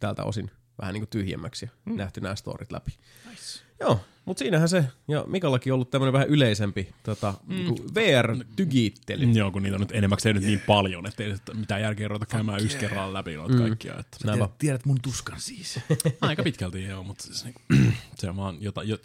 [0.00, 0.50] tältä osin
[0.80, 1.96] vähän niin kuin tyhjemmäksi ja mm.
[1.96, 2.90] nähty nämä storit läpi.
[3.30, 3.60] Nice.
[3.80, 7.56] Joo, mutta siinähän se, ja Mikallakin ollut tämmöinen vähän yleisempi tota, mm.
[7.94, 9.32] VR-tygiittely.
[9.32, 12.26] Joo, kun niitä on nyt enemmäkseen nyt niin paljon, että ei nyt mitään järkeä ruveta
[12.26, 13.60] käymään yksi kerralla läpi noita mm.
[13.60, 13.92] kaikkia.
[13.98, 14.16] Että.
[14.26, 15.80] Sä tiedät, tiedät mun tuskan siis.
[16.20, 17.60] Aika pitkälti joo, mutta siis niinku,
[18.18, 18.98] se on vaan jota, jo,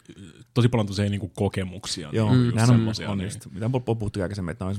[0.53, 2.09] tosi paljon tosiaan niinku kokemuksia.
[2.11, 3.25] Joo, niin, mm, on, on niin.
[3.25, 4.77] just, mitä on puhuttu aikaisemmin, että ne on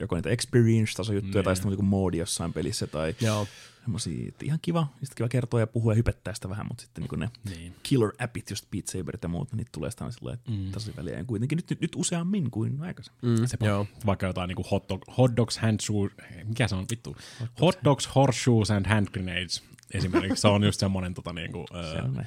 [0.00, 1.56] joko niitä experience-taso juttuja tai Niin.
[1.56, 3.46] sitten niinku moodi jossain pelissä tai Joo.
[3.88, 7.02] Semmosia, että ihan kiva, sitten kiva kertoa ja puhua ja hypettää sitä vähän, mutta sitten
[7.02, 7.74] niinku ne Niin.
[7.82, 10.70] killer-appit, just Beat Saberit ja muut, niitä tulee sitä aina sillä mm.
[10.72, 11.18] tosi väliä.
[11.18, 13.40] Ja kuitenkin nyt, nyt, nyt useammin kuin aikaisemmin.
[13.40, 13.86] Mm, Sepä, joo.
[14.06, 16.12] vaikka jotain niinku hot, dog, hot dogs, hand shoes,
[16.44, 17.16] mikä se on vittu?
[17.60, 19.62] Hot dogs, horseshoes and hand grenades
[19.94, 20.40] esimerkiksi.
[20.40, 21.66] Se on just semmoinen tota, niinku,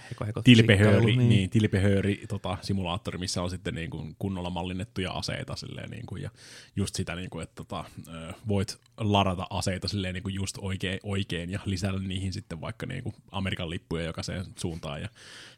[0.09, 1.29] heko, heko tilpehööri, niin.
[1.29, 6.21] niin, tilpehööri tota, simulaattori, missä on sitten niin kuin kunnolla mallinnettuja aseita silleen, niin kuin,
[6.21, 6.29] ja
[6.75, 7.85] just sitä, niin kuin, että tota,
[8.47, 13.03] voit ladata aseita silleen, niin kuin just oikein, oikein ja lisätä niihin sitten vaikka niin
[13.03, 15.09] kuin Amerikan lippuja jokaiseen suuntaan ja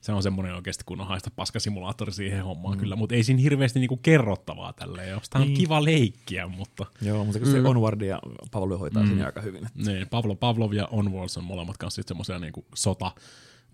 [0.02, 2.80] se on semmoinen oikeasti kunnon haista paska simulaattori siihen hommaan mm.
[2.80, 5.58] kyllä, mutta ei siinä hirveästi niin kuin kerrottavaa tälleen, josta on Niin.
[5.58, 8.20] kiva leikkiä, mutta Joo, mutta kun se Onward ja
[8.52, 9.10] Pavlo hoitaa mm.
[9.10, 9.66] siinä aika hyvin.
[9.66, 13.11] Että niin, Pavlov, Pavlov ja Onwards on molemmat kanssa sitten semmoisia niin sota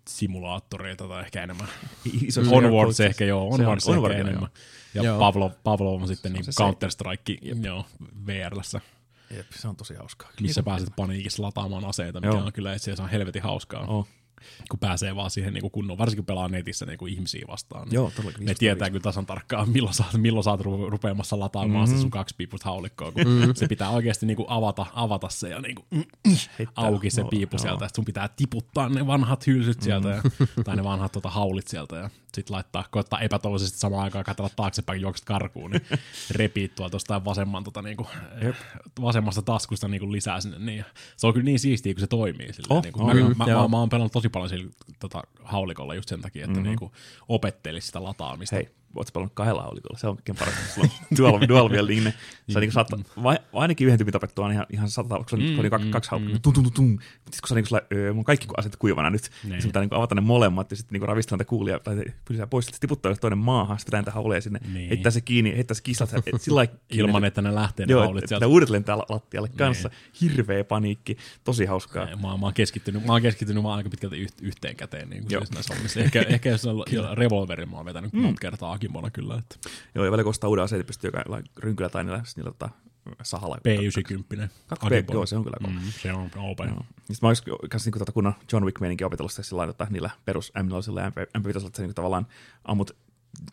[0.07, 1.67] simulaattoreita tai ehkä enemmän
[2.21, 4.49] iso Onwards ehkä joo, on- Onwards ehkä Onwardina, enemmän.
[4.93, 5.19] Ja Joo.
[5.19, 6.45] Pavlov, Pavlov on sitten niin.
[6.45, 7.85] Counter-Strike joo,
[8.27, 8.81] VRlässä,
[9.35, 10.29] Jep, se on tosi hauskaa.
[10.41, 12.45] missä pääset paniikissa lataamaan aseita, mikä Joo.
[12.45, 13.85] on kyllä itse asiassa helvetin hauskaa.
[13.87, 14.07] Oh.
[14.69, 17.83] Kun pääsee vaan siihen niin kunnon, varsinkin pelaa netissä niin kuin ihmisiä vastaan.
[17.87, 18.45] niin Joo, todellakin.
[18.45, 21.79] Ne tietää kyllä tasan tarkkaan, milloin sä, milloin sä oot ru- rupeamassa lataamaan Mhm.
[21.89, 21.97] mm-hmm.
[21.97, 23.53] se sun kaksipiipusta haulikkoa, kun mm-hmm.
[23.55, 26.03] se pitää oikeasti niinku avata, avata se ja niinku, mm,
[26.59, 26.85] Heittää.
[26.85, 27.61] auki se No, piipu joo.
[27.61, 30.21] sieltä, että sun pitää tiputtaa ne vanhat hylsyt sieltä, ja,
[30.63, 35.01] tai ne vanhat tota, haulit sieltä, ja sit laittaa, koittaa epätoivoisesti samaan aikaan katsella taaksepäin,
[35.01, 35.85] juokset karkuun, niin
[36.31, 38.07] repii tuolta jostain vasemman, tota, niinku,
[39.01, 40.85] vasemmasta taskusta niinku lisää sinne, niin
[41.17, 42.53] se on kyllä niin siistiä, kun se toimii.
[42.53, 45.23] Silleen, Oh, niinku, oh, mä, kyllä, mä, mä, mä, oon pelannut tosi paljon sillä tota,
[45.43, 46.69] haulikolla just sen takia, että mm-hmm.
[46.69, 46.91] niinku,
[47.27, 48.55] opettelisi sitä lataamista.
[48.55, 48.69] Hei,
[49.05, 49.99] sä pelannut kahdella haulikolla?
[49.99, 50.61] Se on oikein parasta.
[50.73, 52.13] Sulla on dual, dual wielding, ne,
[52.53, 52.87] sä niinku saat,
[53.23, 55.87] vai, ainakin yhden tyypin tapettua on ihan, ihan sata, kun se on, mm, oli kaksi,
[55.89, 56.89] kaksi haulikolla, tum, tum, tum, tum.
[56.91, 59.49] Mutta sitten kun se on niinku sulla, öö, mun kaikki aset kuivana nyt, niin.
[59.51, 59.61] Niin.
[59.61, 62.65] sun pitää niinku avata ne molemmat ja sitten niinku ravistella niitä kuulia, tai pylsää pois,
[62.65, 64.89] sitten tiputtaa toinen maahan, sitten pitää niitä hauleja sinne, Niin.
[64.89, 68.27] heittää se kiinni, heittää se kislat, et sillä Ilman, että ne lähtee ne Joo, haulit
[68.27, 68.45] sieltä.
[68.45, 69.89] ne uudet lentää lattialle kanssa.
[70.21, 72.07] Hirveä paniikki, tosi hauskaa.
[72.09, 75.21] Ei, Mä, mä, oon keskittynyt, mä oon keskittynyt vaan aika pitkälti yht, yhteen käteen niin
[75.23, 75.41] kuin Joo.
[75.41, 75.99] siis näissä hommissa.
[75.99, 76.83] Ehkä, ehkä jos on
[77.17, 78.21] revolverin mä oon vetänyt mm.
[78.21, 79.35] monta kertaa Akimona kyllä.
[79.35, 82.51] Että Joo, ja välillä kun ostaa uuden aseen, niin pystyy jollain rynkyllä tai niillä, niillä
[82.51, 82.69] tota,
[83.23, 83.57] sahalla.
[83.57, 84.47] P90.
[84.67, 85.73] Kaksi P, joo, se on kyllä kova.
[85.73, 86.59] Mm, se on OP.
[86.59, 86.85] Joo.
[86.99, 89.87] Sitten mä olisin kanssa niinku tota kunnon John Wick meininkin opetellut sitä sillä lailla, että
[89.89, 92.27] niillä perus M4 ja MP5, että sä niinku tavallaan
[92.63, 92.95] ammut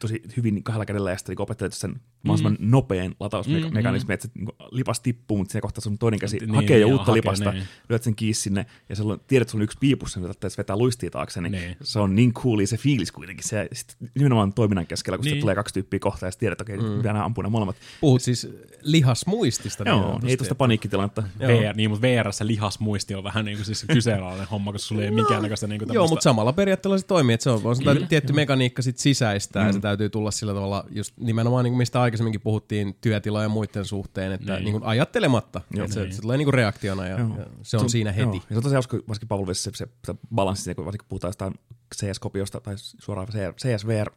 [0.01, 2.70] tosi hyvin kahdella kädellä ja sitten niin opettelet sen mahdollisimman mm.
[2.70, 6.55] nopean latausmekanismi, mm, että se niin lipas tippuu, mutta siinä kohtaa sun toinen käsi Niin,
[6.55, 7.65] hakee jo uutta hakee, lipasta, niin.
[7.89, 10.77] lyöt sen kiinni sinne, ja silloin tiedät, että sulla on yksi piipussa, mitä tarvitsee vetää
[10.77, 11.77] luistia taakse, niin, Niin.
[11.82, 13.48] se on niin cool se fiilis kuitenkin.
[13.48, 15.32] Se, sit nimenomaan toiminnan keskellä, kun niin.
[15.32, 15.40] Niin.
[15.40, 16.97] tulee kaksi tyyppiä kohtaan, ja sitten tiedät, että okei, mm.
[16.97, 17.77] pitää ampua nämä molemmat.
[18.01, 18.48] Puhut siis
[18.82, 19.85] lihasmuistista.
[19.85, 21.23] niin Joo, sanotusti, ei tuosta että- paniikkitilannetta.
[21.39, 25.09] VR, niin, mutta VRssä lihasmuisti on vähän niin kuin siis kyseenalainen homma, koska sulla ei
[25.09, 27.94] ole minkäännäköistä niin kuin Joo, mutta samalla periaatteella se toimii, että se on vaan sitä
[28.09, 29.68] tietty mekaniikka sit sisäistää, mm.
[29.68, 33.48] ja se täytyy tulla sillä tavalla, just nimenomaan niin kuin mistä aikaisemminkin puhuttiin työtilojen ja
[33.48, 34.64] muiden suhteen, että niin.
[34.64, 34.72] Niin.
[34.72, 36.12] Kuin ajattelematta, Joo, että se, niin.
[36.12, 37.38] se tulee niin kuin reaktiona ja, Joo.
[37.38, 38.36] ja se on siinä heti.
[38.36, 38.44] Joo.
[38.51, 41.55] Ja se on tosi hauska, varsinkin Pavlovissa se, se, se balanssi, kun varsinkin puhutaan jostain
[41.94, 44.10] CS-kopiosta tai suoraan CSVR,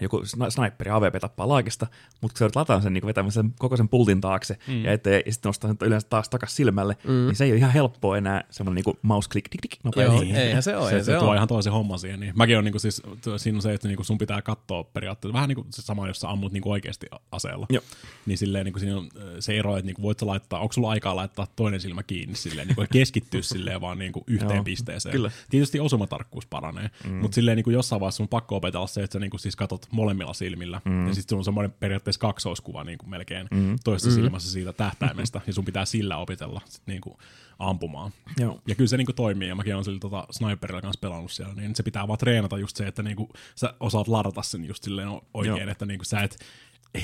[0.00, 1.86] joku sniperi AVP tappaa laakista,
[2.20, 4.84] mutta kun sä lataamaan sen niin vetämään sen koko sen pultin taakse mm.
[4.84, 7.10] ja, ettei, ja sitten nostaa sen yleensä taas takas silmälle, mm.
[7.12, 10.04] niin se ei ole ihan helppoa enää semmoinen niin mouse click, tik, tik, nopea.
[10.04, 10.36] Joo, Niin.
[10.36, 10.90] eihän se ole.
[10.90, 12.20] se, se, se tuo ihan toisen homman siihen.
[12.20, 12.32] Niin.
[12.36, 15.48] Mäkin on niinku siis, tuo- siinä on se, että niinku sun pitää katsoa periaatteessa, vähän
[15.48, 17.66] niin kuin se sama, jos sä ammut niinku oikeasti aseella.
[17.70, 17.82] Joo.
[18.26, 19.08] Niin silleen niinku siinä on
[19.40, 22.68] se ero, että niinku voit sä laittaa, onko sulla aikaa laittaa toinen silmä kiinni silleen,
[22.68, 25.12] niinku keskittyä silleen vaan niinku yhteen Joo, pisteeseen.
[25.12, 25.30] kyllä.
[25.50, 27.12] Tietysti osumatarkkuus paranee, mm.
[27.14, 29.85] mutta silleen niinku jossain vaiheessa sun on pakko opetella se, että sä niinku siis katot
[29.90, 30.80] molemmilla silmillä.
[30.84, 31.08] Mm.
[31.08, 33.76] Ja sitten sulla on semmoinen periaatteessa kaksoiskuva niinku melkein mm.
[33.84, 34.14] toisessa mm.
[34.14, 37.18] silmässä siitä tähtäimestä, ja sun pitää sillä opetella sit niinku
[37.58, 38.12] ampumaan.
[38.38, 38.60] Joo.
[38.66, 41.74] Ja kyllä se niinku toimii, ja mäkin olen sillä tota sniperilla kanssa pelannut siellä, niin
[41.74, 45.56] se pitää vaan treenata just se, että niinku sä osaat ladata sen just silleen oikein,
[45.56, 45.70] Joo.
[45.70, 46.38] että niinku sä et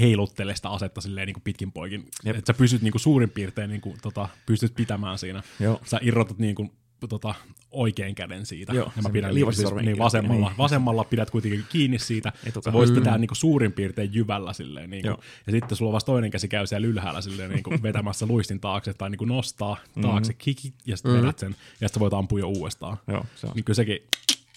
[0.00, 4.28] heiluttele sitä asetta silleen niinku pitkin poikin, että sä pysyt niinku suurin piirtein niinku tota,
[4.46, 5.42] pystyt pitämään siinä.
[5.60, 5.80] Joo.
[5.84, 6.70] Sä irrotat niinku
[7.08, 7.34] tota,
[7.70, 8.72] oikein käden siitä.
[8.72, 10.58] Joo, ja mä pidän niinku siis, niin vasemmalla, niin.
[10.58, 12.28] vasemmalla pidät kuitenkin kiinni siitä.
[12.28, 12.62] Etukäteen.
[12.62, 14.90] Sä voisit pitää niinku suurin piirtein jyvällä silleen.
[14.90, 15.18] Niinku, Joo.
[15.46, 19.10] ja sitten sulla vasta toinen käsi käy siellä ylhäällä silleen niinku vetämässä luistin taakse tai
[19.10, 22.96] niinku nostaa taakse, kiki, ja sitten vedät sen, ja sitten voit ampua jo uudestaan.
[23.08, 23.52] Joo, se on.
[23.54, 23.98] Niin kyllä sekin,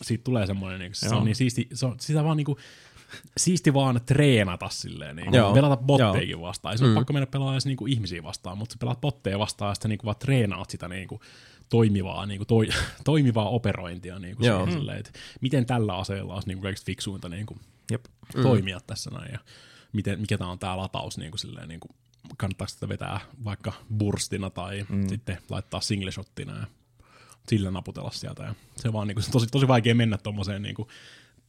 [0.01, 1.17] siitä tulee semmoinen, niin se Joo.
[1.17, 2.57] on niin siisti, se on sitä vaan niinku,
[3.37, 5.53] siisti vaan treenata silleen, niin Joo.
[5.53, 6.73] pelata botteikin vastaan.
[6.73, 6.93] Ei se mm.
[6.93, 10.17] pakko mennä pelaamaan niinku ihmisiä vastaan, mutta sä pelaat botteja vastaan ja sitten niinku vaan
[10.19, 11.21] treenaat sitä niinku
[11.69, 12.67] toimivaa, niinku toi,
[13.03, 14.57] toimivaa operointia niinku Joo.
[14.57, 15.11] siihen, silleen, että
[15.41, 17.57] miten tällä aseella olisi niinku kaikista fiksuinta niinku
[17.91, 18.05] Jep.
[18.35, 18.41] mm.
[18.41, 19.39] toimia tässä näin ja
[19.93, 21.87] miten, mikä tämä on tämä lataus niinku silleen, niinku,
[22.37, 25.09] kannattaako sitä vetää vaikka burstina tai mm.
[25.09, 26.67] sitten laittaa single shottina ja
[27.47, 28.43] sillä naputella sieltä.
[28.43, 30.87] Ja se vaan niinku, se on tosi, tosi vaikea mennä tuommoiseen niinku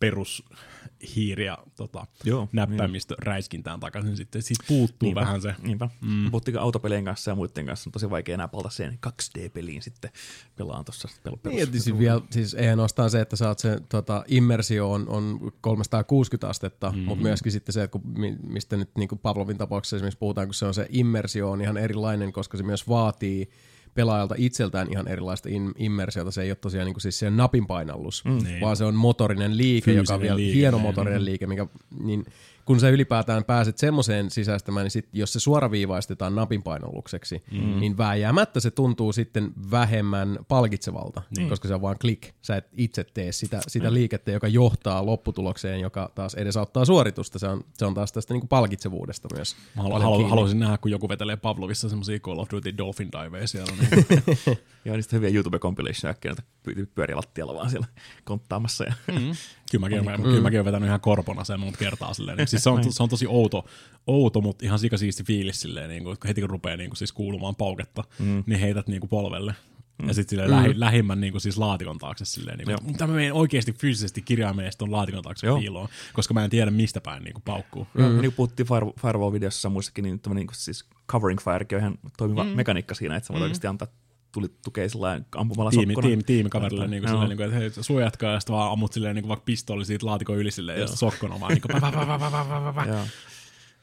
[0.01, 4.17] perushiiri- ja tota, Joo, näppäimistö räiskintään takaisin.
[4.17, 5.55] Sitten siitä puuttuu Niinpä, vähän se.
[5.63, 5.89] Niinpä.
[6.01, 6.31] Mm.
[6.31, 10.11] Puhuttiin autopelien kanssa ja muiden kanssa, on tosi vaikea enää palata siihen 2D-peliin sitten
[10.57, 11.57] pelaan tuossa pel- perus.
[11.57, 16.49] Niin, siis, vielä, siis ei ainoastaan se, että saat se tota, immersio on, on 360
[16.49, 16.99] astetta, mm.
[16.99, 20.47] mutta myöskin sitten se, että kun, mi- mistä nyt niin kuin Pavlovin tapauksessa esimerkiksi puhutaan,
[20.47, 23.51] kun se on se immersio on ihan erilainen, koska se myös vaatii
[23.97, 26.31] pelaajalta itseltään ihan erilaista in, immersiota.
[26.31, 28.45] Se ei ole tosiaan niin kuin siis se napin painallus, mm.
[28.45, 28.61] Niin.
[28.61, 30.87] vaan se on motorinen liike, joka on Fyysinen vielä liike, hieno niin.
[30.87, 31.67] motorinen liike, mikä,
[32.03, 32.25] niin
[32.67, 37.81] kun sä ylipäätään pääset semmoiseen sisäistämään, niin sit, jos se suoraviivaistetaan napin painallukseksi, mm.
[37.81, 41.49] niin vääjäämättä se tuntuu sitten vähemmän palkitsevalta, niin.
[41.49, 42.33] koska se on vaan klik.
[42.43, 43.95] Sä et itse tee sitä, sitä mm.
[43.95, 47.39] liikettä, joka johtaa lopputulokseen, joka taas edesauttaa suoritusta.
[47.39, 49.57] Se on, se on taas tästä niinku palkitsevuudesta myös.
[49.77, 53.49] Mä halu, halu, haluaisin nähdä, kun joku vetelee Pavlovissa semmosia Call of Duty Dolphin Diveja
[53.49, 53.73] siellä.
[53.81, 54.07] Niin.
[54.85, 57.87] Joo, niistä hyviä YouTube compilation äkkiä, että py- pyörii lattialla vaan siellä
[58.25, 58.85] konttaamassa.
[58.85, 58.95] Ja...
[59.13, 59.33] Mm.
[59.71, 60.23] kyllä, mäkin, mm.
[60.23, 62.15] kyllä mäkin olen vetänyt ihan korpona sen monta kertaa.
[62.15, 62.39] Silleen.
[62.39, 63.67] Niin, siis se, on, se on tosi outo,
[64.07, 67.57] outo mutta ihan sikasiisti fiilis silleen, niin kuin, heti kun rupeaa niin kuin, siis kuulumaan
[67.57, 68.45] pauketta, mm.
[68.47, 69.55] niin heität niin kuin, polvelle.
[70.07, 73.13] Ja sitten silleen lähi, lähimmän niin kuin, siis laatikon taakse silleen, niin kuin, mitä mä
[73.13, 75.59] menen oikeasti fyysisesti kirjaimellisesti ton laatikon taakse Joo.
[75.59, 77.87] piiloon, koska mä en tiedä mistä päin niin kuin, paukkuu.
[77.95, 78.03] Mm.
[78.03, 81.99] Niin kuin puhuttiin Fire, Firewall-videossa muissakin, niin tämmöinen niin kuin siis covering fire on ihan
[82.17, 82.51] toimiva mm.
[82.51, 83.45] mekaniikka siinä, että sä voit mm.
[83.45, 83.89] oikeasti antaa
[84.41, 86.09] tuli tukea sillä ampumalla tiimi, sokkona.
[86.09, 89.23] Tiimi, tiimikaverille, niin kuin, niin kuin, että hei, suojatkaa, ja sitten vaan ammut silleen, niin
[89.23, 92.07] kuin, vaikka pistooli siitä laatikon yli silleen, ja sokkona vaan niin kuin, pä, pä, pä,
[92.07, 93.07] pä, pä, pä, pä.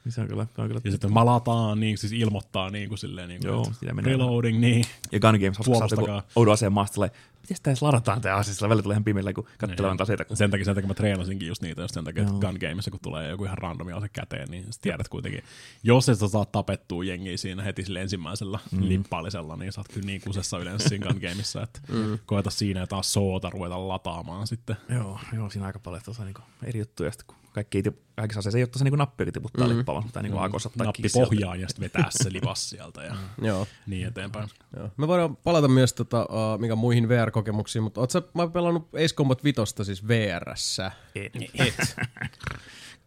[0.05, 0.81] Niin se on kyllä, se on kyllä.
[0.83, 4.85] Ja sitten malataan, niin siis ilmoittaa niin kuin silleen, niin kuin, Joo, että reloading, niin.
[5.11, 7.09] Ja Gun Games saa kun oudon aseen maasta,
[7.43, 10.25] miten sitä edes ladataan tämä ase, sillä välillä tulee ihan pimeällä, kun katselemaan aseita.
[10.25, 10.37] Kun...
[10.37, 12.99] Sen takia, sen takia mä treenasinkin just niitä, just sen takia, että gun gameissa, kun
[12.99, 15.43] tulee joku ihan randomi ase käteen, niin sä tiedät kuitenkin,
[15.83, 18.87] jos et sä saa tapettua jengiä siinä heti sillä ensimmäisellä mm.
[18.87, 22.19] lippallisella, niin sä oot kyllä niin kusessa yleensä siinä gun gameissa, että mm.
[22.25, 24.75] koeta siinä ja taas soota ruveta lataamaan sitten.
[24.89, 27.83] Joo, joo, siinä on aika paljon tuossa niinku eri juttuja, sitten kun kaikki
[28.15, 29.77] kaikissa aseissa ei ole tuossa niinku nappia, joka tiputtaa mm.
[29.77, 31.25] lippaa, vaan tai niinku akossa tai Nappi kissiltä.
[31.25, 33.67] pohjaan ja sitten vetää se livas sieltä ja Joo.
[33.87, 34.49] niin eteenpäin.
[34.77, 34.89] Joo.
[34.97, 39.43] Me voidaan palata myös tota, uh, mikä muihin VR-kokemuksiin, mutta ootko mä pelannut Ace Combat
[39.43, 40.91] 5 siis VRssä.
[41.15, 41.33] Et.
[41.53, 41.75] Et.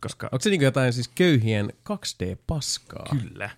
[0.01, 3.16] Koska Onko se niinku jotain siis köyhien 2D-paskaa?
[3.23, 3.51] kyllä.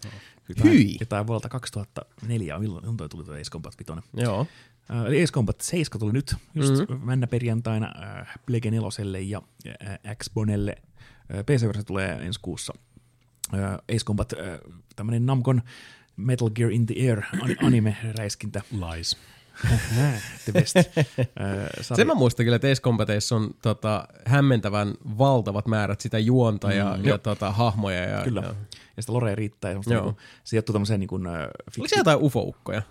[0.64, 0.96] Hyi.
[1.00, 4.02] Jotain vuodelta 2004, milloin, milloin toi tuli tuo Ace Combat 5.
[4.14, 4.46] Joo.
[4.90, 7.00] Äh, eli Ace Combat 7 tuli nyt just mm-hmm.
[7.06, 8.80] männä perjantaina äh, Plege 4
[9.28, 9.42] ja
[9.88, 10.76] äh, Xbonelle
[11.46, 12.72] PC-versio tulee ensi kuussa.
[13.54, 14.58] Ö, Ace Combat, ö,
[14.96, 15.62] tämmönen Namcon
[16.16, 18.62] Metal Gear in the Air an- anime-räiskintä.
[18.72, 19.16] Lies.
[20.44, 20.76] The best.
[21.80, 22.68] Sarja- Sen mä muistan kyllä, että
[23.16, 27.18] Ace on tota, hämmentävän valtavat määrät sitä juonta ja, Mm, ja joo.
[27.18, 28.00] tota, hahmoja.
[28.04, 28.40] Ja, Kyllä.
[28.40, 28.54] Ja.
[28.98, 29.70] Ja sitä Lorea riittää.
[29.70, 30.04] Ja Joo.
[30.04, 31.32] niinku, se sijoittuu tämmöiseen niin kuin, äh,
[31.78, 32.82] Oliko se jotain ufoukkoja?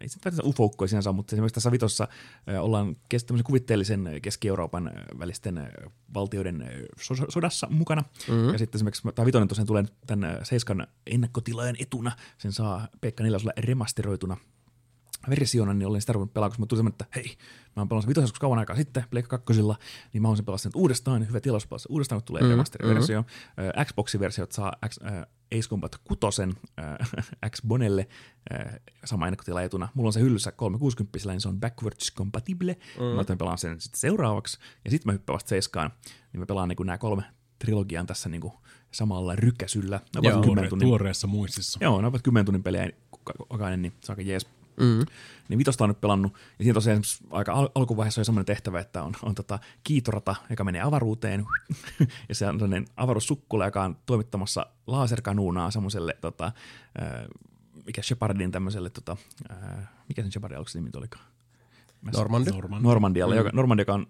[0.00, 2.08] ei se välttämättä ufoukkoja sinänsä, mutta esimerkiksi tässä vitossa
[2.48, 5.68] äh, ollaan kes- tämmöisen kuvitteellisen äh, Keski-Euroopan äh, välisten äh,
[6.14, 6.68] valtioiden äh,
[7.00, 8.04] so- sodassa mukana.
[8.28, 8.52] Mm-hmm.
[8.52, 12.12] Ja sitten esimerkiksi tämä vitonen tosiaan tulee tämän äh, Seiskan ennakkotilaajan etuna.
[12.38, 14.36] Sen saa Pekka Nilasella remasteroituna
[15.30, 17.36] versiona, niin olen sitä ruvennut pelaamaan, koska mä tulin että hei,
[17.76, 19.76] mä oon pelannut sen vitosen kauan aikaa sitten, Pleikka kakkosilla,
[20.12, 23.22] niin mä oon sen pelannut sen uudestaan, hyvä tilaus pelata uudestaan, kun tulee mm, remasteriversio.
[23.22, 23.84] Mm.
[23.84, 25.22] Xbox-versiot saa X, äh,
[25.52, 28.08] Ace Combat 6 äh, X-Bonelle
[28.52, 29.88] äh, sama ennakkotila etuna.
[29.94, 32.76] Mulla on se hyllyssä 360 niin se on backwards compatible.
[32.98, 33.04] Mm.
[33.04, 35.90] Mä otan pelaan sen sitten seuraavaksi, ja sitten mä hyppään vasta seiskaan,
[36.32, 37.22] niin mä pelaan niin nämä kolme
[37.58, 38.52] trilogian tässä niin
[38.90, 40.00] samalla rykäsyllä.
[40.14, 40.42] Ne Joo.
[40.42, 41.78] Tuore, tunnin tuoreessa muistissa.
[41.82, 42.90] Joo, ne ovat 10 tunnin pelejä
[43.50, 44.46] jokainen, niin se on aika jees.
[44.80, 45.06] Mm.
[45.48, 48.80] Niin vitosta on nyt pelannut, ja siinä tosiaan esimerkiksi aika al- alkuvaiheessa on semmoinen tehtävä,
[48.80, 51.44] että on, on tota kiitorata, joka menee avaruuteen,
[52.28, 56.44] ja se on sellainen avaruussukkula, joka on toimittamassa laserkanuunaa semmoiselle, tota,
[57.02, 57.26] äh,
[57.86, 59.16] mikä Shepardin tämmöiselle, tota,
[59.50, 61.24] äh, mikä sen Shepardin aluksi nimi olikaan?
[62.02, 62.50] Mä Normandy?
[62.50, 62.82] Norman.
[62.82, 63.38] Normandialla, mm.
[63.38, 64.06] joka, Normandia, joka on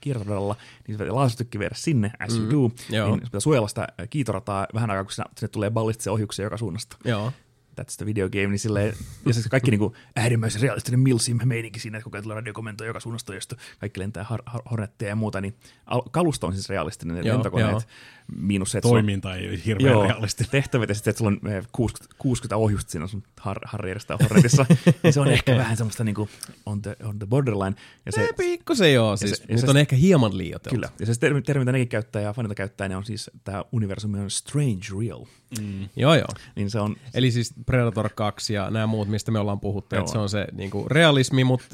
[0.00, 0.56] kiertoradalla,
[0.88, 3.08] niin se laasitykki viedä sinne, as you do, Joo.
[3.08, 6.56] niin se pitää suojella sitä kiitorataa vähän aikaa, kun sinne, sinne tulee ballistisia ohjuksia joka
[6.56, 6.96] suunnasta.
[7.04, 7.32] Joo.
[7.80, 8.94] That's the video game, niin silleen,
[9.26, 13.00] ja se kaikki niinku äärimmäisen realistinen milsim meininki siinä, että koko ajan tulee radiokomento joka
[13.00, 15.54] suunnasta, josta kaikki lentää har- har- hornetteja ja muuta, niin
[15.86, 17.80] al- kalusto on siis realistinen, ne Joo, lentokoneet, joo.
[18.36, 20.50] miinus se, että sulla on- Toiminta ei ole hirveän Joo, realistinen.
[20.50, 24.66] tehtävät ja sitten, että sulla on eh, 60, 60 ohjusta siinä sun har, Harrierista Hornetissa,
[25.02, 26.28] niin se on ehkä vähän semmoista niinku
[26.66, 27.76] on the, on the borderline.
[28.06, 30.74] Ja se, Se pikkusen joo, siis se- ja nyt se- on ehkä hieman liioiteltu.
[30.76, 33.64] Kyllä, ja se termi, termi, mitä nekin käyttää ja fanita käyttää, niin on siis, tämä
[33.72, 35.24] universumi on strange real.
[35.96, 36.28] Joo, joo.
[36.56, 40.12] Niin se on, Eli siis Predator 2 ja nämä muut, mistä me ollaan puhuttu, että
[40.12, 41.66] se on se niinku realismi, mutta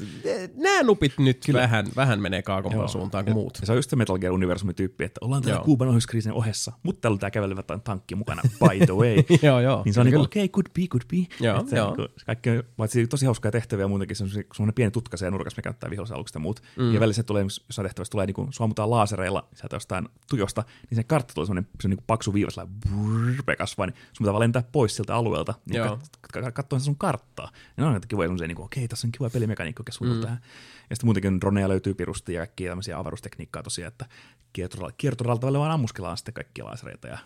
[0.55, 3.57] nämä nupit nyt vähän, vähän menee kaakompaan suuntaan kuin muut.
[3.61, 5.65] Ja se on just se Metal Gear universumi tyyppi, että ollaan täällä Joo.
[5.65, 9.15] Kuuban ohjuskriisin ohessa, mutta täällä on tää kävelevä tan- tankki mukana, by the way.
[9.49, 9.81] Joo, joo.
[9.85, 11.45] Niin se on Kyllä, niinku, okei, okay, could be, could be.
[11.45, 11.95] Joo, että se, joo.
[11.95, 15.17] Niinku, kaikki on, paitsi tosi hauskaa tehtäviä ja muutenkin, se on se- semmoinen pieni tutka
[15.17, 16.61] siellä nurkassa, mikä käyttää vihollisen aluksi ja muut.
[16.77, 16.93] Mm.
[16.93, 21.03] Ja välissä tulee, jossain tehtävässä tulee, niinku, sua ammutaan laasereilla sieltä jostain tujosta, niin se
[21.03, 22.49] kartta tulee semmoinen, se on niinku paksu viiva,
[23.69, 25.83] kasvaa, niin sun pitää vaan lentää pois sieltä alueelta, niin
[26.33, 27.51] kat, katsoa sun karttaa.
[27.53, 30.29] Ja ne on aika kivoja semmoisia, niinku, okei, tässä on kiva pelimekaniikka, joka suunniteltu mm.
[30.29, 30.41] tähän.
[30.89, 34.05] Ja sitten muutenkin droneja löytyy pirusti ja kaikkia tämmöisiä avaruustekniikkaa tosiaan, että
[34.53, 37.17] kiertoralla, kiertoralta välillä vaan ammuskellaan sitten kaikkia laasereita ja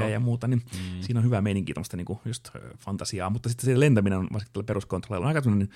[0.00, 0.08] Joo.
[0.08, 1.00] ja muuta, niin mm.
[1.00, 4.52] siinä on hyvää meininkiä tämmöistä niinku just ö, fantasiaa, mutta sitten se lentäminen on varsinkin
[4.52, 5.68] tällä peruskontrollilla on aika tämmöinen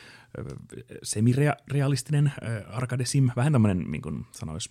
[1.03, 2.33] semirealistinen
[2.69, 4.71] arcade sim, vähän tämmöinen, niin kuin sanois,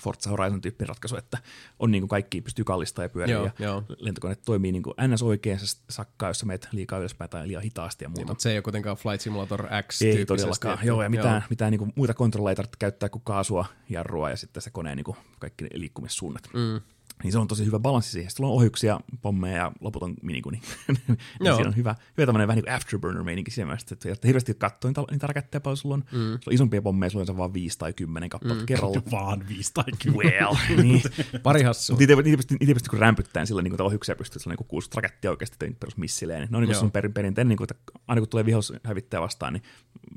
[0.00, 1.38] Forza Horizon tyyppinen ratkaisu, että
[1.78, 3.84] on niin kuin kaikki pystyy kallistamaan ja pyöriä Joo, ja joo.
[3.98, 5.22] lentokone toimii niin kuin ns.
[5.22, 5.58] oikein
[5.90, 8.26] sakkaa, jos meet liikaa ylöspäin tai liian hitaasti ja muuta.
[8.26, 10.74] Mutta se ei ole kuitenkaan Flight Simulator X Ei todellakaan.
[10.74, 14.36] että- Joo, ja mitään, mitään niinku muita kontrolleja ei tarvitse käyttää kuin kaasua, jarrua ja
[14.36, 16.48] sitten se koneen niinku kaikki liikkumissuunnat.
[16.54, 16.80] Mm.
[17.22, 18.30] Niin se on tosi hyvä balanssi siihen.
[18.30, 20.60] Sitten sulla on ohjuksia, pommeja ja loputon minikuni.
[21.06, 21.56] niin Joo.
[21.56, 24.88] siinä on hyvä, hyvä tämmöinen vähän niin kuin afterburner-meininki siinä mielessä, että että hirveästi katsoo
[24.88, 26.04] niitä, niitä raketteja paljon sulla on.
[26.12, 26.18] Mm.
[26.18, 28.66] Sulla on isompia pommeja, sulla on yleensä vaan viisi tai kymmenen kappaletta mm.
[28.66, 29.02] kerralla.
[29.10, 30.32] Vaan viisi tai kymmenen.
[30.32, 31.02] well, niin.
[31.42, 31.94] Pari hassua.
[31.94, 34.90] Mutta niitä, niitä, pystyy, niitä pystyy rämpyttämään sillä, niin kuin ohjuksia pystyy, sillä niin kuusi
[34.94, 36.40] rakettia oikeasti tein perus missileen.
[36.40, 39.52] Niin ne on niin sun per, perinteinen, niin kuin, että aina kun tulee vihollishävittäjä vastaan,
[39.52, 39.62] niin,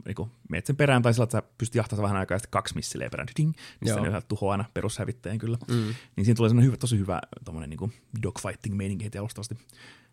[0.05, 2.51] niin kuin, meet sen perään tai sillä, että sä pystyt jahtamaan vähän aikaa ja sitten
[2.51, 3.27] kaksi missileä perään.
[3.37, 5.57] Ding, niin sitten ne tuhoaa aina perushävittäjän kyllä.
[5.67, 5.93] Mm.
[6.15, 7.93] Niin siinä tulee semmoinen hyvä, tosi hyvä tommonen, niin kuin
[8.23, 9.55] dogfighting meininki heti alustavasti.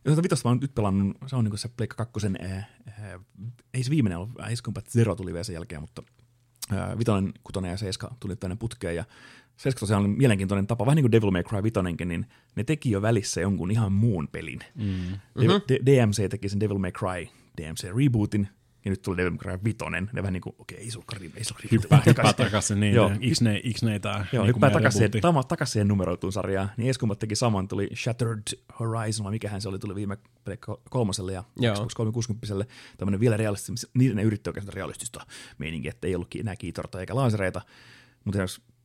[0.05, 2.57] Jos tätä vitosta mä oon nyt pelannut, se on niin kuin se Pleikka 2, äh,
[2.89, 3.21] äh,
[3.75, 6.03] ei se viimeinen ollut, Ace Combat Zero tuli vielä sen jälkeen, mutta
[6.71, 9.05] Ää, Vitonen, Kutonen ja Seiska tuli tänne putkeen ja
[9.57, 12.27] Seiska tosiaan on mielenkiintoinen tapa, vähän niin kuin Devil May Cry Vitonenkin, niin
[12.57, 14.61] ne teki jo välissä jonkun ihan muun pelin.
[14.75, 14.85] Mm.
[14.85, 15.87] Mm-hmm.
[15.87, 17.29] DMC teki sen Devil May Cry
[17.61, 18.49] DMC rebootin,
[18.85, 20.99] ja nyt tuli Devil May Cry Vitonen, ne vähän niin kuin, okei, okay, ei se
[20.99, 21.71] olekaan reboot, ei.
[21.71, 23.11] Hyppää, hyppää takaisin, niin Joo.
[23.35, 24.27] X-ne, X-ne tää.
[24.33, 26.71] Joo, niin hyppää kuin takaisin, tama, takaisin siihen numeroituun sarjaan.
[26.77, 28.43] Niin Combat teki saman, tuli Shattered
[28.81, 30.19] Horizon, vai mikähän se oli, tuli viime
[30.91, 31.75] kolmoselle ja Joo.
[31.75, 32.65] Xbox 360
[32.97, 35.27] tämmöinen vielä realistista, niiden ne yritti oikeastaan realistista
[35.59, 37.61] meininkiä, että ei ollutkin enää kiitorta eikä laasereita,
[38.25, 38.39] mutta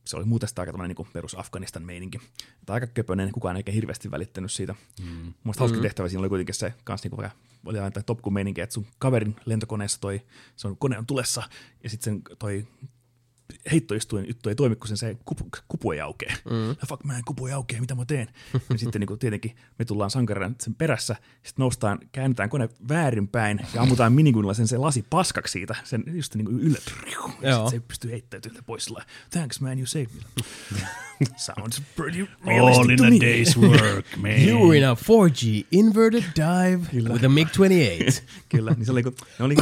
[0.04, 2.20] se oli muuten sitä aika tämmöinen niin perus Afganistan meininki.
[2.60, 4.74] Että aika köpönen, kukaan ei oikein hirveästi välittänyt siitä.
[5.00, 5.32] Mm.
[5.44, 7.32] Mun hauska tehtävä siinä oli kuitenkin se, kans niinku vähän,
[7.64, 10.20] oli aina top meininki, että sun kaverin lentokoneessa toi,
[10.56, 11.42] se on, kone on tulessa,
[11.82, 12.66] ja sitten sen toi
[13.72, 16.28] heittoistuin juttu ei toimi, kun sen se kupu, kupu ei aukee.
[16.28, 16.76] Mm.
[16.88, 18.28] Fuck man, kupu ei aukee, mitä mä teen?
[18.70, 23.60] ja sitten niin kuin, tietenkin me tullaan sankarina sen perässä, sitten noustaan, käännetään kone väärinpäin
[23.74, 26.78] ja ammutaan minigunilla sen, se lasi paskaksi siitä, sen just niin kuin yllä.
[26.78, 30.42] Sitten se ei pysty heittäytymään pois sillä Thanks man, you saved me.
[31.36, 33.18] Sounds pretty All in to a me.
[33.18, 34.48] day's work, man.
[34.48, 38.22] You in a 4G inverted dive with a MiG-28.
[38.48, 39.54] Kyllä, niin se oli, kun, ne oli.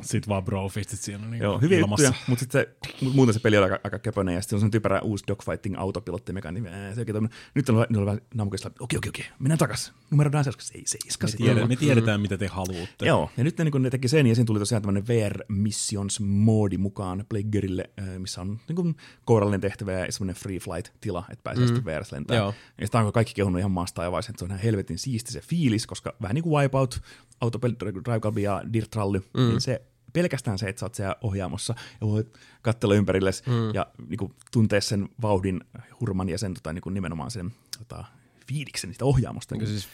[0.00, 2.06] Sitten vaan brofistit siinä niin Joo, hyviä ilmassa.
[2.06, 4.60] juttuja, mutta sitten se, mu- muuten se peli on aika, aika köpönen, ja sitten on
[4.60, 6.68] semmoinen typerä uusi dogfighting autopilottimekanismi.
[6.68, 9.92] Ää, Se tommonen- nyt on, ne on vähän namukista, okei, okei, okei, mennään takas.
[10.10, 11.26] Numeroidaan se, se ei seiska.
[11.26, 11.46] Me, sitten.
[11.46, 13.06] tiedä, me tiedetään, mitä te haluatte.
[13.06, 15.44] Joo, ja nyt ne, niin kun ne teki sen, ja siinä tuli tosiaan tämmöinen VR
[15.48, 21.42] Missions moodi mukaan Pleggerille, missä on niin kuin kourallinen tehtävä ja semmoinen free flight-tila, että
[21.42, 21.68] pääsee mm.
[21.74, 22.36] sitten VRS lentää.
[22.36, 22.54] Joo.
[22.80, 25.40] Ja sitä on kaikki kehunut ihan maasta ja että se on ihan helvetin siisti se
[25.40, 27.00] fiilis, koska vähän niin kuin Wipeout,
[27.40, 29.40] Autopel, Drive Club ja Dirt Rally, mm.
[29.40, 29.82] niin se
[30.12, 33.74] pelkästään se, että sä oot siellä ohjaamossa ja voit katsella ympärillesi mm.
[33.74, 35.60] ja niin kuin, tuntea sen vauhdin,
[36.00, 38.04] hurman ja sen tota, niin kuin nimenomaan sen tota,
[38.50, 39.56] fiiliksen niistä ohjaamosta.
[39.56, 39.88] Niin siis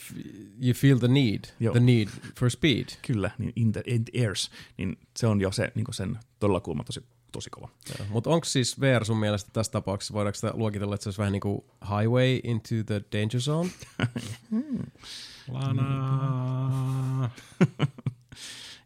[0.62, 1.72] you feel the need, Joo.
[1.72, 2.84] the need for speed.
[3.06, 6.60] Kyllä, niin in the, in the airs, niin se on jo se, niin sen todella
[6.60, 7.68] kulma tosi, tosi kova.
[8.08, 11.32] Mutta onko siis VR sun mielestä tässä tapauksessa, voidaanko sitä luokitella, että se olisi vähän
[11.32, 13.70] niin kuin highway into the danger zone?
[15.48, 17.30] Lana.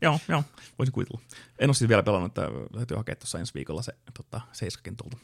[0.03, 0.45] Joo, joo,
[0.79, 1.21] voisin kuvitella.
[1.59, 5.17] En ole siis vielä pelannut, että täytyy hakea tuossa ensi viikolla se tota, seiskakin tuolta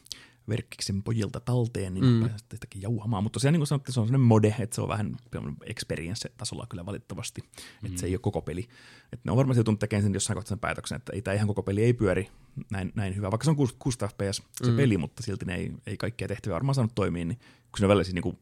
[0.49, 2.21] verkkiksen pojilta talteen, niin mm.
[2.21, 3.23] pääsen sitten sitäkin jauhamaan.
[3.23, 5.17] Mutta tosiaan niin kuin sanottiin, se on sellainen mode, että se on vähän
[5.65, 7.87] experience-tasolla kyllä valitettavasti, mm.
[7.87, 8.69] että se ei ole koko peli.
[9.13, 11.49] Että ne on varmasti joutunut tekemään sen jossain kohtaa sen päätöksen, että ei tämä ihan
[11.49, 12.29] koko peli ei pyöri
[12.71, 14.77] näin, näin hyvä, vaikka se on 60 fps se mm.
[14.77, 17.89] peli, mutta silti ne ei, ei kaikkia tehtäviä varmaan saanut toimia, niin kun siinä on
[17.89, 18.39] välillä siis niin kuin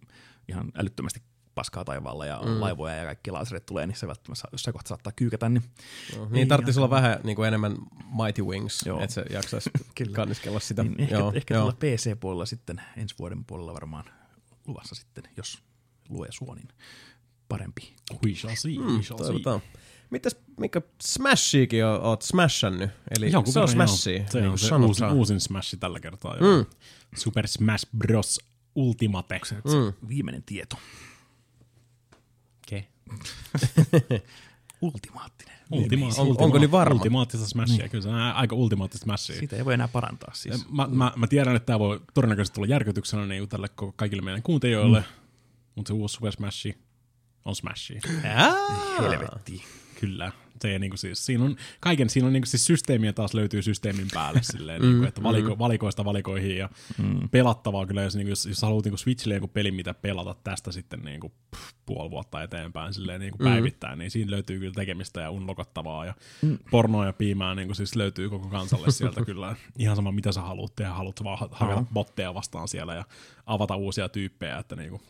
[0.48, 1.23] ihan älyttömästi
[1.55, 2.60] paskaa taivaalla ja mm.
[2.60, 5.62] laivoja ja kaikki laserit tulee, niin se välttämättä jossain kohtaa saattaa kyykätä, niin
[6.16, 7.76] No, niin tarvitsisi olla vähän niin kuin enemmän
[8.22, 9.01] Mighty Wings, Joo.
[9.01, 9.70] että se jaksaisi
[10.12, 10.85] kanniskella sitä.
[10.85, 11.62] Niin ehkä, joo, ehkä joo.
[11.62, 14.05] tuolla PC-puolella sitten ensi vuoden puolella varmaan
[14.66, 15.59] luvassa sitten, jos
[16.09, 16.68] lue suo, niin
[17.48, 17.94] parempi.
[18.26, 19.60] We shall see, we shall see.
[20.10, 22.90] Mitäs, mikä Smashiikin oot smashannut?
[23.16, 23.97] Eli Jonkun se on verran, joo.
[23.97, 24.24] Smashia.
[24.28, 26.36] Se niin on kuin se uusin, uusin Smash tällä kertaa.
[26.36, 26.56] Joo.
[26.56, 26.66] Mm.
[27.16, 28.40] Super Smash Bros.
[28.74, 29.40] Ultimate.
[29.64, 30.09] Mm.
[30.09, 30.76] Viimeinen tieto.
[34.81, 35.55] Ultimaattinen.
[35.70, 36.94] Ultima- On- ultima- onko niin varma?
[36.94, 37.90] Ultimaattista Smashia, niin.
[37.90, 39.39] kyllä se on aika ultimaattista Smashia.
[39.39, 40.70] Siitä ei voi enää parantaa siis.
[40.70, 45.01] Mä, mä, mä, tiedän, että tämä voi todennäköisesti tulla järkytyksenä niin tälle kaikille meidän kuuntelijoille,
[45.01, 45.06] mm.
[45.74, 46.66] mutta se uusi Super Smash
[47.44, 47.93] on Smash.
[49.01, 49.64] Helvetti.
[50.01, 50.32] Kyllä.
[50.62, 53.62] Se, niin kuin siis, siinä on, kaiken, siinä on niin kuin siis systeemiä taas löytyy
[53.62, 57.28] systeemin päälle silleen, niin kuin, että valiko, valikoista valikoihin ja mm.
[57.28, 60.35] pelattavaa kyllä, jos, niin kuin, jos, jos haluat niin kuin Switchille joku peli, mitä pelata
[60.44, 64.59] tästä sitten niin kuin, pff, puoli vuotta eteenpäin silleen, niin kuin päivittäin, niin siinä löytyy
[64.59, 66.59] kyllä tekemistä ja unlokattavaa ja mm.
[66.70, 69.56] pornoa ja piimää niin kuin, siis löytyy koko kansalle sieltä kyllä.
[69.78, 73.05] Ihan sama mitä sä haluat tehdä, haluat vaan ha- hakata botteja vastaan siellä ja
[73.47, 75.02] avata uusia tyyppejä, että niin kuin,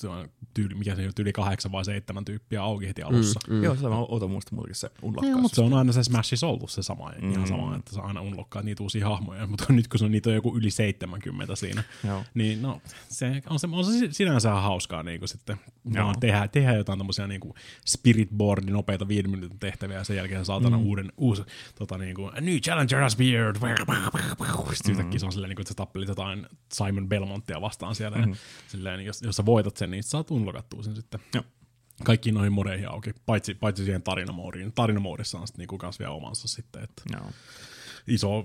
[0.00, 3.40] se on tyyli, mikä se on, yli kahdeksan vai seitsemän tyyppiä auki heti alussa.
[3.48, 3.62] Mm.
[3.62, 5.42] Joo, sitä mä ootan muista muutenkin se Joo, unlokkaus.
[5.42, 7.32] mutta se on aina se Smashissa ollut se sama, mm.
[7.32, 10.30] ihan sama, että sä aina unlockkaa niitä uusia hahmoja, mutta nyt kun se on, niitä
[10.30, 12.24] on joku yli 70 siinä, Joo.
[12.34, 15.56] niin no, se on, se, on se sinänsä hauskaa niin kuin sitten
[15.94, 17.54] vaan tehdä, tehdä jotain tämmöisiä niin kuin
[17.86, 20.84] spirit board, nopeita viiden minuutin tehtäviä, ja sen jälkeen saatana mm.
[20.86, 21.42] uuden, uusi,
[21.74, 23.56] tota niin kuin, a new challenger has appeared,
[24.74, 28.16] sitten yhtäkkiä se on silleen, niin kuin, että sä tappelit jotain Simon Belmonttia vastaan siellä,
[28.18, 28.30] mm.
[28.30, 28.36] ja
[28.68, 31.20] silleen, jos, jos sä voitat sen, niin sä saat unlockattua sen sitten.
[31.34, 31.44] Joo.
[32.04, 34.72] Kaikkiin noihin modeihin auki, paitsi, paitsi siihen tarinamoodiin.
[34.72, 37.30] Tarinamoodissa on sitten niinku kans vielä omansa sitten, että Joo.
[38.08, 38.44] iso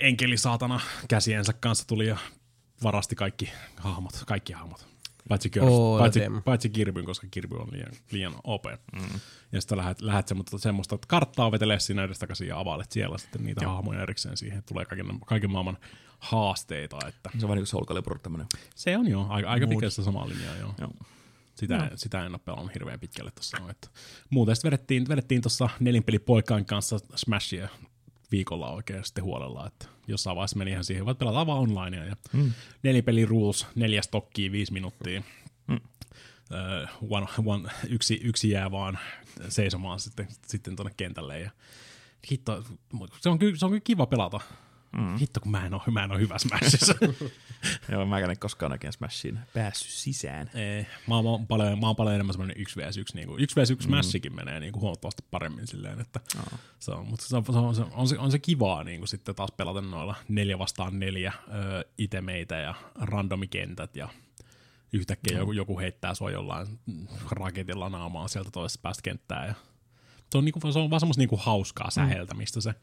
[0.00, 2.16] enkeli saatana käsiensä kanssa tuli ja
[2.82, 4.91] varasti kaikki hahmot, kaikki hahmot.
[5.28, 6.42] Paitsi, Kirby, Oh, paitsi, damn.
[6.42, 8.64] paitsi Kirbyn, koska Kirby on liian, liian OP.
[8.92, 9.20] Mm.
[9.52, 13.44] Ja sitten lähdet, lähdet semmoista, semmoista että karttaa vetelee siinä edestakaisin ja availet siellä sitten
[13.44, 13.72] niitä Joo.
[13.74, 14.62] hahmoja erikseen siihen.
[14.68, 15.78] Tulee kaiken, kaiken maailman
[16.18, 16.98] haasteita.
[17.08, 18.46] Että Se on vähän niin kuin Soul Calibur tämmönen.
[18.74, 20.56] se on jo aika, aika pitkälle sitä samaa linjaa.
[20.56, 20.74] Joo.
[20.80, 20.90] Joo.
[21.54, 21.88] Sitä, no.
[21.94, 23.56] sitä en ole pelannut hirveän pitkälle tuossa.
[23.58, 23.88] No, että
[24.30, 27.68] muuten sitten vedettiin, vedettiin tuossa nelinpelipoikaan kanssa Smashia
[28.30, 32.16] viikolla oikein sitten huolella, että jossain vaiheessa meni ihan siihen, että pelataan vaan onlinea ja
[32.32, 32.52] mm.
[32.82, 35.22] nelinpeli rules, neljä stokkia, viisi minuuttia.
[35.66, 35.76] Mm.
[35.76, 38.98] Uh, one, one, yksi, yksi jää vaan
[39.48, 41.50] seisomaan sitten, sitten tuonne kentälle ja
[42.30, 42.64] hitto,
[43.20, 44.40] se on, kyllä, se on kyllä kiva pelata.
[44.96, 45.16] Mm.
[45.16, 46.94] Hitto, kun mä en ole, mä en ole hyvä Smashissa.
[47.92, 50.50] Joo, mä en koskaan oikein Smashiin päässyt sisään.
[50.54, 53.28] Ei, mä oon, mä oon paljon, mä oon paljon enemmän semmoinen 1 vs 1, niin
[53.38, 56.58] 1 vs 1 Smashikin menee niin kuin huomattavasti paremmin silleen, että Aa.
[56.78, 59.08] se on, mutta se on, se on, se on, se, on se kivaa niin kuin
[59.08, 64.08] sitten taas pelata noilla neljä vastaan neljä ö, itemeitä ja randomikentät ja
[64.92, 66.78] yhtäkkiä joku, joku heittää sua jollain
[67.30, 69.54] raketilla naamaan sieltä toisesta päästä kenttää ja
[70.30, 72.74] se on, niinku, se on vaan semmoista niinku hauskaa säheltämistä se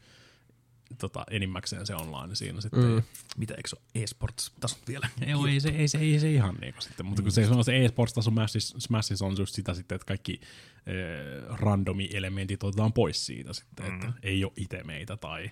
[0.98, 2.84] tota, enimmäkseen se online siinä sitten.
[2.84, 3.02] Mm.
[3.36, 5.08] Mitä, eikö se ole e-sports-tasot vielä?
[5.20, 7.84] Ei, ei, se, ei, se, ei se ihan niinku sitten, mutta kun se on se
[7.84, 13.86] e-sports-taso Smashissa, Smashissa on just sitä sitten, että kaikki äh, randomi-elementit otetaan pois siitä sitten,
[13.86, 13.94] mm.
[13.94, 15.50] että ei ole itemeitä tai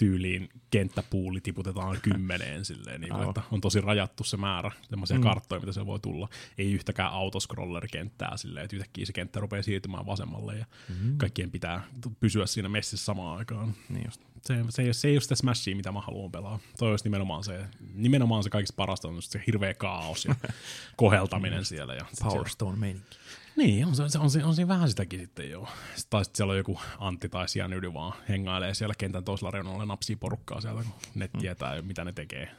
[0.00, 5.22] tyyliin kenttäpuuli tiputetaan kymmeneen silleen, niin kuin, että on tosi rajattu se määrä semmoisia mm.
[5.22, 6.28] karttoja, mitä se voi tulla.
[6.58, 11.18] Ei yhtäkään autoscroller-kenttää silleen, että yhtäkkiä se kenttä rupeaa siirtymään vasemmalle ja mm.
[11.18, 11.82] kaikkien pitää
[12.20, 13.74] pysyä siinä messissä samaan aikaan.
[13.88, 14.20] Niin just.
[14.46, 16.58] Se, se, ei, ole- se ei ole sitä Smashia, mitä mä haluan pelaa.
[16.78, 17.64] Toi olisi nimenomaan se,
[17.94, 20.34] nimenomaan se kaikista parasta on se hirveä kaos ja
[20.96, 21.94] koheltaminen siellä.
[21.94, 23.16] Ja Power Stone meininki.
[23.56, 25.66] niin, on, se, on, on, on siinä vähän sitäkin sitten joo.
[25.66, 29.86] Sitten Tai sitten siellä on joku Antti tai Sianydy vaan hengailee siellä kentän toisella reunalla
[29.86, 32.50] napsii porukkaa sieltä, kun ne tietää, mitä ne tekee.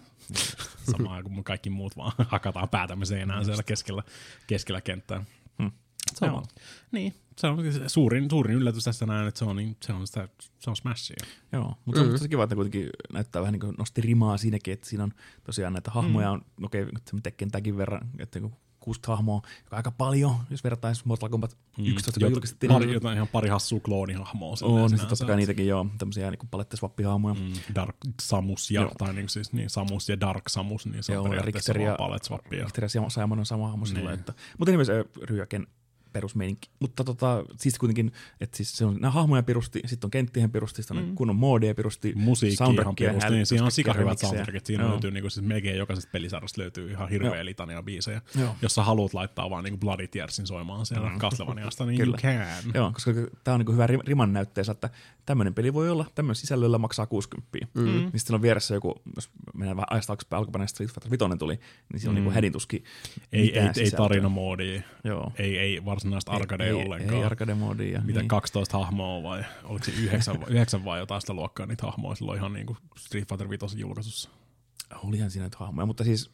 [0.92, 4.04] Samaan kuin kaikki muut vaan hakataan päätämme seinään siellä keskellä,
[4.48, 5.24] keskellä kenttää.
[6.16, 6.46] Se on,
[6.92, 10.08] niin, se on se suurin, suurin yllätys tässä näin, että se on, niin, se on,
[10.08, 10.28] sitä,
[10.60, 11.16] se on Smashia.
[11.52, 11.96] Joo, mutta mm-hmm.
[11.96, 14.90] se on tosi kiva, että ne kuitenkin näyttää vähän niin kuin nosti rimaa siinäkin, että
[14.90, 15.14] siinä on
[15.44, 19.76] tosiaan näitä hahmoja, on, okei, okay, se Tekken tämänkin verran, että niin 60 hahmoa, joka
[19.76, 22.72] on aika paljon, jos vertaisi Mortal Kombat 11, joka julkistettiin.
[22.72, 22.74] Mm.
[22.74, 24.52] Pari, jotain ihan pari hassua kloonihahmoa.
[24.52, 27.34] on, silleen niin totta kai niitäkin joo, tämmöisiä niin palettiswappihahmoja.
[27.34, 27.42] Mm.
[27.42, 28.92] Mm, Dark Samus ja, Joo.
[28.98, 31.92] tai niin, siis, niin, Samus ja Dark Samus, niin se Joo, on ja periaatteessa Richter
[31.92, 32.64] ja- vaan Palette Swappia.
[32.64, 34.10] Richter ja Simon on sama hahmo Niin.
[34.10, 35.68] että, mutta nimessä Ryaken
[36.14, 36.70] perusmeininki.
[36.80, 38.12] Mutta tota, siis kuitenkin,
[38.42, 41.16] että siis se on nämä hahmoja pirusti, sitten on kenttien pirusti, sitten on mm.
[41.16, 44.30] kunnon moodeja pirusti, Musiikki ihan soundtrackia, perusti, niin siinä on sika hyvät remiksejä.
[44.30, 44.66] soundtrackit.
[44.66, 44.92] Siinä Joo.
[44.92, 47.46] löytyy niinku, siis melkein jokaisesta pelisarjasta löytyy ihan hirveä Joo.
[47.46, 48.22] litania biisejä.
[48.40, 48.56] Joo.
[48.62, 51.18] Jos sä haluat laittaa vaan niinku Bloody Tearsin soimaan siellä mm.
[51.18, 52.18] Castlevaniasta, niin you Kyllä.
[52.18, 52.72] can.
[52.74, 53.12] Joo, koska
[53.44, 54.90] tämä on niin hyvä rim- riman näytteessä, että
[55.26, 57.58] tämmöinen peli voi olla, tämmöinen sisällöllä maksaa 60.
[57.74, 57.84] Mm.
[57.84, 61.60] Niin sitten on vieressä joku, jos mennään vähän ajasta taaksepäin, alkuperäinen Street Fighter 5 tuli,
[61.94, 62.24] niin siinä on mm.
[62.24, 62.84] niin hädintuskin
[63.32, 65.32] Ei, ei, ei Joo.
[65.38, 67.18] ei, ei varsinaista arcadea ei, ollenkaan.
[67.18, 68.02] Ei arcade-moodia.
[68.06, 68.28] Mitä niin.
[68.28, 72.38] 12 hahmoa vai oliko se 9, vai- 9 vai jotain sitä luokkaa niitä hahmoja silloin
[72.40, 74.30] ihan niinku Street Fighter 5 julkaisussa.
[75.04, 76.32] Olihan siinä nyt hahmoja, mutta siis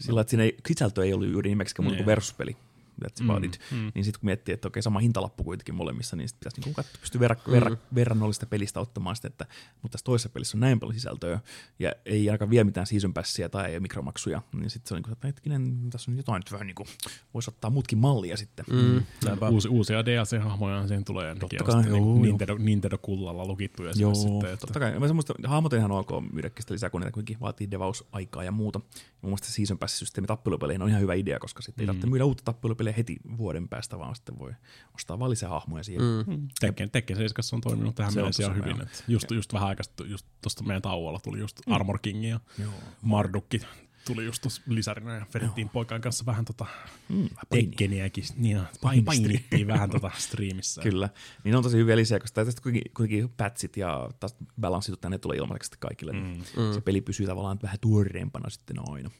[0.00, 2.06] sillä, että siinä ei, sisältö ei ollut juuri nimeksi muuta kuin Niin.
[2.06, 2.56] versuspeli.
[3.04, 3.60] That's about it.
[3.70, 3.92] mm.
[3.94, 7.00] Niin sitten kun miettii, että okei, sama hintalappu kuitenkin molemmissa, niin sitten pitäisi niinku katsoa,
[7.00, 9.46] pystyä verran, verran, verrannollista pelistä ottamaan sitä, että
[9.82, 11.40] mutta tässä toisessa pelissä on näin paljon sisältöä,
[11.78, 15.02] ja ei ainakaan vie mitään season passia tai ei mikromaksuja, niin sitten se on niin
[15.02, 16.86] kuin, että hetkinen, tässä on jotain, että vähän niin kuin,
[17.34, 18.64] voisi ottaa muutkin mallia sitten.
[18.70, 19.02] Mm.
[19.50, 22.22] Uusi, uusia DLC-hahmoja siihen tulee ja nekin kai, on sitten joo, niinku joo.
[22.22, 24.52] Nintendo, Nintendo-kullalla lukittuja Joo, sitten.
[24.52, 24.98] Että, totta kai.
[24.98, 28.52] Mä semmoista, hahmot on ihan ok myydäkin sitä lisää, kun niitä kuitenkin vaatii devausaikaa ja
[28.52, 28.78] muuta.
[28.78, 32.24] Mun mielestä se Season Pass-systeemi tappelupeleihin on ihan hyvä idea, koska sitten ei tarvitse myydä
[32.24, 34.52] uutta tappelupeliä heti vuoden päästä, vaan sitten voi
[34.94, 36.04] ostaa vaan lisää hahmoja siihen.
[36.26, 36.48] Mm.
[36.60, 38.82] Tekken, Tekken 7 on toiminut tähän mennessä ihan hyvin.
[38.82, 42.72] Että just, just vähän aikaa, just tuosta meidän tauolla tuli just Armor King ja Joo.
[43.02, 43.60] Mardukki
[44.04, 46.66] tuli just tuossa lisärinä ja vedettiin poikaan kanssa vähän tota
[47.08, 48.24] Mm, Tekkeniäkin.
[48.36, 50.82] Niin, ja pain, painittiin vähän tota striimissä.
[50.82, 51.08] Kyllä.
[51.44, 55.36] Niin on tosi hyviä lisää, koska tästä kuitenkin, kuitenkin patchit ja taas balanssitut tänne tulee
[55.36, 56.12] ilmaiseksi kaikille.
[56.12, 56.42] Mm.
[56.74, 59.10] Se peli pysyy tavallaan vähän tuoreempana sitten aina.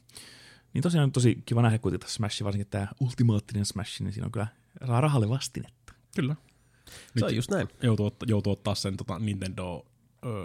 [0.73, 4.25] Niin tosiaan on tosi kiva nähdä kuitenkin tässä Smash, varsinkin tämä ultimaattinen Smash, niin siinä
[4.25, 4.47] on kyllä
[4.81, 5.93] rahalle vastinetta.
[6.15, 6.35] Kyllä.
[7.19, 7.67] Se on just näin.
[7.81, 9.85] Joutuu, joutuu ottaa sen tota Nintendo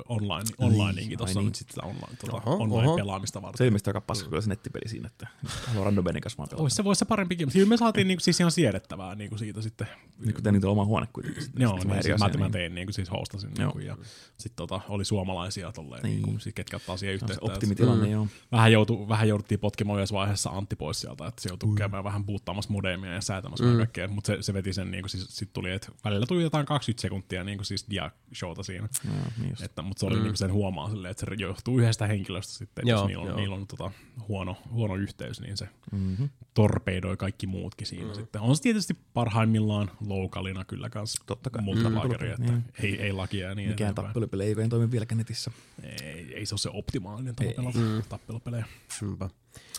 [0.08, 1.46] online, onlineinkin ai tuossa niin.
[1.46, 2.96] nyt sitten sitä online, tota, Oho, online oho.
[2.96, 3.58] pelaamista varten.
[3.58, 5.28] Se ilmeisesti aika paska kyllä se nettipeli siinä, että
[5.66, 6.62] haluaa randomeiden kanssa vaan pelata.
[6.62, 9.62] Ois se, vois se parempikin, mutta kyllä me saatiin niinku, siis ihan siedettävää niinku siitä
[9.62, 9.86] sitten.
[10.18, 11.42] Niin kun niitä on oma huone kuitenkin.
[11.42, 11.62] sitten.
[11.62, 12.52] Joo, Sitten niin, siis mä, asia, mä niin.
[12.52, 13.96] tein niinku, siis hostasin niinku, ja
[14.38, 16.16] sitten tota, oli suomalaisia tolleen, Niin.
[16.16, 16.22] niin.
[16.24, 17.52] niinku, siis ketkä ottaa siihen Se on se yhteyttä.
[17.54, 18.26] optimitilanne, joo.
[18.52, 22.24] Vähän, joutu, vähän jouduttiin potkimaan yhdessä vaiheessa Antti pois sieltä, että se joutui käymään vähän
[22.24, 23.76] puuttaamassa modemia ja säätämässä mm.
[23.76, 27.02] kaikkea, mutta se, se, veti sen, niin siis sitten tuli, että välillä tuli jotain 20
[27.02, 28.88] sekuntia niin siis dia-showta siinä.
[29.04, 29.56] Joo, niin.
[29.66, 30.22] Että, mutta se oli mm.
[30.22, 33.28] niin sen huomaa silleen, että se johtuu yhdestä henkilöstä sitten, että Joo, jos niillä on,
[33.28, 33.36] joo.
[33.36, 33.90] niillä on tota,
[34.28, 36.28] huono, huono yhteys, niin se Mm-hmm.
[36.54, 38.14] torpeidoi kaikki muutkin siinä mm.
[38.14, 38.40] sitten.
[38.40, 41.62] On se tietysti parhaimmillaan lookalina kyllä kans Totta kai.
[41.62, 41.94] multa Mm.
[41.94, 42.10] mm.
[42.12, 42.64] että Niin.
[42.82, 44.06] ei, ei lakia ja niin Mikään eteenpäin.
[44.06, 45.50] tappelupeli ei toimi vieläkään netissä.
[45.82, 48.02] Ei, ei se ole se optimaalinen tapa pelata mm.
[48.08, 48.64] tappelupelejä.
[49.00, 49.30] Niinpä.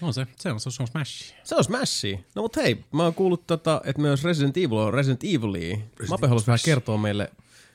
[0.02, 1.34] On se, se on, se on Smash.
[1.44, 2.18] Se on Smashia.
[2.36, 5.78] No mut hei, mä oon kuullut, tota, että myös Resident Evil on Resident Evilia.
[6.10, 7.32] Mape haluaisi vähän kertoa meille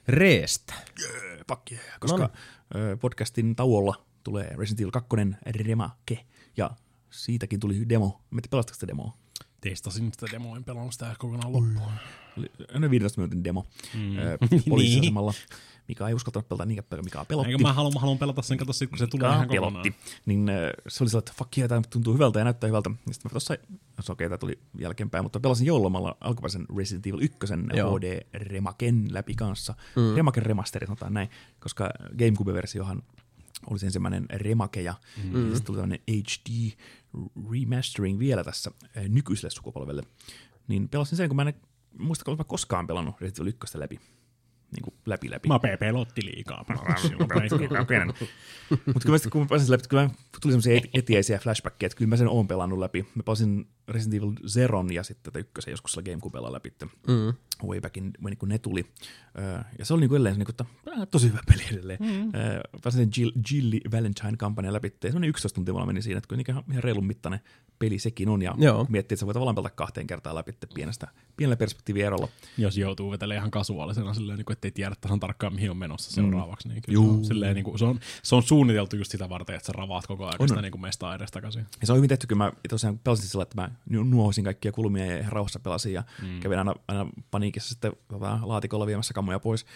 [0.09, 0.75] Reestä.
[0.75, 1.32] Fuck
[1.73, 1.85] yeah.
[2.01, 2.31] Koska
[2.75, 5.09] ö, podcastin tauolla tulee Resident Evil 2
[5.47, 6.71] remake, ja
[7.11, 8.07] siitäkin tuli demo.
[8.31, 9.22] Mä en tiedä, pelastiko sitä demoa?
[9.63, 11.93] Testasin sitä demoa, en pelannut sitä kokonaan loppuun.
[12.39, 14.17] Oli noin 15 minuutin demo mm.
[14.71, 15.35] poliisiasemalla.
[15.89, 17.51] Mika ei uskaltanut pelata niinkään paljon, Mika pelotti.
[17.51, 19.91] Eikö mä haluan, mä haluan pelata sen, kato sit, kun se tulee ihan pelotti.
[19.91, 19.95] kokonaan.
[20.27, 20.57] Niin äh,
[20.89, 22.91] se oli sellainen, että fuck yeah, tämä tuntuu hyvältä ja näyttää hyvältä.
[22.91, 23.55] Ja sitten mä tuossa,
[23.97, 27.39] no se okei, tämä tuli jälkeenpäin, mutta pelasin joululomalla alkuperäisen Resident Evil 1
[27.75, 27.99] Joo.
[27.99, 29.75] HD-remaken läpi kanssa.
[29.97, 30.17] Mm.
[30.17, 31.31] Remaken remasteri, sanotaan näin,
[31.61, 33.03] koska Gamecube-versiohan
[33.71, 34.95] oli se ensimmäinen remake ja
[35.33, 35.43] mm.
[35.43, 36.73] sitten tuli tämmöinen HD
[37.53, 40.03] remastering vielä tässä äh, nykyiselle sukupolvelle.
[40.69, 41.55] Niin pelasin sen, kun mä en
[41.99, 44.01] muista, että mä koskaan pelannut Resident Evil 1 läpi.
[44.73, 45.49] niin kuin läpi läpi.
[45.49, 46.65] Mape pelotti liikaa.
[48.87, 50.11] Mutta kyllä mä kun mä pääsin sen läpi, kyllä mä
[50.43, 53.07] tuli semmoisia et- etiäisiä flashbackkejä, että kyllä mä sen oon pelannut läpi.
[53.15, 56.73] Mä pelasin Resident Evil Zeron ja sitten tätä ykkösen joskus sillä Gamecubella läpi.
[57.09, 57.35] Mm.
[57.69, 58.87] Way back in, when, kun ne tuli.
[59.39, 60.65] Öö, ja se oli niinku edelleen, niinku, että
[61.11, 61.99] tosi hyvä peli edelleen.
[62.01, 62.35] Mm.
[62.35, 64.89] Öö, pääsin sen Jill, Jilly Valentine-kampanja läpi.
[64.89, 67.41] Ja semmoinen 11 tuntia mulla meni siinä, että kyllä ihan, ihan reilun mittainen
[67.79, 68.43] peli sekin on.
[68.43, 68.87] Ja Joo.
[68.89, 72.29] miettii, että sä voit tavallaan pelata kahteen kertaan läpi pienestä, pienellä perspektiivierolla.
[72.59, 76.11] Jos joutuu vetelemään ihan kasuaalisena silleen, niin kuin, ettei tiedä tasan tarkkaan, mihin on menossa
[76.11, 76.69] seuraavaksi.
[76.69, 77.13] Niin kyllä Juu.
[77.13, 79.73] se, on, silleen, niin kuin, se, on, se on suunniteltu just sitä varten, että sä
[79.73, 81.67] ravaat koko ajan sitä niin kuin mestaa edes takaisin.
[81.81, 85.07] Ja se on hyvin tehty, kyllä mä tosiaan pelasin sillä, että mä nuohosin kaikkia kulmia
[85.07, 86.41] ja ihan rauhassa pelasin ja mm.
[86.41, 89.67] kävin aina, aina paniikissa sitten tota, laatikolla viemässä kamoja pois.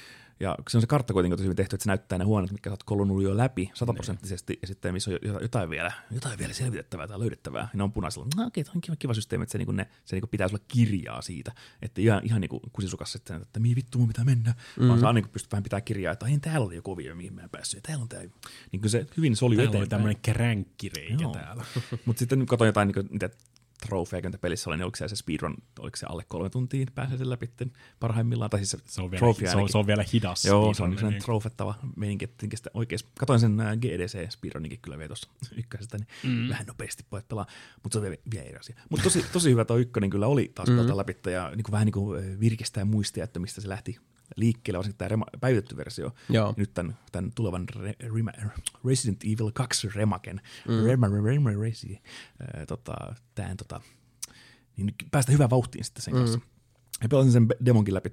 [0.40, 2.70] Ja se on se kartta kuitenkin tosi hyvin tehty, että se näyttää ne huoneet, mitkä
[2.70, 6.52] sä oot kolunut jo läpi sataprosenttisesti, ja sitten missä on jo- jotain vielä, jotain vielä
[6.52, 8.27] selvitettävää tai löydettävää, niin ne on punaisella.
[8.36, 10.62] No okei, okay, on kiva, kiva systeemi, että se, niin ne, se niin pitää sulla
[10.68, 11.52] kirjaa siitä,
[11.82, 14.89] että ihan, ihan niin kusisukas, että, että mihin vittu mun pitää mennä, mm.
[14.89, 17.43] vaan saa niin pystyt vähän pitää kirjaa, että ai täällä oli joku ovio, mihin mä
[17.43, 18.20] en päässyt, ja täällä on tää.
[18.20, 19.89] Niin kyllä se hyvin soli Täällä oli eteenpäin.
[19.89, 21.32] tämmöinen kränkkireikä Joo.
[21.32, 21.64] täällä.
[22.05, 23.56] Mutta sitten katsoin jotain, niin mitä trofeja,
[24.23, 27.31] mitä pelissä oli, niin oliko se, se speedrun, oliko se alle kolme tuntia pääsee sen
[27.31, 27.51] läpi
[28.01, 30.44] parhaimmillaan, tai siis se, Se on vielä, se on, se on vielä hidas.
[30.44, 34.78] Joo, se on speedrun, sellainen niin- trofettava meininki, että oikeasti, katoin sen äh, GDC speedruninkin
[34.82, 35.28] kyllä vielä tuossa
[35.61, 36.48] ykkösestä, niin mm.
[36.48, 37.47] vähän nopeasti voit pelaa,
[37.82, 38.77] mutta se on vielä, vielä eri asia.
[38.90, 40.97] Mutta tosi, tosi hyvä tuo ykkönen kyllä oli taas mm.
[40.97, 43.98] läpi, ja niin kuin vähän niin kuin äh, virkistää muistia, että mistä se lähti
[44.36, 46.15] liikkeelle, varsinkin tämä rema, päivitetty versio.
[46.28, 46.48] Joo.
[46.48, 48.31] Ja nyt tämän, tämän tulevan re, rema,
[48.85, 50.86] Resident Evil 2 remaken, mm.
[50.86, 52.03] Rema, Rema, Resi,
[52.40, 52.94] äh, tota,
[53.35, 53.81] tämän tota,
[54.77, 56.40] niin päästä hyvään vauhtiin sitten sen kanssa.
[57.03, 58.11] Ja pelasin sen demonkin läpi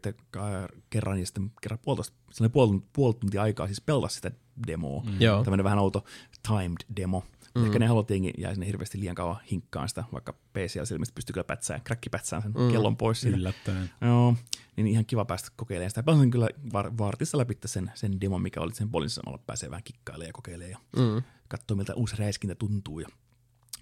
[0.89, 4.31] kerran ja sitten kerran puolitoista, sellainen puoli, puoli tuntia aikaa siis pelata sitä
[4.67, 5.03] demoa.
[5.03, 5.21] Mm.
[5.21, 5.43] Joo.
[5.43, 6.05] Tämmöinen vähän outo
[6.47, 7.23] timed demo.
[7.55, 7.65] Mm.
[7.65, 11.15] Ehkä ne haluat tietenkin jää sinne hirveästi liian kauan hinkkaan sitä, vaikka PC ja ilmeisesti
[11.15, 12.71] pystyy kyllä pätsään, kräkkipätsään sen mm.
[12.71, 13.37] kellon pois siitä.
[13.37, 13.89] Yllättäen.
[14.01, 14.35] Joo,
[14.75, 16.03] niin ihan kiva päästä kokeilemaan sitä.
[16.03, 19.83] Pelasin kyllä var- vartissa läpi sen, sen demon, mikä oli sen poliisin samalla pääsee vähän
[19.83, 21.23] kikkailemaan ja kokeilemaan ja mm.
[21.47, 22.99] katsoo, miltä uusi räiskintä tuntuu.
[22.99, 23.07] Ja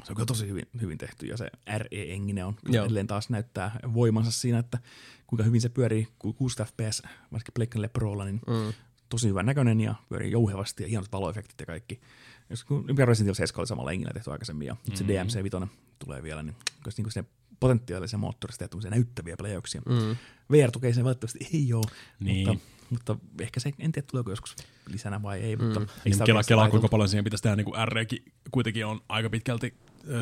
[0.04, 3.80] se on kyllä tosi hyvin, hyvin tehty ja se RE-engine on kyllä edelleen taas näyttää
[3.94, 4.80] voimansa siinä, että
[5.28, 8.74] kuinka hyvin se pyörii ku- 6 FPS, varsinkin Pleikkanille Prolla, niin mm.
[9.10, 12.02] tosi hyvän näköinen ja pyörii jouhevasti ja hienot valoefektit ja kaikki.
[12.52, 15.58] Jos kun Resident Evil 7 oli samalla engillä tehty aikaisemmin ja nyt se DMC 5
[16.00, 16.56] tulee vielä, niin
[16.90, 17.24] se, niin se
[17.60, 19.82] potentiaalisia moottorista ja näyttäviä pläjäyksiä.
[19.90, 20.16] Mm.
[20.52, 22.48] VR tukee sen välttämättä ei ole, Niin.
[22.50, 24.56] mutta, mutta ehkä se, en tiedä tuleeko joskus
[24.88, 25.88] lisänä vai ei, mutta Niin,
[26.26, 26.70] kela, kelaa, ajateltu.
[26.70, 29.74] kuinka paljon siihen pitäisi tehdä, niin kuin REkin kuitenkin on aika pitkälti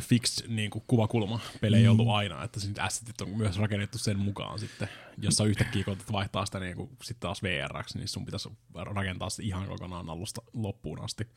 [0.01, 1.39] fixed niin kuin kuvakulma.
[1.61, 4.89] Pelejä ei ollut aina, että sit assetit on myös rakennettu sen mukaan sitten.
[5.21, 9.29] Jos sä yhtäkkiä koetat vaihtaa sitä niin kuin, sitten taas VRX, niin sun pitäisi rakentaa
[9.29, 11.27] se ihan kokonaan alusta loppuun asti.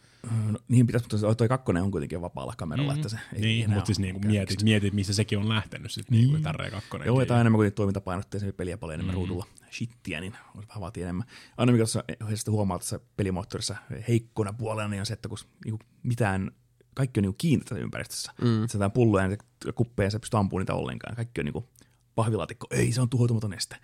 [0.51, 2.97] No, niihin pitäisi, mutta se- toi kakkonen on kuitenkin vapaalla kameralla, mm.
[2.97, 6.19] että se ei Niin, mutta siis niin kuin mietit, mietit, missä sekin on lähtenyt sitten
[6.19, 6.33] niin.
[6.33, 7.07] niin RE2.
[7.07, 9.17] Joo, ja tämä on enemmän kuin toimintapainotteisen peliä paljon enemmän mm.
[9.17, 11.27] ruudulla shittiä, niin olisi vähän vaatii enemmän.
[11.57, 13.77] Aina mikä tuossa huomaa tässä pelimoottorissa
[14.09, 16.51] heikkona puolella, niin on se, että kun niinku mitään,
[16.95, 18.33] kaikki on niinku kiinni tässä ympäristössä.
[18.43, 18.65] Mm.
[18.65, 21.17] Että pulloja ja kuppeja, ja se pystyy ampumaan niitä ollenkaan.
[21.17, 21.69] Kaikki on niinku
[22.15, 23.77] pahvilaatikko, ei se on tuhoutumaton este.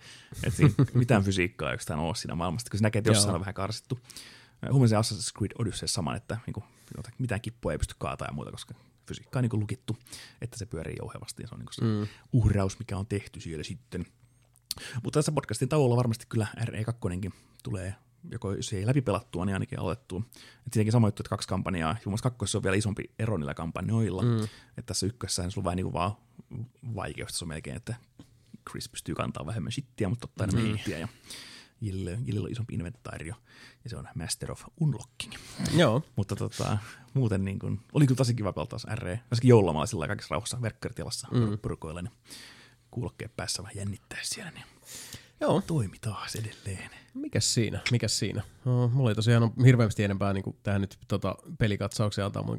[0.43, 3.41] Et siinä mitään fysiikkaa ei oikeastaan ole siinä maailmasta, kun se näkee, että jossain on
[3.41, 3.99] vähän karsittu.
[4.71, 6.63] Huomasin Assassin's Creed Odyssey saman, että niinku,
[7.17, 8.73] mitään kippua ei pysty kaataa ja muuta, koska
[9.07, 9.97] fysiikka on niinku lukittu,
[10.41, 12.07] että se pyörii jouhevasti ja se on niinku se mm.
[12.33, 14.05] uhraus, mikä on tehty siellä sitten.
[15.03, 17.31] Mutta tässä podcastin tauolla varmasti kyllä RE2
[17.63, 17.95] tulee
[18.31, 20.21] joko jos ei läpi pelattua, niin ainakin aloitettua.
[20.67, 21.97] Et siinäkin sama juttu, että kaksi kampanjaa.
[22.05, 24.21] Jummas kakkosessa on vielä isompi ero niillä kampanjoilla.
[24.21, 24.43] Mm.
[24.43, 26.11] Että tässä ykkössä sulla on vähän niin kuin vaan
[26.95, 27.95] vaikeus se on melkein, että
[28.69, 30.97] Chris pystyy kantaa vähemmän shittiä, mutta ottaa enemmän hittiä.
[30.97, 31.07] Ja
[31.81, 33.35] Jille, Jillellä on isompi inventaario,
[33.83, 35.33] ja se on Master of Unlocking.
[35.77, 36.03] Joo.
[36.15, 36.77] Mutta tota,
[37.13, 39.19] muuten niin kuin, oli kyllä tosi kiva pelata taas RE.
[39.31, 41.57] Varsinkin joululomalla sillä kaikessa rauhassa verkkaritilassa mm.
[41.57, 42.13] porukoilla, niin
[42.91, 44.65] kuulokkeen päässä vähän jännittää siellä, niin
[45.41, 45.61] Joo.
[45.67, 46.89] toimi taas edelleen.
[47.13, 47.79] Mikäs siinä?
[47.91, 48.41] Mikäs siinä?
[48.65, 52.57] No, mulla ei tosiaan ole hirveästi enempää niin tähän nyt tota, pelikatsauksia antaa mun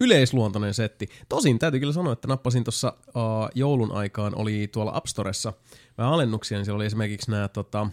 [0.00, 1.08] yleisluontoinen setti.
[1.28, 3.12] Tosin täytyy kyllä sanoa, että nappasin tuossa uh,
[3.54, 5.52] joulun aikaan, oli tuolla App Storessa
[5.98, 7.86] vähän alennuksia, niin siellä oli esimerkiksi nämä tota,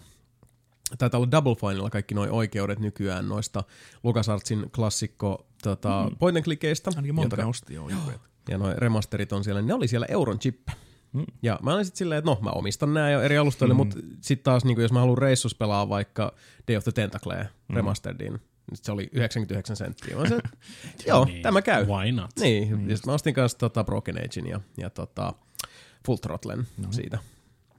[0.98, 3.64] taitaa olla Double Fineilla kaikki nuo oikeudet nykyään noista
[4.02, 6.16] LucasArtsin klassikko tota, mm.
[6.16, 6.90] point and clickeistä.
[6.96, 7.88] Ainakin monta jotka- ne osti jo.
[7.88, 10.68] joku, et- ja noin remasterit on siellä, ne oli siellä euron chip.
[11.12, 11.26] Mm.
[11.42, 13.76] Ja mä olin sitten silleen, että no mä omistan nämä jo eri alustoille, mm.
[13.76, 16.34] mutta sitten taas niin jos mä haluan reissus pelaa vaikka
[16.68, 17.76] Day of the Tentacle mm.
[17.76, 20.16] remasteredin, niin se oli 99 senttiä.
[20.16, 20.34] Mä se,
[20.90, 21.86] että joo, Niin, tämä käy.
[21.86, 22.30] Why not?
[22.40, 22.90] Niin, mm.
[22.90, 25.34] ja mä ostin kanssa tota Broken Agein ja, ja tota
[26.06, 26.92] Full Throttlen no.
[26.92, 27.18] siitä.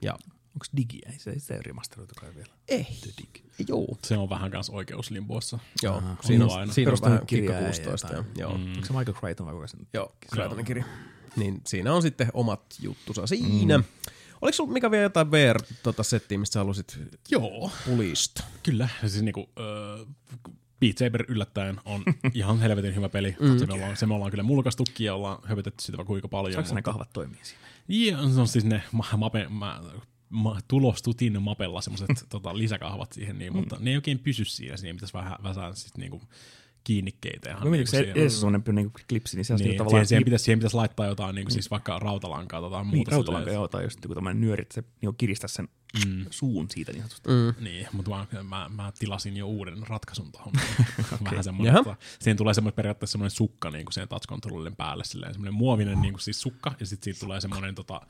[0.02, 0.18] Ja
[0.54, 1.00] Onko Digi?
[1.06, 2.52] Ei se, se remasteroitu kai vielä.
[2.68, 2.86] ei,
[3.18, 3.44] Dig.
[3.68, 5.58] joo, Se on vähän kanssa oikeuslimboissa.
[5.82, 5.96] joo.
[5.96, 6.72] on Siinä on, aina.
[6.72, 8.08] siinä on vähän kirjaa kikka ja 16.
[8.14, 8.72] Ja, joo, mm.
[8.72, 9.80] Onko se Michael Crichton vai kuka sen?
[9.92, 10.84] Joo, Crichtonin kirja.
[11.36, 13.78] Niin siinä on sitten omat juttusa siinä.
[13.78, 13.84] Mm.
[14.40, 16.02] Oliko sulla mikä vielä jotain VR-settiä, tota,
[16.38, 16.98] mistä sä halusit
[17.30, 18.44] Joo, pulista?
[18.62, 18.88] kyllä.
[19.00, 20.04] Siis niinku, öö,
[20.80, 22.02] Beat Saber yllättäen on
[22.34, 23.36] ihan helvetin hyvä peli.
[23.40, 23.58] Mm.
[23.58, 26.52] Se, me ollaan, se me ollaan kyllä mulkaistukin ja ollaan höpötetty sitä vaikka kuinka paljon.
[26.52, 27.62] Saanko ne mutta- kahvat toimii siinä?
[27.88, 29.80] Joo, on siis ne ma- mape, ma,
[30.28, 34.94] ma, tulostutin mapella semmoiset tota, lisäkahvat siihen, niin, mutta ne ei oikein pysy siinä, siinä
[34.94, 36.22] pitäisi vähän väsään sit niinku
[36.84, 37.50] kiinnikkeitä.
[37.50, 38.16] Ihan mietin, kun se siihen.
[38.16, 39.90] edessä semmoinen niinku klipsi, niin se on niin, niin, tavallaan...
[39.90, 42.96] siihen, siihen, pitäisi, siihen pitäisi laittaa jotain, niin kuin, siis vaikka rautalankaa tai jotain niin,
[42.96, 43.10] muuta.
[43.10, 45.68] rautalanka silleen, joo, tai just joku tämmöinen nyöri, että se niin kiristää sen
[46.06, 46.26] mm.
[46.30, 47.28] suun siitä niin sanotusti.
[47.28, 47.64] Mm.
[47.64, 50.52] Niin, mutta mä, mä, mä, tilasin jo uuden ratkaisun tuohon.
[51.24, 55.04] Vähän semmoinen, että siihen tulee semmoinen periaatteessa semmoinen sukka niin kuin siihen touch controllerin päälle,
[55.04, 58.00] silleen, semmoinen muovinen niin kuin siis sukka, ja sitten siitä tulee semmoinen tota,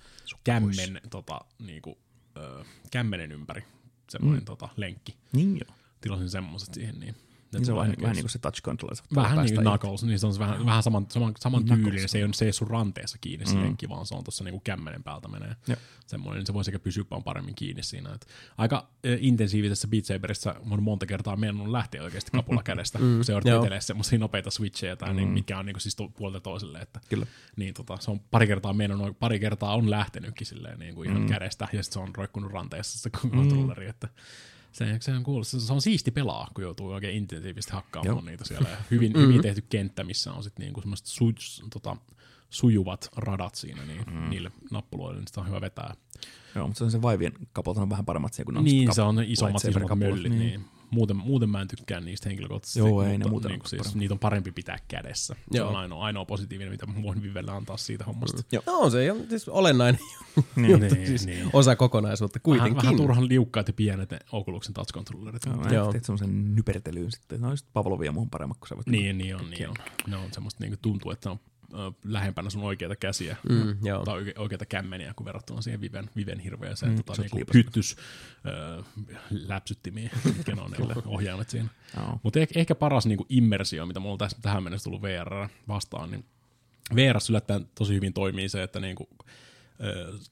[0.44, 1.96] kämmen, tota, niin kuin,
[2.36, 3.64] ö, kämmenen ympäri,
[4.10, 4.46] semmoinen mm.
[4.46, 5.16] tota, lenkki.
[5.32, 5.76] Niin joo.
[6.00, 7.14] Tilasin semmoiset siihen, niin
[7.52, 8.96] Niin se on vähän, vähän niin kuin se touch controller.
[8.96, 9.66] se Vähän niin kuin.
[9.66, 11.84] Knuckles, niin se on vähän, vähän saman, saman, saman Knuckles.
[11.84, 14.24] tyylinen, se ei, ole, se ei ole sun ranteessa kiinni se lenkki, vaan se on
[14.24, 15.56] tuossa niinku kämmenen päältä menee.
[16.06, 18.14] Semmoinen, niin se voi sekä pysyä vaan paremmin kiinni siinä.
[18.14, 18.26] Et
[18.58, 23.32] aika äh, intensiivisessä Beat Saberissä on monta kertaa mennut lähteä oikeasti kapula kädestä, kun se
[23.32, 26.78] joudut vetelee semmoisia nopeita switcheja tai niin, mikä on niinku siis to, puolta toiselle.
[26.78, 27.26] Että, Kyllä.
[27.56, 31.26] Niin tota, se on pari kertaa mennyt, pari kertaa on lähtenytkin silleen niin kuin ihan
[31.26, 34.08] kädestä, ja sitten se on roikkunut ranteessa se kontrolleri, että
[34.72, 35.42] se, se, on cool.
[35.42, 38.24] se, se on siisti pelaa, kun joutuu oikein intensiivisesti hakkaamaan Joo.
[38.24, 38.68] niitä siellä.
[38.68, 41.32] Ja hyvin, hyvin tehty kenttä, missä on sitten niinku semmoiset su,
[41.72, 41.96] tota,
[42.50, 44.30] sujuvat radat siinä, niin mm.
[44.30, 45.94] niille nappuloille, niin sitä on hyvä vetää.
[46.54, 48.94] Joo, mutta se on se vaivien kapulta on vähän paremmat siihen, kun on Niin, kap-
[48.94, 50.38] se on isommat, isommat möllit, niin.
[50.38, 50.64] niin.
[50.92, 53.98] Muuten, muuten mä en tykkää niistä henkilökohtaisesti, Joo, ei ne mutta muuten niin siis, parempi.
[53.98, 55.34] niitä on parempi pitää kädessä.
[55.52, 55.68] Se Joo.
[55.68, 58.42] on ainoa, ainoa positiivinen, mitä mä voin Vivelle antaa siitä hommasta.
[58.52, 58.62] Joo.
[58.66, 60.00] No on se ihan siis olennainen
[60.56, 61.50] Niin, juttu, niin, siis niin.
[61.52, 62.76] osa kokonaisuutta Vähän, kuitenkin.
[62.82, 65.46] vähän turhan liukkaat ja pienet ne Oculusen touch controllerit.
[65.46, 65.92] Joo, mutta- Joo.
[65.92, 67.40] teet semmoisen nypertelyyn sitten.
[67.40, 68.86] No just Pavlovia muuhun paremmat, kun sä voit...
[68.86, 69.74] Niin, niin on, niin on.
[70.06, 71.40] Ne on semmoista niinku tuntuu, että ne on
[72.04, 74.04] lähempänä sun oikeita käsiä Mm, joo.
[74.04, 77.52] tai oike- oikeita kämmeniä, kun verrattuna siihen Viven, Viven hirveäseen mm, tota, liipasimessa.
[77.58, 77.96] hyttys
[78.46, 78.82] ö,
[79.30, 80.76] läpsyttimiin, mitkä on ne
[81.06, 81.68] ohjaimet siinä.
[81.96, 82.20] Joo.
[82.22, 86.10] Mutta ehkä, ehkä paras niinku immersio, mitä mulla on tässä tähän mennessä tullut VR vastaan,
[86.10, 86.24] niin
[86.94, 89.24] VR yllättäen tosi hyvin toimii se, että niinku, ö,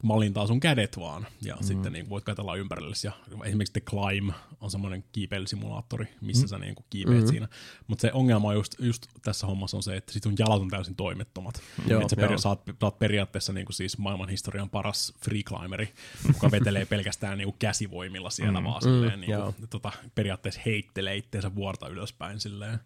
[0.03, 1.63] mallintaa sun kädet vaan, ja mm.
[1.63, 3.07] sitten niinku voit katsella ympärillesi.
[3.07, 3.13] Ja
[3.45, 4.31] esimerkiksi The Climb
[4.61, 6.49] on semmoinen kiipeilysimulaattori, missä mm.
[6.49, 7.29] sä niinku kiipeät mm.
[7.29, 7.49] siinä.
[7.87, 10.69] Mutta se ongelma on just, just tässä hommassa on se, että sit sun jalat on
[10.69, 11.63] täysin toimettomat.
[11.87, 15.95] Joo, Et sä, peria- sä oot periaatteessa niinku siis maailman historian paras free climberi,
[16.27, 18.65] joka vetelee pelkästään niinku käsivoimilla siellä mm.
[18.65, 19.55] vaan silleen, niinku, joo.
[19.71, 22.79] tota, periaatteessa heittelee itteensä vuorta ylöspäin silleen.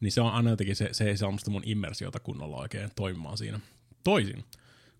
[0.00, 3.60] Niin se on aina jotenkin, se, se ei saa mun immersiota kunnolla oikein toimimaan siinä.
[4.04, 4.44] Toisin,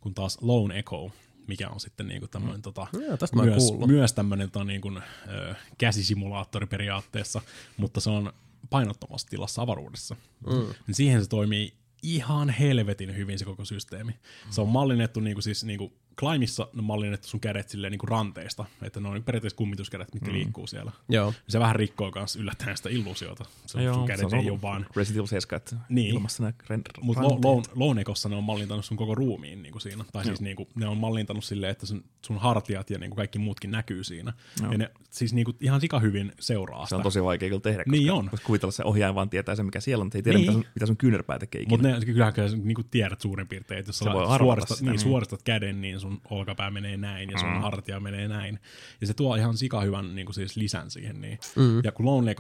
[0.01, 1.11] kun taas Lone Echo,
[1.47, 2.87] mikä on sitten niinku tämmöinen tota,
[3.19, 4.93] tästä mä oon myös, myös tämmöinen tota, niinku,
[5.29, 7.43] ö, käsisimulaattori periaatteessa,
[7.77, 8.33] mutta se on
[8.71, 10.17] painottomassa tilassa avaruudessa.
[10.47, 10.75] Mm.
[10.87, 14.13] Niin siihen se toimii ihan helvetin hyvin se koko systeemi.
[14.51, 18.65] Se on mallinnettu niinku siis niinku Climbissa ne on mallinnettu sun kädet silleen niinku ranteista,
[18.83, 20.35] että ne on periaatteessa kummituskädet, mitkä mm.
[20.37, 20.93] liikkuu siellä.
[21.09, 21.35] Joo.
[21.49, 23.45] Se vähän rikkoo myös yllättäen sitä illuusiota.
[23.67, 26.15] Se, Joo, sun se kädet on ei ole vaan Resident Evil 7, että Niin.
[26.15, 27.23] ilmassa nämä ren- mutta.
[27.23, 30.05] Lone, Lonekossa ne on mallintanut sun koko ruumiin niin kuin siinä.
[30.13, 33.17] Tai siis niin kuin, ne on mallintanut silleen, että sun, sun hartiat ja niin kuin
[33.17, 34.33] kaikki muutkin näkyy siinä.
[34.63, 34.73] Joo.
[34.73, 36.97] Ja ne siis niin kuin, ihan sika hyvin seuraa Se sitä.
[36.97, 38.29] on tosi vaikea kyllä tehdä, koska Niin on.
[38.33, 40.47] voisi kuvitella se ohjaaja vaan tietää sen, mikä siellä on, mutta ei tiedä, Niin.
[40.47, 41.73] mitä, sun, mitä sun kyynärpää tekee ikinä.
[41.83, 44.91] Mutta ne, kyllähän kyllä niin kuin tiedät suurin piirtein, että jos sä Se suoristat, niin,
[44.91, 45.01] niin.
[45.01, 47.61] suoristat käden, niin sun olkapää menee näin ja sun mm.
[47.61, 48.59] hartia menee näin.
[49.01, 51.21] Ja se tuo ihan sika hyvän niin kuin siis lisän siihen.
[51.21, 51.39] Niin.
[51.57, 51.81] Mm.
[51.85, 52.35] Ja kun Lone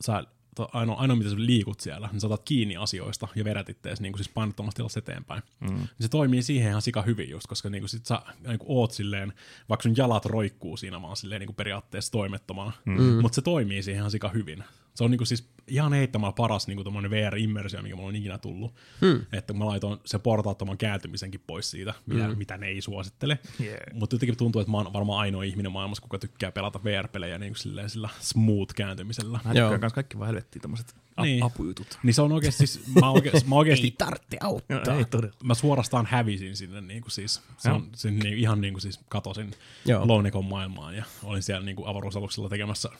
[0.00, 0.24] sä
[0.72, 4.16] ainoa, ainoa, mitä sä liikut siellä, niin sä otat kiinni asioista ja vedät ittees niin
[4.16, 5.42] siis painottomasti tilassa eteenpäin.
[5.60, 5.74] Mm.
[5.74, 9.32] Niin se toimii siihen ihan sika hyvin just, koska niin sit sä niin oot silleen,
[9.68, 13.02] vaikka sun jalat roikkuu siinä vaan silleen niin periaatteessa toimettomana, mm.
[13.02, 14.64] mutta se toimii siihen ihan sika hyvin.
[14.94, 16.78] Se on niin siis ihan heittämällä paras niin
[17.10, 18.74] VR-immersio, mikä mulla on ikinä tullut.
[19.00, 19.26] Hmm.
[19.32, 22.38] Että kun mä laitoin sen portaattoman kääntymisenkin pois siitä, mitä, hmm.
[22.38, 23.38] mitä ne ei suosittele.
[23.60, 23.78] Yeah.
[23.92, 27.56] Mutta jotenkin tuntuu, että mä oon varmaan ainoa ihminen maailmassa, kuka tykkää pelata VR-pelejä niin
[27.56, 29.40] silleen sillä smooth-kääntymisellä.
[29.44, 29.66] Mä Joo.
[29.66, 31.44] tykkään kans kaikki vaan helvettiin tommoset Niin.
[31.44, 31.98] apujutut.
[32.02, 34.98] Niin se on oikeasti, siis, mä, oikeasti, mä oikeasti Ei tarvitse auttaa.
[34.98, 35.34] Ei todella.
[35.44, 39.00] mä suorastaan hävisin sinne, niin kuin siis, se on, se, niin, ihan niin kuin siis
[39.08, 39.50] katosin
[39.86, 40.08] Joo.
[40.08, 42.90] Lonekon maailmaan ja olin siellä niin kuin avaruusaluksella tekemässä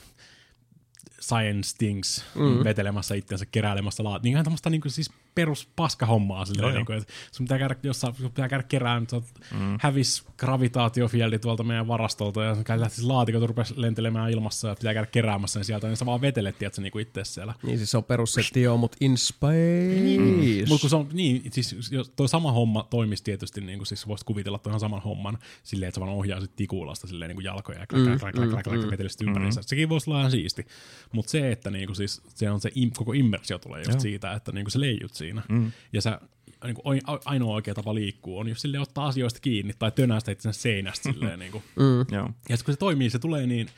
[1.25, 2.63] Science Things, mm.
[2.63, 4.23] vetelemässä itsensä, keräilemässä laat.
[4.23, 8.15] Niin ihan tämmöistä niin siis perus paskahommaa silleen, niin kuin, että sun pitää käydä, jossain,
[8.15, 9.21] sun pitää käydä kerään, sä
[9.51, 9.77] mm.
[9.81, 15.07] hävis gravitaatiofieldi tuolta meidän varastolta ja sun lähti laatikot rupesi lentelemään ilmassa ja pitää käydä
[15.11, 17.53] keräämässä ne sieltä, niin sä vaan vetelet, tiedätkö, niin kuin itse siellä.
[17.63, 20.17] Niin siis se on perussetti joo, mutta in space.
[20.17, 20.69] Mm.
[20.69, 24.07] Mutta kun se on, niin, siis jos toi sama homma toimisi tietysti, niin kuin siis
[24.07, 27.79] voisit kuvitella tuon saman homman silleen, että sä vaan ohjaisit tikuulasta silleen niin kuin jalkoja
[27.79, 29.61] ja klak, klak, klak, klak, klak, klak, vetelisit ympäriinsä.
[29.61, 30.65] Sekin voisi olla ihan siisti.
[31.11, 33.99] Mutta se, että niin kuin siis, se on se im, koko immersio tulee just Joo.
[33.99, 35.41] siitä, että niin kuin sä leijut siinä.
[35.49, 35.71] Mm.
[35.93, 36.21] Ja sä
[36.63, 40.53] niin kuin, ainoa oikea tapa liikkua on, jos sille ottaa asioista kiinni tai tönästä itse
[40.53, 41.39] seinästä silleen.
[41.39, 41.63] niin kuin.
[42.11, 42.29] Joo.
[42.49, 43.69] Ja sit kun se toimii, se tulee niin,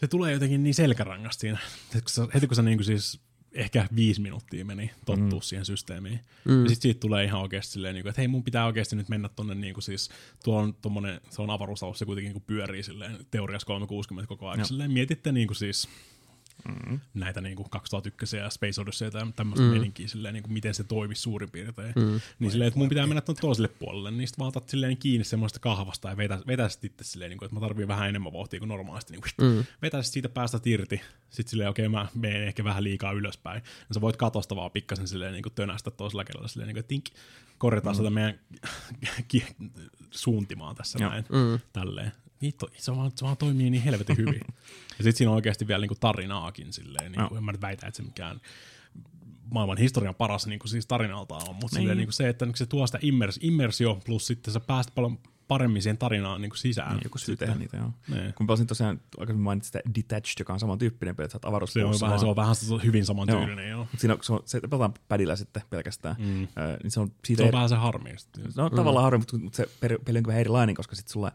[0.00, 1.58] se tulee jotenkin niin selkärangasta siinä.
[1.94, 3.20] Heti kun sä, heti kun sä niin kuin siis
[3.54, 5.42] ehkä viisi minuuttia meni tottua mm.
[5.42, 6.20] siihen systeemiin.
[6.44, 6.62] Mm.
[6.62, 9.08] Ja sitten siitä tulee ihan oikeasti silleen, niin kuin, että hei mun pitää oikeasti nyt
[9.08, 10.10] mennä tonne, niin kuin siis,
[10.44, 14.48] tuo on tommonen, se on avaruusalus, se kuitenkin niin kuin pyörii silleen, teoriassa 360 koko
[14.48, 14.66] ajan.
[14.66, 15.88] Silleen mietitte niin kuin siis,
[16.68, 17.00] mm.
[17.14, 19.70] näitä niin kuin 2001 ja Space Odyssey ja tämmöistä mm.
[19.70, 21.92] meninkiä, silleen, niin kuin miten se toimisi suurin piirtein.
[21.96, 22.20] Mm.
[22.38, 25.24] Niin silleen, että mun pitää mennä tuonne toiselle puolelle, niin sitten vaan otat silleen kiinni
[25.24, 28.60] semmoista kahvasta ja vetä, vetäisit itse silleen, niin kuin, että mä tarvitsen vähän enemmän vauhtia
[28.60, 29.12] kuin normaalisti.
[29.12, 29.64] Niin kuin, mm.
[29.82, 31.00] Vetäisit siitä päästä irti,
[31.30, 33.62] sitten silleen, okei, okay, mä menen ehkä vähän liikaa ylöspäin.
[33.88, 36.84] Ja sä voit katosta vaan pikkasen silleen niin kuin tönästä toisella kerralla silleen, niin kuin,
[36.84, 37.04] tink,
[37.58, 37.96] korjataan mm.
[37.96, 38.40] sitä meidän
[40.10, 41.10] suuntimaan tässä Joo.
[41.10, 41.60] näin, mm.
[41.72, 42.12] tälleen
[42.42, 44.40] vittu, se vaan, se vaan toimii niin helvetin hyvin.
[44.98, 47.38] ja sitten siinä on oikeasti vielä niinku tarinaakin silleen, niinku, no.
[47.38, 48.40] en mä nyt väitä, että se mikään
[49.50, 51.96] maailman historian paras niin kuin siis tarinalta on, mutta niin.
[51.96, 55.98] niin se, että se tuo sitä immers, immersio plus sitten sä pääst paljon paremmin siihen
[55.98, 56.92] tarinaan niin kuin sisään.
[56.92, 57.90] Niin, joku syy tehdä niitä, joo.
[58.08, 58.34] Niin.
[58.34, 61.98] Kun pelasin tosiaan, aikaisemmin mainitsin sitä Detached, joka on samantyyppinen peli, että sä oot avaruuspuolella.
[61.98, 63.78] Se on vähän, se on vähän hyvin samantyylinen, joo.
[63.78, 63.80] joo.
[63.80, 66.16] Mutta siinä on, se, on, se pelataan padilla sitten pelkästään.
[66.18, 66.42] Mm.
[66.42, 66.48] Äh,
[66.82, 67.52] niin se on, siitä se on eri...
[67.54, 68.10] vähän se harmi.
[68.56, 68.76] No mm.
[68.76, 69.70] tavallaan harmi, mutta, mutta se
[70.04, 71.32] peli on vähän erilainen, koska sitten sulla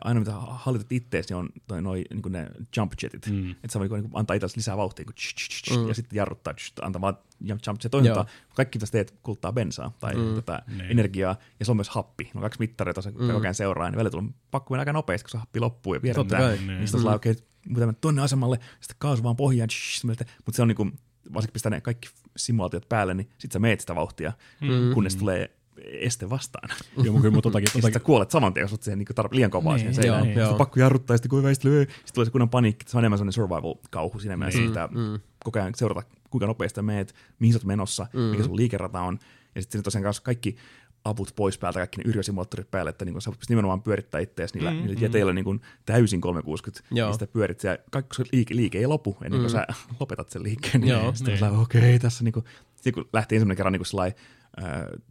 [0.00, 2.46] aina mitä hallitat itteesi on toi, noi, niin ne
[2.76, 3.26] jump jetit.
[3.26, 3.50] Mm.
[3.50, 5.88] Että sä voi niin antaa itsellesi lisää vauhtia niin tsh, tsh, tsh, mm.
[5.88, 8.26] ja sitten jarruttaa antaa vaan jump jet toimintaa.
[8.54, 10.34] Kaikki mitä teet kuluttaa bensaa tai mm.
[10.34, 10.62] tätä.
[10.68, 10.90] Niin.
[10.90, 12.30] energiaa ja se on myös happi.
[12.34, 13.26] No kaksi mittaria tuossa mm.
[13.26, 16.02] koko ajan seuraa, niin välillä tulee pakko mennä aika nopeasti, kun se happi loppuu ja
[16.02, 16.66] viedään.
[16.66, 17.14] Niin sitten mm.
[17.14, 17.34] okei,
[17.72, 19.68] okay, tuonne asemalle, sitten kaasu vaan pohjaan,
[20.04, 20.98] mutta se on niin kuin,
[21.34, 24.94] varsinkin pistää ne kaikki simulaatiot päälle, niin sitten sä meet sitä vauhtia, mm.
[24.94, 26.68] kunnes tulee este vastaan.
[27.04, 27.92] Joo, mutta kyllä totakin, totakin.
[27.92, 30.30] sä kuolet saman tien, jos olet siihen niin tar- liian kovaa niin, siihen seinään.
[30.30, 30.58] Joo, joo.
[30.58, 32.84] pakko jarruttaa, ja sitten kun väistä lyö, sitten tulee se kunnon paniikki.
[32.88, 34.68] Se on enemmän sellainen survival-kauhu siinä mielessä, niin.
[34.68, 35.20] että mm.
[35.44, 38.20] koko ajan seurata, kuinka nopeasti meet, mihin sä oot menossa, mm.
[38.20, 39.18] mikä sun liikerata on.
[39.54, 40.56] Ja sitten tosiaan kanssa kaikki
[41.04, 44.70] aput pois päältä, kaikki ne yrjösimulaattorit päälle, että niin sä voit nimenomaan pyörittää itseäsi niillä,
[44.70, 45.02] mm, niillä mm.
[45.02, 47.08] jäteillä niin täysin 360, Joo.
[47.08, 49.52] mistä pyörit ja kaikki se liike, liike ei lopu ennen kuin mm.
[49.52, 49.66] sä
[50.00, 50.80] lopetat sen liikkeen.
[50.80, 51.60] Niin Joo, sitten niin.
[51.60, 52.44] okei, okay, tässä niin kuin,
[52.74, 53.86] sitten kun lähti ensimmäinen kerran niin kuin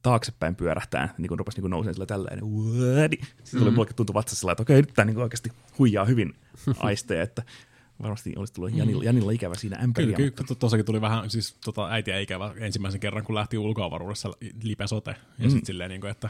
[0.02, 3.95] taaksepäin pyörähtää, niin kun rupesi niin nousemaan sillä tälleen, niin sitten tuli mm.
[3.95, 6.34] tuntu vatsassa sillä, että okei, nyt tämä niin oikeasti huijaa hyvin
[6.80, 7.44] aisteja, että
[8.03, 10.16] varmasti olisi tullut Janilla, Janilla ikävä siinä ämpäriä.
[10.16, 14.32] Kyllä, kyllä tuossakin tuli vähän, siis tota, äitiä ikävä ensimmäisen kerran, kun lähti ulkoavaruudessa
[14.64, 15.49] lipe sote, ja mm.
[15.49, 16.30] sitten silleen, niin kuin, että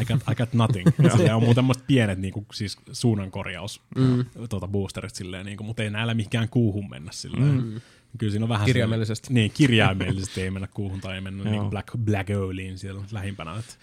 [0.00, 0.88] I got, I got nothing.
[1.16, 4.24] Sillä on muuten pienet niin kuin, siis suunnankorjaus mm.
[4.48, 7.64] tuota, boosterit silleen, niin kuin, mutta ei näillä mikään kuuhun mennä silleen.
[7.64, 7.80] Mm.
[8.18, 9.26] Kyllä siinä on vähän Kirjaimellisesti.
[9.26, 13.58] Se, niin, kirjaimellisesti ei mennä kuuhun tai ei mennä niin Black, Black Holiin siellä lähimpänä.
[13.58, 13.74] Että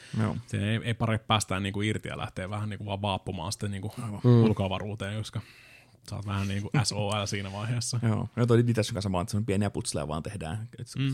[0.48, 3.52] se ei, ei pari päästää niin kuin irti ja lähteä vähän niin kuin vaan vaappumaan
[3.52, 3.94] sitten niin kuin
[4.24, 4.44] mm.
[4.44, 5.41] ulkoavaruuteen, koska
[6.10, 7.99] sä oot vähän niin kuin SOL siinä vaiheessa.
[8.03, 10.69] Joo, ja toi Ditäsyn kanssa vaan, että on pieniä putsleja vaan tehdään.
[10.98, 11.11] Mm.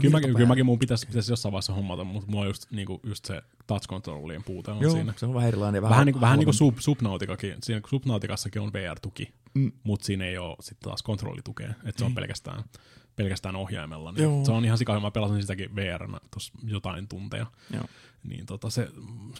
[0.00, 2.86] Kyllä, mäkin, kyllä mäkin mun pitäisi, pitäisi jossain vaiheessa hommata, mutta mulla on just, niin
[2.86, 5.14] kuin, just se touch controlien puute on Joo, siinä.
[5.16, 5.82] se on vähän erilainen.
[5.82, 7.56] Vähän, vähän, niin, kuin, vähän niin kuin sub, Subnautikakin.
[7.62, 9.72] Siinä Subnautikassakin on VR-tuki, mm.
[9.82, 12.64] mutta siinä ei ole sitten taas kontrollitukea, että se on pelkästään
[13.18, 14.12] pelkästään ohjaimella.
[14.12, 17.46] Niin se on ihan sika, mä pelasin sitäkin VR tuossa jotain tunteja.
[17.74, 17.84] Joo.
[18.22, 18.88] Niin tota se,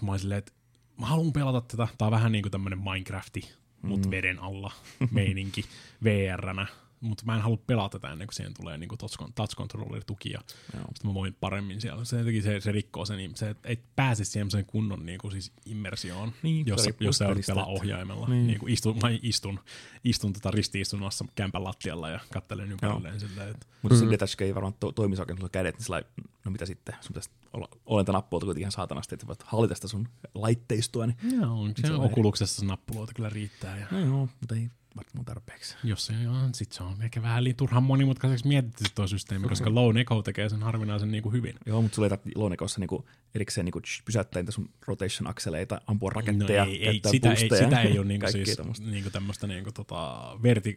[0.02, 0.52] mä olin silleen, että
[1.00, 1.88] mä haluan pelata tätä.
[1.98, 3.40] Tää on vähän niin kuin tämmönen Minecrafti,
[3.82, 4.10] mut mm.
[4.10, 4.72] veden alla
[5.10, 5.64] meininki
[6.04, 6.66] VR-nä
[7.00, 8.98] mutta mä en halua pelata tätä ennen kuin siihen tulee niin kuin
[9.34, 12.04] touch controller-tuki ja sitten mä voin paremmin siellä.
[12.04, 16.32] Se, se, se rikkoo se, niin se ei pääse siihen kunnon niin kuin siis immersioon,
[16.42, 18.28] niin, jos, jos sä pelaa ohjaimella.
[18.28, 18.46] Niin.
[18.46, 19.60] Niin kuin istun, mä istun,
[20.04, 23.50] istun tota ristiistunnassa kämpän lattialla ja kattelen ympärilleen silleen.
[23.50, 23.66] Että...
[23.82, 24.00] Mutta mm.
[24.00, 26.02] se detach ei varmaan to, toimisi oikein sulla kädet, niin sillä
[26.44, 29.88] no mitä sitten, sun pitäisi olla olenta nappuolta kuitenkin ihan saatanasti, että voit hallita sitä
[29.88, 31.06] sun laitteistoa.
[31.06, 33.78] Niin joo, se, se okuluksessa nappuloita kyllä riittää.
[33.78, 33.86] Ja...
[33.90, 35.76] No joo, mutta ei varmaan tarpeeksi.
[35.84, 39.74] Jos se on, sit se on ehkä vähän liian turhan monimutkaiseksi mietitty tuo systeemi, koska
[39.74, 41.54] Low Echo tekee sen harvinaisen niin kuin hyvin.
[41.66, 43.04] Joo, mutta sulla ei tarvitse Low Echossa niin
[43.34, 47.82] erikseen niin kuin pysäyttää niitä sun rotation-akseleita, ampua raketteja, no ei, ei, sitä, ei, sitä
[47.82, 50.76] ei ole niin kuin siis, niin kuin tämmöistä niin kuin tota, verti,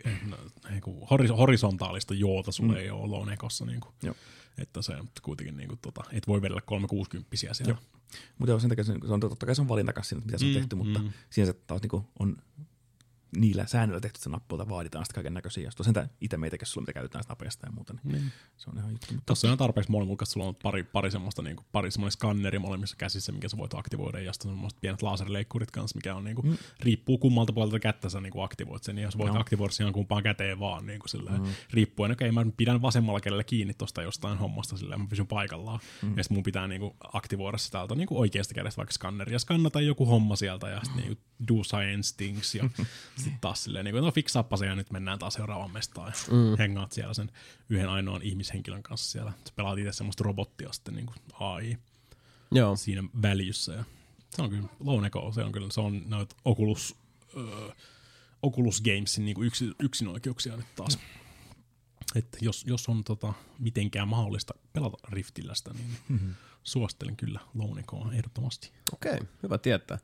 [0.70, 1.08] niin kuin
[1.38, 2.80] horisontaalista joota sulla mm.
[2.80, 3.66] ei ole Low Echossa.
[3.66, 3.94] Niin kuin.
[4.04, 4.16] Joo.
[4.58, 7.54] Että se kuitenkin, niin kuin, tota, et voi vedellä 360 siellä.
[7.68, 7.78] Joo.
[8.38, 10.54] Mutta sen takia se on, totta kai se on valinta siinä, mitä se on mm,
[10.54, 11.12] tehty, mutta mm.
[11.30, 12.38] siinä se taas niin kuin, on
[13.38, 15.64] niillä säännöillä tehty, että nappuilta vaaditaan sitten kaiken näköisiä.
[15.64, 18.32] Jos tosiaan itse meitäkin sulla, mitä käytetään sitä napeista ja muuta, niin, niin.
[18.58, 19.08] se on ihan juttu.
[19.14, 19.26] Mutta...
[19.26, 22.96] Tuossa on tarpeeksi monimutkaista, sulla on pari, pari semmoista, niin kuin, pari semmoinen skanneri molemmissa
[22.96, 26.48] käsissä, mikä sä voit aktivoida, ja sitten semmoiset pienet laserleikkurit kanssa, mikä on, niin kuin,
[26.48, 26.58] mm.
[26.80, 29.40] riippuu kummalta puolelta kättä sä niin kuin aktivoit sen, ja jos voit no.
[29.40, 31.48] aktivoida siihen kumpaan käteen vaan, niin kuin silleen, mm.
[31.74, 35.80] riippuen, okei, okay, mä pidän vasemmalla kädellä kiinni tuosta jostain hommasta, silleen, mä pysyn paikallaan,
[36.02, 36.18] mm.
[36.18, 39.34] ja sitten mun pitää niin kuin, aktivoida sitä täältä niin kuin oikeasta kädestä vaikka skanneri,
[39.34, 41.18] ja skannata joku homma sieltä, ja sitten niin
[41.48, 42.70] do science things, ja
[43.24, 46.08] Sitten taas silleen, niin kuin, no fiksaappa se ja nyt mennään taas seuraavaan mestaan.
[46.08, 46.58] Ja mm.
[46.58, 47.32] hengaat siellä sen
[47.70, 49.32] yhden ainoan ihmishenkilön kanssa siellä.
[49.48, 51.78] Sä pelaat itse semmoista robottia sitten niin kuin AI
[52.52, 52.76] Joo.
[52.76, 53.74] siinä väljyssä.
[53.74, 53.84] Ja
[54.36, 56.96] se on kyllä, Louneko, se on kyllä, se on noita Oculus,
[57.38, 57.72] ö,
[58.42, 61.00] Oculus Gamesin niin yksi, yksinoikeuksia nyt taas.
[62.16, 66.36] Että jos, jos on tota, mitenkään mahdollista pelata Riftillä sitä, niin mm-hmm.
[66.64, 68.72] suosittelen kyllä Lounekoa ehdottomasti.
[68.94, 69.98] Okei, hyvä tietää.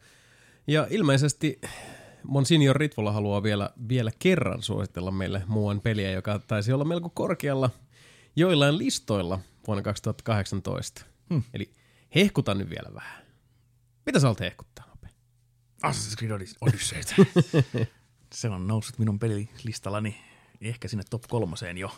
[0.68, 1.62] Ja ilmeisesti
[2.28, 7.70] Monsignor Ritvola haluaa vielä, vielä kerran suositella meille muuan peliä, joka taisi olla melko korkealla
[8.36, 11.06] joillain listoilla vuonna 2018.
[11.30, 11.44] Hmm.
[11.54, 11.72] Eli
[12.16, 13.26] hehkuta nyt vielä vähän.
[14.06, 14.86] Mitä sä olet hehkuttaa?
[14.94, 15.08] Ape?
[15.86, 17.02] Assassin's Creed Odys- Odyssey.
[18.34, 20.18] se on noussut minun pelilistallani
[20.62, 21.92] ehkä sinne top kolmoseen jo.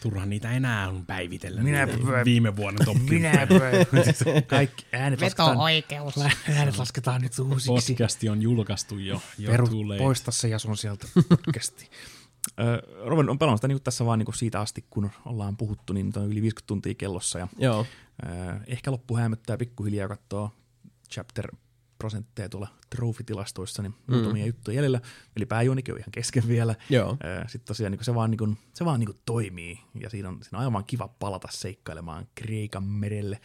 [0.00, 1.62] Turha niitä enää on päivitellä.
[1.62, 3.48] Minä- niitä viime vuonna top 10.
[3.92, 6.14] Minä kaikki äänet lasketaan, Veto-oikeus.
[6.56, 7.92] äänet lasketaan nyt uusiksi.
[7.92, 9.22] Podcasti on julkaistu jo.
[9.38, 9.98] jo Peru, too late.
[9.98, 11.90] poista se ja sun sieltä podcasti.
[12.60, 16.12] Ö, Rovan on pelannut sitä niin tässä vaan niin siitä asti, kun ollaan puhuttu, niin
[16.16, 17.38] on yli 50 tuntia kellossa.
[17.38, 17.86] Ja, Joo.
[18.22, 18.26] ö,
[18.66, 20.50] ehkä loppu hämöttää pikkuhiljaa katsoa
[21.10, 21.48] chapter
[21.98, 25.00] prosentteja tuolla trophy-tilastoissa, niin muutamia juttuja jäljellä.
[25.36, 26.74] Eli pääjuonikin on ihan kesken vielä.
[26.90, 27.16] Joo.
[27.46, 30.38] Sitten tosiaan niin se vaan, niin kuin, se vaan niin kuin toimii, ja siinä on,
[30.42, 33.40] siinä on aivan kiva palata seikkailemaan Kreikan merelle.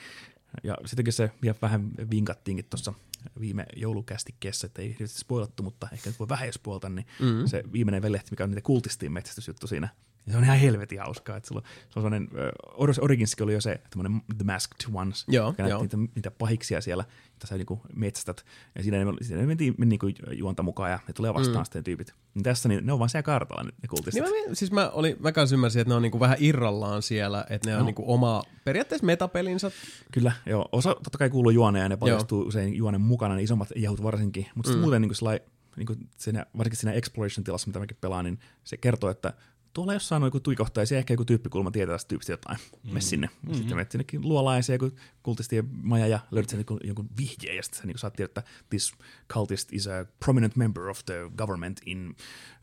[0.63, 2.93] Ja sittenkin se vielä vähän vinkattiinkin tuossa
[3.39, 7.47] viime joulukästikkeessä, että ei hirveästi spoilattu, mutta ehkä nyt voi vähän jos spoilata, niin mm.
[7.47, 9.89] se viimeinen velehti, mikä on niitä kultistiin metsästysjuttu siinä,
[10.25, 11.37] niin se on ihan helvetin hauskaa.
[11.37, 12.29] Että sulla, se on sellainen,
[12.77, 15.81] uh, Originsikin oli jo se, tämmöinen The Masked Ones, Joo, joka näytti joo.
[15.81, 17.03] niitä, niitä pahiksia siellä,
[17.33, 18.45] mitä sä niinku metsästät.
[18.75, 21.65] Ja siinä ne, siinä ne mentiin meni niinku juonta mukaan ja ne tulee vastaan mm.
[21.65, 22.13] sitten tyypit.
[22.33, 24.23] Niin tässä niin, ne on vaan siellä kartalla ne, ne kultistit.
[24.23, 27.45] Niin mä, siis mä, olin, mä kanssa ymmärsin, että ne on niinku vähän irrallaan siellä,
[27.49, 27.85] että ne on No.
[27.85, 29.71] niinku oma periaatteessa metapelinsä.
[30.11, 30.69] Kyllä, joo.
[30.71, 34.47] Osa totta kai kuuluu juoneen ja ne paljastuu usein juonen mukana, ne isommat jahut varsinkin.
[34.55, 34.79] Mutta mm.
[34.79, 35.39] muuten niin kuin
[35.75, 39.33] niin kuin siinä, varsinkin siinä exploration-tilassa, mitä mäkin pelaan, niin se kertoo, että
[39.73, 42.57] tuolla jossain on joku tuikohta ja se ehkä joku tyyppikulma tietää tästä tyypistä jotain.
[42.83, 42.89] Mm.
[42.89, 43.27] Mene sinne.
[43.27, 43.53] Mm-hmm.
[43.53, 44.21] Sitten menet sinnekin
[44.61, 44.91] se joku
[45.23, 48.43] kultistien maja ja löydät sen jonkun, jonkun vihjeen ja sitten sä niin saat tiedä, että
[48.69, 48.93] this
[49.33, 52.15] cultist is a prominent member of the government in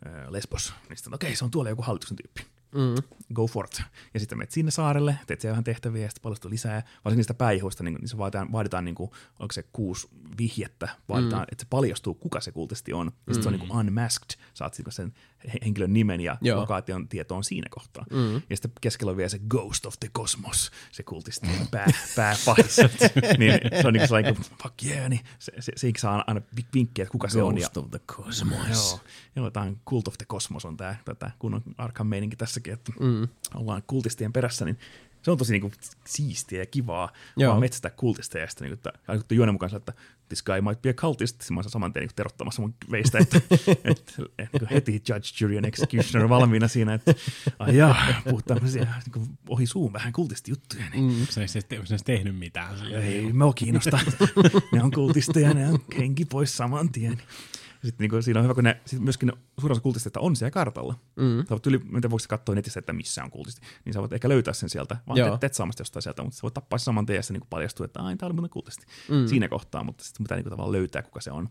[0.07, 0.73] uh, Lesbos.
[0.89, 3.03] Niin sitten okei, okay, se on tuolla joku hallituksen tyyppi Mm.
[3.35, 3.83] go for it.
[4.15, 6.83] Ja sitten menet sinne saarelle, teet siellä vähän tehtäviä ja sitten paljastuu lisää.
[7.05, 10.09] Varsinkin niistä päihuista, niin, niin se vaaditaan, vaaditaan niin kuin, onko se kuusi
[10.39, 11.53] vihjettä, vaaditaan, mm.
[11.53, 13.07] että se paljastuu, kuka se kultisti on.
[13.07, 13.43] Ja sitten mm.
[13.43, 15.13] se on niin kuin unmasked, saat sen
[15.47, 16.61] he- henkilön nimen ja Joo.
[16.61, 18.05] lokaation tietoon siinä kohtaa.
[18.11, 18.35] Mm.
[18.35, 21.87] Ja sitten keskellä on vielä se Ghost of the Cosmos, se kultisti pää,
[22.17, 22.77] pääpahis.
[23.39, 26.25] niin se on niin kuin sellainen, kuin, fuck yeah, niin se, se, se, se saa
[26.27, 27.55] aina vink- vinkkejä, että kuka se on.
[27.55, 28.91] Ghost of the Cosmos.
[28.91, 29.01] Joo,
[29.37, 32.93] joo tämä on Cult of the Cosmos on tämä, tätä kunnon Arkham meininki tässäkin, että
[33.01, 33.29] mm.
[33.55, 34.79] ollaan kultistien perässä, niin
[35.23, 35.73] se on tosi niinku
[36.07, 37.51] siistiä ja kivaa Joo.
[37.51, 39.93] vaan metsästää kultisteja ja sitten niinku, että, ja sitten juonen mukaan että
[40.29, 43.37] this guy might be a cultist, mä oon saman tien niinku terottamassa mun veistä, että,
[43.69, 47.15] että, että niinku heti judge, jury and executioner valmiina siinä, että
[47.59, 51.27] ai jaa, puhut tämmöisiä niinku ohi suun vähän kultistijuttuja, niin Mm.
[51.31, 51.61] Se ei se
[52.05, 52.93] tehnyt mitään.
[52.93, 53.99] ei mua kiinnosta.
[54.73, 57.23] ne on kultisteja, ne on henki pois saman tien.
[57.83, 60.37] Sitten niin kuin, siinä on hyvä, kun ne, sit myöskin ne suurin osa kultisteista on
[60.37, 60.95] siellä kartalla.
[61.17, 61.39] Mm.
[61.39, 64.29] Sä voit yli, mitä voiko katsoa netissä, että missä on kultisti, niin sä voit ehkä
[64.29, 65.29] löytää sen sieltä, vaan Joo.
[65.29, 67.49] teet, teet saamasta jostain sieltä, mutta sä voit tappaa saman tien ja se niin kuin
[67.51, 68.87] paljastuu, että ai, tää oli muuten kultisti.
[69.09, 69.27] Mm.
[69.27, 71.49] Siinä kohtaa, mutta sitten pitää niin kuin, tavallaan löytää, kuka se on.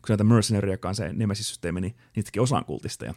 [0.00, 3.14] Kun se on tämä Mercenary, joka on se Nemesis-systeemi, niin niitäkin osa on kultisteja.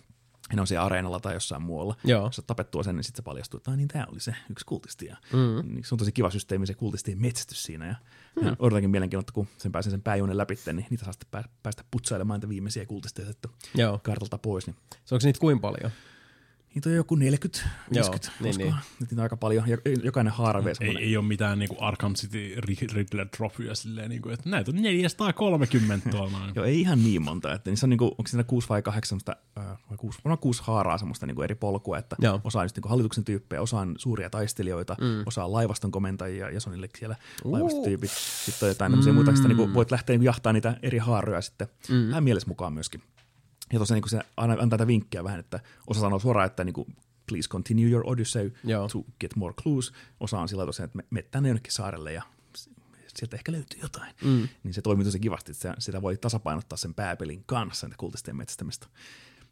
[0.54, 1.96] Ne on siellä areenalla tai jossain muualla.
[2.04, 2.26] Joo.
[2.26, 5.06] Jos tapettua sen, niin sitten se paljastuu, että niin tämä oli se yksi kultisti.
[5.06, 5.84] Ja mm.
[5.84, 7.88] Se on tosi kiva systeemi, se kultistien metsästys siinä.
[7.88, 7.96] Ja,
[8.42, 8.48] mm.
[8.48, 11.50] ja odotankin mielenkiinnolla, että kun sen pääsen sen pääjuonen läpi, niin niitä saa sitten pää-
[11.64, 13.34] päästä putsailemaan niitä viimeisiä kultisteja
[13.76, 14.00] Joo.
[14.04, 14.68] kartalta pois.
[14.68, 14.76] Niin
[15.06, 15.92] Se onko niitä kuinka paljon?
[16.76, 18.76] Niitä on joku 40, Joo, 50, niin, niin, niin.
[19.00, 19.68] Niitä on aika paljon.
[19.68, 24.10] Ja jokainen haara vie Ei, ei ole mitään niinku Arkham City Ri- Riddler trophyä silleen,
[24.10, 26.38] niinku, että näitä on 430 tuolla.
[26.56, 27.54] Joo, ei ihan niin monta.
[27.54, 30.98] Että niissä on niinku, onko siinä kuusi vai kahdeksan äh, vai kuusi, varmaan kuusi haaraa
[30.98, 32.42] semmoista niinku eri polkua, että Joo.
[32.44, 35.24] osa on just niinku hallituksen tyyppejä, osa on suuria taistelijoita, mm.
[35.26, 38.12] osa on laivaston komentajia ja Sonille siellä laivastotyypit.
[38.46, 41.68] Sitten on jotain tämmöisiä muita, sitten niinku voit lähteä niinku jahtaa niitä eri haaroja sitten
[41.90, 42.08] mm.
[42.10, 43.04] vähän mielessä mukaan myöskin.
[43.74, 46.74] Ja tosiaan niin se aina antaa tätä vinkkiä vähän, että osa sanoo suoraan, että niin
[46.74, 46.96] kuin,
[47.30, 48.88] please continue your odyssey Joo.
[48.88, 49.94] to get more clues.
[50.20, 52.24] Osa on sillä tosiaan, että me- mene tänne jonnekin saarelle ja
[53.18, 54.16] sieltä ehkä löytyy jotain.
[54.24, 54.48] Mm.
[54.64, 58.88] Niin se toimii tosi kivasti, että sitä voi tasapainottaa sen pääpelin kanssa, niitä kultistien metsästämistä.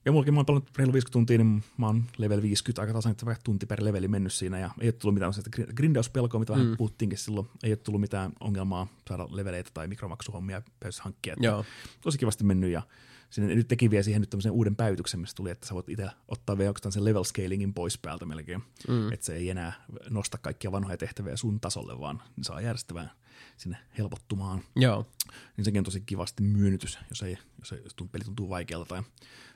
[0.06, 3.12] Ja mullakin mä oon pelannut reilu 50 tuntia, niin mä oon level 50, aika tasan,
[3.12, 5.34] että tunti per leveli mennyt siinä, ja ei ole tullut mitään
[5.76, 6.60] grindauspelkoa, mitä mm.
[6.60, 11.36] vähän puhuttiinkin silloin, ei ole tullut mitään ongelmaa saada leveleitä tai mikromaksuhommia päässä hankkia.
[12.02, 12.82] Tosi kivasti mennyt, ja
[13.32, 16.10] sinne nyt teki vielä siihen nyt tämmöisen uuden päivityksen, missä tuli, että sä voit itse
[16.28, 18.64] ottaa vielä sen level scalingin pois päältä melkein.
[18.88, 19.12] Mm.
[19.12, 19.74] Että se ei enää
[20.10, 23.12] nosta kaikkia vanhoja tehtäviä sun tasolle, vaan ne saa järjestävään
[23.58, 24.64] sinne helpottumaan.
[24.76, 25.06] Joo.
[25.58, 28.86] Niin sekin on tosi kivasti myönnytys, jos, ei, jos, ei, jos tunt- peli tuntuu vaikealta
[28.86, 29.04] tai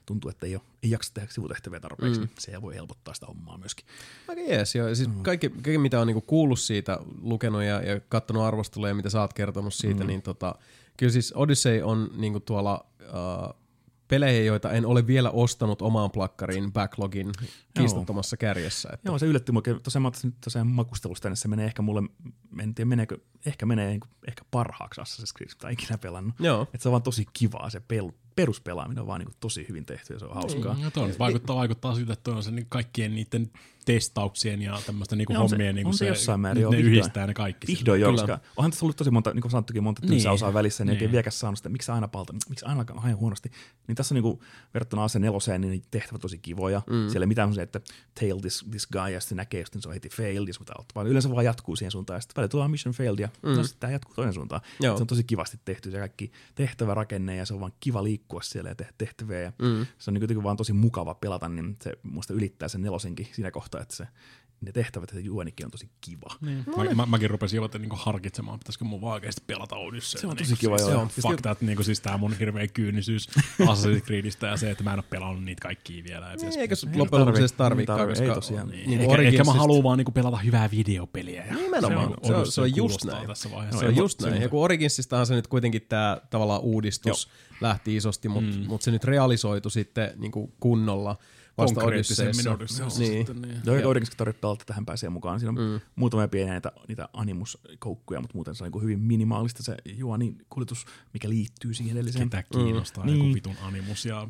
[0.06, 2.26] tuntuu, että ei, ole, ei jaksa tehdä sivutehtäviä tarpeeksi, mm.
[2.26, 3.86] niin se voi helpottaa sitä hommaa myöskin.
[4.28, 4.96] Aika jees, joo.
[4.96, 9.10] Siis kaikki, kaikki, mitä on niinku kuullut siitä, lukenut ja, ja katsonut arvosteluja ja mitä
[9.10, 10.08] sä oot kertonut siitä, mm.
[10.08, 10.56] niin tota,
[10.98, 13.65] kyllä siis Odyssey on niinku tuolla uh,
[14.07, 17.32] pelejä, joita en ole vielä ostanut omaan plakkariin backlogin
[17.77, 18.90] kiistattomassa kärjessä.
[18.94, 19.61] Että, Joo, se yllätti mua.
[19.84, 20.11] Tosiaan mä
[20.44, 22.02] tosiaan makustelusta, niin se menee ehkä mulle,
[22.61, 26.36] en tiedä meneekö, ehkä menee niin kuin, ehkä parhaaksi Assassin's Creed, mitä ikinä pelannut.
[26.40, 26.61] Joo.
[26.61, 29.86] Että se on vaan tosi kivaa, se pel, peruspelaaminen on vaan niin kuin, tosi hyvin
[29.86, 30.76] tehty ja se on hauskaa.
[30.82, 33.52] Ja toi nyt vaikuttaa, vaikuttaa siltä, että toi on se niin kaikkien niiden
[33.86, 36.72] testauksien ja tämmöisten niin Ja on se- hommien niin on se jossain määrin, ne joo,
[36.72, 36.94] vihdoin.
[36.94, 37.68] yhdistää ne kaikki.
[37.68, 38.22] Vihdoin jo, Kyllä.
[38.22, 40.34] koska onhan tässä ollut tosi monta, niin kuin sanottukin, monta tylsää Niin.
[40.34, 40.95] osaa välissä, niin, Niin.
[40.95, 43.52] oikein vieläkäs saanut sitä, miksi aina palta, miksi aina alkaa aina huonosti.
[43.88, 44.40] Niin tässä on niin kuin,
[44.74, 46.82] verrattuna AC 4, niin tehtävät tosi kivoja.
[46.90, 47.10] Mm.
[47.10, 47.82] Siellä ei mitään semmoisia, että
[48.20, 51.07] tail this, this guy, ja sitten näkee, että se on heti failed, jos mitä vaan
[51.07, 53.49] yleensä vaan jatkuu siihen suuntaan, ja sitten välillä tulee mission failed, ja mm.
[53.49, 54.62] no, tämä jatkuu toinen suuntaan.
[54.80, 54.98] Joo.
[54.98, 58.70] Se on tosi kivasti tehty, se kaikki tehtävärakenne, ja se on vaan kiva liikkua siellä
[58.70, 59.86] ja tehdä tehtäviä, ja mm.
[59.98, 63.75] se on niin vaan tosi mukava pelata, niin se muista ylittää sen nelosenkin siinä kohtaa,
[63.82, 64.08] että se
[64.62, 66.36] ne tehtävät ja juonikin on tosi kiva.
[66.42, 66.64] Niin.
[66.78, 70.22] Mä, mä, mäkin rupesin jo niin harkitsemaan, pitäisikö mun vaan oikeasti pelata Odyssey.
[70.22, 70.98] Se on niin tosi kiva, siis, joo.
[70.98, 73.30] Se on Ja fuck sitten- that, niin kuin, siis tää mun hirveä kyynisyys
[73.62, 76.34] Assassin's Creedistä ja se, että mä en ole pelannut niitä kaikkia vielä.
[76.34, 78.68] Et siis- Eikä se Ei loppujen lopuksi edes tarvikaan, ei tosiaan.
[78.68, 81.46] niin, Niin, niin ehkä, ehkä mä haluan vaan niinku pelata hyvää videopeliä.
[81.46, 82.14] Ja Nimenomaan.
[82.24, 83.28] Se on- Odyssey se on just näin.
[83.28, 83.80] Tässä vaiheessa.
[83.80, 84.42] Se on just näin.
[84.42, 87.30] Ja kun Originsistahan se nyt kuitenkin tämä tavallaan uudistus
[87.62, 88.66] lähti isosti, mutta mm.
[88.68, 91.18] mut se nyt realisoitu sitten niin kuin kunnolla
[91.57, 91.84] vasta.
[91.84, 93.27] Odysseyssa Niin.
[93.27, 93.61] sitten, niin.
[93.65, 95.40] Joo, tarvitsee pelata tähän pääsee mukaan.
[95.40, 95.80] Siinä on mm.
[95.95, 100.86] muutamia pieniä niitä, niitä animuskoukkuja, mutta muuten se on niin hyvin minimaalista se juoni kuljetus,
[101.14, 102.30] mikä liittyy siihen edelliseen.
[102.30, 103.18] Ketä kiinnostaa Niin.
[103.18, 104.27] joku vitun animus ja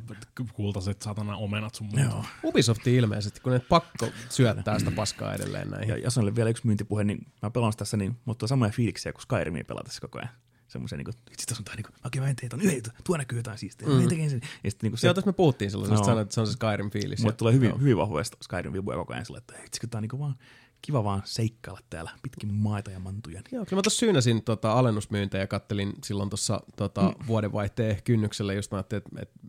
[0.53, 2.01] kultaiset satana omenat sun muuta.
[2.01, 2.25] Joo.
[2.43, 5.89] Ubisofti ilmeisesti, kun ne pakko syöttää sitä paskaa edelleen näihin.
[5.89, 9.63] Ja Jasonille vielä yksi myyntipuhe, niin mä pelaan tässä, niin mutta samoja fiiliksiä kuin Skyrimia
[9.63, 10.29] pelatessa koko ajan.
[10.75, 13.17] Semmoisen, niin vitsi, tässä on tää, niin kuin, okei, mä en tee ton, yhden, tuo
[13.17, 13.93] näkyy jotain siistiä, mm.
[13.93, 14.41] mä tekee sen.
[14.63, 15.87] Ja sitten niin kuin se, Joo, tässä me puhuttiin Joo.
[15.87, 16.03] no.
[16.03, 17.19] sanoit, että se on se Skyrim-fiilis.
[17.19, 17.77] mulle Ja- tulee hyvin, joo.
[17.77, 20.35] hyvin vahvoja Skyrim-vibuja koko ajan sillä, että vitsi, kun tää on niin kuin vaan
[20.81, 23.41] kiva vaan seikkailla täällä pitkin maita ja mantuja.
[23.41, 27.27] Niin Joo, kyllä mä tuossa syynäsin tota alennusmyyntejä ja kattelin silloin tuossa tota, mm.
[27.27, 29.39] vuodenvaihteen kynnyksellä, just mä ajattelin, että, että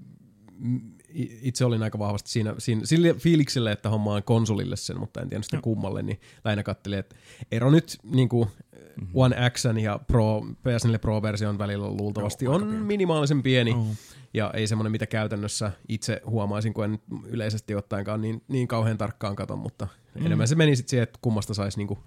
[0.64, 0.95] i-
[1.42, 5.42] itse olin aika vahvasti siinä, siinä sille fiilikselle, että hommaan konsolille sen, mutta en tiedä
[5.42, 7.16] sitä kummalle, niin lähinnä kattelin, että
[7.52, 8.48] ero nyt niin kuin
[8.96, 9.10] Mhm.
[9.14, 12.84] One X ja Pro, PS4 Pro-version välillä luultavasti Joo, on pieni.
[12.84, 13.86] minimaalisen pieni, Joo.
[14.34, 19.36] ja ei semmoinen, mitä käytännössä itse huomaisin, kun en yleisesti ottaenkaan niin, niin kauhean tarkkaan
[19.36, 20.26] katon, mutta mm.
[20.26, 21.98] enemmän se meni sitten siihen, että kummasta saisi niinku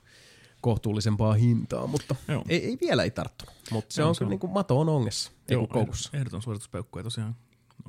[0.62, 2.44] kohtuullisempaa hintaa, mutta Joo.
[2.50, 3.56] ei, ei vielä ei tarttunut.
[3.72, 4.32] Mutta se Joo, on se kyllä on.
[4.32, 6.10] niinku mato on ongessa, ei kun koukussa.
[6.14, 7.36] Ehdoton suorituspeukku ja tosiaan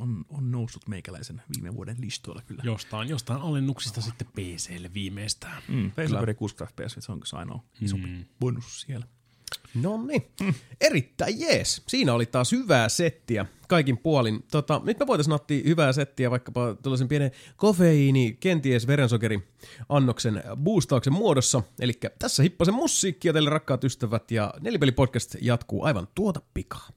[0.00, 2.62] on, on noussut meikäläisen viime vuoden listoilla kyllä.
[2.64, 5.62] Jostain, jostain alennuksista sitten PClle viimeistään.
[5.68, 8.24] Mm, Facebook 60 fps, se on se ainoa iso mm.
[8.40, 9.06] bonus siellä.
[9.74, 10.26] No niin,
[10.80, 11.82] erittäin jees.
[11.88, 14.44] Siinä oli taas hyvää settiä kaikin puolin.
[14.50, 19.48] Tota, nyt me voitaisiin nauttia hyvää settiä vaikkapa tuollaisen pienen kofeiini, kenties verensokeri
[19.88, 21.62] annoksen boostauksen muodossa.
[21.80, 26.88] Eli tässä hippasen musiikkia teille rakkaat ystävät ja Nelipeli-podcast jatkuu aivan tuota pikaa.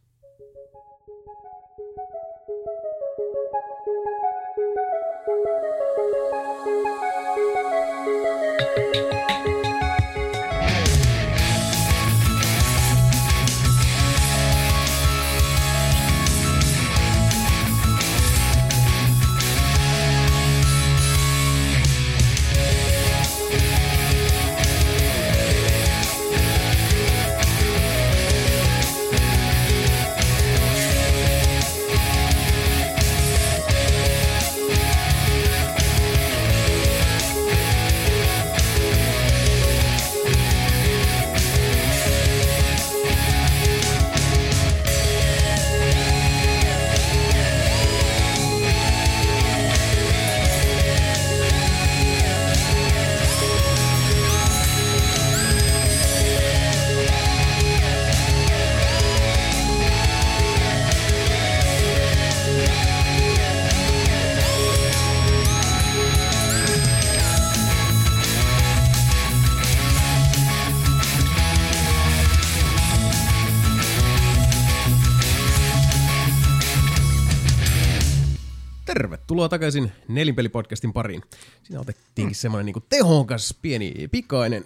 [79.34, 81.22] Tervetuloa takaisin Nelinpeli-podcastin pariin.
[81.64, 84.66] Siinä otettiinkin semmoinen niinku tehokas, pieni, pikainen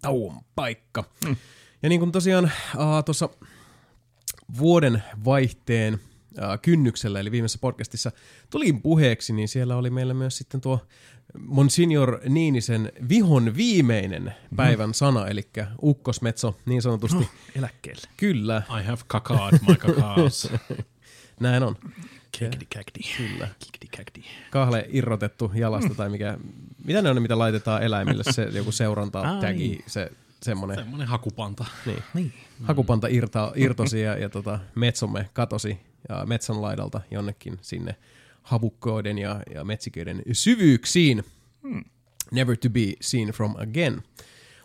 [0.00, 1.04] tauon paikka.
[1.82, 3.28] Ja niin kuin tosiaan uh, tuossa
[4.58, 6.00] vuoden vaihteen
[6.42, 8.12] äh, kynnyksellä, eli viimeisessä podcastissa
[8.50, 10.86] tuli puheeksi, niin siellä oli meillä myös sitten tuo
[11.38, 15.48] Monsignor Niinisen vihon viimeinen päivän sana, eli
[15.82, 17.28] ukkosmetso niin sanotusti.
[17.56, 18.08] Eläkkeelle.
[18.16, 20.48] Kyllä, I have kakad my kakaos.
[21.40, 21.76] näin on.
[22.38, 23.00] Kekdi.
[23.16, 23.48] Kyllä.
[23.58, 24.22] Kikdi, kekdi.
[24.50, 26.38] Kahle irrotettu jalasta tai mikä,
[26.84, 30.76] mitä ne on mitä laitetaan eläimille, se joku seuranta, tagi, se semmoinen.
[30.76, 31.64] Semmoinen hakupanta.
[31.86, 32.02] Niin.
[32.14, 32.32] Niin.
[32.62, 35.78] Hakupanta irta, irtosi ja, ja tota, metsomme katosi
[36.08, 37.96] ja metsän laidalta jonnekin sinne
[38.42, 41.24] havukkoiden ja, ja metsiköiden syvyyksiin.
[41.62, 41.84] Hmm.
[42.30, 44.02] Never to be seen from again.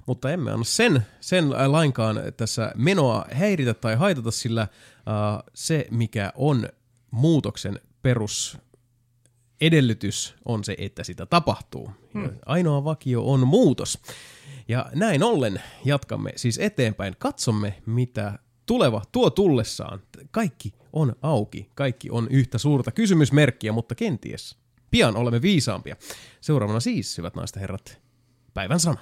[0.05, 6.31] Mutta emme anna sen, sen lainkaan tässä menoa häiritä tai haitata, sillä uh, se, mikä
[6.35, 6.69] on
[7.11, 8.57] muutoksen perus
[9.61, 11.91] edellytys on se, että sitä tapahtuu.
[12.13, 12.29] Hmm.
[12.45, 13.99] Ainoa vakio on muutos.
[14.67, 17.15] Ja näin ollen jatkamme siis eteenpäin.
[17.19, 20.01] Katsomme, mitä tuleva tuo tullessaan.
[20.31, 21.69] Kaikki on auki.
[21.75, 24.57] Kaikki on yhtä suurta kysymysmerkkiä, mutta kenties
[24.91, 25.95] pian olemme viisaampia.
[26.41, 28.01] Seuraavana siis, hyvät naiset ja herrat,
[28.53, 28.99] päivän sana.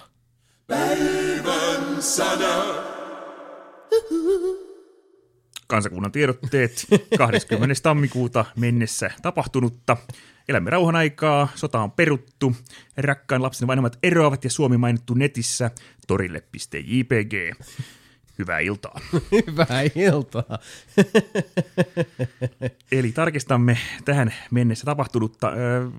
[5.76, 6.86] Kansakunnan tiedotteet
[7.18, 7.76] 20.
[7.84, 9.98] tammikuuta mennessä tapahtunutta.
[10.50, 12.56] Elämme rauhan aikaa, sota on peruttu,
[12.98, 15.72] rakkaan lapsen vanhemmat eroavat ja Suomi mainittu netissä
[16.08, 17.34] torille.jpg.
[18.40, 19.00] Hyvää iltaa.
[19.48, 20.60] Hyvää iltaa.
[22.92, 25.52] Eli tarkistamme tähän mennessä tapahtunutta.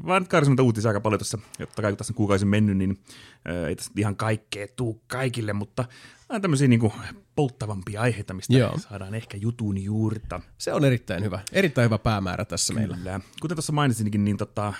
[0.06, 2.98] Vaan karsimme uutisia aika paljon tuossa, jotta kai kun tässä on kuukausi mennyt, niin
[3.68, 5.84] ei tässä ihan kaikkea tuu kaikille, mutta
[6.42, 6.92] tämmöisiä niin
[7.36, 8.78] polttavampia aiheita, mistä Joo.
[8.78, 10.40] saadaan ehkä jutun juurta.
[10.58, 11.38] Se on erittäin hyvä.
[11.52, 12.96] Erittäin hyvä päämäärä tässä meillä.
[12.96, 13.20] Kyllä.
[13.40, 14.72] Kuten tuossa mainitsinkin, niin tota,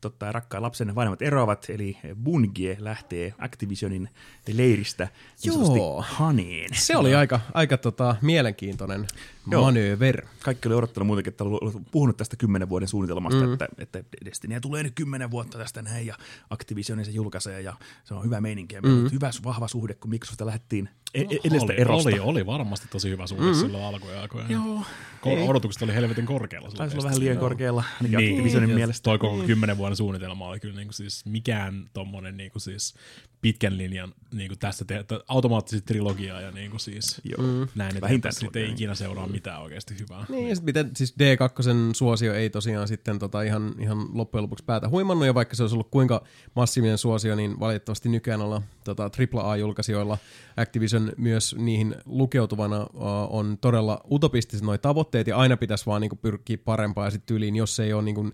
[0.00, 4.08] tota, rakkaan lapsen vanhemmat eroavat, eli Bungie lähtee Activisionin
[4.52, 5.08] leiristä
[5.44, 6.04] niin Joo.
[6.08, 6.70] haneen.
[6.72, 9.06] Se oli aika, aika tota, mielenkiintoinen
[9.50, 9.62] Joo.
[9.62, 10.26] manöver.
[10.42, 13.52] Kaikki oli odottanut muutenkin, että oli puhunut tästä kymmenen vuoden suunnitelmasta, mm.
[13.52, 16.14] että, että Destinyä tulee nyt kymmenen vuotta tästä näin, ja
[16.50, 19.10] Activisionin se julkaisee, ja se on hyvä meininki, ja mm.
[19.12, 22.08] hyvä, vahva suhde, kun Microsoftista lähdettiin e- edestä oli, erosta.
[22.08, 23.60] oli, oli, varmasti tosi hyvä suhde mm-hmm.
[23.60, 24.50] silloin alkujen aikoina.
[24.50, 24.82] Joo.
[25.22, 26.70] Ko- odotukset oli helvetin korkealla.
[26.70, 27.40] Taisi olla vähän liian Joo.
[27.40, 29.02] korkealla, ainakin Niin, Activisionin ja mielestä.
[29.02, 32.94] Toi koko kymmenen vuoden suunnitelma oli kyllä niinku siis mikään tommonen niinku siis
[33.40, 37.42] pitkän linjan niinku tästä te- automaattisesti trilogiaa ja niinku siis Joo.
[37.42, 37.68] Mm.
[37.74, 40.24] näin, että sitten ei ikinä seuraa mitään oikeasti hyvää.
[40.28, 44.64] Niin, ja sit miten, siis D2 suosio ei tosiaan sitten tota ihan, ihan loppujen lopuksi
[44.64, 46.24] päätä huimannut, ja vaikka se olisi ollut kuinka
[46.56, 50.18] massiivinen suosio, niin valitettavasti nykyään olla tota, AAA-julkaisijoilla
[50.56, 56.16] Activision myös niihin lukeutuvana uh, on todella utopistiset noi tavoitteet, ja aina pitäisi vaan niinku
[56.16, 58.32] pyrkiä parempaan, ja sitten yliin, jos ei ole niinku, uh,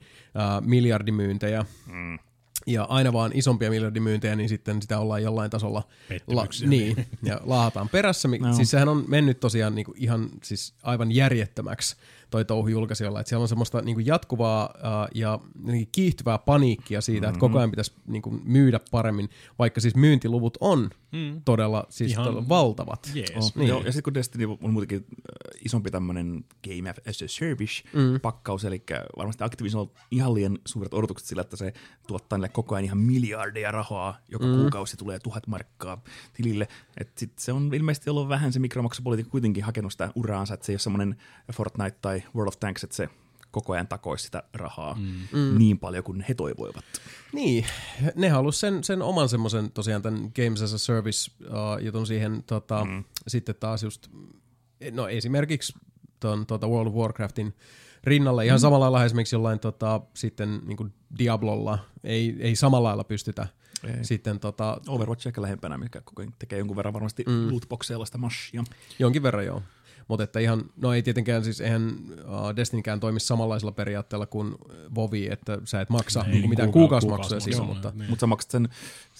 [0.60, 2.18] miljardimyyntejä, mm.
[2.66, 7.88] Ja aina vaan isompia miljardimyyntejä, niin sitten sitä ollaan jollain tasolla Pettymyksiä, niin, ja laahataan
[7.88, 8.28] perässä.
[8.40, 8.54] No.
[8.54, 11.96] Siis sehän on mennyt tosiaan niinku ihan siis aivan järjettömäksi
[12.34, 17.20] toi touhu julkaisijoilla, että siellä on semmoista niinku jatkuvaa uh, ja niinku kiihtyvää paniikkia siitä,
[17.26, 17.28] mm-hmm.
[17.28, 19.28] että koko ajan pitäisi niinku myydä paremmin,
[19.58, 21.42] vaikka siis myyntiluvut on mm.
[21.44, 23.10] todella, siis Ihan todella valtavat.
[23.14, 23.30] Jees.
[23.36, 23.68] Oh, Niin.
[23.68, 28.82] Joo, ja sitten kun Destiny on muutenkin äh, isompi tämmöinen Game as a Service-pakkaus, eli
[29.16, 31.72] varmasti Activision on ihan liian suuret odotukset sillä, että se
[32.06, 34.54] tuottaa niille koko ajan ihan miljardeja rahaa, joka mm.
[34.54, 36.02] kuukausi tulee tuhat markkaa
[36.32, 36.68] tilille.
[37.00, 40.72] Et sit se on ilmeisesti ollut vähän se mikromaksupolitiikka kuitenkin hakenut sitä uraansa, että se
[40.72, 41.16] ei ole semmoinen
[41.52, 43.08] Fortnite tai World of Tanks, että se
[43.50, 44.94] koko ajan takoisi sitä rahaa
[45.32, 45.58] mm.
[45.58, 46.84] niin paljon kuin he toivoivat.
[47.32, 47.66] Niin,
[48.14, 52.42] ne halusi sen, sen oman semmoisen tosiaan tämän Games as a Service uh, jutun siihen
[52.46, 53.04] tota, mm.
[53.28, 54.08] sitten taas just,
[54.92, 55.72] no esimerkiksi
[56.20, 57.54] ton, tota World of Warcraftin
[58.04, 58.60] rinnalle ihan mm.
[58.60, 63.46] samalla lailla esimerkiksi jollain tota, sitten niin kuin Diablolla ei, ei samalla lailla pystytä
[63.84, 64.04] Ei.
[64.04, 66.02] sitten tota, Overwatch ehkä lähempänä, mikä
[66.38, 67.52] tekee jonkun verran varmasti mm.
[67.52, 68.64] lootboxeilla sitä mashia.
[68.98, 69.62] jonkin verran joo.
[70.08, 71.94] Mutta että ihan, no ei tietenkään siis, eihän
[72.24, 74.54] uh, Destinykään toimi samanlaisella periaatteella kuin
[74.94, 78.10] Vovi, että sä et maksa Ei, niin, mitään kuuka- kuukausimaksuja siitä, kuukausimaksuja, mutta niin.
[78.10, 78.68] Mutta sä maksat sen,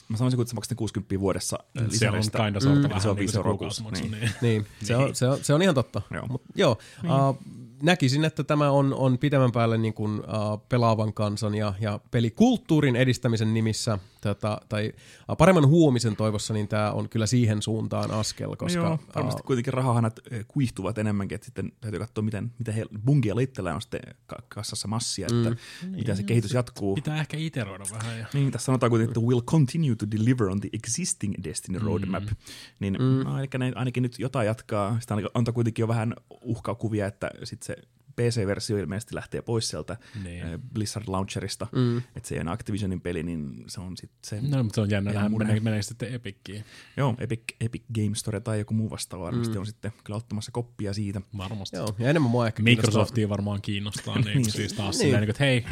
[0.09, 1.59] mä sanoisin, että sä maksat sen 60 vuodessa
[1.89, 2.83] Se on kinda sorta Mm.
[2.89, 4.31] vähän Se on niin kuin se kuussa, Niin.
[4.43, 6.03] Niin, se, on, se, on, se on ihan totta.
[6.11, 6.27] Joo.
[6.27, 7.13] Mut, joo niin.
[7.13, 7.39] uh,
[7.83, 12.97] näkisin, että tämä on, on pitemmän päälle niin kuin, uh, pelaavan kansan ja, ja pelikulttuurin
[12.97, 13.99] edistämisen nimissä
[14.29, 14.93] tota, tai
[15.39, 19.73] paremman huomisen toivossa, niin tämä on kyllä siihen suuntaan askel, koska Joo, varmasti uh, kuitenkin
[19.73, 24.01] rahahanat eh, kuihtuvat enemmänkin, että sitten täytyy katsoa, miten, miten he, Bungialla itsellään on sitten
[24.27, 25.91] ka- kassassa massia, että mm.
[25.91, 26.95] miten se kehitys jatkuu.
[26.95, 28.19] Pitää ehkä iteroida vähän.
[28.19, 28.27] Ja...
[28.33, 32.25] Niin, tässä sanotaan kuitenkin, että will continue to deliver on the existing Destiny roadmap.
[32.25, 32.37] Mm.
[32.81, 33.25] Niin mm.
[33.25, 35.01] No, eli ne ainakin nyt jotain jatkaa.
[35.01, 37.83] Sitä ainakin antaa kuitenkin jo vähän uhkakuvia, että sitten se
[38.17, 40.45] PC-versio ilmeisesti lähtee pois sieltä Niin.
[40.47, 41.99] äh, Blizzard Launcherista, mm.
[41.99, 44.81] että se ei ole enää Activisionin peli, niin se on sitten se, No, mutta se
[44.81, 46.65] on jännä nähdä, meneekö, meneekö sitten Epickiin.
[46.97, 50.93] joo, Epic, Epic Game Store tai joku muu vastaava varmasti on sitten kyllä ottamassa koppia
[50.95, 51.21] siitä.
[51.37, 51.77] Varmasti.
[51.77, 54.53] Joo, ja enemmän mua ehkä kiinnostaa- Microsoftia varmaan kiinnostaa, niin, Niin.
[54.53, 55.01] siis taas Niin.
[55.03, 55.65] silleen, niin että hei,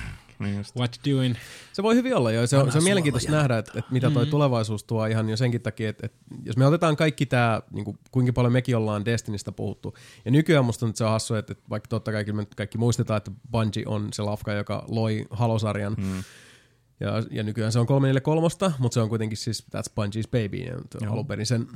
[0.42, 0.76] Niin just.
[0.76, 1.34] what doing?
[1.72, 2.46] Se voi hyvin olla, joo.
[2.46, 3.42] Se on, se on mielenkiintoista suolaa.
[3.42, 4.30] nähdä, että, että mitä toi mm-hmm.
[4.30, 7.98] tulevaisuus tuo ihan jo senkin takia, että, että jos me otetaan kaikki tämä, niin kuin,
[8.10, 9.94] kuinka paljon mekin ollaan Destinistä puhuttu,
[10.24, 12.54] ja nykyään musta nyt se on hassu, että, että vaikka totta kai kyllä me nyt
[12.54, 16.22] kaikki muistetaan, että Bungie on se lafka, joka loi Halosarjan, mm.
[17.00, 21.10] ja, ja nykyään se on 343, mutta se on kuitenkin siis That's Bungie's Baby, ja
[21.10, 21.66] alun perin sen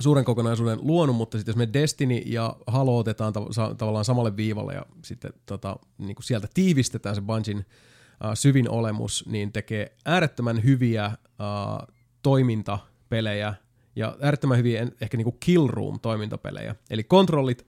[0.00, 4.36] suuren kokonaisuuden luonut, mutta sitten jos me Destiny ja Halo otetaan tav- sa- tavallaan samalle
[4.36, 7.64] viivalle ja sitten tota, niin kuin sieltä tiivistetään se Bungin uh,
[8.34, 13.54] syvin olemus, niin tekee äärettömän hyviä uh, toimintapelejä
[13.96, 16.74] ja äärettömän hyviä ehkä niin kuin kill room toimintapelejä.
[16.90, 17.66] Eli kontrollit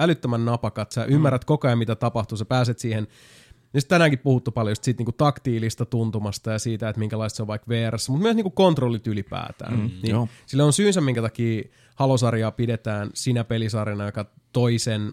[0.00, 3.06] älyttömän napakat, sä ymmärrät koko ajan mitä tapahtuu, sä pääset siihen
[3.74, 7.42] ja sitten tänäänkin puhuttu paljon just siitä niinku taktiilista tuntumasta ja siitä, että minkälaista se
[7.42, 9.78] on vaikka VR, mutta myös niinku kontrollit ylipäätään.
[9.78, 10.28] Mm, niin joo.
[10.46, 11.62] sillä on syynsä, minkä takia
[11.94, 15.12] Halosarjaa pidetään sinä pelisarjana, joka toisen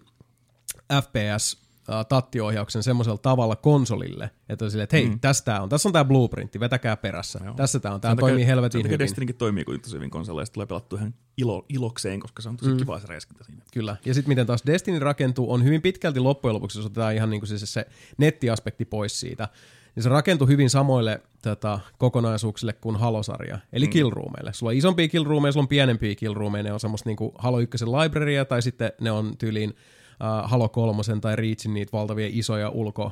[1.03, 1.68] FPS
[2.09, 5.19] tattiohjauksen semmoisella tavalla konsolille, että on silleen, että hei, mm.
[5.19, 7.39] tästä on, tässä on tämä blueprintti, vetäkää perässä.
[7.45, 7.53] Joo.
[7.53, 8.99] Tässä tämä on, tämä toimii helvetin hyvin.
[8.99, 12.71] Destinykin toimii kuitenkin tosi hyvin konsoleista, tulee pelattu ihan ilo, ilokseen, koska se on tosi
[12.71, 12.77] mm.
[12.77, 13.61] kiva se räiskintä siinä.
[13.73, 13.95] Kyllä.
[14.05, 17.41] Ja sitten miten taas Destiny rakentuu, on hyvin pitkälti loppujen lopuksi, jos otetaan ihan niin
[17.41, 17.85] kuin siis se
[18.17, 19.47] nettiaspekti pois siitä,
[19.95, 23.91] niin se rakentuu hyvin samoille tätä, kokonaisuuksille kuin Halo-sarja, eli mm.
[23.91, 24.53] killroomeille.
[24.53, 27.85] Sulla on isompia killroomeja, sulla on pienempiä killroomeja, ne on semmoista niin kuin Halo 1
[27.85, 29.73] librarya, tai sitten ne on tyyliin
[30.19, 33.11] uh, Halo 3 tai Reachin niitä valtavia isoja ulko,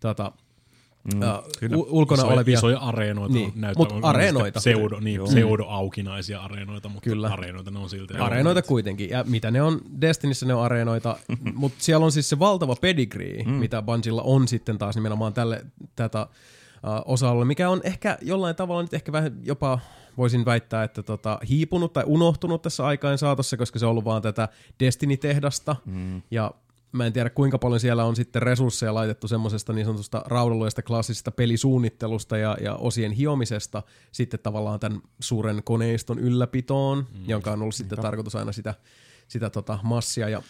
[0.00, 0.32] tota,
[1.14, 1.20] mm,
[1.74, 2.58] uh, ulkona isoja, olevia.
[2.58, 3.34] isoja areenoita.
[3.34, 4.58] Niin, näyttää mut areenoita.
[4.60, 7.28] Pseudo, niin, pseudo-aukinaisia areenoita, mutta Kyllä.
[7.28, 8.14] areenoita ne on silti.
[8.14, 9.10] Areenoita kuitenkin.
[9.10, 11.16] Ja mitä ne on, Destinissä ne on areenoita,
[11.54, 13.52] mutta siellä on siis se valtava pedigree, mm.
[13.52, 18.82] mitä Bungilla on sitten taas nimenomaan tälle, tätä uh, osa mikä on ehkä jollain tavalla
[18.82, 19.78] nyt ehkä vähän jopa
[20.16, 24.22] voisin väittää, että tota, hiipunut tai unohtunut tässä aikain saatossa, koska se on ollut vaan
[24.22, 24.48] tätä
[24.80, 25.76] Destiny-tehdasta.
[25.84, 26.22] Mm.
[26.30, 26.54] Ja
[26.92, 31.30] mä en tiedä kuinka paljon siellä on sitten resursseja laitettu semmoisesta niin sanotusta raudaluista klassisesta
[31.30, 33.82] pelisuunnittelusta ja, ja osien hiomisesta
[34.12, 37.28] sitten tavallaan tämän suuren koneiston ylläpitoon, mm.
[37.28, 38.74] jonka on ollut sitten tarkoitus aina sitä,
[39.28, 40.42] sitä tota massia ja,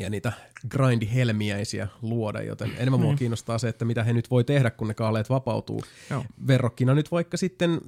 [0.00, 0.32] ja niitä
[0.68, 4.94] grindihelmiäisiä luoda, joten enemmän mua kiinnostaa se, että mitä he nyt voi tehdä, kun ne
[4.94, 5.82] kaaleet vapautuu.
[6.10, 6.24] Joo.
[6.46, 7.80] Verrokkina nyt vaikka sitten äh,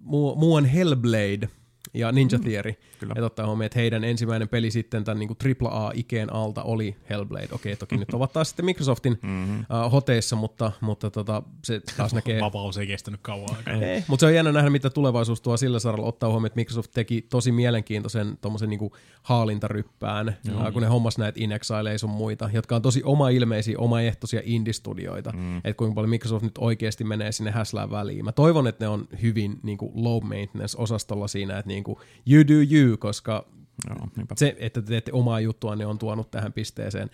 [0.00, 1.48] muu, muuan Hellblade
[1.94, 3.12] ja Ninja Theory, kyllä.
[3.12, 7.48] että ottaa huomioon, että heidän ensimmäinen peli sitten tämän niin AAA-ikeen alta oli Hellblade.
[7.52, 9.60] Okei, toki nyt ovat taas sitten Microsoftin mm-hmm.
[9.60, 12.40] uh, hoteissa, mutta, mutta tota, se taas näkee...
[12.48, 13.74] Vapaus ei kestänyt kauan aikaa.
[14.08, 16.06] Mutta se on jännä nähdä, mitä tulevaisuus tuo sillä saralla.
[16.06, 18.92] Ottaa huomioon, että Microsoft teki tosi mielenkiintoisen tommosen niinku
[19.22, 20.72] haalintaryppään, mm.
[20.72, 25.32] kun ne hommas näitä Inexile sun muita, jotka on tosi oma ilmeisiä, omaehtoisia indie-studioita.
[25.32, 25.56] Mm.
[25.56, 28.24] Että kuinka paljon Microsoft nyt oikeasti menee sinne häslään väliin.
[28.24, 32.96] Mä toivon, että ne on hyvin niinku low maintenance-osastolla siinä, että niinku you do you,
[32.96, 33.44] koska
[33.88, 34.34] Joo, niinpä.
[34.38, 37.10] se, että te teette omaa juttua, ne on tuonut tähän pisteeseen.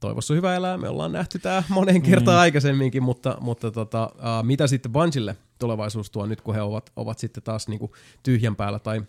[0.00, 2.40] Toivossa hyvä elää, me ollaan nähty tämä moneen kertaan mm.
[2.40, 7.18] aikaisemminkin, mutta, mutta tota, uh, mitä sitten Bungille tulevaisuus tuo nyt, kun he ovat, ovat
[7.18, 9.02] sitten taas niinku tyhjän päällä tai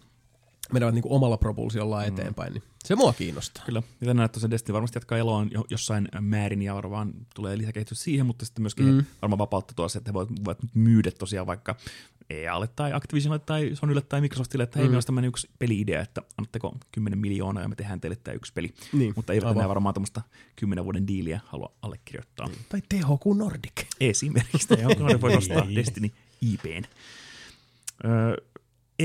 [0.71, 2.13] menevät niinku omalla propulsiollaan mm.
[2.13, 3.65] eteenpäin, niin se mua kiinnostaa.
[3.65, 3.83] Kyllä.
[4.01, 8.25] Ja tänään tosiaan Destiny varmasti jatkaa eloaan jo, jossain määrin ja varmaan tulee lisäkehitys siihen,
[8.25, 9.05] mutta sitten myöskin mm.
[9.21, 11.75] varmaan vapautta tuossa, että he voivat, myydä tosiaan vaikka
[12.41, 14.85] EAlle tai Activisionille tai Sonylle tai Microsoftille, että hei, mm.
[14.85, 18.53] meillä olisi tämmöinen yksi peli-idea, että annatteko 10 miljoonaa ja me tehdään teille tämä yksi
[18.53, 18.73] peli.
[18.93, 20.21] Niin, mutta eivät enää varmaan tämmöistä
[20.55, 22.47] 10 vuoden diiliä halua allekirjoittaa.
[22.47, 22.53] Mm.
[22.69, 23.85] Tai THQ Nordic.
[23.99, 26.11] Esimerkiksi, joo, ne voi nostaa Destiny
[26.41, 26.83] IPn.
[28.05, 28.35] Öö,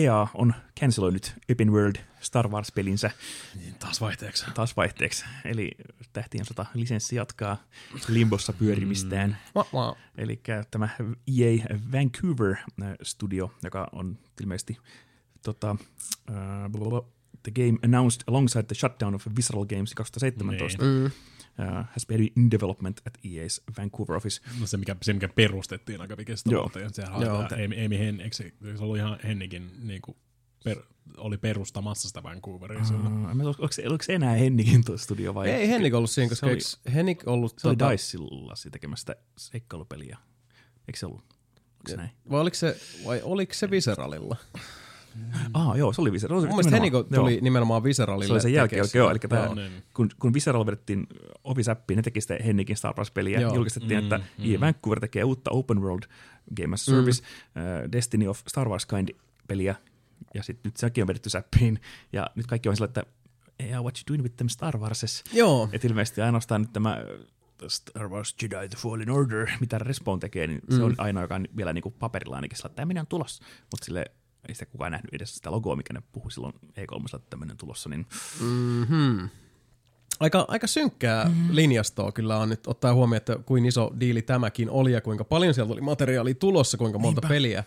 [0.02, 3.10] EA on canceloinut Open World Star Wars-pelinsä
[3.54, 4.44] Niin, taas vaihteeksi.
[4.54, 5.24] taas vaihteeksi.
[5.44, 5.70] Eli
[6.12, 7.56] Tähtien sota lisenssi jatkaa
[8.08, 9.38] limbossa pyörimistään.
[9.74, 9.94] Wow.
[10.18, 10.88] Eli tämä
[11.38, 14.76] EA Vancouver äh, Studio, joka on ilmeisesti
[15.42, 15.76] tota,
[16.90, 17.08] uh,
[17.42, 21.10] The game announced alongside the shutdown of Visceral Games 2017 Mm.
[21.58, 24.40] Uh, has been in development at EA's Vancouver office.
[24.60, 26.62] No se, mikä, se, mikä perustettiin aika pitkästä Joo.
[26.62, 26.94] vuoteen.
[26.94, 27.38] Sehän Joo.
[27.38, 30.16] oli Amy, Amy Hen, eikö se, se ollut ihan Hennikin niin kuin,
[30.64, 30.82] per,
[31.16, 33.06] oli perustamassa sitä Vancouveria silloin.
[33.06, 35.50] Uh, oliko, oliko, oliko se enää Hennikin tuo studio vai?
[35.50, 37.58] Ei Henrik ollut siinä, koska Se oli- eiks Henrik ollut...
[37.58, 40.18] Se oli tota- Dicella se tekemästä seikkailupeliä.
[40.88, 41.20] Eikö se ollut?
[41.22, 42.10] Onko se näin?
[42.30, 44.36] Vai oliko se, vai oliko se Visceralilla?
[45.54, 46.40] Ah, joo, se oli Visceral.
[46.40, 48.26] Mun mielestä Henrik tuli nimenomaan Visceralille.
[48.26, 49.54] Se oli sen jälkeen, tekemään joo, eli tämä, Joo.
[49.54, 49.72] Niin.
[49.94, 51.06] kun, kun Visceral vedettiin
[51.44, 53.54] Office-appiin, ne teki sitä Hennikin Star Wars-peliä, Joo.
[53.54, 56.02] julkistettiin, että Mm, EA Vancouver tekee uutta Open World
[56.56, 59.74] Game as Service, uh, Destiny of Star Wars Kind-peliä,
[60.34, 61.80] ja sitten nyt sekin on vedetty säppiin,
[62.12, 63.02] ja nyt kaikki on sillä, että
[63.62, 65.24] yeah, what you doing with them Star Warses?
[65.32, 65.68] Joo.
[65.72, 70.46] Et ilmeisesti ainoastaan nyt tämä äh, Star Wars Jedi The Fallen Order, mitä Respawn tekee,
[70.46, 70.76] niin mm.
[70.76, 73.44] se on ainoa, joka on vielä niinku paperilla ainakin sillä, että tämmöinen on tulossa.
[73.70, 74.04] Mutta sille
[74.48, 77.88] ei sitä kukaan nähnyt edes sitä logoa, mikä ne puhui silloin E3, että tämmöinen tulossa,
[77.88, 78.06] niin
[78.40, 79.28] Mm-hmm.
[80.20, 81.46] Aika, aika synkkää mm.
[81.50, 85.54] linjastoa kyllä on nyt ottaa huomioon, että kuin iso diili tämäkin oli ja kuinka paljon
[85.54, 87.34] sieltä oli materiaalia tulossa, kuinka monta Niinpä.
[87.34, 87.64] peliä.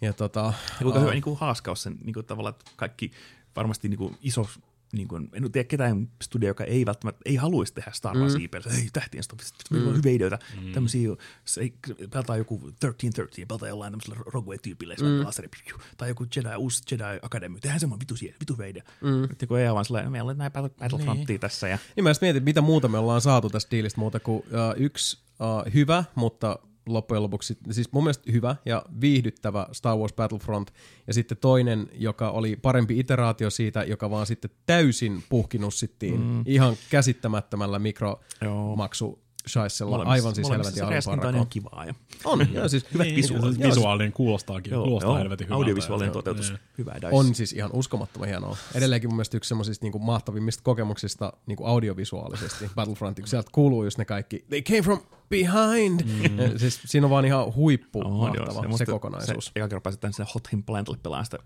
[0.00, 3.10] Ja tota, Ja kuinka aa, hyvä niin kuin haaskaus sen niin kuin tavallaan, että kaikki
[3.56, 4.48] varmasti niin kuin iso,
[4.92, 8.40] niin kuin, en tiedä ketään studio, joka ei välttämättä, ei haluaisi tehdä Star Wars mm.
[8.40, 9.40] ei tähtien stop,
[9.70, 9.78] mm.
[9.78, 10.72] hyviä ideoita, mm.
[10.72, 11.08] tämmöisiä,
[11.44, 11.72] se
[12.10, 15.24] pelataan joku 1313 ja pelataan jollain tämmöisellä Rogue-tyypillä, mm.
[15.24, 15.48] laseri,
[15.96, 18.82] tai joku Jedi, uusi Jedi Academy, tehdään semmoinen vitu, sie- vitu hyvä idea.
[19.00, 19.20] Mm.
[19.20, 21.40] Nyt kun ei vaan sellainen, meillä on näin Battlefrontia niin.
[21.40, 24.38] tässä ja Niin mä just mietin, mitä muuta me ollaan saatu tästä diilistä muuta kuin
[24.38, 24.44] uh,
[24.76, 30.70] yksi uh, hyvä, mutta loppujen lopuksi, siis mun mielestä hyvä ja viihdyttävä Star Wars Battlefront,
[31.06, 36.42] ja sitten toinen, joka oli parempi iteraatio siitä, joka vaan sitten täysin puhkinussittiin mm.
[36.46, 41.46] ihan käsittämättömällä mikromaksu Shaisella, aivan siis helvetin räiskintä on alkuparakko.
[41.50, 41.84] kivaa.
[41.84, 41.94] Ja
[42.24, 43.58] On, joo, siis hyvät Niin, visuaalit.
[43.58, 45.56] se Visuaalinen kuulostaakin, Joo, kuulostaa joo, helvetin hyvältä.
[45.58, 46.58] audiovisuaalinen toteutus, niin.
[46.78, 47.08] hyvä dice.
[47.12, 48.56] on siis ihan uskomattoman hienoa.
[48.74, 53.98] Edelleenkin mun mielestä yksi semmoisista niinku mahtavimmista kokemuksista niinku audiovisuaalisesti Battlefront, kun sieltä kuuluu just
[53.98, 54.98] ne kaikki, they came from
[55.28, 56.00] behind.
[56.04, 56.36] Mm.
[56.58, 59.44] Siis siinä on vaan ihan huippu On, mahtava joo, se, se kokonaisuus.
[59.44, 61.38] Se, eka kerran pääsetään sinne Hot Him Plantalle pelaamaan sitä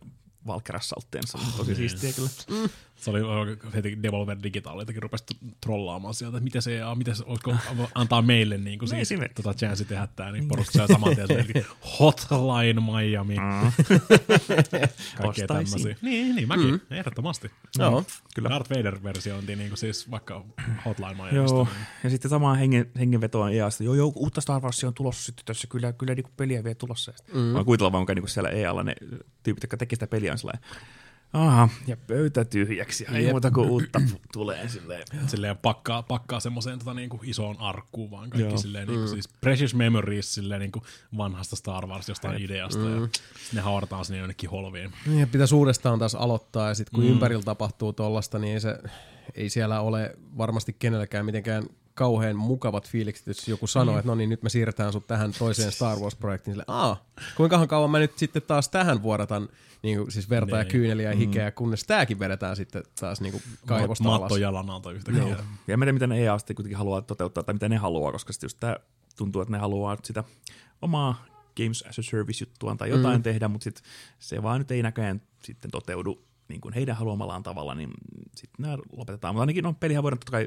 [0.47, 2.29] Valkerassaltteen, se on tosi siistiä kyllä.
[3.01, 3.21] Se oli
[3.75, 5.25] heti Devolver Digital, jotenkin rupesi
[5.61, 7.55] trollaamaan sieltä, että miten se, a, miten se olisiko
[7.95, 9.43] antaa meille niin kuin siis, esimerkiksi.
[9.43, 11.69] tota chance tehdä tää, niin porukka saa saman tien sieltä,
[12.01, 13.37] Hotline Miami,
[15.17, 15.47] kaikkea Ostaisin.
[15.47, 15.97] tämmöisiä.
[16.03, 16.81] Niin, niin mäkin, mm.
[16.91, 17.51] ehdottomasti.
[17.79, 18.05] Joo.
[18.35, 18.49] Kyllä.
[18.49, 20.45] Darth Vader-versiointi niin kuin siis vaikka
[20.87, 21.37] Hotline Miamista.
[21.57, 21.87] Joo, Niin.
[22.05, 25.69] ja sitten samaan hengen, hengenvetoa EAsta, joo, joo, uutta Star Warsia on tulossa sitten tässä,
[25.69, 27.13] kyllä, kyllä niin peliä vielä tulossa.
[27.35, 27.41] Mm.
[27.41, 28.95] Mä kuvitellaan vaan, kuinka niin siellä EAlla ne
[29.43, 30.65] tyypit, jotka tekee sitä peliä, on sellainen,
[31.33, 33.31] aha, ja pöytä tyhjäksi, ei Jep.
[33.31, 34.01] muuta kuin uutta
[34.33, 35.07] tulee silleen.
[35.27, 38.59] silleen pakkaa, pakkaa semmoiseen tota, niinku isoon arkkuun vaan kaikki Joo.
[38.59, 40.83] silleen, niinku, siis precious memories silleen, niinku,
[41.17, 44.93] vanhasta Star Wars jostain ideasta ja sitten ne haarataan sinne jonnekin holviin.
[45.19, 47.11] Ja pitäisi uudestaan taas aloittaa, ja sitten kun mm.
[47.11, 48.79] ympärillä tapahtuu tollasta, niin ei, se,
[49.35, 51.65] ei siellä ole varmasti kenellekään mitenkään
[51.95, 53.99] kauhean mukavat fiilikset, jos joku sanoo, mm.
[53.99, 56.55] että no niin, nyt me siirretään sut tähän toiseen Star Wars-projektiin.
[56.55, 57.05] Sille, Aa,
[57.37, 59.49] kuinkahan kauan mä nyt sitten taas tähän vuodatan
[59.83, 60.73] niin kuin, siis verta ja Niin.
[60.73, 64.41] kyyneliä ja hikeä, kunnes tääkin vedetään sitten taas niin kuin kaivosta Matto alas.
[64.41, 65.23] jalan alta yhtäkkiä.
[65.23, 65.31] Joo.
[65.67, 68.47] Ja en tiedä, miten EA sitten kuitenkin haluaa toteuttaa, tai mitä ne haluaa, koska sitten
[68.47, 68.77] just tämä
[69.17, 70.25] tuntuu, että ne haluaa sitä
[70.83, 71.25] omaa
[71.57, 73.23] Games as a Service-juttuaan tai jotain mm.
[73.23, 73.83] tehdä, mutta sit
[74.19, 77.91] se vaan nyt ei näköjään sitten toteudu niin kuin heidän haluamallaan tavalla, niin
[78.37, 79.35] sitten nämä lopetetaan.
[79.35, 80.47] Mutta ainakin no, pelihän voidaan totta kai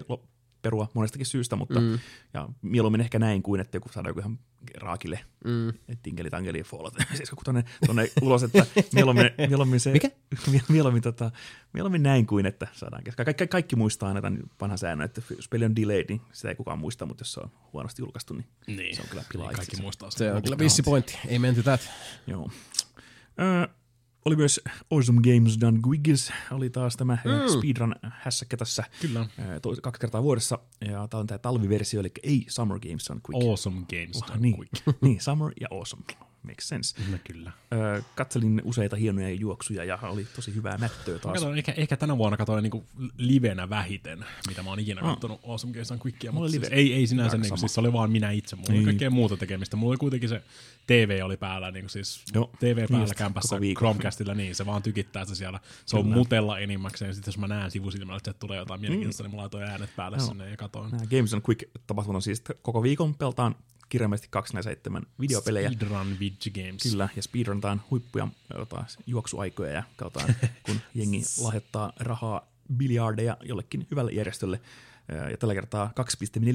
[0.64, 2.00] perua monestakin syystä, mutta mm.
[2.34, 4.40] ja mieluummin ehkä näin kuin, että joku saadaan joku ihan
[4.78, 5.74] raakille mm.
[6.04, 6.94] tinkeli tankeli ja fallout.
[7.18, 9.92] siis joku tonne, tonne ulos, että mieluummin, mieluummin se...
[9.92, 10.10] Mikä?
[10.70, 11.32] Mieluummin, tota,
[11.74, 13.26] mieluummin näin kuin, että saadaan kesken.
[13.26, 16.56] Kaikki, kaikki muistaa aina tämän vanhan säännön, että jos peli on delayed, niin sitä ei
[16.56, 18.96] kukaan muista, mutta jos se on huonosti julkaistu, niin, Niin.
[18.96, 20.18] se on kyllä pilaa Kaikki muistaa sen.
[20.18, 21.18] Se on kyllä vissi pointti.
[21.28, 21.82] Ei menty that.
[22.28, 22.52] Joo.
[23.40, 23.68] Ö,
[24.26, 27.54] oli myös Awesome Games Done Quiggis, oli taas tämä mm.
[27.58, 29.26] speedrun hässäkkä tässä Kyllä.
[29.62, 33.50] tois, kaksi kertaa vuodessa, ja tämä on tämä talviversio, eli ei Summer Games Done Quick.
[33.50, 34.18] Awesome Games.
[34.18, 35.02] Oh, done niin, quick.
[35.02, 36.04] niin, Summer ja Awesome.
[36.44, 36.96] Makes sense.
[37.12, 37.52] No, kyllä.
[37.74, 41.34] Ö, katselin useita hienoja juoksuja ja oli tosi hyvää mättöä Mä taas.
[41.34, 42.86] katsoin, ehkä, ehkä tänä vuonna katsoin niinku
[43.18, 45.10] livenä vähiten, mitä mä oon ikinä Ah.
[45.10, 47.58] katsonut Awesome Games on Quickia, Mulla mutta oli siis ei, ei sinänsä, niinku, sama.
[47.58, 48.56] siis se oli vaan minä itse.
[48.56, 48.86] Mulla oli Niin.
[48.86, 49.78] kaikkea muuta tekemistä.
[49.78, 50.44] Mulla oli kuitenkin se
[50.88, 52.52] TV oli päällä, niinku siis Joo.
[52.60, 53.56] TV Niin päällä just, kämpässä.
[53.78, 55.60] Chromecastilla, niin se vaan tykittää se siellä.
[55.86, 56.16] Se on Kyllä.
[56.16, 59.96] mutella enimmäkseen, sitten jos mä näen sivusilmällä, että tulee jotain mielenkiintoista, niin mä laitoin äänet
[59.96, 60.28] päälle Joo.
[60.28, 60.92] sinne ja katoin.
[60.92, 63.56] Games on Quick tapahtumat on siis, koko viikon pelataan
[63.94, 65.72] kirjaimellisesti 247 videopelejä.
[65.72, 66.84] Speedrun Vidge Games.
[66.84, 72.48] Kyllä, ja speedruntaan huippuja jotain juoksuaikoja ja katsotaan, kun jengi lahjoittaa rahaa
[72.78, 74.62] biljardeja jollekin hyvälle järjestölle.
[75.32, 75.92] Ja tällä kertaa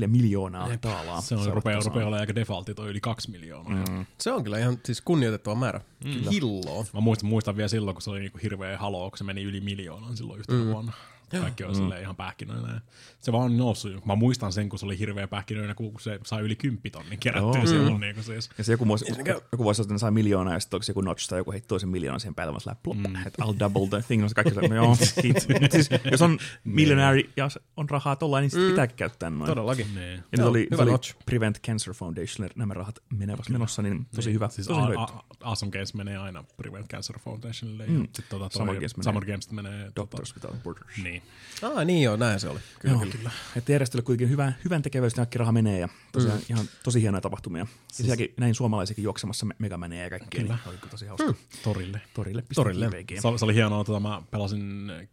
[0.01, 1.21] 2,4 miljoonaa taalaa.
[1.21, 3.85] Se on rupeaa, rupeaa olla aika defaultti, toi yli kaksi miljoonaa.
[3.91, 4.07] Mm.
[4.19, 5.81] Se on kyllä ihan siis kunnioitettava määrä.
[6.05, 6.11] Mm.
[6.31, 6.85] Hilloa.
[6.95, 9.61] Mä muistan, muistan vielä silloin, kun se oli niinku hirveä haloo, kun se meni yli
[9.61, 10.71] miljoonan silloin yhtenä mm.
[10.71, 10.93] vuonna.
[11.31, 12.01] Kaikki oli mm.
[12.01, 12.81] ihan pähkinöinä.
[13.21, 14.07] Se vaan on noussut.
[14.07, 17.67] Mä muistan sen, kun se oli hirveä pähkinöinä, kun se sai yli kymppitonnin kerättyä Joo.
[17.67, 17.95] silloin.
[17.95, 18.01] Mm.
[18.01, 18.51] Niin kuin siis.
[18.59, 19.05] Ja se joku vuosi,
[19.53, 21.89] joku vuosi sitten sai miljoonaa, ja sitten onko se joku notch tai joku heittoi sen
[21.89, 23.27] miljoonaa siihen päälle, vaan plop, mm.
[23.27, 24.23] että I'll double the thing.
[24.23, 24.87] No se kaikki se, no joo.
[25.61, 29.47] Mut siis, jos on miljonääri ja on rahaa tollain, niin sitten pitääkin käyttää noin.
[29.47, 29.87] Todellakin.
[29.95, 30.13] Niin.
[30.17, 31.15] Ja nyt oli, hyvä oli notch.
[31.27, 34.49] Prevent Cancer Foundationille nämä rahat menevät menossa, niin tosi hyvä.
[34.49, 35.03] Siis tosi a- hyvä.
[35.03, 37.87] a- Awesome Games menee aina Prevent Cancer Foundationille.
[37.87, 38.01] Mm.
[38.01, 40.99] Ja sit tota Summer Games menee Summer Games menee tota, Doctors Without Borders.
[41.03, 41.18] niin,
[41.63, 41.73] Niin.
[41.73, 42.61] Ah, niin joo, näin se oli.
[42.79, 43.15] Kyllä, Joo, kyllä.
[43.17, 43.31] kyllä.
[43.57, 46.45] Että järjestöllä kuitenkin hyvä, hyvän tekevyys, kaikki raha menee ja tosiaan mm.
[46.51, 47.61] ihan tosi hienoja tapahtumia.
[47.61, 51.27] Ja sielläkin näin suomalaisiakin juoksemassa me- Megamaneja ja kaikkea, niin oli kyllä tosi hauska.
[51.27, 51.35] Mm.
[51.63, 52.01] Torille.
[52.15, 52.43] Torille.
[52.55, 52.91] Torille.
[53.21, 55.09] Se, oli- se oli hienoa, että mä pelasin, äh,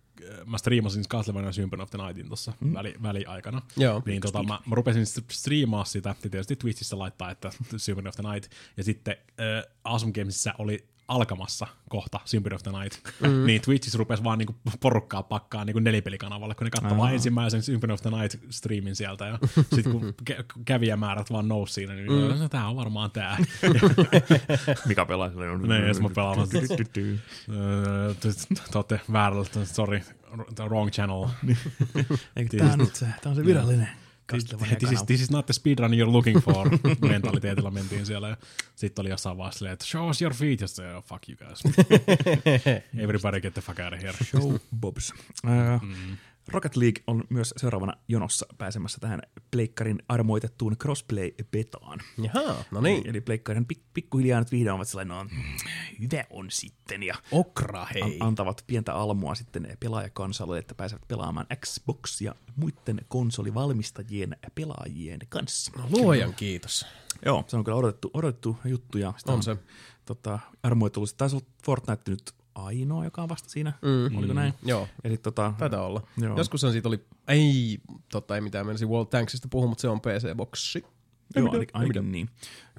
[0.46, 2.74] mä striimasin Castlevania Symphony of the Nightin tuossa mm.
[2.74, 3.62] väli, väliaikana.
[3.78, 4.02] Joo.
[4.06, 8.16] Niin tota, mä, mä rupesin st- striimaa sitä, ja tietysti Twitchissä laittaa, että Symphony of
[8.16, 13.46] the Night, ja sitten äh, Awesome Gamesissa oli alkamassa kohta Symphony of the Night, mm.
[13.46, 17.94] niin Twitchissä rupesi vaan niinku porukkaa pakkaa niinku nelipelikanavalle, kun ne katsoi vaan ensimmäisen Symphony
[17.94, 19.40] of the Night streamin sieltä, ja
[19.76, 22.40] sitten kun kä- kävijämäärät vaan nousi siinä, niin mm.
[22.40, 23.38] no, tää on varmaan tää.
[24.88, 25.62] Mikä pelaa silleen.
[25.62, 28.30] Niin, jos mä pelaan te-
[28.72, 30.02] te olette väärällä, sorry,
[30.66, 31.28] wrong channel.
[32.36, 35.54] Eikö tää nyt se, tää on se virallinen Castlevania This is, this is not the
[35.54, 36.70] speedrun you're looking for.
[37.10, 38.30] Mentaliteetilla mentiin siellä.
[38.30, 38.38] Ja
[38.76, 40.62] sitten oli jossain vaiheessa silleen, että show us your feet.
[40.62, 41.64] Ja sitten, oh, fuck you guys.
[43.04, 44.14] Everybody get the fuck out of here.
[44.24, 45.14] Show Bobs.
[45.44, 46.18] Mm.
[46.48, 52.00] Rocket League on myös seuraavana jonossa pääsemässä tähän pleikkarin armoitettuun crossplay-betaan.
[52.18, 53.08] Jaha, no niin.
[53.08, 55.26] Eli pleikkarin pik- pikkuhiljaa nyt vihdoin ovat sellainen, no,
[56.02, 58.02] hyvä on sitten, ja Okra, hei.
[58.02, 65.72] an- antavat pientä almua sitten pelaajakansalle, että pääsevät pelaamaan Xbox ja muiden konsolivalmistajien pelaajien kanssa.
[65.78, 66.86] No, luojan kiitos.
[67.26, 68.98] Joo, se on kyllä odotettu, odotettu juttu.
[68.98, 69.58] Ja sitä On se.
[70.06, 71.06] Tota, armoittelu.
[71.18, 73.74] Taisi olla Fortnite nyt ainoa, joka on vasta siinä.
[73.82, 74.18] Mm.
[74.18, 74.54] Oliko näin?
[74.64, 76.08] Joo, Ja sit, tota, taitaa olla.
[76.18, 76.38] Joo.
[76.38, 77.80] Joskushan siitä oli, ei,
[78.12, 80.86] totta ei mitään, menisin World Tanksista puhua, mutta se on PC-boksi.
[81.36, 82.30] Joo, ainakin, ainakin niin.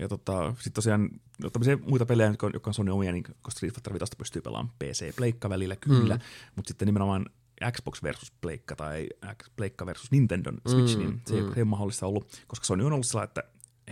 [0.00, 1.10] Ja tota, sitten tosiaan
[1.42, 4.04] no, tämmöisiä muita pelejä, jotka on, jotka on Sony omia, niin kun Street Fighter 5
[4.18, 6.20] pystyy pelaamaan PC-pleikka välillä, kyllä, mm.
[6.56, 7.26] mutta sitten nimenomaan
[7.72, 9.08] Xbox versus Pleikka tai
[9.42, 11.52] X- Pleikka versus Nintendo Switch, mm, niin se ei mm.
[11.56, 13.44] ole mahdollista ollut, koska Sony on ollut sellainen, että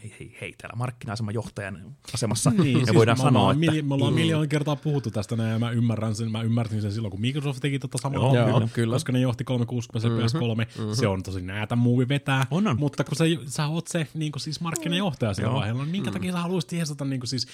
[0.02, 3.60] hei, hei, hei, täällä markkina-aseman johtajan asemassa, niin, ja siis voidaan me sanoa, että...
[3.60, 6.92] mili- me ollaan miljoona kertaa puhuttu tästä näin, ja mä ymmärrän sen, mä ymmärtin sen
[6.92, 8.94] silloin, kun Microsoft teki tota samaa, Joo, kyllä, kyllä.
[8.94, 10.94] koska ne johti 360 PS3, mm-hmm.
[10.94, 12.78] se on tosi näätä muuvi vetää, On, on.
[12.78, 15.55] mutta kun sä, sä oot se niin kuin siis markkinajohtaja sillä Joo.
[15.56, 17.47] vaiheella, niin minkä takia sä haluaisit jeesata niin kuin siis,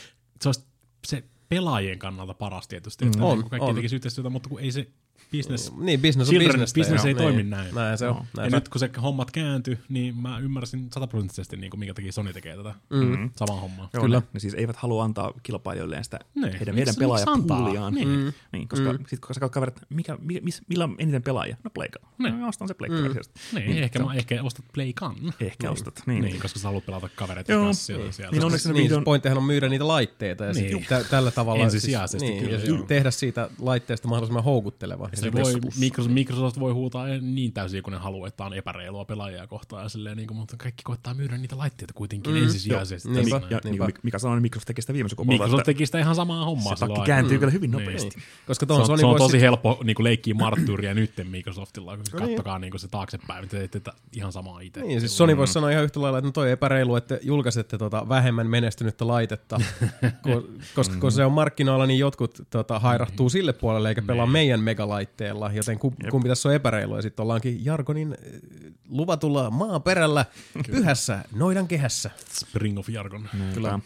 [0.42, 0.64] se olisi
[1.06, 3.74] se pelaajien kannalta paras tietysti, että On, on, kaikki on.
[3.74, 4.88] tekisi yhteistyötä, mutta kun ei se
[5.32, 6.74] business Niin, business on Children business.
[6.74, 7.74] business ei toimi näin.
[7.74, 8.16] Näin se on.
[8.16, 8.60] ja Näin se on.
[8.60, 12.56] nyt kun se hommat kääntyi, niin mä ymmärsin sataprosenttisesti, niin kuin minkä takia Sony tekee
[12.56, 13.30] tätä mm.
[13.36, 13.88] samaa hommaa.
[13.94, 14.18] Joo, Kyllä.
[14.20, 16.52] Ne, ne siis eivät halua antaa kilpailijoilleen sitä Niin.
[16.52, 17.94] heidän, heidän pelaajapuuliaan.
[17.94, 18.08] Niin.
[18.08, 18.32] Mm.
[18.52, 18.98] niin koska mm.
[18.98, 21.56] sitten kun sä kaverit, mikä, mikä, miss, millä on eniten pelaajia?
[21.64, 21.98] No pleikka.
[22.18, 22.40] Niin.
[22.40, 23.14] No, ostan se pleikka mm.
[23.54, 25.16] Niin, ehkä, mä, ehkä ostat Playkan.
[25.40, 25.72] Ehkä niin.
[25.72, 26.02] ostat.
[26.06, 26.22] Niin.
[26.22, 27.64] Niin, koska sä haluat pelata kavereita Joo.
[27.64, 28.12] kanssa sieltä.
[28.12, 28.32] sieltä.
[28.36, 30.74] Niin onneksi ne Niin, pointtihan on myydä niitä laitteita ja Niin.
[30.74, 30.86] niin.
[30.88, 31.86] tä- tällä tavalla siis,
[32.20, 35.09] niin, ja tehdä siitä laitteesta mahdollisimman houkutteleva.
[35.14, 39.46] Se voi, Microsoft, Microsoft voi huutaa niin täysin, kun ne haluaa, että on epäreilua pelaajia
[39.46, 43.08] kohtaan, ja silleen, niin kuin, mutta kaikki koittaa myydä niitä laitteita kuitenkin mm, ensisijaisesti.
[43.08, 43.40] Niinpä.
[43.40, 43.60] Tässä Ja näin.
[43.64, 44.00] niin kuin Niinpä.
[44.02, 46.76] Mika sanoi, niin Microsoft teki sitä viime sukupolvella, Microsoft että teki sitä ihan samaa hommaa
[46.76, 47.84] se takki kääntyy kyllä hyvin Niin.
[47.84, 48.18] nopeasti.
[48.46, 52.18] Koska Se on, Sony se on tosi sit- helppo niin leikkiä marttyyriä nytten Microsoftilla, koska
[52.18, 54.80] kattokaa niin se taaksepäin, te teette ihan samaa itse.
[54.80, 58.08] Niin, siis Sony voisi sanoa ihan yhtä lailla, että no toi epäreilu, että julkaisette tota
[58.08, 59.56] vähemmän menestynyttä laitetta,
[60.28, 64.60] ko- koska kun se on markkinoilla, niin jotkut tota, hairahtuu sille puolelle eikä pelaa meidän
[65.00, 66.96] megalaitteella, joten ku, kumpi tässä on epäreilu.
[66.96, 70.26] Ja sitten ollaankin Jargonin äh, luvatulla maaperällä
[70.70, 72.10] pyhässä noidan kehässä.
[72.32, 73.28] Spring of Jargon.
[73.54, 73.78] Kyllä.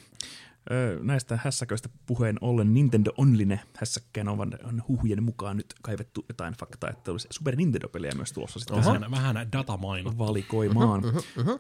[0.71, 6.55] Öö, näistä hässäköistä puheen ollen Nintendo Online hässäkkään on, on huhujen mukaan nyt kaivettu jotain
[6.55, 11.03] faktaa, että olisi Super Nintendo-pelejä myös tulossa sitten tähän Vähän, vähän valikoimaan.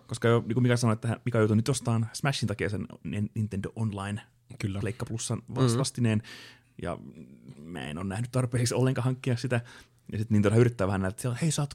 [0.06, 3.30] Koska jo, niin kuin Mika sanoi, että Mika joutui nyt ostamaan Smashin takia sen Nin-
[3.34, 4.20] Nintendo Online
[4.58, 4.80] Kyllä.
[4.80, 6.22] Pleikka Plusan vas- vastineen.
[6.82, 6.98] Ja
[7.58, 9.60] mä en ole nähnyt tarpeeksi ollenkaan hankkia sitä.
[10.12, 11.74] Ja sitten Nintendo yrittää vähän näitä, että hei saat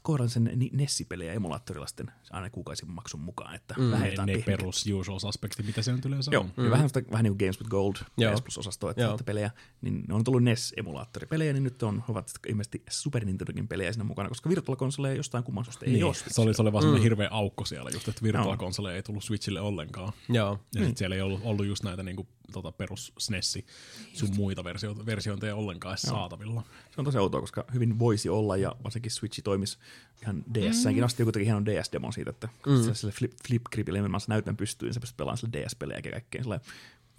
[0.72, 4.62] Nessi-pelejä emulaattorilla sitten aina kuukausin maksun mukaan, että mm, vähän jotain ne pehmeitä.
[4.62, 6.52] perus usual suspectit, mitä se nyt yleensä Joo, on.
[6.64, 6.70] mm.
[6.70, 8.34] vähän, sitä, vähän niin kuin Games with Gold, Joo.
[8.34, 9.08] PS Plus-osasto, että Joo.
[9.08, 9.50] saatte pelejä,
[9.82, 14.28] niin ne on tullut NES-emulaattoripelejä, niin nyt on, ovat ilmeisesti Super Nintendogin pelejä siinä mukana,
[14.28, 16.14] koska Virtual Consoleja jostain kumman syystä ei Niin, ole.
[16.14, 19.24] se oli, se oli vaan semmoinen hirveä aukko siellä just, että Virtual Console ei tullut
[19.24, 20.12] Switchille ollenkaan.
[20.28, 20.50] Joo.
[20.50, 20.84] Ja Niin.
[20.86, 23.64] sitten siellä ei ollut, ollut just näitä niinku, tota, perus SNESi
[24.12, 26.62] sun muita versio, versioita ei ollenkaan edes saatavilla.
[26.90, 29.78] Se on tosi outoa, koska hyvin voisi olla, ja varsinkin Switchi toimisi
[30.22, 32.94] ihan DS-säänkin asti, joku teki hienon DS-demon siitä, että mm.
[32.94, 36.42] sille flip, flip gripille nimenomaan näytön pystyyn, niin sä pystyt pelaamaan sille DS-pelejä ja kaikkea.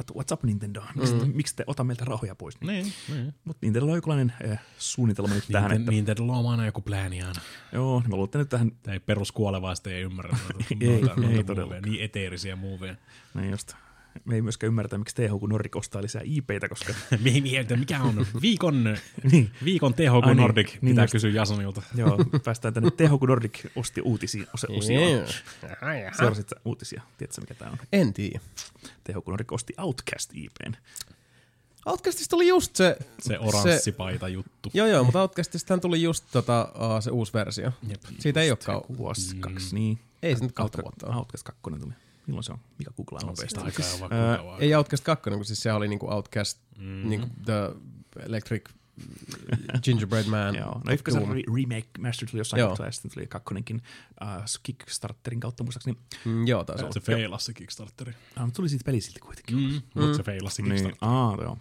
[0.07, 0.83] Sillä what's up Nintendo?
[0.95, 1.31] Miksi, mm.
[1.35, 2.61] miksi te ota meiltä rahoja pois?
[2.61, 3.33] Niin, niin.
[3.43, 7.35] Mutta Nintendo on jokinlainen äh, suunnitelma nyt tähän, että Nintendo on aina joku plääniään.
[7.71, 10.37] joo, mä luulen, että nyt tähän, Tämä ei peruskuolevaista ei ymmärrä
[10.81, 11.83] Ei, noita, ei noita todellakaan.
[11.83, 12.95] niin eteerisiä muoveja.
[13.33, 13.73] niin just,
[14.25, 16.93] me ei myöskään ymmärretä, miksi THQ Nordic ostaa lisää IPtä, koska
[17.77, 18.83] mikä on viikon,
[19.31, 19.51] Niin.
[19.65, 21.11] viikon THQ Ai niin, Nordic, niin pitää just.
[21.11, 21.81] kysyä Jasonilta.
[21.95, 25.27] joo, päästään tänne THQ Nordic osti uutisia osioon.
[26.17, 27.01] Seurasit sä uutisia?
[27.17, 27.77] Tiedätkö mikä tämä on?
[27.93, 28.39] En tiedä.
[29.03, 30.73] THQ Nordic osti Outcast IPn.
[31.85, 32.97] Outcastista tuli just se...
[33.19, 34.69] Se oranssipaita juttu.
[34.73, 37.71] Joo, joo, mutta Outcastistahan tuli just tota, uh, se uusi versio.
[37.87, 38.01] Jep.
[38.19, 38.81] Siitä ei ole kau...
[38.97, 39.99] Vuosi, kaksi, niin.
[40.23, 41.17] Ei se nyt kahta Outka- vuotta.
[41.17, 41.93] Outcast 2 tuli.
[42.27, 42.59] Milloin se on?
[42.79, 43.59] Mikä googlaa nopeasti?
[43.59, 44.61] Aikaa on Ää, kuinka kauan.
[44.61, 47.09] Ei Outcast 2, kun siis se oli niinku Outcast, mm.
[47.09, 47.71] niinku The
[48.19, 48.63] Electric
[49.83, 50.55] Gingerbread Man.
[50.55, 53.83] Joo, no ykkösen re- remake master tuli jossain kohtaa ja sitten tuli kakkonenkin
[54.21, 55.97] uh, Kickstarterin kautta muistaakseni.
[56.25, 56.93] Mm, joo, taisi Se olla.
[57.05, 58.13] feilasi se Kickstarteri.
[58.35, 59.55] Ah, mutta tuli siitä peli silti kuitenkin.
[59.55, 59.81] Mm.
[60.01, 60.97] Mutta se feilasi se Niin, Kickstarteri.
[61.01, 61.57] aa, joo.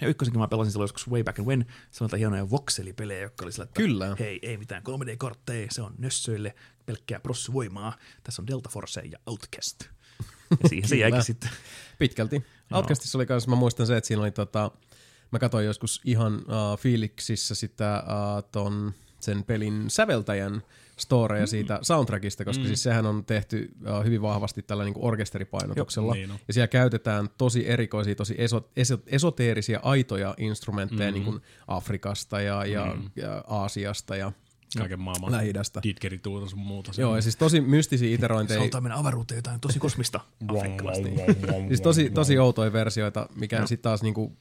[0.00, 1.66] Ja ykkösenkin mä pelasin silloin joskus way back and when.
[1.90, 4.16] Se on hienoja voxelipelejä, jotka oli sillä, että Kyllä.
[4.18, 6.54] hei, ei mitään 3D-kortteja, se on nössöille
[6.86, 7.96] pelkkää prossuvoimaa.
[8.22, 9.84] Tässä on Delta Force ja Outcast.
[10.62, 11.50] Ja siihen se jäikin sitten.
[11.98, 12.44] Pitkälti.
[12.72, 14.70] Outcastissa oli kans, mä muistan se, että siinä oli tota,
[15.30, 20.62] mä katsoin joskus ihan uh, fiiliksissä sitä uh, ton, sen pelin säveltäjän
[20.98, 22.66] storeja siitä soundtrackista, koska mm.
[22.66, 23.72] siis sehän on tehty
[24.04, 26.06] hyvin vahvasti tällä niinku orkesteripainotuksella.
[26.06, 26.38] Joo, niin on.
[26.48, 31.14] ja siellä käytetään tosi erikoisia, tosi eso, eso, esoteerisia, aitoja instrumentteja mm.
[31.14, 33.10] niin kuin Afrikasta ja, ja, mm.
[33.16, 34.32] ja Aasiasta ja
[34.78, 35.80] Kaiken maailman Lähi-idästä.
[35.82, 36.92] didgerituuta sun muuta.
[36.96, 38.60] Joo, ja siis tosi mystisiä iterointeja.
[38.60, 40.20] Halutaan mennä avaruuteen jotain tosi kosmista.
[40.48, 41.08] Afrikkalaista.
[41.68, 44.36] Siis tosi, tosi outoja versioita, mikä sitten taas niinku,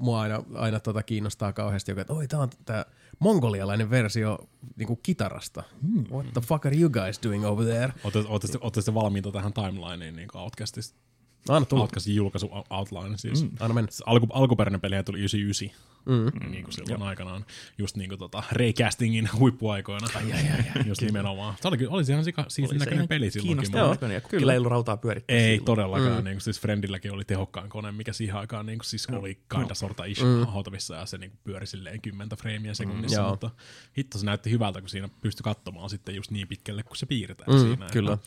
[0.00, 2.84] mua aina, aina tota kiinnostaa kauheasti, joka, että oi, tää on tää
[3.18, 4.38] mongolialainen versio
[4.76, 5.62] niinku kitarasta.
[5.82, 6.04] Hmm.
[6.10, 7.92] What the fuck are you guys doing over there?
[8.60, 10.98] Ootte sitten valmiita tähän timelineen niin Outcastista?
[11.48, 11.82] No, anna tulla.
[11.82, 13.42] Outcastin julkaisu outline siis.
[13.42, 13.50] Mm.
[13.60, 13.90] Anna mennä.
[14.06, 15.90] Alku, alkuperäinen pelihän tuli 99.
[16.06, 16.50] Mm.
[16.50, 17.44] Niin kuin silloin aikanaan,
[17.78, 20.06] just niin kuin tota recastingin huippuaikoina.
[20.14, 21.54] Ai, ai, ai, just nimenomaan.
[21.60, 23.72] Se oli, oli sehän sika, siis Oli se näköinen ihan peli silloinkin.
[23.72, 25.36] Näköinen, ja kukilla ei ollut rautaa pyörittää.
[25.36, 25.64] Ei silloin.
[25.64, 26.18] todellakaan.
[26.18, 26.24] Mm.
[26.24, 29.74] Niin kuin, siis Friendilläkin oli tehokkaan kone, mikä siihen aikaan niin kuin, siis oli kinda
[29.74, 30.46] sorta ish mm.
[30.46, 33.18] hautavissa ja se niin kuin, pyöri silleen 10 freimiä sekunnissa.
[33.20, 33.30] Mm, joo.
[33.30, 33.50] mutta
[33.98, 37.52] hitto se näytti hyvältä, kun siinä pystyi katsomaan sitten just niin pitkälle, kun se piirretään
[37.52, 37.86] Mm, siinä.
[37.92, 38.18] kyllä.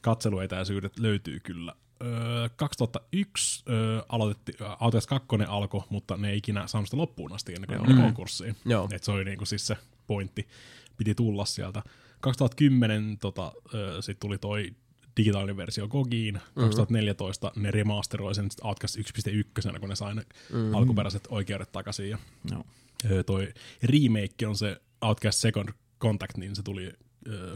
[0.00, 1.74] Katseluetäisyydet löytyy kyllä.
[2.04, 7.54] Öö, 2001 öö, aloitettiin, Outcast 2 alkoi, mutta ne ei ikinä saanut sitä loppuun asti
[7.54, 8.56] ennen kuin oli konkurssiin.
[8.64, 8.88] Joo.
[8.92, 10.48] Et se oli niinku siis se pointti,
[10.96, 11.82] piti tulla sieltä.
[12.20, 14.70] 2010 tota, öö, sit tuli toi
[15.16, 16.34] digitaalinen versio Gogiin.
[16.34, 16.64] Mhm.
[16.64, 20.22] 2014 ne remasteroi sen Outcast 1.1, kun ne sai ne
[20.52, 20.74] Mhm.
[20.74, 22.10] alkuperäiset oikeudet takaisin.
[22.10, 22.18] Ja,
[22.50, 22.64] Joo.
[23.10, 23.48] öö, toi
[23.82, 25.68] remake on se Outcast Second
[26.00, 26.92] Contact, niin se tuli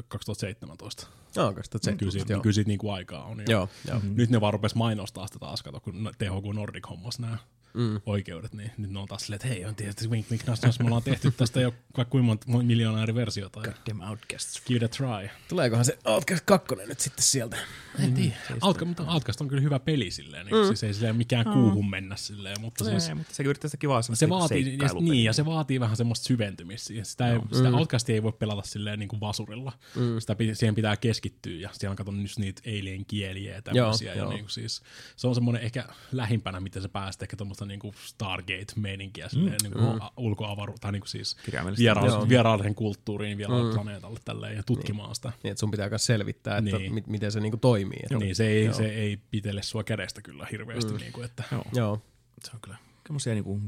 [0.09, 1.07] 2017.
[1.37, 2.43] Joo, 2017, Kyllä siitä, joo.
[2.43, 3.39] kyllä siitä niinku aikaa on.
[3.39, 4.01] Ja Joo, joo.
[4.15, 7.39] Nyt ne vaan rupes mainostaa sitä taas, kato, kun THQ Nordic hommas nämä
[7.75, 8.01] mm.
[8.07, 10.79] oikeudet, niin nyt ne on taas silleen, että hei, on tietysti wink wink nas, nas,
[10.79, 13.61] me ollaan tehty tästä jo vaikka kuinka monta mon- miljoonaa eri versiota.
[13.67, 14.63] Ja Damn Outcasts.
[14.67, 15.29] give it a try.
[15.49, 17.57] Tuleekohan se Outcast 2 nyt sitten sieltä?
[17.99, 18.37] En tiedä.
[18.63, 20.67] Outcast, mutta Outcast on kyllä hyvä peli silleen, niin, mm.
[20.67, 24.03] siis ei silleen mikään kuuhun mennä silleen, mutta siis Ei, mutta sekin yrittää sitä kivaa
[24.03, 25.13] se semmoista vaatii, ja, seikkailupeliä.
[25.13, 26.87] niin, ja se vaatii vähän semmoista syventymistä.
[26.87, 27.05] siihen.
[27.05, 27.75] Sitä, ei, sitä mm.
[27.75, 29.73] Outcastia ei voi pelata silleen niin kuin vasurilla.
[29.97, 30.19] Mm.
[30.19, 34.09] Sitä, siihen pitää keskittyä, ja siellä on katsonut just niitä alien kieliä ja tämmöisiä.
[34.09, 34.31] Joo, ja joo.
[34.31, 34.83] niin kuin siis,
[35.17, 39.73] se on semmoinen ehkä lähimpänä, miten sä pääset ehkä tuommoista niin kuin Stargate-meininkiä silleen, niin
[39.73, 41.37] kuin a- ulkoavaru, tai niin kuin siis
[41.79, 42.29] vieraal, Joo.
[42.29, 43.75] vieraallisen kulttuuriin, vieraalle mm.
[43.75, 45.33] planeetalle tälleen, ja tutkimaan sitä.
[45.43, 46.95] Niin, että sun pitää myös selvittää, että Niin.
[46.95, 48.01] mit, miten se niinku toimii.
[48.03, 50.93] Että, Niin, se ei, se ei pitele sua kädestä kyllä hirveästi.
[50.93, 50.99] Mm.
[50.99, 51.65] Niin kuin, että, Joo.
[51.75, 52.03] Joo.
[52.45, 52.77] Se on kyllä
[53.07, 53.61] semmoisia niinku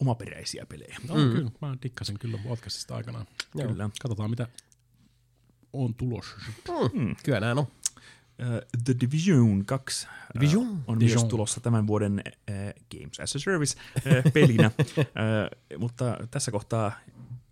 [0.00, 0.96] omaperäisiä pelejä.
[1.08, 1.30] No, mm.
[1.32, 3.26] kyllä, mä dikkasin kyllä podcastista aikanaan.
[3.54, 3.68] Joo.
[3.68, 3.90] Kyllä.
[4.02, 4.48] Katsotaan, mitä
[5.72, 6.36] on tulossa.
[6.92, 7.16] Mm.
[7.24, 7.66] Kyllä näin on.
[8.42, 10.66] Uh, The Division 2 uh, Division.
[10.86, 11.20] on Division.
[11.20, 16.92] myös tulossa tämän vuoden uh, Games as a Service uh, pelinä, uh, mutta tässä kohtaa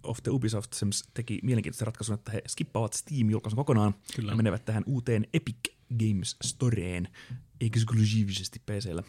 [0.02, 4.32] of the Ubisoft Sims teki mielenkiintoisen ratkaisun, että he skippaavat Steam-julkaisun kokonaan Kyllä.
[4.32, 5.56] ja menevät tähän uuteen Epic
[5.98, 7.08] Games Storeen
[7.60, 9.02] eksklusiivisesti PCllä.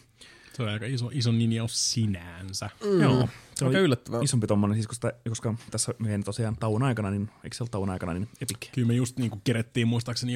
[0.52, 2.70] Se on aika iso, iso linjaus sinänsä.
[2.84, 3.00] Mm.
[3.00, 4.20] Joo, se Aika oli yllättävää.
[4.22, 7.90] isompi tommonen, siis koska, koska tässä meidän tosiaan tauon aikana, niin eikö se ole tauon
[7.90, 10.32] aikana, niin Epic Kyllä me just niin kerettiin muistaakseni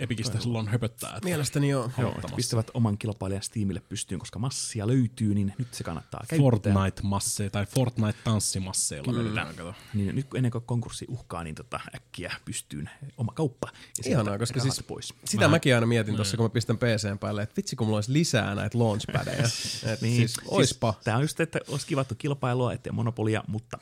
[0.00, 1.10] Epikistä toi- silloin höpöttää.
[1.10, 1.90] Että Mielestäni joo.
[1.98, 6.38] Joo, että pistävät oman kilpailijan Steamille pystyyn, koska massia löytyy, niin nyt se kannattaa käyttää.
[6.38, 9.54] Fortnite-masseja tai Fortnite-tanssimasseilla vedetään.
[9.56, 9.74] Kato.
[9.94, 13.68] Niin nyt kun ennen kuin konkurssi uhkaa, niin tota, äkkiä pystyyn oma kauppa.
[14.04, 15.14] Ja Ihanaa, koska siis pois.
[15.24, 15.50] sitä Vähän.
[15.50, 18.54] mäkin aina mietin tuossa, kun mä pistän PCn päälle, että vitsi kun mulla olisi lisää
[18.54, 19.44] näitä launchpadeja.
[19.92, 20.94] Et niin, siis, oispa.
[21.04, 23.78] Tämä on just, että olisi kivattu kilpailua, ettei monopolia, mutta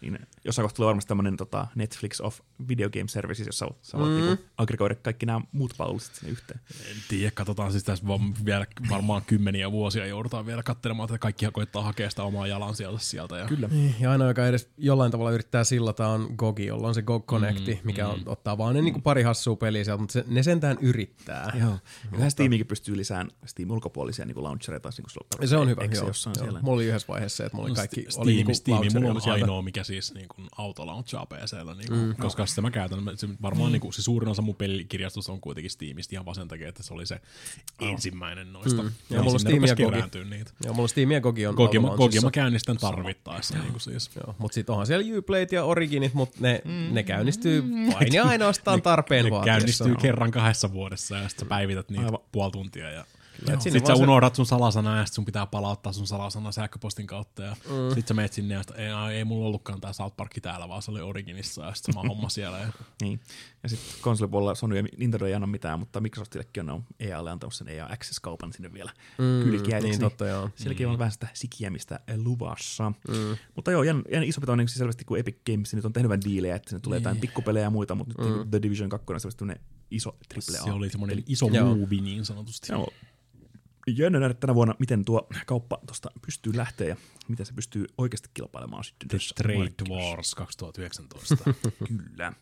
[0.00, 4.10] niin jossain kohtaa tulee varmasti tämmöinen tota, Netflix of Video Game Services, jossa sä voit
[4.10, 4.16] mm.
[4.16, 6.60] niinku aggregoida kaikki nämä muut palvelut sinne yhteen.
[6.90, 11.46] En tiedä, katsotaan siis tässä vaan vielä varmaan kymmeniä vuosia joudutaan vielä katselemaan, että kaikki
[11.52, 13.36] koittaa hakea sitä omaa jalan sieltä sieltä.
[13.36, 13.68] Ja Kyllä.
[13.68, 17.26] Niin, Ja ainoa, joka edes jollain tavalla yrittää sillata on Gogi, jolla on se GOG
[17.26, 20.42] Connecti, mm, mikä on, ottaa vaan ne niinku pari hassua peliä sieltä, mutta se, ne
[20.42, 21.52] sentään yrittää.
[21.60, 21.78] Joo.
[22.10, 24.88] Kyllähän Steamikin pystyy lisäämään Steam ulkopuolisia niin launchereita.
[24.98, 26.08] Niin Ja se on hyvä, Eikö se joo.
[26.08, 26.44] jossain joo.
[26.44, 26.60] siellä?
[26.62, 28.92] Mulla oli yhdessä vaiheessa se, että mulla oli No kaikki oli niinku Steam, mulla on
[28.92, 29.44] launcherilla sieltä.
[29.44, 32.16] ainoa, mikä siis niin kuin autolaunchaa PCllä, niin kuin, mm.
[32.16, 32.98] koska sitä mä käytän.
[33.16, 36.48] Se varmaan niin kuin, se suurin osa mun pelikirjastosta on kuitenkin Steamista ihan vaan sen
[36.48, 37.20] takia, että se oli se
[37.80, 38.82] ensimmäinen noista.
[38.82, 38.90] Mm.
[39.10, 40.24] Ja mulla on sinne Steam ja Gogi.
[40.30, 40.50] niitä.
[40.64, 41.88] Joo, mulla Steam ja Gogi on Gogi, mä-.
[41.96, 43.58] Gogi mä käynnistän tarvittaessa.
[43.58, 44.10] Niin kuin siis.
[44.16, 46.94] Joo, mutta sitten onhan siellä Uplayt ja Originit, mutta ne, mm.
[46.94, 47.62] ne käynnistyy
[47.94, 49.58] vain ja ainoastaan tarpeen Ne vaatiessa.
[49.58, 52.90] käynnistyy kerran kahdessa vuodessa ja sitten sä päivität niitä puoli tuntia.
[52.90, 53.04] Ja
[53.38, 56.52] et sinne sitten sä se- unohdat sun salasana ja sitten sun pitää palauttaa sun salasana
[56.52, 57.42] sähköpostin kautta.
[57.42, 57.88] Ja mm.
[57.88, 60.82] sitten sä menet sinne ja sit, ei, ei mulla ollutkaan tää South Park täällä, vaan
[60.82, 62.58] se oli Originissa ja sitten sama homma siellä.
[62.58, 62.68] Ja
[63.00, 63.20] Niin.
[63.62, 67.68] Ja sitten konsolipuolella Sony ja Nintendo ei anna mitään, mutta Microsoftillekin on EAlle antanut sen
[67.68, 69.90] EA Access-kaupan sinne vielä mm, kylkiäideksi.
[69.90, 70.50] niin totta, joo.
[70.56, 72.92] Sielläkin on vähän sitä sikiämistä luvassa.
[73.08, 73.36] Mm.
[73.54, 76.24] Mutta joo, jän, jän iso on niin selvästi, kun Epic Games nyt on tehnyt vähän
[76.24, 78.50] diilejä, että sinne tulee jotain pikkupelejä ja muita, mutta nyt mm.
[78.50, 79.44] The Division 2 on selvästi
[79.90, 80.62] iso triple A.
[80.64, 82.72] se oli semmoinen iso muuvi niin sanotusti.
[82.72, 82.92] Joo.
[83.96, 86.96] Jännä nähdä tänä vuonna, miten tuo kauppa tuosta pystyy lähteä ja
[87.28, 89.08] miten se pystyy oikeasti kilpailemaan sitten.
[89.08, 90.08] The Trade markkinoissa.
[90.10, 91.36] Wars 2019.
[91.88, 92.32] Kyllä.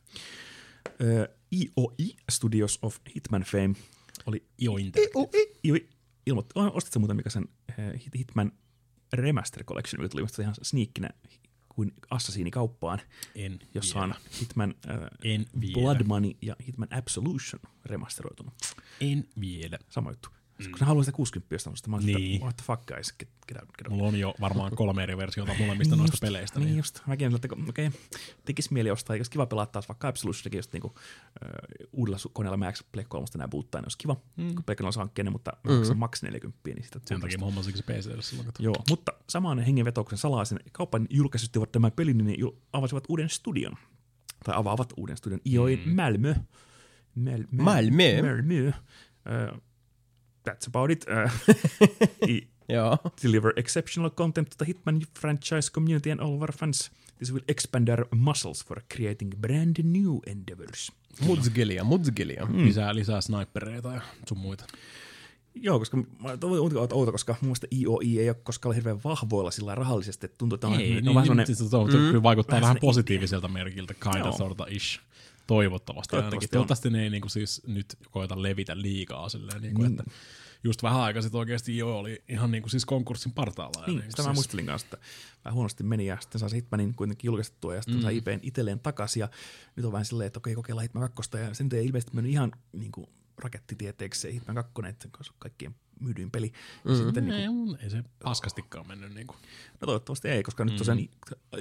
[1.52, 3.74] IOI Studios of Hitman fame
[4.26, 5.38] oli Io Interactive.
[5.64, 5.88] IOI
[6.26, 7.48] ilmoitti, ostitko muuten mikä sen
[7.80, 8.52] Hit- Hitman
[9.12, 11.10] Remaster Collection, mikä tuli ihan sniikkinä
[11.68, 13.00] kuin Assassini kauppaan,
[13.34, 14.14] En jossa vielä.
[14.14, 15.72] on Hitman äh, En vielä.
[15.74, 18.54] Blood Money ja Hitman Absolution remasteroitunut.
[19.00, 19.78] En vielä.
[19.88, 20.28] Sama juttu.
[20.58, 20.70] Mm.
[20.70, 22.40] Kun sä haluat sitä 60 josta, mä Niin.
[22.40, 23.96] what the fuck guys, get, get out, get out.
[23.96, 26.58] Mulla on jo varmaan kolme eri versiota molemmista Niin noista just, peleistä.
[26.58, 27.00] Niin Niin just.
[27.06, 28.00] Mäkin että okei, okay,
[28.44, 32.84] tekis mieli ostaa, eikä kiva pelata taas vaikka Absolutionakin just niinku, äh, uudella koneella Max
[32.92, 34.54] Play 3 enää boottaa, niin olisi kiva, mm.
[34.54, 37.82] kun Play 3 hankkeinen, mutta mä maksan max 40, niin sitä sen takia mä hommasinkin
[37.86, 38.46] se PClle silloin.
[38.46, 38.64] Kun...
[38.64, 43.76] Joo, mutta samaan hengenvetouksen salaisen kaupan julkaisuttivat tämän pelin, niin avasivat uuden studion.
[44.44, 45.40] Tai avaavat uuden studion.
[45.46, 45.94] IOin mm.
[45.94, 46.34] Malmö.
[47.14, 48.22] Mal- Mal- Malmö.
[48.22, 48.72] Malmö.
[50.50, 51.04] That's about it.
[51.08, 51.30] Uh,
[52.28, 52.96] I Joo.
[53.22, 56.90] deliver exceptional content to the Hitman franchise community and all of our fans.
[57.18, 60.92] This will expand their muscles for creating brand new endeavors.
[61.26, 62.46] Mutsgelia, mutsgelia.
[62.46, 62.64] Mm.
[62.66, 64.64] Lisää, lisää snipereita ja sun muita.
[65.54, 66.06] Joo, koska on
[66.92, 70.54] outo, koska mun mielestä IOI ei ole koskaan ollut hirveän vahvoilla sillä rahallisesti, että tuntuu,
[70.54, 72.76] että on, Ei, on niin, vähän niin, sellainen, siis se, on- se kyllä vaikuttaa vähän
[72.80, 74.32] positiiviselta merkiltä, kinda Joo.
[74.38, 75.00] sorta ish.
[75.46, 76.10] Toivottavasti.
[76.10, 76.50] Toivottavasti ainakin.
[76.50, 79.86] Toivottavasti ne ei niinku siis nyt koeta levitä liikaa silleen, Niin.
[79.86, 80.04] että
[80.64, 83.86] just vähän aikaa sitten oikeasti jo oli ihan niinku siis konkurssin partaalla.
[83.86, 84.98] Niin, niinku sitä mä siis, muistelin kanssa, että
[85.44, 88.02] vähän huonosti meni ja sitten saa Hitmanin kuitenkin julkistettua ja sitten mm.
[88.02, 89.28] saa IPn itselleen takaisin ja
[89.76, 92.52] nyt on vähän silleen, että okei kokeillaan Hitman 2 ja sen ei ilmeisesti mennyt ihan
[92.72, 93.06] niin kuin
[93.38, 95.08] rakettitieteeksi se Hitman 2, että
[95.38, 96.52] kaikkien myydyin peli.
[96.84, 96.96] Ja Mm.
[96.96, 99.34] sitten, niin ei, kuin, mun- ei se paskastikaan mennyt niinku.
[99.80, 101.08] no toivottavasti ei, koska nyt tosiaan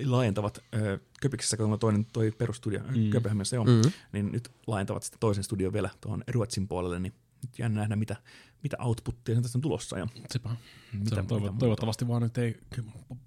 [0.05, 3.09] laajentavat ö, Köpiksessä, kun on toinen toi perustudio mm.
[3.09, 3.91] Köpenhaminassa on, mm.
[4.11, 8.15] niin nyt laajentavat sitten toisen studion vielä tuohon Ruotsin puolelle, niin nyt jännä nähdä, mitä,
[8.63, 9.97] mitä outputtia sen tästä on tulossa.
[9.97, 10.49] Ja Sepä.
[10.93, 12.57] Mitä- se on toivo, mitä toivottavasti vaan nyt ei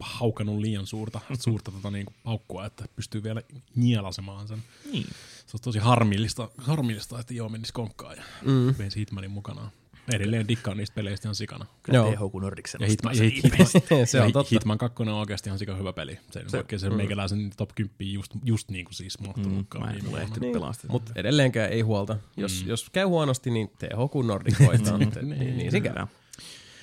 [0.01, 3.43] haukannut liian suurta, suurta tota niinku paukkua, että pystyy vielä
[3.75, 4.63] nielasemaan sen.
[4.93, 5.07] niin.
[5.47, 8.75] Se on tosi harmillista, harmillista että joo menisi konkkaan ja mm.
[8.79, 9.71] veisi Hitmanin mukanaan.
[10.13, 11.67] Edelleen dikkaan niistä peleistä ihan sikana.
[11.83, 12.13] Kyllä Joo.
[12.13, 13.81] THQ Nordicsen Ja Hitman, sen ja Hit, IP:stä.
[14.05, 14.55] Se on totta.
[14.55, 16.19] Hitman 2 on oikeasti ihan sika hyvä peli.
[16.31, 19.85] Se, se vaikka se meikäläisen top 10 just, just niin kuin siis mahtunutkaan.
[19.85, 20.87] Mä en ole ehtinyt pelaa sitä.
[20.89, 22.17] Mutta edelleenkään ei huolta.
[22.37, 22.69] Jos, mm.
[22.69, 24.99] jos käy huonosti, niin THQ Nordic voittaa.
[24.99, 26.07] niin, niin, niin se käy.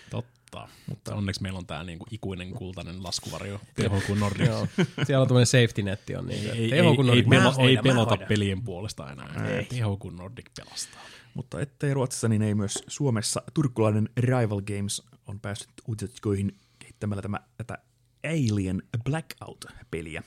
[0.10, 0.68] Totta.
[0.88, 4.48] Mutta onneksi meillä on tää niinku ikuinen kultainen laskuvarjo THQ Nordic.
[4.48, 4.68] Joo.
[5.04, 6.26] Siellä on tämmöinen safety netti on.
[6.26, 9.48] Niin, Ei, ei, ei, ei, Nordic pelota pelien puolesta enää.
[9.50, 9.66] Ei.
[9.66, 11.02] THQ Nordic pelastaa.
[11.36, 13.44] Mutta ettei Ruotsissa, niin ei myös Suomessa.
[13.54, 17.78] Turkulainen Rival Games on päässyt uutisotsikoihin kehittämällä tämä, tätä
[18.24, 20.24] Alien Blackout-peliä.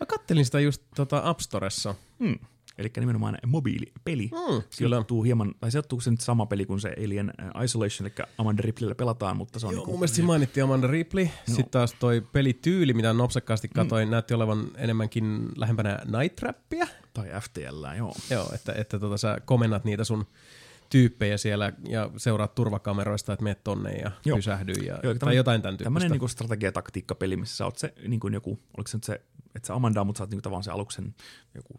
[0.00, 1.94] Mä kattelin sitä just tota App Storessa.
[2.18, 2.38] Hmm.
[2.80, 4.30] Eli nimenomaan mobiilipeli.
[4.32, 8.26] Mm, Sijoittuu hieman, tai sijoittuu se nyt sama peli kuin se Alien äh, Isolation, eli
[8.38, 11.28] Amanda Ripleyllä pelataan, mutta se on Joo, niinku, mun mielestä siinä mainittiin Amanda Ripley.
[11.46, 14.10] Sitten taas toi pelityyli, mitä nopsakkaasti katoin, mm.
[14.10, 16.86] näytti olevan enemmänkin lähempänä Night Trappia.
[17.14, 18.14] tai FTL, joo.
[18.30, 20.26] Joo, että, että tota, sä komennat niitä sun
[20.90, 24.36] tyyppejä siellä ja seuraat turvakameroista, että meet tonne ja Joo.
[24.36, 25.84] Pysähdy ja, Joo, tai jotain tämän tyyppistä.
[25.84, 29.20] Tämmöinen niinku strategiataktiikkapeli, missä sä oot se niin kuin joku, oliko se nyt se,
[29.54, 31.14] että sä Amanda, mutta sä oot niinku tavallaan se aluksen
[31.54, 31.74] joku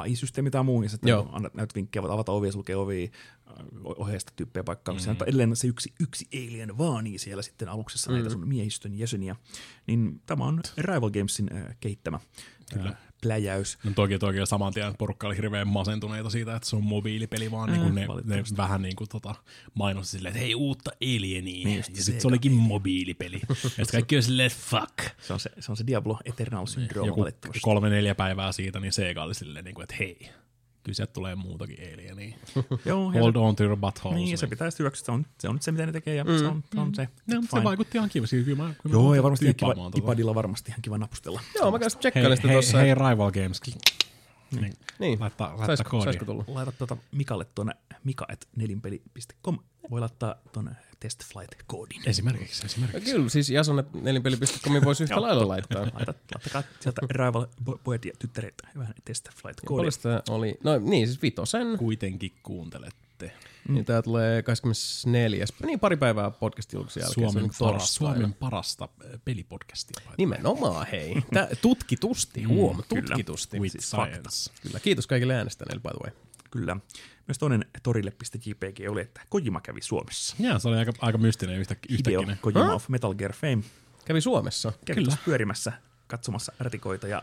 [0.00, 1.28] AI-systeemi tai muu, ja sitten Joo.
[1.32, 3.08] annat näyt vinkkejä, voit avata ovia, sulkea ovia,
[3.84, 4.98] ohjeista tyyppejä paikkaa, mm.
[4.98, 5.10] Mm-hmm.
[5.10, 8.14] mutta edelleen se yksi, yksi alien vaanii siellä sitten aluksessa mm.
[8.14, 9.36] näitä sun miehistön jäseniä,
[9.86, 12.20] niin tämä on Rival Gamesin äh, kehittämä
[12.72, 12.88] Kyllä.
[12.88, 13.78] Äh, pläjäys.
[13.84, 17.72] No toki toki saman tien porukka oli hirveän masentuneita siitä, että se on mobiilipeli, vaan
[17.72, 18.56] niin kuin ne, ne valitettavasti.
[18.56, 19.34] vähän niin kuin tota,
[19.74, 21.42] mainosti silleen, että hei uutta Alienia.
[21.44, 23.40] Niin Niin ja se sitten se olikin mobiilipeli.
[23.48, 24.98] ja sitten kaikki on silleen, fuck.
[25.20, 27.26] Se on se, se, on se Diablo Eternal Syndrome Joku
[27.62, 30.30] kolme neljä päivää siitä, niin Sega oli silleen, niin kuin, että hei,
[30.84, 32.36] Kyllä sieltä tulee muutakin alienia.
[32.84, 34.16] Joo, Hold on to your buttholes.
[34.16, 35.04] Niin, se pitää sitten hyväksyä.
[35.04, 36.38] Se on, se on nyt se, mitä ne tekee, ja mm.
[36.38, 37.08] se on, on se.
[37.26, 38.26] No, se vaikutti ihan kiva.
[38.26, 41.40] Siis kyllä mä, kyllä Joo, ja varmasti ihan kiva, iPadilla varmasti ihan kiva napustella.
[41.54, 42.78] Joo, mä käsin Hei, tsekkailin sitä hei, tossa.
[42.78, 43.60] hei, Rival Games.
[44.60, 44.72] Niin.
[44.98, 46.04] Niin, Laittaa, laittaa saisiko, koodi.
[46.04, 46.44] saisiko tulla?
[46.48, 47.72] Laita tuota Mikalle tuonne
[48.04, 49.58] mika.nelinpeli.com.
[49.90, 50.70] Voi laittaa tuonne
[51.04, 52.02] testflight-koodin.
[52.06, 53.12] Esimerkiksi, Ja esimerkiksi.
[53.12, 55.80] Kyllä, siis Jason, että nelinpeli.comin voisi yhtä lailla laittaa.
[55.80, 59.76] Laita, laittakaa sieltä Rival po- pojat ja tyttäret vähän testflight-koodi.
[59.76, 60.54] Paljon sitä oli?
[60.62, 61.78] No niin, siis vitosen.
[61.78, 63.32] Kuitenkin kuuntelette.
[63.68, 65.44] Niin tää tulee 24.
[65.66, 67.32] Niin pari päivää podcast julkisen jälkeen.
[67.32, 67.94] Suomen, paras.
[67.94, 70.10] Suomen parasta äh, pelipodcastia.
[70.18, 71.22] Nimenomaan, hei.
[71.34, 73.60] Tää, tutkitusti, huom, tutkitusti.
[73.60, 74.52] With Siis science.
[74.62, 76.24] Kyllä, kiitos kaikille äänestäneille, by the way.
[76.50, 76.76] Kyllä.
[77.28, 80.36] Myös toinen torille.jpg oli, että Kojima kävi Suomessa.
[80.38, 82.36] Jaa, se oli aika, aika mystinen Hideo yhtäkkiä.
[82.40, 83.62] Kojima of Metal Gear Fame
[84.04, 84.72] Kävi Suomessa.
[84.84, 85.16] kävi Kyllä.
[85.24, 85.72] pyörimässä
[86.06, 87.22] katsomassa rätikoita ja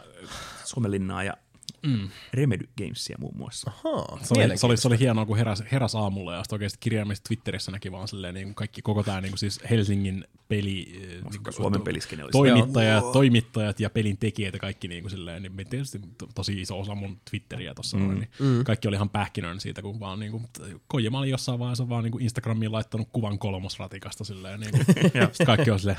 [0.64, 1.34] Suomenlinnaa ja
[1.83, 2.09] mm.
[2.33, 3.72] Remedy Gamesia muun muassa.
[3.72, 6.77] Ahaa, Se oli, se, oli, se oli hienoa, kun heräs, heräs aamulla ja sitten oikeasti
[6.80, 11.01] kirjaimellisesti Twitterissä näki vaan silleen, niin kaikki, koko tämä niin kuin siis Helsingin peli...
[11.03, 15.11] eh, niin kuin Suomen peliskene oli toimittajat, toimittajat ja pelin tekijät ja kaikki niin kuin
[15.11, 18.09] silleen, niin tietysti to, tosi iso osa mun Twitteriä tuossa mm.
[18.09, 18.64] niin mm.
[18.64, 20.48] kaikki oli ihan pähkinöön siitä, kun vaan niin kuin,
[20.88, 24.85] Kojima oli jossain vaiheessa vaan niin kuin Instagramiin laittanut kuvan kolmosratikasta silleen, niin kuin,
[25.31, 25.98] sitten kaikki on silleen,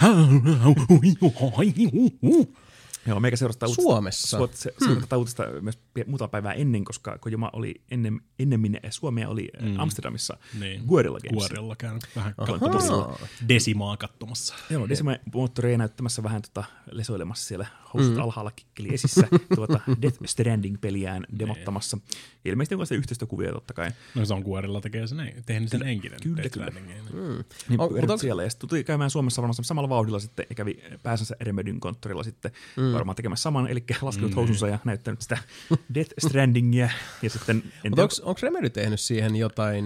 [3.06, 4.48] Joo, meikä seurasta uutista, Suomessa?
[4.52, 5.00] Se, hmm.
[5.00, 9.80] tätä uutista myös muutama päivää ennen, koska Kojima oli ennen, ennemmin Suomea oli mm.
[9.80, 11.38] Amsterdamissa niin, Guerrilla Games.
[11.38, 14.54] Guerilla käynyt vähän katsomassa, desimaa katsomassa.
[14.70, 18.20] Joo, Decima moottoria näyttämässä vähän tota, lesoilemassa siellä housut mm.
[18.20, 21.98] alhaalla kikkeli esissä tuota Death Stranding-peliään demottamassa.
[22.44, 23.90] Ilmeisesti onko se yhteistyökuvia totta kai.
[24.14, 26.18] No se on Guerilla tekee sen, tehnyt sen enkinen.
[26.22, 26.70] Kyllä, kyllä.
[27.68, 28.42] Niin On- on, mutta onko- siellä.
[28.42, 32.52] Ja sitten tuli käymään Suomessa varmaan samalla vauhdilla sitten ja kävi pääsänsä Remedyn konttorilla sitten
[32.76, 32.91] mm.
[32.92, 34.34] Varmaan tekemässä saman, eli laskenut mm.
[34.34, 35.38] housunsa ja näyttänyt sitä
[35.94, 36.90] Death Strandingia.
[37.22, 39.84] Ja sitten, en Mutta onko, Remedy tehnyt siihen jotain,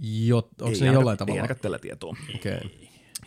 [0.00, 1.42] jo, onko ei se jollain Ei tavalla?
[1.42, 2.16] ainakaan tällä tietoa.
[2.34, 2.60] Okay.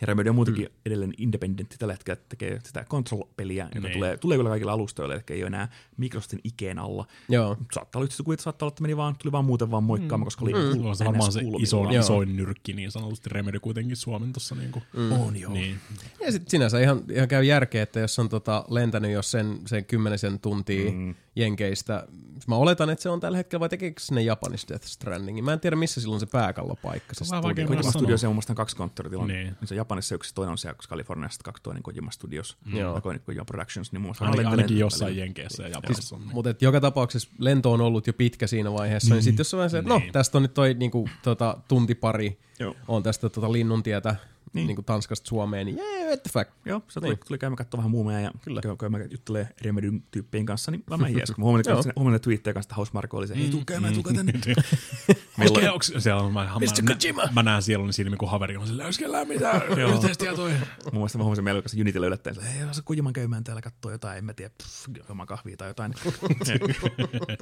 [0.02, 0.72] Ja Remedy on muutenkin mm.
[0.86, 3.98] edelleen independentti tällä hetkellä, että tekee sitä Control-peliä, joka Niin.
[3.98, 7.06] tulee, tulee kyllä kaikilla alustoilla, eli ei ole enää Microsoftin ikeen alla.
[7.28, 7.56] Joo.
[7.72, 10.44] Saattaa olla yksi kuvia, saattaa olla, että meni vaan, tuli vaan muuten vaan moikkaamaan, koska
[10.44, 10.54] oli
[10.88, 14.82] on se varmaan se iso, isoin nyrkki niin sanotusti Remedy kuitenkin Suomen tuossa niinku.
[14.96, 15.12] Mm.
[15.12, 15.52] On joo.
[15.52, 15.78] Niin.
[16.20, 19.84] Ja sitten sinänsä ihan, ihan käy järkeä, että jos on tota lentänyt jos sen, sen
[19.84, 21.14] kymmenisen tuntia mm.
[21.36, 22.06] Jenkeistä,
[22.46, 25.44] mä oletan, että se on tällä hetkellä, vai tekeekö ne Japanissa Death Strandingin?
[25.44, 27.14] Mä en tiedä, missä silloin se pääkallopaikka.
[27.14, 27.66] Se Se vähän studio.
[27.66, 27.90] Kojima.
[27.90, 29.18] Studios on mielestä kaksi konttoria.
[29.18, 29.26] Niin.
[29.28, 29.56] Niin.
[29.64, 32.56] Se Japanissa yksi, toinen on siellä Kaliforniassa, kaksi toinen Kojima Studios.
[32.74, 32.94] Joo.
[32.94, 35.24] Ja toinen Kojima Productions, niin muun muassa Ainakin, ainakin jossain välillä.
[35.24, 36.22] Jenkeissä ja Japanissa on.
[36.22, 36.34] Niin.
[36.34, 39.58] Mutta joka tapauksessa lento on ollut jo pitkä siinä vaiheessa, niin, niin sitten jos on
[39.58, 40.12] vähän se, että no, Niin.
[40.12, 42.76] tästä on nyt toi niinku, tota, tunti pari, Joo.
[42.88, 44.16] on tästä tota, Linnuntietä
[44.52, 44.60] niin.
[44.60, 44.66] Niin.
[44.66, 46.50] niinku Tanskasta Suomeen, niin jee, what the fuck.
[46.64, 47.16] Joo, se tuli, Niin.
[47.16, 47.26] niin.
[47.28, 48.60] tuli käymään katsomaan vähän muumeja ja kyllä.
[48.80, 51.30] käymään juttelee Remedyn tyyppien kanssa, niin mä jees.
[51.30, 51.80] Kun mä huomasin, Joo.
[51.80, 54.32] että huomasin twiittejä kanssa, että Hausmarko oli se, hei, tuu käymään, tuu tänne.
[55.38, 58.66] Meillä on, siellä on, mä, mä, mä, mä, näen siellä on silmin, kun haveri on
[58.66, 59.62] silleen, onko mitään
[59.94, 60.54] yhteistietoja?
[60.84, 63.92] Mun mielestä mä huomasin meillä kanssa Unitilla yllättäen, että hei, se Kojiman käymään täällä katsoa
[63.92, 64.86] jotain, en mä tiedä, pff,
[65.26, 65.94] kahvia tai jotain.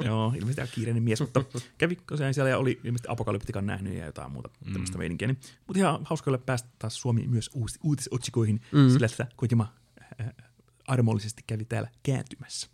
[0.04, 1.44] Joo, ilmeisesti ihan kiireinen mies, mutta
[1.78, 1.96] kävi
[2.32, 4.72] siellä ja oli ilmeisesti apokalyptikan nähnyt ja jotain muuta mm.
[4.72, 5.28] tämmöistä meininkiä.
[5.28, 8.90] Niin, mutta ihan hauska kyllä päästä taas Suomi myös uusi, uutisotsikoihin mm.
[8.90, 9.72] sillä, että Kojima
[10.20, 10.26] äh,
[10.86, 12.68] armollisesti kävi täällä kääntymässä.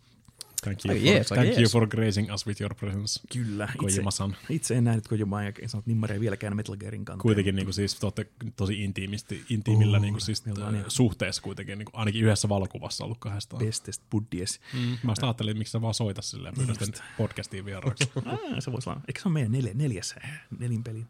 [0.63, 1.71] Thank you, for, ai thank you jees.
[1.71, 3.19] for gracing us with your presence.
[3.33, 4.35] Kyllä, itse, Kojima-san.
[4.49, 7.21] itse en nähnyt Kojimaa ja en sanonut nimmaria vieläkään Metal Gearin kanteen.
[7.21, 11.41] Kuitenkin niin kuin siis te olette tosi intiimisti, intiimillä Oo, niin kuin siis, äh, suhteessa
[11.41, 13.65] kuitenkin, niin kuin ainakin yhdessä valokuvassa ollut kahdestaan.
[13.65, 14.59] Bestest buddies.
[14.73, 16.75] Mm, mä sitä ajattelin, että miksi sä vaan soita silleen, pyydän
[17.17, 18.11] podcastiin vieraaksi.
[18.25, 19.01] Ah, se voisi olla.
[19.07, 21.07] Eikö se ole meidän neljä, neljäs äh, nelinpelin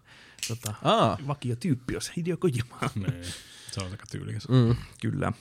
[0.48, 1.18] tota, Aa.
[1.28, 2.80] vakiotyyppi, jos Hideo Kojima.
[2.96, 3.24] niin,
[3.72, 4.48] se on aika tyylikäs.
[4.50, 4.76] Mm.
[5.02, 5.32] Kyllä.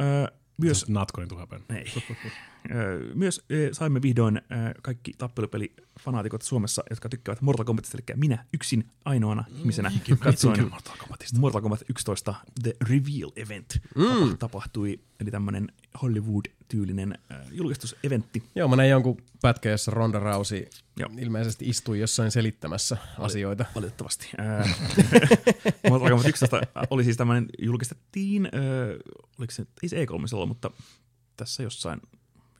[0.00, 0.26] Öö,
[0.58, 1.64] myös Not going to happen.
[1.76, 1.92] Ei.
[3.14, 4.40] Myös saimme vihdoin
[4.82, 11.40] kaikki tappelupelifanaatikot Suomessa, jotka tykkäävät Mortal Kombatista, eli minä yksin ainoana ihmisenä katsoin Mortal Kombatista.
[11.40, 14.38] Mortal Kombat 11 The Reveal Event mm.
[14.38, 15.68] tapahtui, eli tämmöinen
[16.02, 17.18] Hollywood-tyylinen
[17.50, 18.42] julkistuseventti.
[18.54, 21.10] Joo, mä näin jonkun pätkän, jossa Ronda Rousey Joo.
[21.18, 23.64] ilmeisesti istui jossain selittämässä asioita.
[23.74, 24.30] Valitettavasti.
[25.90, 28.98] Mortal Kombat 11 oli siis tämmöinen, julkistettiin, öö,
[29.38, 30.70] oliko se, ei se E3 ollut, mutta
[31.36, 32.00] tässä jossain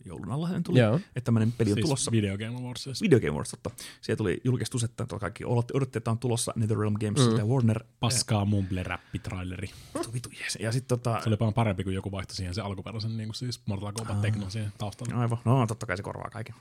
[0.07, 0.97] joulun alla sen tuli, Joo.
[0.97, 2.11] että tämmöinen peli on Siis tulossa.
[2.11, 3.03] Video Game Awards.
[3.03, 3.71] Video Game Awards, totta.
[4.01, 7.37] Siellä tuli julkistus, että kaikki odotti, odotti, että on tulossa NetherRealm Games mm.
[7.39, 7.85] ja Warner.
[8.01, 9.71] Paskaa mumble-räppitraileri.
[9.99, 10.59] Vitu, vitu, jees.
[10.61, 13.37] Ja sitten tota, Se oli paljon parempi, kun joku vaihtoi siihen se alkuperäisen niin kuin
[13.37, 15.21] siis Mortal Kombat tekno siihen taustalla.
[15.21, 16.55] aivan, no totta kai se korvaa kaiken.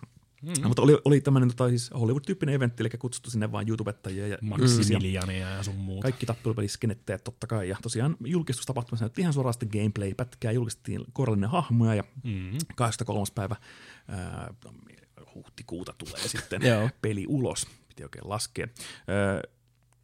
[0.45, 0.61] Mm.
[0.61, 4.37] No, mutta oli, oli tämmöinen tota, siis Hollywood-tyyppinen eventti, eli kutsuttu sinne vaan YouTubettajia ja
[4.41, 6.01] Maximiliania ja sun muuta.
[6.01, 7.69] kaikki tappelupeliskenetteet totta kai.
[7.69, 12.57] Ja tosiaan julkistustapahtumassa näytti ihan suoraan sitten gameplay-pätkää, julkistettiin kourallinen hahmoja ja Mm.
[12.75, 13.25] 23.
[13.35, 13.55] päivä
[14.07, 14.53] ää,
[15.35, 16.61] huhtikuuta tulee sitten
[17.01, 17.67] peli ulos.
[17.87, 18.67] Piti oikein laskea.
[19.09, 19.41] Öö,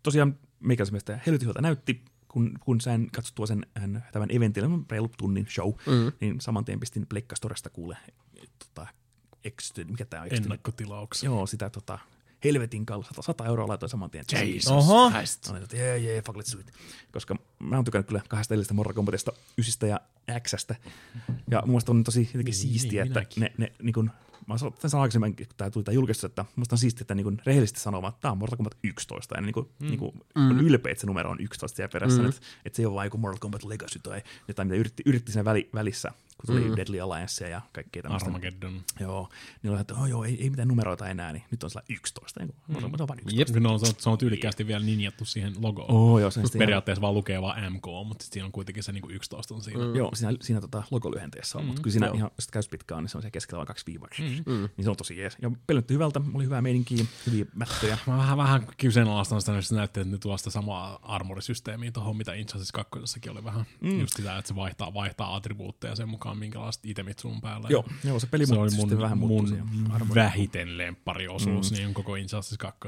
[0.03, 5.10] tosiaan meikäläisen mielestä helvetin hyvältä näytti, kun, kun sain katsottua sen hän, tämän eventin, reilu
[5.18, 6.11] tunnin show, mm.
[6.22, 7.98] niin saman tien pistin Pleikkastoresta kuule,
[8.60, 8.88] tota,
[9.44, 10.28] Extended, mikä tämä on?
[10.28, 10.45] Extended?
[10.45, 11.30] Ennakkotilauksia.
[11.30, 12.00] Joo, sitä tota,
[12.44, 14.26] helvetin kallis, 100, 100 euroa laitoin saman tien.
[14.32, 15.11] Jesus Oho.
[15.11, 15.50] Christ.
[15.50, 16.74] Olin, että jee, jee, fuck let's do it.
[17.11, 20.00] Koska mä oon tykännyt kyllä kahdesta edellisestä Mortal Kombatista, ysistä ja
[20.40, 20.76] Xstä.
[21.52, 24.11] Ja mun mielestä on tosi jotenkin siistiä, niin, että ne, ne niin kun,
[24.48, 27.42] mä sanoin aikaisemmin, kun tämä tuli tämä julkistus, että musta on siistiä, että niin kun
[27.45, 29.88] rehellisesti sanoo, että tämä on Mortal Kombat 11, ja niin kun, mm.
[29.88, 32.30] niin kun, on ylpeä, että se numero on 11 siellä perässä, mm.
[32.30, 35.32] että, että se ei ole vain joku Mortal Kombat Legacy tai jotain, mitä yritti, yritti
[35.32, 36.11] siinä väli, välissä,
[36.42, 36.76] kun tuli mm.
[36.76, 38.26] Deadly Alliance ja kaikkea tämmöistä.
[38.26, 38.82] Armageddon.
[39.00, 39.30] Joo,
[39.64, 42.40] niin oli, että oh, joo, ei, ei mitään numeroita enää, niin nyt on sillä 11.
[42.40, 42.86] Niin kuin, mm.
[43.02, 43.53] on vain 11.
[43.53, 43.64] Jep.
[43.64, 45.92] No, se on, se on tyylikkäästi vielä ninjattu siihen logoon.
[45.92, 49.56] Oo, joo, se periaatteessa vaan lukee vaan MK, mutta siinä on kuitenkin se niinku 11
[49.56, 49.84] on siinä.
[49.84, 53.03] ihan- Joo, siinä, siinä tota, logolyhenteessä on, mm, mutta kyllä siinä ihan, jos käy pitkään,
[53.03, 54.10] niin se on siellä keskellä vain kaksi viivaa.
[54.20, 54.70] Mm.
[54.78, 55.38] Niin se on tosi jees.
[55.42, 57.98] Ja peli näytti hyvältä, oli hyvää meininkiä, hyviä mättöjä.
[58.08, 62.18] Mä vähän, vähän kyseenalaistan sitä, että se näytti, että ne tuo sitä samaa armorisysteemiä tuohon,
[62.18, 63.66] mitä Injustice 2 oli vähän.
[63.82, 64.00] Mm.
[64.00, 67.68] Just sitä, että se vaihtaa, vaihtaa attribuutteja sen mukaan, minkälaiset itemit sun päällä.
[67.69, 69.50] Joo, joo, se peli se oli mun, vähän mun
[70.16, 71.77] vähiten lemppariosuus mm.
[71.77, 72.80] niin koko Injustice 2.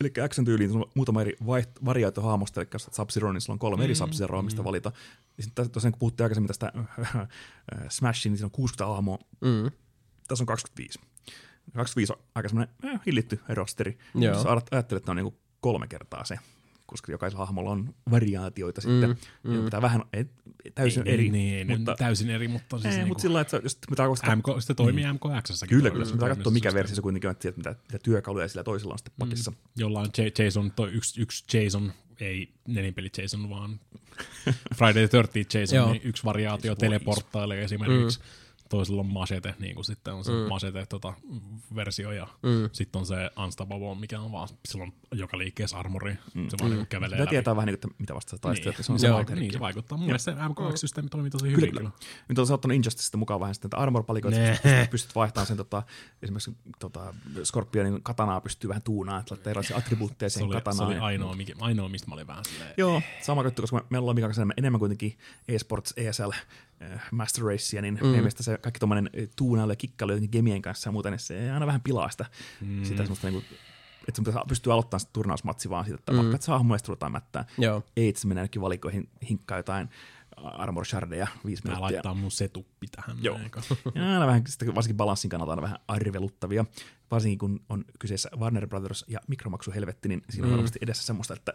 [0.00, 3.84] Eli action tyyliin on muutama eri vaiht- variaatio hahmosta, eli sub niin sillä on kolme
[3.84, 4.10] eri sub
[4.42, 4.92] mistä valita.
[5.36, 7.28] Ja sitten tosiaan kun puhuttiin aikaisemmin tästä äh,
[7.88, 9.18] Smashin, niin siinä on 60 hahmoa.
[9.40, 9.70] Mm.
[10.28, 11.00] Tässä on 25.
[11.74, 13.98] 25 on aika semmoinen äh, hillitty rosteri.
[14.14, 16.38] Jos ajat- ajattelet, että on niinku kolme kertaa se,
[16.86, 19.16] koska jokaisella hahmolla on variaatioita sitten.
[19.44, 19.64] Mm, mm.
[19.64, 20.26] Pitää vähän ei,
[20.74, 23.40] täysin ei, eri, Niin, ei mutta, täysin eri, mutta siis ei, niinku, mutta sillä lailla,
[23.56, 25.14] että jos mitä arvostaa, MK, se toimii mm.
[25.14, 25.64] MKX.
[25.68, 28.64] kyllä, kyllä, pitää katsoa mikä versio se kuitenkin on, että tiedät, mitä, mitä työkaluja sillä
[28.64, 29.50] toisella on sitten pakissa.
[29.50, 29.56] Mm.
[29.76, 33.80] Jollain J- Jason, toi yksi, yksi Jason, ei nelinpeli Jason, vaan
[34.78, 38.20] Friday the 13th Jason, niin yksi variaatio teleporttailee esimerkiksi.
[38.68, 40.38] Toisella on Machete, niin kuin sitten on se mm.
[40.38, 41.12] Machete tota,
[41.74, 42.70] versio, ja mm.
[42.72, 46.48] sitten on se Unstoppable, mikä on vaan, silloin joka liikkeessä armori, mm.
[46.48, 46.86] se vaan mm.
[46.86, 47.30] kävelee Pitää läpi.
[47.30, 48.76] tietää vähän, niin kuin, että mitä vasta sä taistelet.
[48.76, 48.84] Niin.
[48.84, 49.36] Se on se Joo, vaikea.
[49.36, 49.98] niin, se vaikuttaa.
[49.98, 51.70] Mun mielestä se MKX-systeemi toimii tosi Kyllä, hyvin.
[51.70, 51.90] kyllä.
[51.90, 52.24] Kyllä.
[52.28, 54.52] Nyt on ottanut Injusticesta mukaan vähän sitten armor-palikoita, Nee.
[54.52, 55.82] että pystyt, pystyt vaihtamaan sen tota,
[56.22, 57.14] esimerkiksi tota,
[57.44, 60.88] Scorpionin katanaa pystyy vähän tuunaan, että laittaa erilaisia attribuutteja siihen oli, se katanaan.
[60.92, 64.08] oli ainoa, mikä, ainoa, mistä mä olin vähän silleen, Joo, sama juttu, koska me- meillä
[64.10, 66.30] on Mikan kanssa enemmän, kuitenkin eSports, ESL,
[67.12, 68.08] Master Racea, niin mm.
[68.08, 71.66] mielestä se kaikki tuommoinen tuunailu ja kikkailu jotenkin gemien kanssa ja muuta, niin se aina
[71.66, 72.26] vähän pilaa sitä,
[72.60, 72.84] mm.
[72.84, 73.46] sitä semmoista niinku,
[74.08, 76.18] että sun pitäisi pystyy aloittamaan sitä turnausmatsi vaan siitä, että mm.
[76.18, 77.44] vaikka et saa hahmoja, sitten ruvetaan mättää.
[77.58, 77.82] Joo.
[77.96, 79.88] Ei, että se menee ainakin valikoihin, hinkkaa jotain
[80.36, 81.94] armor shardeja viisi Tää minuuttia.
[81.94, 83.16] laittaa mun setuppi tähän.
[83.20, 83.38] Joo.
[83.94, 84.42] Ja aina vähän,
[84.74, 86.64] varsinkin balanssin kannalta aina vähän arveluttavia.
[87.10, 90.56] Varsinkin kun on kyseessä Warner Brothers ja mikromaksuhelvetti, niin siinä on Mm.
[90.56, 91.52] varmasti edessä semmoista, että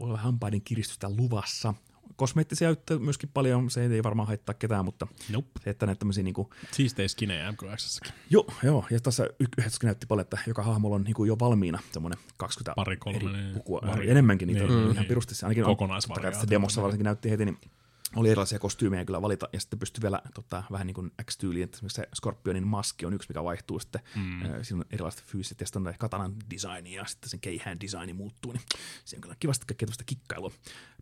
[0.00, 1.74] voi olla hampaiden kiristystä luvassa.
[2.16, 5.50] Kosmeettisia juttuja myöskin paljon, se ei varmaan haittaa ketään, mutta Nope.
[5.64, 8.12] se, että näitä tämmöisiä niinku, Siistejä skinejä MKXssäkin.
[8.30, 11.78] joo, joo, ja tässä y- yhdessä näytti paljon, että joka hahmolla on niinku jo valmiina
[11.92, 13.54] semmoinen 20 Pari, kolme, eri niin.
[13.54, 15.08] pukua, Vari, enemmänkin niitä niin, on niin, ihan niin.
[15.08, 15.34] pirusti.
[15.34, 15.76] se Ainakin on,
[16.22, 17.58] tässä demossa varsinkin näytti heti, niin
[18.16, 21.76] oli erilaisia kostyymejä kyllä valita, ja sitten pystyi vielä tota, vähän niin kuin X-tyyliin, että
[21.76, 24.42] esimerkiksi se Scorpionin maski on yksi, mikä vaihtuu sitten, mm.
[24.42, 28.12] äh, siinä on erilaiset fyysiset, ja sitten on katanan designi, ja sitten sen keihän designi
[28.12, 28.62] muuttuu, niin
[29.04, 30.50] siinä on kyllä kivasti kaikkea tämmöistä kikkailua.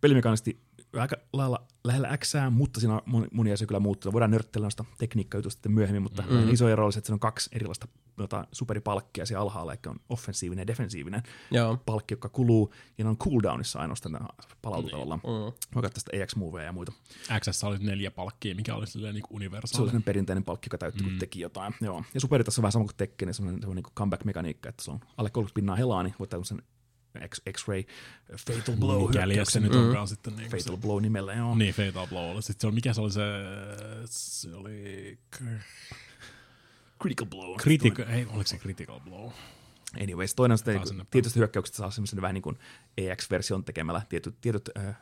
[0.00, 0.60] Pelimekaanisesti
[1.00, 4.12] aika lailla lähellä X, mutta siinä on moni, moni asia kyllä muuttuu.
[4.12, 6.52] Voidaan nörtteillä noista tekniikkajutusta sitten myöhemmin, mutta mm.
[6.52, 7.89] iso ero olisi, että siinä on kaksi erilaista
[8.23, 11.76] jota, superipalkkia siellä alhaalla, eli on offensiivinen ja defensiivinen Joo.
[11.86, 14.26] palkki, joka kuluu, ja ne on cooldownissa ainoastaan nämä
[14.62, 15.20] palautuu tavallaan.
[15.25, 15.52] Mm.
[15.75, 16.92] Voi katsoa sitä EX-moveja ja muita.
[17.41, 19.76] XS oli neljä palkkia, mikä oli silleen niin Se oli universaali.
[19.76, 21.75] sellainen perinteinen palkki, joka täytti, kun teki jotain.
[21.81, 22.05] Joo.
[22.15, 24.91] Ja Superit tässä on vähän sama kuin Tekken, niin semmoinen, semmoinen niin comeback-mekaniikka, että se
[24.91, 26.62] on alle 30 pinnaa helaa, niin voit tehdä sen
[27.28, 27.84] X- X-ray
[28.31, 31.55] uh, Fatal Blow Mikäli se nyt onkaan sitten niin Fatal Blow nimellä, joo.
[31.55, 32.42] Niin, Fatal Blow oli.
[32.42, 33.20] Sitten se oli, mikä se oli se,
[34.07, 35.18] se oli
[37.02, 37.56] Critical Blow.
[37.56, 39.31] critical, ei, oliko se Critical Blow?
[40.02, 42.58] Anyways, toinen on sitten, kun tietysti hyökkäyksestä saa semmoisen vähän niin kuin
[42.98, 44.97] EX-version tekemällä tietyt, tietyt äh,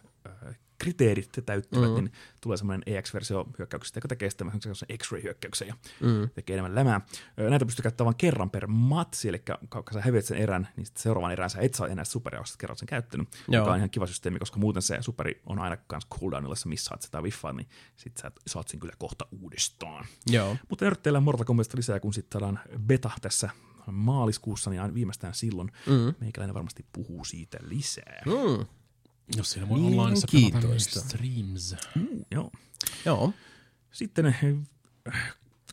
[0.80, 2.04] kriteerit täyttyvät, mm-hmm.
[2.04, 4.50] niin tulee semmoinen EX-versio hyökkäyksestä, joka tekee sitten
[4.98, 6.30] X-ray-hyökkäyksen ja mm-hmm.
[6.34, 7.00] tekee enemmän lämää.
[7.36, 9.38] Näitä pystyy käyttämään vain kerran per matsi, eli
[9.70, 12.54] kun sä häviät sen erän, niin sitten seuraavan erään sä et saa enää superia, sä
[12.58, 13.62] kerran sen käyttänyt, Joo.
[13.62, 16.68] joka on ihan kiva systeemi, koska muuten se superi on aina kans cooldownilla, jos sä
[16.68, 20.06] missaat sitä wiffaa, niin sit sä saat sen kyllä kohta uudestaan.
[20.26, 20.56] Joo.
[20.68, 23.50] Mutta nörtteillä Mortal Kombatista lisää, kun sitten saadaan beta tässä
[23.92, 26.14] maaliskuussa, niin viimeistään silloin mm.
[26.20, 28.22] meikäläinen varmasti puhuu siitä lisää.
[28.26, 28.66] Mm.
[29.36, 31.74] Jos siinä voi onlineissa pelata streams.
[31.94, 32.50] Mm, joo.
[33.04, 33.32] Joo.
[33.92, 34.56] Sitten eh,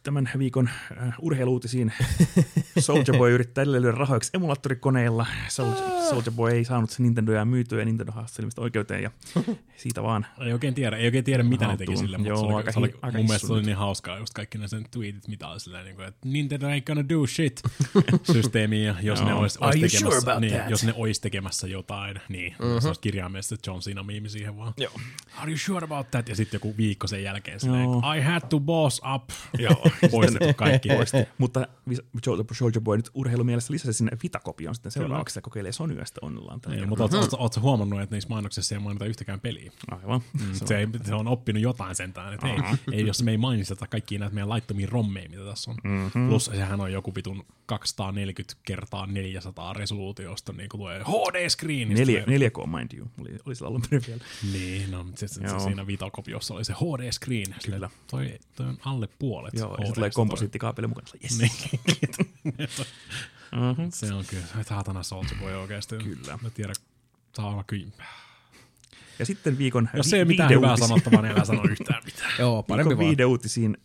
[0.07, 0.69] tämän viikon
[1.01, 1.93] äh, urheiluutisiin.
[2.79, 5.25] Soldier Boy yrittää edelleen lyödä rahoiksi emulaattorikoneilla.
[5.47, 5.71] Sol-
[6.09, 9.11] Soldier Boy ei saanut se Nintendoja myytyä ja Nintendo haasteli ilmeisesti oikeuteen ja
[9.77, 11.87] siitä vaan Ei oikein tiedä, ei oikein tiedä mitä ne Haltuun.
[11.87, 13.77] teki sille, mutta Joo, se oli, aika se oli, aika mun mielestä se oli niin
[13.77, 17.09] hauskaa, just kaikki ne sen tweetit, mitä oli silleen, niin kuin, että Nintendo ain't gonna
[17.09, 17.61] do shit
[18.33, 19.39] systeemiin, ja jos ne Joo.
[19.39, 20.69] olisi tekemässä, sure niin, that?
[20.69, 22.81] jos ne olisi tekemässä jotain, niin mm-hmm.
[22.81, 24.73] se olisi kirjaimellisesti John Cena miimi siihen vaan.
[24.77, 24.93] Joo.
[25.37, 26.29] Are you sure about that?
[26.29, 27.89] Ja sitten joku viikko sen jälkeen silleen.
[28.17, 29.29] I had to boss up.
[29.57, 29.83] Joo.
[30.11, 30.89] Poistettu kaikki.
[30.89, 31.17] Poisti.
[31.37, 31.67] Mutta
[32.51, 36.59] Soldier Boy nyt urheilumielessä lisäsi sinne Vita-kopioon sitten seuraavaksi ja kokeilee Sonyaa sitten onnellaan.
[36.67, 39.71] Niin, mutta ootko, ootko huomannut, että niissä mainoksissa ei mainita yhtäkään peliä?
[39.91, 40.21] Aivan.
[40.33, 42.57] Mm, se, ei, se on oppinut jotain sentään, että ei,
[42.91, 45.77] ei, jos me ei mainita kaikkia näitä meidän laittomia rommeja, mitä tässä on.
[45.83, 46.29] Mm-hmm.
[46.29, 51.87] Plus sehän on joku vitun 240 kertaa 400 resoluutiosta, niin kuin tulee HD-screen.
[51.87, 54.21] Neljä, 4K, mind you, oli, oli sillä alun perin vielä.
[54.53, 57.55] Niin, no, se, se, se, siinä Vita-kopiossa oli se HD-screen.
[57.65, 57.89] Kyllä.
[58.07, 61.07] Toi, toi on alle puolet Joo, se tulee komposiittikaapeli mukana.
[61.23, 61.37] Yes.
[61.39, 61.51] Niin.
[63.51, 63.89] Mhm.
[63.89, 65.95] se on kyllä, saatana Soldier Boy oikeasti.
[65.97, 66.39] Kyllä.
[66.41, 66.75] Mä tiedän,
[67.35, 67.91] saa olla kyllä.
[69.19, 72.31] Ja sitten viikon Jos ei ole mitään hyvää sanottavaa, niin älä sano yhtään mitään.
[72.39, 73.07] Joo, parempi Viikon vaan.
[73.09, 73.77] viihdeuutisiin.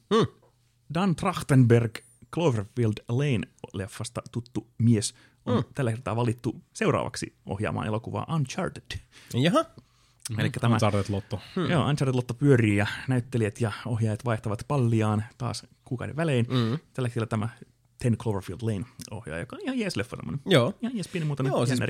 [0.95, 1.99] Dan Trachtenberg
[2.35, 5.15] Cloverfield Lane-leffasta tuttu mies
[5.47, 5.65] on Mm.
[5.75, 8.99] tällä kertaa valittu seuraavaksi ohjaamaan elokuvaa Uncharted.
[9.35, 9.65] Jaha,
[10.39, 11.41] Eli tämä Uncharted Lotto.
[11.57, 11.71] Hmm.
[11.71, 16.47] Joo, Uncharted Lotto pyörii ja näyttelijät ja ohjaajat vaihtavat palliaan taas kuukauden välein.
[16.49, 16.79] Mm.
[16.95, 17.49] Tällä hetkellä tämä
[17.99, 20.41] Ten Cloverfield Lane ohjaaja, joka on ihan jees leffa semmoinen.
[20.47, 20.75] joo.
[20.83, 21.81] Ihan jees pienimuotoinen Joo, siis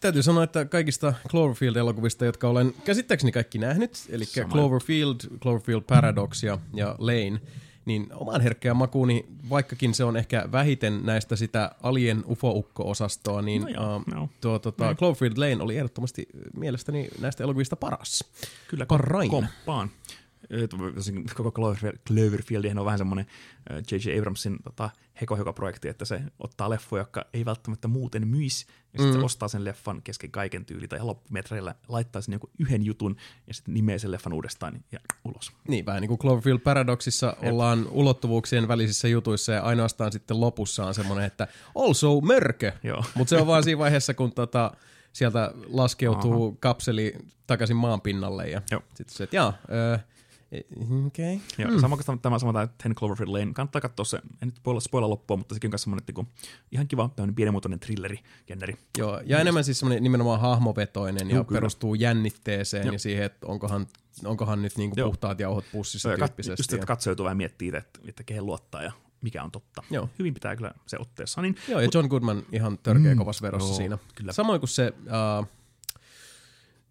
[0.00, 4.52] täytyy sanoa, että kaikista Cloverfield-elokuvista, jotka olen käsittääkseni kaikki nähnyt, eli Sama.
[4.52, 7.40] Cloverfield, Cloverfield Paradox ja, ja Lane,
[7.84, 13.68] niin oman herkkään makuuni, vaikkakin se on ehkä vähiten näistä sitä Alien UFO-ukko-osastoa, niin No
[13.68, 14.28] joo, uh, joo.
[14.40, 18.24] tuo tota, Cloverfield Lane oli ehdottomasti mielestäni näistä elokuvista paras.
[18.68, 19.30] Kyllä, Parrain.
[19.30, 19.90] komppaan.
[21.34, 23.26] Koko Cloverfield, on vähän semmoinen
[23.90, 24.18] J.J.
[24.18, 29.20] Abramsin tota, heko-heko-projekti, että se ottaa leffoja, jotka ei välttämättä muuten myisi, ja sitten Mm.
[29.20, 33.54] se ostaa sen leffan kesken kaiken tyyli, tai loppumetreillä laittaa sinne joku yhden jutun, ja
[33.54, 35.52] sitten nimeää sen leffan uudestaan ja ulos.
[35.68, 37.52] Niin, vähän niin kuin Cloverfield Paradoxissa Jep.
[37.52, 42.72] ollaan ulottuvuuksien välisissä jutuissa ja ainoastaan sitten lopussa on semmoinen, että also mörkö.
[43.14, 44.70] Mutta se on vaan siinä vaiheessa, kun tota,
[45.12, 46.56] sieltä laskeutuu Aha.
[46.60, 47.14] kapseli
[47.46, 48.62] takaisin maan pinnalle ja
[48.94, 49.98] sitten se, että jaa, öö,
[51.06, 51.34] okei.
[51.34, 51.46] Okay.
[51.58, 51.80] Ja mm.
[51.80, 55.10] sama kuin tämä sama tämä Ten Cloverfield Lane, kannattaa katsoa se, en nyt spoila, spoila
[55.10, 56.28] loppua, mutta sekin on myös semmoinen niin
[56.72, 58.74] ihan kiva, tämmöinen pienimuotoinen thrilleri, jännäri.
[58.98, 61.56] Joo, ja enemmän siis semmoinen nimenomaan hahmovetoinen ja Juu, kyllä.
[61.56, 62.92] perustuu jännitteeseen Joo.
[62.92, 63.86] ja siihen, että onkohan,
[64.24, 65.08] onkohan nyt niinku Joo.
[65.08, 66.60] puhtaat jauhot pussissa Ja kat- tyyppisesti.
[66.60, 69.82] just, että katsoja joutuu vähän miettimään, että, että kehen luottaa ja mikä on totta.
[69.90, 70.08] Joo.
[70.18, 71.42] Hyvin pitää kyllä se otteessa.
[71.42, 73.98] Niin, Joo, ja John Goodman ihan törkeä mm, kovassa verossa joo, siinä.
[74.14, 74.32] kyllä.
[74.32, 74.92] Samoin kuin se,
[75.40, 75.46] uh,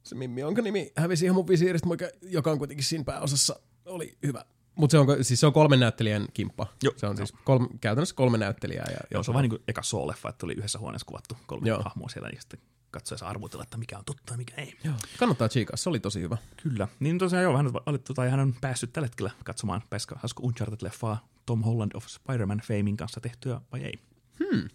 [0.10, 1.88] se Mimmi, jonka nimi hävisi ihan mun visiiristä,
[2.22, 4.46] joka on kuitenkin siinä pääosassa, oli hyvä.
[4.76, 6.68] Mutta se on, siis se on kolmen näyttelijän kimppa.
[6.84, 6.94] Joo.
[6.98, 8.88] Se on siis kolme, käytännössä kolme näyttelijää.
[8.92, 11.70] Ja, Joo, se on vähän niin kuin eka Saw-leffa, että oli yhdessä huoneessa kuvattu kolme
[11.70, 11.82] Joo.
[11.84, 12.60] hahmoa siellä, ja sitten
[12.92, 14.78] katsoja saa arvotella, että mikä on totta ja mikä ei.
[14.84, 14.96] Joo.
[15.20, 16.38] Kannattaa tsiikaa, se oli tosi hyvä.
[16.64, 16.88] Kyllä.
[17.00, 20.44] Niin tosiaan joo, hän, on valittu, tai hän on päässyt tällä hetkellä katsomaan, pääsikö hauska
[20.44, 23.94] Uncharted-leffaa Tom Holland of Spider-Man Famein kanssa tehtyä vai ei.
[24.40, 24.70] Hmm.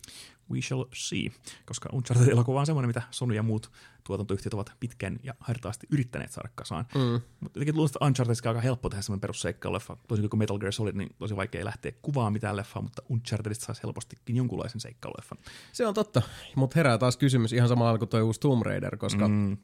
[0.51, 1.31] We shall see,
[1.67, 3.71] koska Uncharted-elokuva on semmoinen, mitä Sony ja muut
[4.05, 6.87] tuotantoyhtiöt ovat pitkään ja hartaasti yrittäneet saada kasaan.
[6.95, 7.21] Mm.
[7.41, 9.97] Mutta jotenkin luulen, että Unchartedista on aika helppo tehdä semmoinen perusseikkailu-leffa.
[10.09, 13.83] Tosi kuin Metal Gear Solid, niin tosi vaikea lähteä kuvaamaan mitään leffaa, mutta Unchartedista saisi
[13.83, 15.39] helpostikin jonkunlaisen seikkailu-leffan.
[15.73, 16.23] Se on totta,
[16.57, 19.57] mutta herää taas kysymys ihan samalla kuin tuo uusi Tomb Raider, koska mm.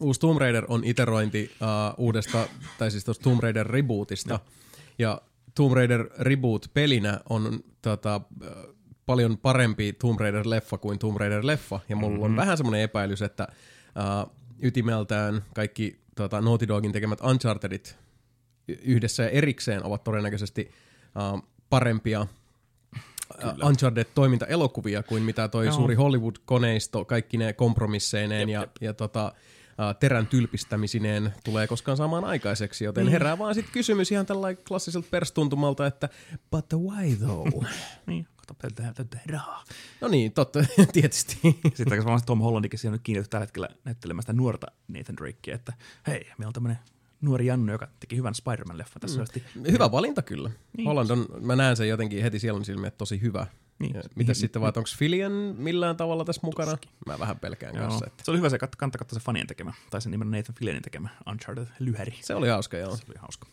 [0.00, 2.48] uusi Tomb Raider on iterointi uh, uudesta,
[2.78, 4.32] tai siis tuosta Tomb Raider rebootista.
[4.32, 4.40] Ja,
[4.98, 5.20] ja
[5.54, 8.20] Tomb Raider reboot pelinä on tota,
[9.06, 12.22] paljon parempi Tomb Raider-leffa kuin Tomb Raider-leffa, ja mulla mm-hmm.
[12.22, 17.96] on vähän semmoinen epäilys, että uh, ytimeltään kaikki tota, Naughty Dogin tekemät Unchartedit
[18.68, 20.70] yhdessä ja erikseen ovat todennäköisesti
[21.34, 22.26] uh, parempia
[23.44, 25.74] uh, Uncharted-toimintaelokuvia kuin mitä toi Joo.
[25.74, 32.84] suuri Hollywood-koneisto, kaikki ne kompromisseineen ja, ja tota, uh, terän tylpistämisineen tulee koskaan saamaan aikaiseksi,
[32.84, 36.08] joten herää vaan sitten kysymys ihan tällainen klassiselta perstuntumalta, että
[36.50, 37.64] but why though?
[38.06, 39.64] Niin, täytyy tehdä, täytyy tehdä rahaa.
[40.00, 40.58] no niin, totta,
[40.92, 41.38] tietysti.
[41.74, 45.54] Sitten varmasti Tom Hollandikin siinä on nyt kiinnitetty tällä hetkellä näyttelemään sitä nuorta Nathan Drakea,
[45.54, 45.72] että
[46.06, 46.78] hei, meillä on tämmöinen
[47.20, 49.62] nuori Jannu, joka teki hyvän Spider-Man-leffan tässä mm.
[49.70, 50.50] Hyvä valinta kyllä.
[50.76, 50.88] Niin.
[50.88, 53.46] Holland on, mä näen sen jotenkin heti sielun silmiin, että tosi hyvä.
[53.78, 53.92] Niin.
[53.92, 54.02] Niin.
[54.14, 56.76] Mitäs sitten vaan, että onko Filian millään tavalla tässä mukana?
[57.06, 57.84] Mä vähän pelkään Joo.
[57.84, 58.06] kanssa.
[58.06, 60.82] Että Se oli hyvä se, kannattaa katsoa se fanien tekemä, tai sen nimenomaan Nathan Fillionin
[60.82, 62.14] tekemä Uncharted-lyhäri.
[62.22, 62.96] se oli hauska, joo.
[62.96, 63.46] Se oli hauska.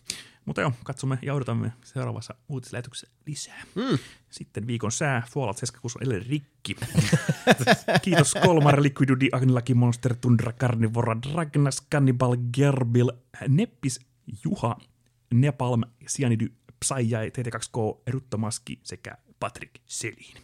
[0.45, 3.63] Mutta joo, katsomme ja odotamme seuraavassa uutislähetyksessä lisää.
[3.75, 3.97] Mm.
[4.29, 6.75] Sitten viikon sää, Fallout 76 on edelleen rikki.
[8.01, 13.11] Kiitos Kolmar, Liquidudi, Agnilaki, Monster, Tundra, Carnivora, Dragnas, Cannibal, Gerbil,
[13.47, 13.99] Neppis,
[14.45, 14.77] Juha,
[15.33, 16.45] Nepalm, Cyanide,
[16.79, 16.93] Psy,
[17.33, 20.35] TT2K, Rutto Maski sekä Patrick Selin.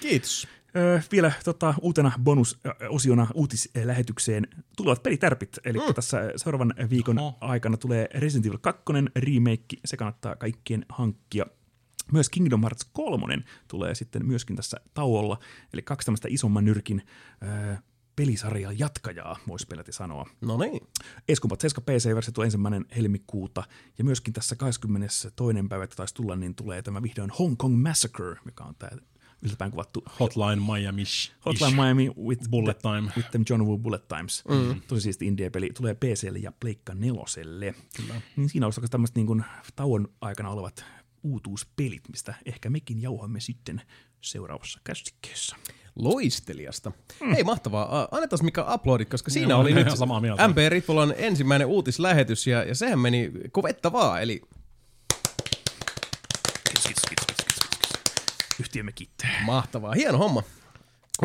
[0.00, 0.48] Kiitos.
[0.76, 5.58] Öö, vielä tota, uutena bonusosiona uutislähetykseen tulevat pelitärpit.
[5.64, 5.94] Eli mm.
[5.94, 7.38] tässä seuraavan viikon Oho.
[7.40, 8.82] aikana tulee Resident Evil 2
[9.16, 9.76] remake.
[9.84, 11.46] Se kannattaa kaikkien hankkia.
[12.12, 15.38] Myös Kingdom Hearts 3 tulee sitten myöskin tässä tauolla.
[15.72, 17.02] Eli kaksi tämmöistä isomman nyrkin
[17.42, 17.74] öö,
[18.18, 20.26] pelisarjaa jatkajaa, voisi peläti sanoa.
[20.40, 20.80] No niin.
[21.28, 23.64] Eskumpat 7 PC-versio tulee ensimmäinen helmikuuta,
[23.98, 25.28] ja myöskin tässä 22.
[25.68, 28.90] päivä, että taisi tulla, niin tulee tämä vihdoin Hong Kong Massacre, mikä on tämä
[29.42, 31.02] yltäpäin kuvattu Hotline Miami.
[31.44, 33.12] Hotline Miami with, Bullet the, Time.
[33.16, 34.44] with them John Woo Bullet Times.
[34.48, 34.80] Mm.
[34.88, 35.70] Tosi siisti indie-peli.
[35.74, 37.74] Tulee PClle ja Pleikka neloselle.
[37.96, 38.20] Kyllä.
[38.36, 39.44] Niin siinä olisi tämmöiset niin kuin
[39.76, 40.84] tauon aikana olevat
[41.22, 43.82] uutuuspelit, mistä ehkä mekin jauhamme sitten
[44.20, 45.56] seuraavassa kästikkeessä.
[45.98, 46.92] Loistelijasta.
[47.20, 47.30] Mm.
[47.30, 48.08] Hei, mahtavaa.
[48.10, 50.48] Annetaan Mika aplodit, koska siinä Joo, oli nyt samaa mieltä.
[50.48, 54.42] MP Ritvolan ensimmäinen uutislähetys, ja, ja sehän meni kuvettavaa, eli
[56.68, 58.60] Kiitos, kiitos, kiitos, kiitos, kiitos, kiitos.
[58.60, 59.30] Yhtiömme kiittää.
[59.44, 59.92] mahtavaa.
[59.92, 60.42] Hieno homma.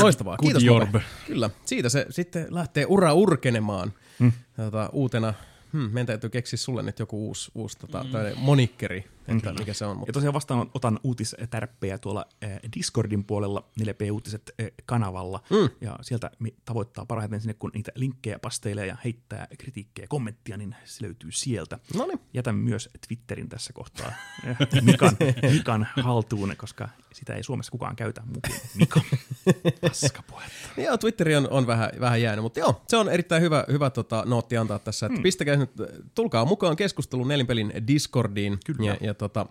[0.01, 0.37] Loistavaa.
[0.37, 0.79] good Kiitos, job.
[0.79, 1.01] Mope.
[1.27, 1.49] Kyllä.
[1.65, 4.31] Siitä se sitten lähtee ura urkenemaan mm.
[4.55, 5.33] tota, uutena.
[5.73, 8.09] Hmm, meidän täytyy keksiä sulle nyt joku uusi, uusi tota, mm.
[8.37, 9.91] monikkeri, että mikä se on.
[9.91, 15.43] Ja Mutta tosiaan vastaan otan uutistärppejä tuolla äh, Discordin puolella 4P-uutiset äh, kanavalla.
[15.49, 15.69] Mm.
[15.81, 20.57] Ja sieltä me tavoittaa parhaiten sinne, kun niitä linkkejä pasteilee ja heittää kritiikkejä ja kommenttia,
[20.57, 21.79] niin se löytyy sieltä.
[21.95, 22.19] no niin.
[22.33, 24.07] Jätän myös Twitterin tässä kohtaa
[24.47, 25.17] äh, Mikan,
[25.53, 29.01] Mikan haltuun, koska sitä ei Suomessa kukaan käytä muu kuin Mika.
[29.81, 30.81] Paskapuhetta.
[30.81, 34.23] Joo, Twitteri on, on vähän, vähän jäänyt, mutta joo, se on erittäin hyvä, hyvä tota,
[34.25, 35.05] nootti antaa tässä.
[35.05, 35.23] Että hmm.
[35.23, 35.71] Pistäkää nyt,
[36.15, 38.89] tulkaa mukaan keskusteluun nelinpelin Discordiin Kyllä.
[38.89, 39.45] ja, ja tota,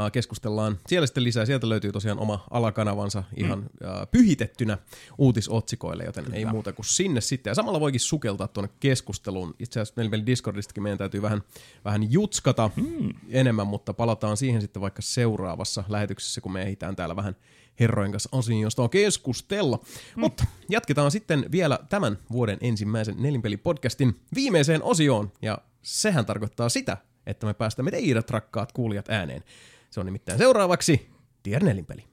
[0.00, 1.46] äh, keskustellaan siellä sitten lisää.
[1.46, 3.88] Sieltä löytyy tosiaan oma alakanavansa ihan Hmm.
[3.88, 4.78] äh, pyhitettynä
[5.18, 6.36] uutisotsikoille, joten Kyllä.
[6.36, 7.50] ei muuta kuin sinne sitten.
[7.50, 9.54] Ja samalla voikin sukeltaa tuonne keskusteluun.
[9.58, 11.42] Itse asiassa nelinpelin Discordistakin meidän täytyy vähän,
[11.84, 13.10] vähän jutskata hmm.
[13.28, 17.36] enemmän, mutta palataan siihen sitten vaikka seuraavassa lähetyksessä, kun me ehditään täällä vähän
[17.80, 19.76] herrojen kanssa asioista keskustella.
[19.76, 20.20] Mm.
[20.20, 27.46] Mutta jatketaan sitten vielä tämän vuoden ensimmäisen nelinpeli-podcastin viimeiseen osioon, ja sehän tarkoittaa sitä, että
[27.46, 29.44] me päästämme teidät rakkaat kuulijat ääneen.
[29.90, 31.10] Se on nimittäin seuraavaksi
[31.42, 32.04] Tier Nelinpeli.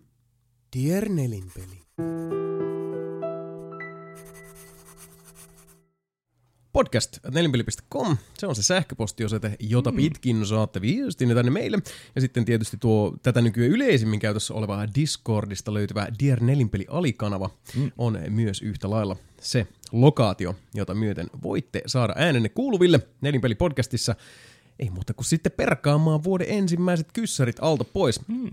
[0.71, 1.79] Tier Nelinpeli.
[6.73, 11.77] Podcast nelinpeli.com, se on se sähköpostiosoite, jota pitkin saatte viestinne tänne meille.
[12.15, 17.91] Ja sitten tietysti tuo tätä nykyään yleisimmin käytössä oleva Discordista löytyvä Dear Nelinpeli alikanava mm.
[17.97, 24.15] on myös yhtä lailla se lokaatio, jota myöten voitte saada äänenne kuuluville Nelinpeli podcastissa.
[24.79, 28.27] Ei muuta kuin sitten perkaamaan vuoden ensimmäiset kyssärit alta pois.
[28.27, 28.49] Mm.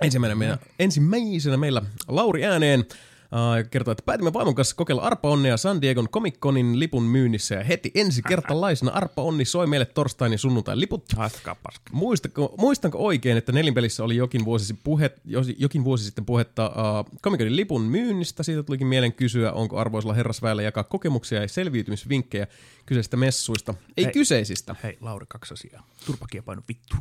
[0.00, 2.84] Ensimmäisenä, meillä, ensimmäisenä meillä Lauri ääneen
[3.32, 7.64] Uh, kertoo, että päätimme vaimon kanssa kokeilla arpa-onnea San Diegon Comic Conin lipun myynnissä ja
[7.64, 11.04] heti ensi kertalaisena arpa-onni soi meille torstain ja sunnuntain liput.
[11.16, 11.56] Paska.
[11.92, 15.10] Muistanko, muistanko oikein, että nelinpelissä oli jokin vuosi, puhe,
[15.58, 18.42] jokin vuosi sitten puhetta uh, Comic Conin lipun myynnistä?
[18.42, 22.46] Siitä tulikin mielen kysyä, onko arvoisella herrasväellä jakaa kokemuksia ja selviytymisvinkkejä
[22.86, 23.74] kyseisistä messuista.
[23.96, 24.12] Ei Hei.
[24.12, 24.76] kyseisistä.
[24.82, 25.86] Hei, Lauri, kaksi asiaa.
[26.06, 26.96] Turpakia painu vittu.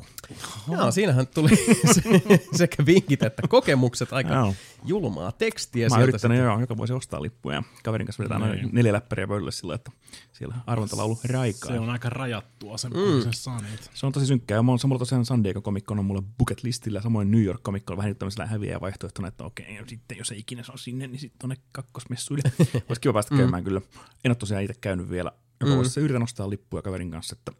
[0.71, 1.49] Joo, siinähän tuli
[1.93, 4.55] se- sekä vinkit että kokemukset aika Joo.
[4.85, 5.87] julmaa tekstiä.
[5.89, 9.27] Mä oon yrittänyt joo, joka vuosi ostaa lippuja ja kaverin kanssa vedetään aina neljä läppäriä
[9.27, 9.91] pöydälle sillä, että
[10.31, 11.71] siellä arvontalaulu raikaa.
[11.71, 13.21] Se on aika rajattua sen, mm.
[13.23, 13.89] sen saaneet.
[13.93, 14.55] Se on tosi synkkää.
[14.55, 17.61] Ja mulla on samalla tosiaan San Diego Comic on mulle bucket listillä, samoin New York
[17.63, 20.77] Comic Con vähän nyt tämmöisellä häviää vaihtoehtona, että okei, ja sitten jos ei ikinä saa
[20.77, 22.51] sinne, niin sitten tonne kakkosmessuille.
[22.89, 23.81] Olisi kiva päästä käymään kyllä.
[24.25, 25.31] En ole tosiaan itse käynyt vielä.
[25.61, 27.51] Joka vuosi se yritän ostaa lippuja kaverin kanssa, että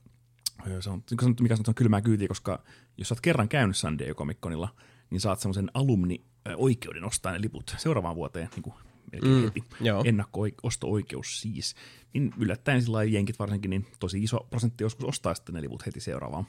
[0.79, 2.63] se on, niin mikä sanottu, on kylmää kyytiä, koska
[2.97, 4.75] jos sä oot kerran käynyt San Diego Comic Conilla,
[5.09, 8.75] niin saat semmoisen alumni-oikeuden ostaa ne liput seuraavaan vuoteen niin kuin
[9.11, 9.63] melkein mm, heti.
[9.81, 10.03] joo.
[10.05, 11.75] Ennakko-osto-oikeus siis.
[12.13, 15.99] Niin yllättäen sillä jenkit varsinkin, niin tosi iso prosentti joskus ostaa sitten ne liput heti
[15.99, 16.45] seuraavaan.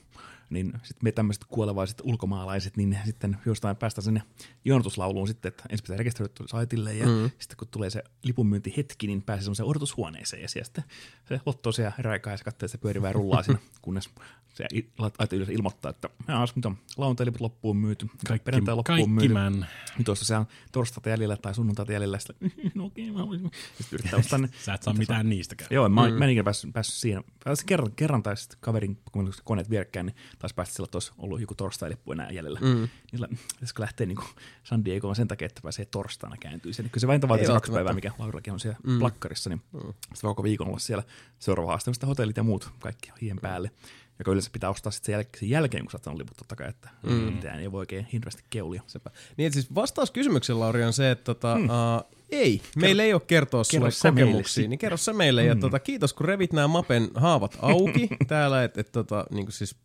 [0.51, 4.23] Niin sitten me tämmöiset kuolevaiset ulkomaalaiset, niin sitten jostain päästään sinne
[4.65, 7.31] jonotuslauluun sitten, että ensin pitää rekisteröityä saitille ja mm.
[7.39, 10.85] sitten kun tulee se lipunmyyntihetki, niin pääsee semmoiseen odotushuoneeseen ja siellä sitten
[11.29, 14.11] se lotto siellä räikaa ja se katsoo, se pyörivää rullaa siinä, kunnes
[14.55, 14.65] se
[14.99, 19.35] laite yleensä ilmoittaa, että jaa, nyt on lauantai-liput loppuun myyty, Kaikki, perjantai loppuun kaikki myyty.
[19.35, 19.67] män.
[19.99, 23.51] Nyt tuosta se on torstaita jäljellä tai sunnuntaita jäljellä, sitten no okei, mä voisin.
[23.79, 24.49] Sitten yrittää ostaa ne.
[24.65, 25.75] Sä et saa mitään niistäkään.
[25.75, 26.15] Joo, mä, mm.
[26.15, 27.23] mä en ikinä päässyt, päässyt siinä.
[27.45, 30.85] Pääsin kerran, kerran taisi sitten kaverin, kun meillä oli koneet vierekkäin, niin taisi päästä sillä,
[30.85, 32.61] että olisi ollut joku torstai-lippu enää jäljellä.
[32.61, 32.67] Mm.
[32.67, 34.19] Niin sillä, pitäisikö lähteä niin
[34.65, 36.83] San Diegoon sen takia, että pääsee torstaina kääntyisi.
[36.83, 37.73] Niin kyllä se Ei se kaksi välttämättä.
[37.73, 38.99] päivää, mikä Laurillakin on siellä mm.
[38.99, 39.81] plakkarissa, niin mm.
[39.81, 41.03] sitten voi koko viikon olla siellä
[41.39, 43.71] seuraava haaste, sitten hotellit ja muut kaikki hien päälle.
[44.19, 46.69] Joka yleensä pitää ostaa sitten sen, jäl- sen jälkeen, kun sä oot liput totta kai,
[46.69, 47.13] että mm.
[47.13, 48.83] mitään ei voi oikein hirveästi keulia.
[48.87, 49.11] Sepä.
[49.37, 51.65] Niin, että siis vastaus kysymykseen, Lauri, on se, että tota, hmm.
[51.65, 55.43] uh, ei, meillä ei ole kertoa kerro sulle kokemuksia, niin kerro se meille.
[55.43, 55.49] Mm.
[55.49, 59.53] Ja tota, kiitos, kun revit nämä Mapen haavat auki täällä, että et, tota, niin kuin
[59.53, 59.77] siis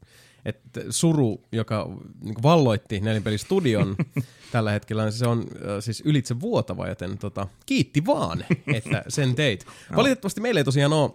[0.46, 1.90] että suru, joka
[2.24, 3.96] niin valloitti nelinpelistudion
[4.52, 9.36] tällä hetkellä, niin se on äh, siis ylitse vuotava, joten tota, kiitti vaan, että sen
[9.36, 9.66] teit.
[9.96, 11.12] Valitettavasti meillä ei tosiaan ole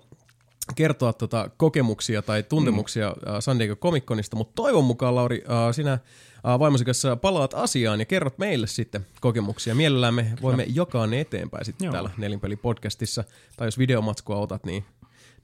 [0.75, 3.41] kertoa tota kokemuksia tai tuntemuksia mm.
[3.41, 6.01] San Diego Comic Conista, mutta toivon mukaan, Lauri, äh, sinä äh,
[6.45, 9.75] vaimosi kanssa palaat asiaan ja kerrot meille sitten kokemuksia.
[9.75, 11.93] Mielellään me voimme jakaa ne eteenpäin sitten Joo.
[11.93, 13.25] täällä Nelinpeli-podcastissa.
[13.57, 14.85] Tai jos videomatskua otat, niin,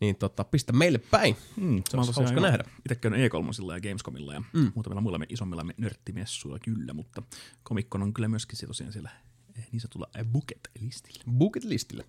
[0.00, 1.36] niin tota, pistä meille päin.
[1.56, 2.64] Mm, Se olisi hauska nähdä.
[2.78, 4.72] Itse käynyt E3 ja Gamescomilla ja mm.
[4.74, 7.22] muutamilla muilla isommilla nörttimessuilla kyllä, mutta
[7.68, 9.10] Comic-Con on kyllä myöskin se tosiaan siellä
[9.72, 11.24] niin sanotulla eh, bucket-listillä.
[11.38, 12.04] bucket listille.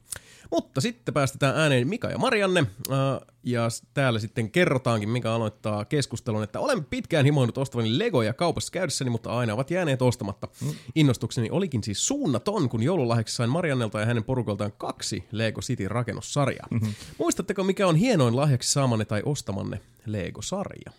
[0.51, 2.97] Mutta sitten päästetään ääneen Mika ja Marianne, äh,
[3.43, 9.09] ja täällä sitten kerrotaankin, Mika aloittaa keskustelun, että olen pitkään himoinut ostavani Legoja kaupassa käydessäni,
[9.09, 10.47] mutta aina ovat jääneet ostamatta.
[10.61, 10.73] Mm.
[10.95, 16.67] Innostukseni olikin siis suunnaton, kun joululahjaksi sain Mariannelta ja hänen porukoltaan kaksi Lego City rakennussarjaa.
[16.71, 16.93] Mm-hmm.
[17.17, 20.91] Muistatteko, mikä on hienoin lahjaksi saamanne tai ostamanne Lego-sarja?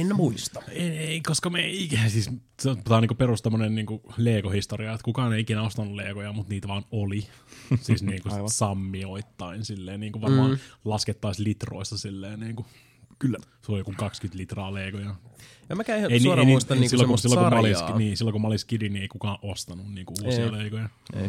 [0.00, 0.62] En muista.
[0.68, 5.04] Ei, ei, koska me ei ikinä, siis se on- niinku perus tämmönen niinku Lego-historia, että
[5.04, 7.26] kukaan ei ikinä ostanut Legoja, mutta niitä vaan oli.
[7.80, 10.58] Siis niinku sammioittain silleen, niinku varmaan mm.
[10.84, 12.66] laskettaisiin litroissa silleen niinku.
[13.18, 13.38] Kyllä.
[13.62, 15.14] Se on joku 20 litraa Legoja.
[15.68, 18.16] Ja mäkään ihan Ei, suoraan ei, muista niinku silloin, kun, silloin, kun mä olin, niin,
[18.16, 20.52] silloin kun mä olin skidi, niin ei kukaan ostanut niinku uusia Ei.
[20.52, 20.88] Legoja.
[21.16, 21.28] Ei.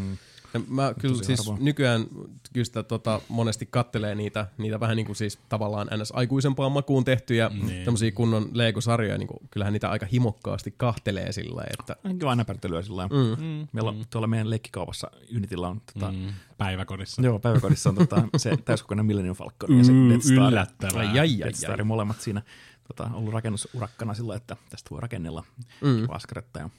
[0.56, 1.66] Ja mä kyllä Tosi siis harvoin.
[1.66, 2.06] nykyään
[2.54, 6.12] kyllä sitä tota, monesti kattelee niitä, niitä vähän niin kuin siis tavallaan ns.
[6.12, 7.86] aikuisempaan makuun tehtyjä Niin.
[7.86, 12.82] tämmöisiä kunnon Lego-sarjoja, niin kuin, kyllähän niitä aika himokkaasti kahtelee sillä että On kiva näpertelyä
[12.82, 13.36] sillä lailla.
[13.36, 13.68] mm.
[13.74, 16.18] Meillä on tuolla meidän leikkikaupassa Unitilla on tota, mm.
[16.18, 17.22] Mm, päiväkodissa.
[17.22, 20.52] Joo, päiväkodissa on tota, se täyskokoinen Millennium Falcon ja se Mm, Death Star.
[20.52, 21.00] yllättävää.
[21.02, 21.84] ai, ai, ai, Death Star ai.
[21.84, 22.42] molemmat siinä
[22.88, 25.44] tota, ollut rakennusurakkana sillä, että tästä voi rakennella
[25.82, 26.08] mm.
[26.10, 26.60] askaretta.
[26.60, 26.70] Ja,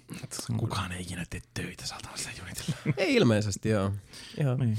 [0.57, 2.76] Kukaan ei ikinä tee töitä saatana sillä Unitilla.
[2.97, 3.93] ei ilmeisesti joo.
[4.41, 4.59] Ihan.
[4.59, 4.78] niin.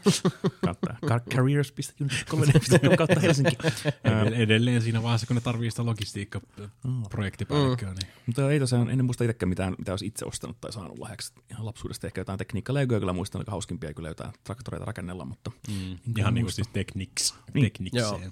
[0.64, 3.56] kautta car- careers.unit3 kautta Helsinki.
[4.36, 9.48] Edelleen siinä vaiheessa, kun ne tarvii sitä logistiikka-projektipäällikköä, niin Mutta ei tosiaan, en muista itsekään
[9.48, 11.32] mitään, mitä olisi itse ostanut tai saanut lahjaksi.
[11.50, 15.50] Ihan lapsuudesta ehkä jotain tekniikka Legoja kyllä muistan, aika hauskimpia kyllä jotain traktoreita rakennella, mutta
[15.68, 16.56] mm, Enkä ihan niinku muista.
[16.64, 17.64] siis tekniks, Niin.
[17.64, 18.22] teknikseen.
[18.22, 18.30] joo,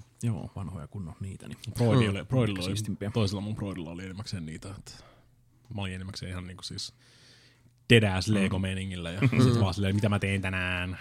[0.55, 1.47] vanhoja kunnon niitä.
[1.47, 1.57] Niin.
[1.77, 2.15] Broidi Mm.
[2.15, 3.11] oli, Broidilla oli, Siistimpiä.
[3.13, 4.91] toisella mun Broidilla oli enimmäkseen niitä, että
[5.75, 6.93] mä olin enimmäkseen ihan niinku siis
[7.89, 10.99] dedäs lego meningillä ja sit vaan silleen, mitä mä teen tänään,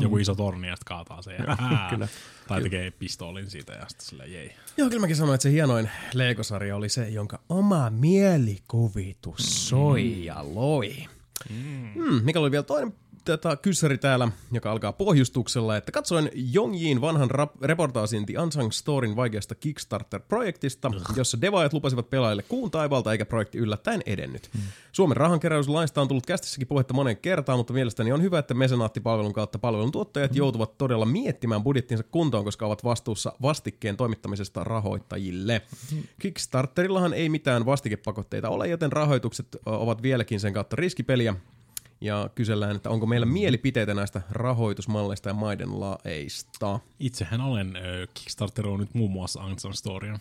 [0.00, 1.56] joku iso torni ja sit kaataa se ja
[1.90, 2.08] kyllä.
[2.48, 4.52] tai tekee pistoolin siitä ja sitten silleen jei.
[4.76, 10.44] Joo, kyllä mäkin sanoin, että se hienoin Lego-sarja oli se, jonka oma mielikuvitus soi ja
[10.54, 11.06] loi.
[11.94, 17.30] Mm, mikä oli vielä toinen tätä kyssäri täällä, joka alkaa pohjustuksella, että katsoin Jongjin vanhan
[17.30, 23.58] rap- reportaasin The Unsung Storin vaikeasta Kickstarter-projektista, jossa devaajat lupasivat pelaajille kuun taivalta eikä projekti
[23.58, 24.50] yllättäen edennyt.
[24.92, 29.58] Suomen rahankeräyslaista on tullut kästissäkin puhetta monen kertaan, mutta mielestäni on hyvä, että mesenaattipalvelun kautta
[29.58, 35.62] palvelun tuottajat joutuvat todella miettimään budjettinsa kuntoon, koska ovat vastuussa vastikkeen toimittamisesta rahoittajille.
[36.20, 41.34] Kickstarterillahan ei mitään vastikepakotteita ole, joten rahoitukset ovat vieläkin sen kautta riskipeliä.
[42.00, 46.80] Ja kysellään, että onko meillä mielipiteitä näistä rahoitusmalleista ja maiden laeista.
[47.00, 50.18] Itsehän olen ö, Kickstarteroinut nyt muun muassa Unsung Storya.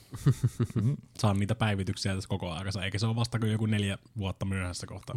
[1.19, 4.87] Saan niitä päivityksiä tässä koko ajan, eikä se ole vasta kuin joku neljä vuotta myöhässä
[4.87, 5.13] kohta.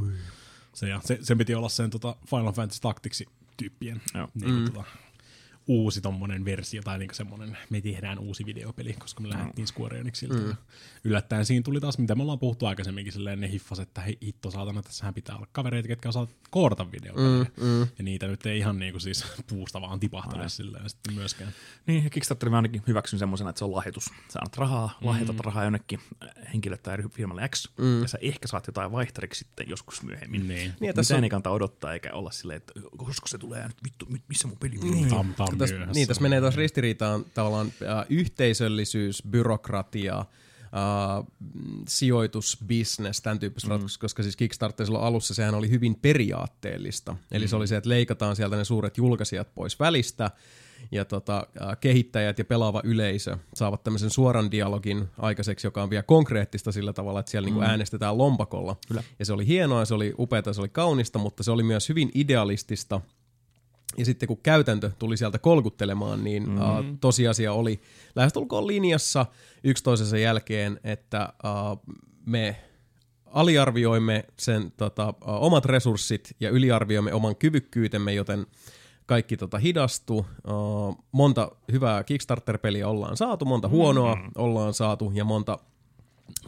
[0.75, 3.27] Se, ja se, sen piti olla sen tota, Final Fantasy Tacticsi
[3.57, 4.29] tyyppien Joo.
[4.35, 4.65] niin, mm.
[4.65, 4.85] tota,
[5.67, 10.35] uusi tommonen versio, tai niinku semmonen, me tehdään uusi videopeli, koska me lähdettiin Square Enixiltä.
[10.35, 10.57] Mm.
[11.05, 14.51] Yllättäen siinä tuli taas, mitä me ollaan puhuttu aikaisemminkin, silleen ne hiffas, että hei hitto
[14.51, 17.47] saatana, tässähän pitää olla kavereita, ketkä osaa koodata videopeliä.
[17.59, 17.81] Mm, mm.
[17.81, 21.53] Ja niitä nyt ei ihan niinku siis puusta vaan tipahtele silleen sitten myöskään.
[21.87, 24.05] Niin, ja Kickstarter mä ainakin hyväksyn semmoisena, että se on lahjoitus.
[24.05, 25.41] Sä annat rahaa, lahjoitat Mm.
[25.45, 28.03] rahaa jonnekin äh, henkilölle tai firmalle X, mm.
[28.03, 30.49] ja sä ehkä saat jotain vaihtariksi sitten joskus myöhemmin.
[30.49, 30.73] Niin.
[30.81, 34.07] Niin, tässä on, ei kannata odottaa, eikä olla silleen, että koska se tulee nyt, vittu,
[34.07, 35.09] mi- missä mun peli Niin.
[35.09, 35.95] Tam, tam tässä, myöhässä.
[35.95, 40.27] niin, tässä menee taas ristiriitaan tavallaan äh, yhteisöllisyys, byrokratia, äh,
[41.89, 43.73] sijoitusbusiness, tämän tyyppiset mm.
[43.73, 47.17] ratkaisut, koska siis Kickstarter silloin alussa sehän oli hyvin periaatteellista.
[47.33, 50.31] Eli se oli se, että leikataan sieltä ne suuret julkaisijat pois välistä,
[50.91, 56.03] ja tota, äh, kehittäjät ja pelaava yleisö saavat tämmöisen suoran dialogin aikaiseksi, joka on vielä
[56.03, 57.55] konkreettista sillä tavalla, että siellä mm.
[57.55, 58.77] niinku äänestetään lompakolla.
[58.89, 59.03] Kyllä.
[59.19, 62.11] Ja se oli hienoa, se oli upeata, se oli kaunista, mutta se oli myös hyvin
[62.15, 63.01] idealistista.
[63.97, 66.57] Ja sitten kun käytäntö tuli sieltä kolkuttelemaan, niin mm.
[66.57, 66.63] uh,
[67.01, 67.81] tosiasia oli
[68.17, 69.27] lähestulkoon linjassa
[69.65, 71.95] yksi toisensa jälkeen, että uh,
[72.27, 72.57] me
[73.27, 78.47] aliarvioimme sen tota, uh, omat resurssit ja yliarvioimme oman kyvykkyytemme, joten
[79.07, 80.27] kaikki tota, hidastuu.
[80.49, 85.59] Uh, monta hyvää Kickstarter-peliä ollaan saatu, monta huonoa ollaan saatu ja monta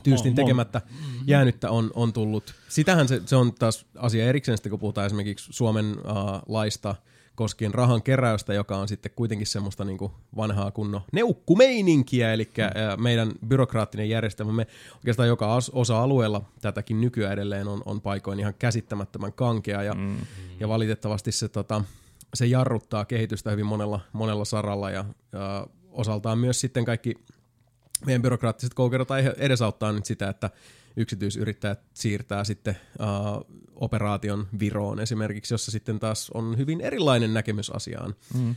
[0.03, 0.81] tyystin tekemättä
[1.27, 2.55] jäänyttä on, on tullut.
[2.69, 6.95] Sitähän se, se on taas asia erikseen, sitten kun puhutaan esimerkiksi Suomen uh, laista
[7.35, 13.03] koskien rahan keräystä, joka on sitten kuitenkin semmoista niin kuin vanhaa kunnon neukkumeininkiä, eli mm.
[13.03, 19.83] meidän byrokraattinen järjestelmämme oikeastaan joka osa-alueella tätäkin nykyään edelleen on, on paikoin ihan käsittämättömän kankea,
[19.83, 20.17] ja, mm.
[20.61, 21.85] ja valitettavasti se, tota,
[22.35, 27.15] se jarruttaa kehitystä hyvin monella, monella saralla, ja, ja osaltaan myös sitten kaikki
[28.07, 29.09] meidän byrokraattiset koukerot
[29.39, 30.51] edesauttaa nyt sitä, että
[30.97, 38.15] yksityisyrittäjät siirtää sitten uh, operaation Viroon esimerkiksi, jossa sitten taas on hyvin erilainen näkemys asiaan.
[38.35, 38.55] Mm.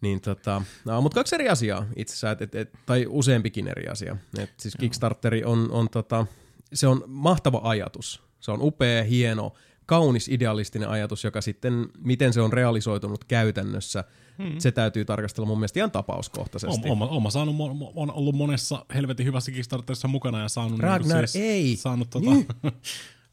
[0.00, 3.88] Niin tota, no, mutta kaksi eri asiaa itse asiassa, et, et, et, tai useampikin eri
[3.88, 4.16] asia.
[4.38, 6.26] Et siis Kickstarteri on, on, tota,
[6.72, 8.22] se on mahtava ajatus.
[8.40, 9.52] Se on upea, hieno,
[9.86, 14.04] kaunis idealistinen ajatus, joka sitten, miten se on realisoitunut käytännössä,
[14.38, 14.58] hmm.
[14.58, 16.88] se täytyy tarkastella mun mielestä ihan tapauskohtaisesti.
[16.88, 21.28] Oma, oma saanut, mo- on ollut monessa helvetin hyvässä Kickstarterissa mukana ja saanut, Ragnar, niin
[21.28, 21.76] siis, ei.
[21.76, 22.30] saanut tota,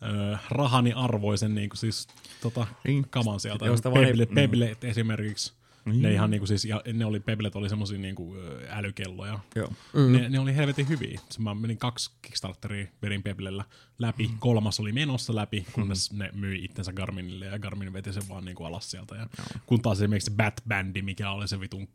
[0.03, 2.07] ö, rahani arvoisen niin kuin siis,
[2.41, 3.05] tota, Niin.
[3.09, 3.65] kaman sieltä.
[3.65, 4.35] Josta Pebble, mm.
[4.35, 5.53] Pebble esimerkiksi.
[5.85, 8.35] Ne ihan niinku siis, ja ne oli, Peblet oli semmosia niinku
[8.69, 9.39] älykelloja.
[9.55, 9.73] Joo.
[9.93, 10.11] Mm.
[10.11, 11.19] Ne, ne, oli helvetin hyviä.
[11.29, 13.65] Se mä menin kaksi Kickstarteria, vedin Peblellä
[13.99, 14.27] läpi.
[14.27, 14.37] Mm.
[14.39, 16.19] Kolmas oli menossa läpi, kunnes mm.
[16.19, 19.15] ne myi itsensä Garminille ja Garmin veti sen vaan niinku alas sieltä.
[19.15, 19.27] Ja
[19.65, 21.87] kun taas esimerkiksi se Bat Bandi, mikä oli se vitun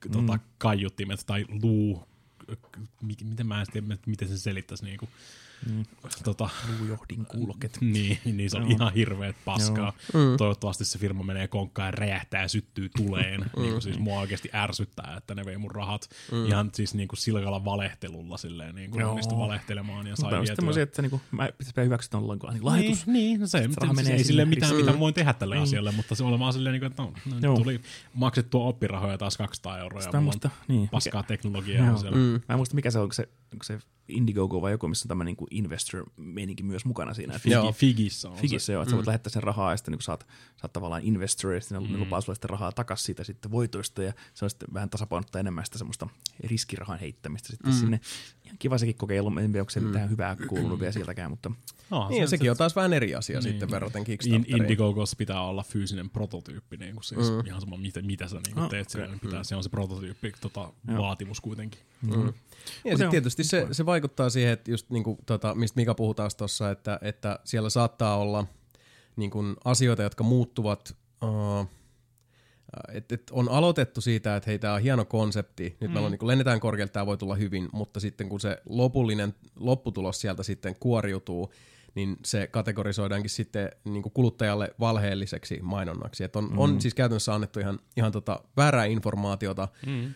[0.00, 2.08] k- tota, kaiuttimet tai luu,
[3.02, 5.08] mi- miten mä en tiedä, miten se selittäisi niinku.
[5.66, 5.84] Mm.
[6.24, 7.78] Tota, Luujohdin kuulokkeet.
[7.94, 9.92] niin, niin se on ihan hirveet paskaa.
[10.14, 10.36] Mm.
[10.38, 13.40] Toivottavasti se firma menee konkkaan ja räjähtää ja syttyy tuleen.
[13.56, 16.46] niin kuin siis mua oikeasti ärsyttää, että ne vei mun rahat mm.
[16.46, 19.10] ihan siis niin kuin silkalla valehtelulla silleen, niin kuin Joo.
[19.10, 23.06] onnistui valehtelemaan ja sai Mutta on semmoisia, että niinku, mä pitäisi hyväksyä ollaan niin lahjoitus.
[23.06, 25.58] Niin, niin no se, raha miten, siis menee ei sille mitään, mitä voin tehdä tälle
[25.58, 27.56] asialle, mutta se on vaan silleen, niin kuin, että no, no Joo.
[27.56, 27.80] tuli
[28.14, 30.88] maksettua oppirahoja taas 200 euroa ja Sitä mulla on niin.
[30.88, 31.98] paskaa teknologiaa Joo.
[31.98, 32.16] siellä.
[32.16, 32.22] Mm.
[32.22, 35.24] Mä en muista, mikä se on, se, onko se Indiegogo vai joku, missä on tämä
[35.24, 37.36] niinku investor-meininki myös mukana siinä.
[37.36, 37.72] Että Joo.
[37.72, 38.72] Figi, Figissä on Figissä se.
[38.72, 41.60] joo, että sä voit lähettää sen rahaa ja sitten niin saat, saat tavallaan investor ja
[41.60, 44.90] sitten ne lupaa sulle sitten rahaa takaisin siitä sitten voitoista ja se on sitten vähän
[44.90, 46.08] tasapainottaa enemmän sitä semmoista
[46.44, 48.00] riskirahan heittämistä sitten sinne.
[48.58, 51.50] Kiva sekin kokeilu, en tiedä onko se mitään hyvää kuulunut vielä sieltäkään, mutta
[51.90, 53.42] No, Niin, ja sekin on taas vähän eri asia Niin.
[53.42, 54.62] sitten verraten In, Kickstarteriin.
[54.62, 57.46] Indiegogossa pitää olla fyysinen prototyyppi, niin kuin siis mm.
[57.46, 59.68] ihan sama mitä, mitä sä niin kuin Ah, teet siellä, niin pitää, se on se
[59.68, 61.80] prototyyppi tota, vaatimus kuitenkin.
[62.10, 62.34] Ja Mut
[62.74, 65.94] sitten se on tietysti se, se vaikuttaa siihen, että just niin kuin, tota, mistä Mika
[65.94, 68.46] puhuu taas tuossa, että, että siellä saattaa olla
[69.16, 70.96] niin kuin, asioita, jotka muuttuvat.
[71.22, 71.68] Uh,
[72.92, 75.94] et, et on aloitettu siitä, että hei, tämä on hieno konsepti, nyt mm.
[75.94, 80.20] meillä on, niin lennetään korkealta, tämä voi tulla hyvin, mutta sitten kun se lopullinen lopputulos
[80.20, 81.52] sieltä sitten kuoriutuu,
[81.94, 86.24] niin se kategorisoidaankin sitten niin kuin kuluttajalle valheelliseksi mainonnaksi.
[86.24, 86.58] Et on, mm.
[86.58, 90.14] on siis käytännössä annettu ihan, ihan tota väärää informaatiota, mm.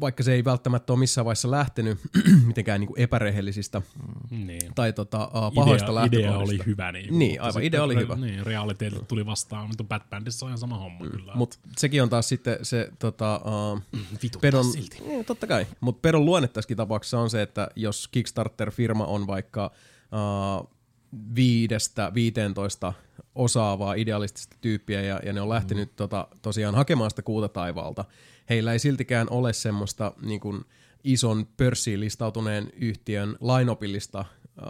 [0.00, 1.98] Vaikka se ei välttämättä ole missään vaiheessa lähtenyt
[2.46, 3.82] mitenkään niin kuin epärehellisistä
[4.30, 4.74] Niin.
[4.74, 6.62] tai tota, uh, pahoista idea, idea lähtökohdista.
[6.62, 6.92] oli hyvä.
[6.92, 8.16] Niin, Niin, aivan, idea oli re- hyvä.
[8.16, 11.32] Niin, realiteetit tuli vastaan, mutta Bad Bandissa on ihan sama homma kyllä.
[11.34, 13.40] Mutta sekin on taas sitten se tota,
[13.72, 13.80] uh,
[14.22, 15.02] Vituttaa pedon, silti.
[15.06, 19.70] niin, totta kai, mutta pedon luonne tässäkin tapauksessa on se, että jos Kickstarter-firma on vaikka
[20.60, 20.70] uh,
[21.34, 22.92] viidestä 15
[23.34, 25.96] osaavaa idealistista tyyppiä ja, ja ne on lähtenyt mm.
[25.96, 28.04] tota, tosiaan hakemaan sitä kuuta taivaalta,
[28.50, 30.64] heillä ei siltikään ole semmoista niin kuin,
[31.04, 34.24] ison pörssiin listautuneen yhtiön lainopillista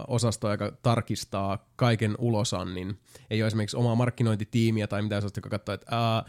[0.09, 2.99] osastoa, joka tarkistaa kaiken ulosannin.
[3.31, 6.25] Ei ole esimerkiksi omaa markkinointitiimiä tai mitään sellaista, joka katsoo, että ää,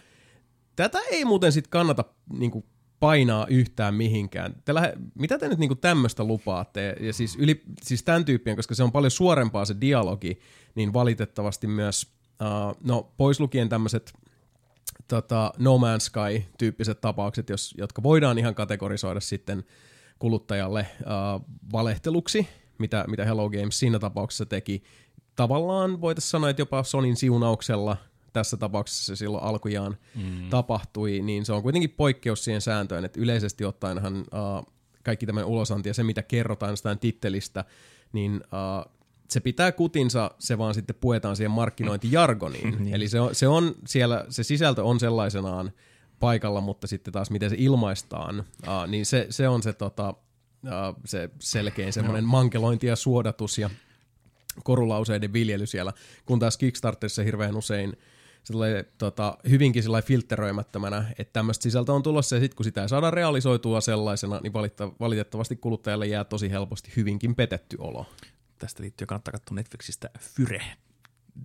[0.76, 2.04] tätä ei muuten sitten kannata
[2.40, 2.66] niinku,
[3.00, 4.56] painaa yhtään mihinkään.
[4.66, 6.96] Te lähe, mitä te nyt niinku tämmöistä lupaatte?
[7.00, 10.40] Ja siis, yli, siis tämän tyyppien, koska se on paljon suorempaa se dialogi,
[10.76, 14.14] niin valitettavasti myös, uh, no pois lukien tämmöiset
[15.08, 19.64] tota, No Man's Sky-tyyppiset tapaukset, jos, jotka voidaan ihan kategorisoida sitten
[20.20, 24.84] kuluttajalle uh, valehteluksi, mitä, mitä Hello Games siinä tapauksessa teki.
[25.36, 27.98] Tavallaan voitaisiin sanoa, että jopa Sonin siunauksella
[28.34, 30.50] tässä tapauksessa se silloin alkujaan mm.
[30.50, 35.90] tapahtui, niin se on kuitenkin poikkeus siihen sääntöön, että yleisesti ottaenhan uh, kaikki tämän ulosanti
[35.90, 37.66] ja se, mitä kerrotaan jostain tittelistä,
[38.14, 38.97] niin uh,
[39.28, 42.76] se pitää kutinsa, se vaan sitten puetaan siihen markkinointijargoniin.
[42.84, 42.96] niin.
[42.96, 45.72] Eli se on, se on siellä, se sisältö on sellaisenaan
[46.20, 51.02] paikalla, mutta sitten taas miten se ilmaistaan, uh, niin se, se on se, tota, uh,
[51.06, 53.70] se selkein semmoinen mankelointi ja suodatus ja
[54.64, 55.94] korulauseiden viljely siellä,
[56.26, 57.98] kun taas Kickstarterissa hirveän usein
[58.48, 62.82] se tulee tota, hyvinkin sillä filtteröimättömänä, että tämmöistä sisältöä on tulossa ja sitten kun sitä
[62.82, 64.54] ei saada realisoitua sellaisena, niin
[65.00, 68.06] valitettavasti kuluttajalle jää tosi helposti hyvinkin petetty olo.
[68.58, 70.62] Tästä liittyen kannattaa katsoa Netflixistä Fyre,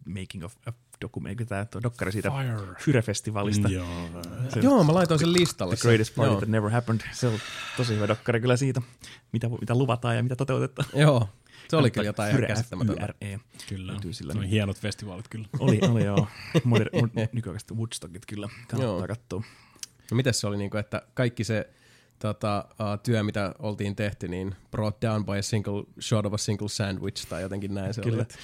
[0.05, 2.74] Making of a Document, tämä dokkari siitä Fire.
[2.78, 3.68] Fyre-festivaalista.
[3.68, 3.86] Joo.
[4.62, 5.76] Joo, mä laitoin sen listalle.
[5.76, 6.41] The Greatest Party Joo.
[6.41, 7.00] That Never Happened.
[7.12, 7.39] Se on
[7.76, 8.82] tosi hyvä dokkari kyllä siitä,
[9.32, 10.89] mitä, mitä luvataan ja mitä toteutetaan.
[10.94, 11.28] Joo,
[11.68, 13.07] se oli kyllä jotain ihan Fyre, käsittämätöntä.
[13.20, 13.41] FYRE.
[13.68, 13.94] Kyllä.
[14.10, 14.50] Sillä Se on niin.
[14.50, 15.49] hienot festivaalit kyllä.
[15.58, 16.28] Oli, oli joo.
[16.65, 19.08] Moder, mod, nykyaikaiset Woodstockit kyllä kannattaa Joo.
[19.08, 19.42] katsoa.
[20.10, 21.70] No mites se oli, niin kuin, että kaikki se
[22.23, 26.39] tota, uh, työ, mitä oltiin tehty, niin brought down by a single shot of a
[26.39, 28.10] single sandwich tai jotenkin näin se oli.
[28.10, 28.23] Kyllä.
[28.23, 28.39] että-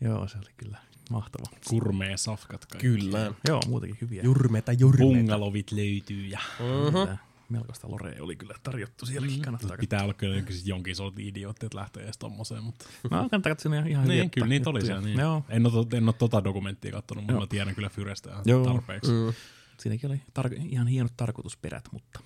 [0.00, 0.78] Joo, se oli kyllä
[1.10, 1.44] mahtava.
[1.68, 2.88] Kurmee safkat kaikki.
[2.88, 3.32] Kyllä.
[3.48, 4.22] Joo, muutenkin hyviä.
[4.22, 5.02] Jurmeta, jurmeta.
[5.04, 7.18] Bungalovit löytyy ja Kyllä.
[7.48, 9.42] Melkoista lorea oli kyllä tarjottu sielläkin.
[9.42, 9.80] Kannattaa katsoa.
[9.80, 13.70] pitää olla kyllä jonkin, jonkin sortin idiootti, että lähtee edes tommoseen, mutta No, kannattaa katsoa
[13.72, 15.02] siinä ihan hyviä niin, kyllä niitä oli siellä.
[15.02, 15.18] Niin.
[15.18, 18.30] Joo, En, ole, en ole tota dokumenttia katsonut, mutta mä tiedän kyllä Fyrestä
[18.64, 19.10] tarpeeksi.
[19.12, 19.32] Mm.
[19.78, 22.20] siinäkin oli tar- ihan hienot tarkoitusperät, mutta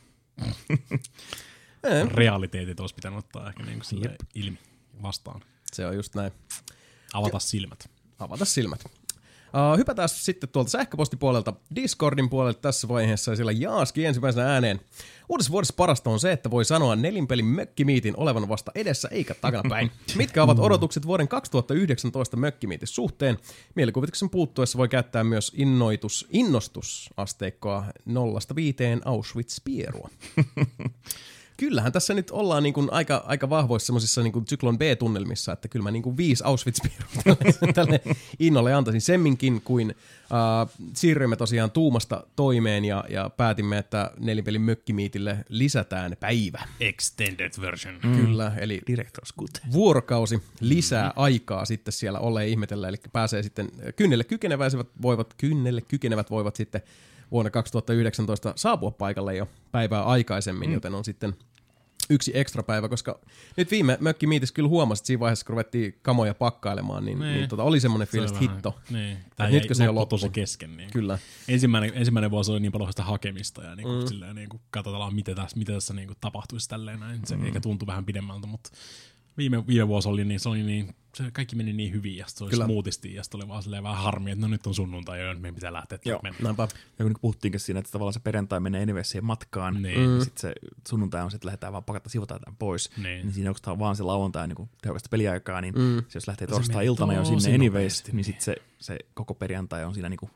[2.15, 4.58] Realiteetit olisi pitänyt ottaa ehkä niin kuin ilmi
[5.02, 5.40] vastaan.
[5.73, 6.32] se on just näin.
[7.12, 7.90] Avata silmät.
[8.18, 8.84] avata silmät.
[9.57, 14.81] Uh, hypätään sitten tuolta sähköpostipuolelta Discordin puolelle tässä vaiheessa ja siellä Jaaski ensimmäisenä ääneen.
[15.28, 19.91] Uudessa vuodessa parasta on se, että voi sanoa nelinpelin mökkimiitin olevan vasta edessä eikä takanapäin.
[20.17, 23.39] Mitkä ovat odotukset vuoden 2019 mökkimiitin suhteen?
[23.75, 30.10] Mielikuvituksen puuttuessa voi käyttää myös innoitus, innostusasteikkoa nollasta viiteen Auschwitz-pierua.
[31.57, 35.83] Kyllähän tässä nyt ollaan niin kuin aika, aika vahvoissa semmoisissa niin syklon B-tunnelmissa, että kyllä
[35.83, 36.81] mä niin kuin viisi auschwitz
[37.25, 38.01] tälle, tälle
[38.39, 45.44] innolle antaisin semminkin, kuin äh, siirryimme tosiaan tuumasta toimeen ja, ja päätimme, että nelipelin mökkimiitille
[45.49, 46.62] lisätään päivä.
[46.81, 48.01] Extended version.
[48.02, 48.17] Mm.
[48.17, 49.60] Kyllä, eli Director's Cut.
[49.73, 56.31] vuorokausi lisää aikaa sitten siellä ole ihmetellä, eli pääsee sitten kynnelle kykenevät voivat, kynnelle kykenevät
[56.31, 56.83] voivat sitten
[57.31, 60.75] vuonna 2019 saapua paikalle jo päivää aikaisemmin, mm.
[60.75, 61.35] joten on sitten
[62.11, 63.19] yksi ekstra päivä, koska
[63.57, 67.49] nyt viime mökkimiitissä kyllä huomasit siinä vaiheessa, kun ruvettiin kamoja pakkailemaan, niin, niin, Niin.
[67.49, 68.81] tota, oli semmoinen Se fiilis, on että vähän- hitto.
[68.91, 69.17] Niin.
[69.17, 70.17] Että Tää nytkö se loppu loppu?
[70.17, 70.77] tosi kesken.
[70.77, 70.91] Niin.
[70.93, 71.19] Kyllä.
[71.49, 74.07] Ensimmäinen, ensimmäinen vuosi oli niin paljon sitä hakemista ja niin kuin, mm.
[74.09, 77.21] silleen, niin kuin, katsotaan, mitä tässä, mitä tässä niin kuin, tapahtuisi tälleen näin.
[77.27, 77.47] Se mm.
[77.47, 78.71] ehkä tuntui vähän pidemmältä, mutta
[79.39, 82.44] viime, viime vuosi oli niin, se oli niin, se kaikki meni niin hyvin ja se
[82.44, 85.34] oli smoothisti ja sitten oli vaan silleen vähän harmi, että no nyt on sunnuntai ja
[85.34, 86.20] meidän pitää lähteä Joo.
[86.23, 86.39] mennä.
[86.42, 86.68] Näinpä.
[86.98, 90.00] Ja kun puhuttiinkin siinä, että tavallaan se perjantai menee anyway siihen matkaan, Niin.
[90.00, 90.24] niin.
[90.24, 90.52] sitten se
[90.89, 92.90] sunnuntai on se, että lähdetään vaan pakata sivutaan tämän pois.
[92.97, 93.02] Niin.
[93.02, 93.26] Niin.
[93.26, 95.81] niin siinä onko vaan se lauantai niin tehokasta peliaikaa, niin Mm.
[95.81, 96.02] mm.
[96.08, 99.94] se jos lähtee torstai-iltana jo sinne anyways, nopeasti, niin sitten se, se koko perjantai on
[99.94, 100.31] siinä niin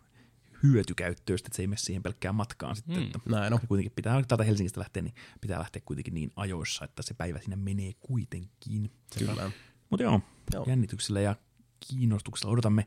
[0.63, 2.97] hyötykäyttöistä, että se ei mene siihen pelkkään matkaan sitten.
[2.97, 3.03] Mm.
[3.03, 3.61] Että Näin on.
[3.69, 7.57] kuitenkin pitää täältä Helsingistä lähteä, niin pitää lähteä kuitenkin niin ajoissa, että se päivä siinä
[7.57, 8.91] menee kuitenkin.
[9.19, 9.51] Kyllä.
[9.91, 10.23] Mutta joo, Joo.
[10.53, 11.37] joo, jännityksellä ja
[11.89, 12.87] kiinnostuksella odotamme.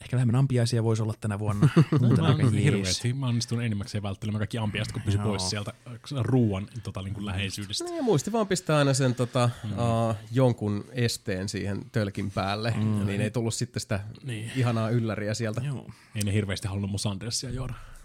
[0.00, 1.68] Ehkä vähemmän ampiaisia voisi olla tänä vuonna.
[2.00, 5.26] Muuten Mä aika hirveästi, mä onnistun enimmäkseen välttelemään kaikki ampiaiset, kun pysy Joo.
[5.26, 5.72] pois sieltä
[6.20, 7.84] ruuan tota, niin kuin läheisyydestä.
[7.84, 9.70] Niin, muisti vaan pistää aina sen tota, mm.
[9.70, 13.06] uh, jonkun esteen siihen tölkin päälle, mm.
[13.06, 14.26] niin ei tullut sitten sitä Niin.
[14.26, 14.52] niin.
[14.56, 15.60] ihanaa ylläriä sieltä.
[15.64, 15.90] Joo.
[16.14, 17.74] Ei ne hirveästi halunnut mun Sandersia juoda.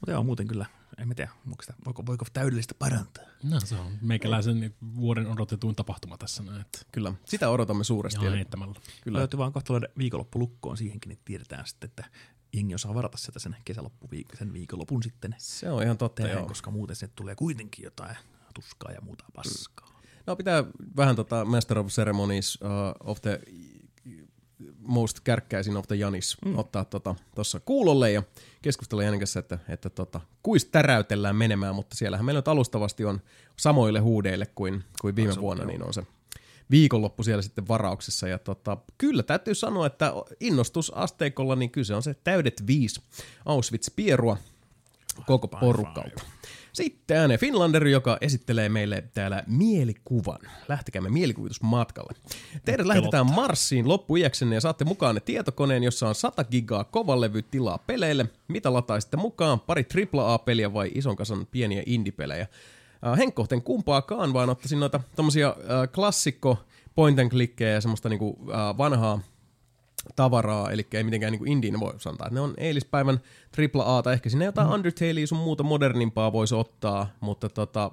[0.00, 0.66] Mutta joo, muuten kyllä,
[0.98, 3.24] en mä tiedä, onko sitä, voiko, voiko täydellistä parantaa.
[3.42, 6.60] No se on meikäläisen vuoden odotetuin tapahtuma tässä näin.
[6.60, 8.26] Että Kyllä, sitä odotamme suuresti.
[8.26, 8.74] Eli, heittämällä.
[9.02, 9.18] Kyllä.
[9.18, 12.04] Löytyy vaan kohta löydä viikonloppulukkoon siihenkin, niin tiedetään sitten, että
[12.52, 16.46] jengi osaa varata sieltä sen kesäloppuviik- sen viikonlopun sitten se on ihan totta, joo.
[16.46, 18.16] koska muuten se tulee kuitenkin jotain
[18.54, 20.00] tuskaa ja muuta paskaa.
[20.26, 20.64] No pitää
[20.96, 23.40] vähän tota Master of Ceremonies uh, of the
[24.78, 26.58] most kärkkäisin of the Janis mm.
[26.58, 28.22] ottaa tuossa tota, kuulolle ja
[28.62, 33.20] keskustella Janin kanssa, että, että tota, kuis täräytellään menemään, mutta siellähän meillä nyt alustavasti on
[33.56, 35.68] samoille huudeille kuin, kuin viime on, vuonna, joo.
[35.68, 36.02] niin on se
[36.70, 38.28] viikonloppu siellä sitten varauksessa.
[38.28, 43.02] Ja tota, kyllä täytyy sanoa, että innostusasteikolla niin kyse on se täydet viisi
[43.46, 44.36] Auschwitz-pierua
[45.26, 46.22] koko porukalta.
[46.72, 50.38] Sitten ääneen Finlander, joka esittelee meille täällä mielikuvan.
[50.68, 52.12] Lähtekäämme mielikuvitusmatkalle.
[52.64, 58.26] Teidät lähetetään Marsiin loppuiäksenne ja saatte mukaan tietokoneen, jossa on 100 gigaa kovalevy tilaa peleille.
[58.48, 59.60] Mitä lataisitte mukaan?
[59.60, 62.46] Pari AAA-peliä vai ison kasan pieniä indie-pelejä?
[63.06, 66.58] Äh, Henkkohten kumpaakaan, vaan ottaisin noita tommosia äh, klassikko
[66.94, 69.20] point and clickkejä ja semmoista niinku, äh, vanhaa
[70.16, 73.20] tavaraa, eli ei mitenkään niin indiin voi sanoa, että ne on eilispäivän
[73.74, 74.74] AAA, tai ehkä sinne jotain mm.
[74.74, 77.90] Undertalea sun muuta modernimpaa voisi ottaa, mutta tota,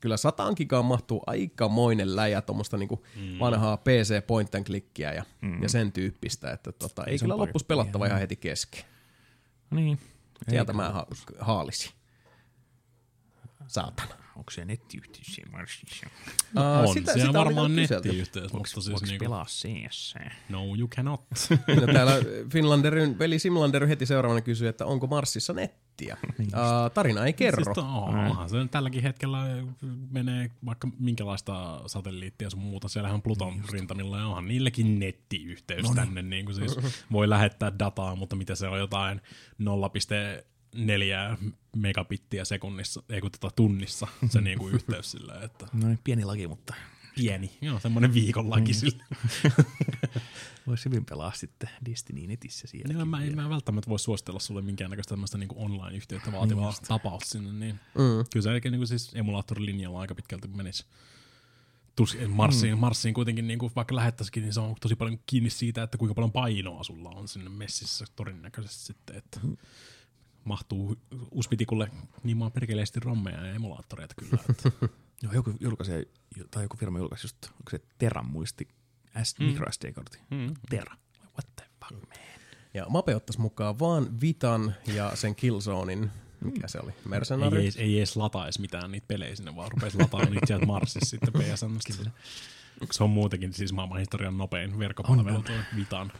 [0.00, 3.38] kyllä sataan gigaan mahtuu aikamoinen läjä tuommoista niinku mm.
[3.40, 5.62] vanhaa PC point and clickia ja, mm.
[5.62, 8.84] ja sen tyyppistä, että tota, ei on kyllä loppus pelattava ihan heti kesken.
[9.70, 9.98] Niin.
[10.48, 11.06] Sieltä mä ha-
[11.38, 11.95] haalisin.
[13.68, 14.26] Saatana.
[14.36, 16.06] Onko se nettiyhteys siinä Marsissa?
[16.56, 20.14] Uh, on, sitä, siellä oli varmaan nettiyhteys, Voiko, mutta siis voiko niinku, pelaa CS?
[20.48, 21.20] no you cannot.
[21.80, 22.12] Ja täällä
[22.52, 26.16] Finlanderin veli Simlander heti seuraavana kysyy, että onko Marsissa nettiä.
[26.40, 26.46] uh,
[26.94, 27.64] tarina ei kerro.
[27.64, 29.38] Siis to, onhan se tälläkin hetkellä
[30.10, 32.88] menee vaikka minkälaista satelliittia sun muuta.
[32.88, 36.22] Siellähän on Pluton rintamilla ja onhan niilläkin nettiyhteys no tänne.
[36.22, 36.78] Niin kuin siis
[37.12, 39.20] voi lähettää dataa, mutta mitä se on jotain
[40.76, 41.36] neljää
[41.76, 46.46] megabittiä sekunnissa, ei kun tota tunnissa se niinku yhteys sillä, että No niin, pieni laki,
[46.48, 46.74] mutta
[47.16, 47.58] pieni.
[47.60, 49.04] Joo, semmoinen viikon laki sillä.
[50.66, 52.94] voisi hyvin pelaa sitten Destiny netissä siellä.
[52.94, 57.28] Niin, mä, en, mä en välttämättä voi suositella sulle minkäännäköistä tämmöistä niinku online-yhteyttä vaativaa tapausta
[57.28, 58.24] sinne, niin Mm.
[58.32, 60.86] kyllä se oikein niinku siis emulaattorilinjalla aika pitkälti menisi.
[61.96, 62.80] Tus, Marsiin, mm.
[62.80, 66.14] Marsiin kuitenkin, niin kuin vaikka lähettäisikin, niin se on tosi paljon kiinni siitä, että kuinka
[66.14, 69.40] paljon painoa sulla on sinne messissä todennäköisesti sitten, että
[70.46, 70.96] mahtuu
[71.30, 71.90] uspitikulle
[72.22, 74.42] niin maan perkeleesti rommeja ja emulaattoreita kyllä.
[74.50, 74.70] Että.
[75.22, 76.04] Joo, joku julkaisee,
[76.50, 78.68] tai joku firma julkaisi just, onko se Terran muisti
[79.22, 79.46] S, mm.
[79.46, 80.18] micro SD-kortti.
[80.30, 80.54] Mm.
[80.70, 80.96] Terra.
[81.22, 82.26] What the fuck, man?
[82.74, 86.10] Ja Mape ottaisi mukaan vaan Vitan ja sen Killzonein,
[86.44, 87.60] mikä se oli, Ei, Mercenary.
[87.60, 91.32] edes, ei edes lataisi mitään niitä pelejä sinne, vaan rupeisi lataamaan niitä sieltä Marsissa sitten
[91.32, 92.10] PSN.
[92.90, 96.12] Se on muutenkin siis maailman historian nopein verkkopalvelu tuo Vitan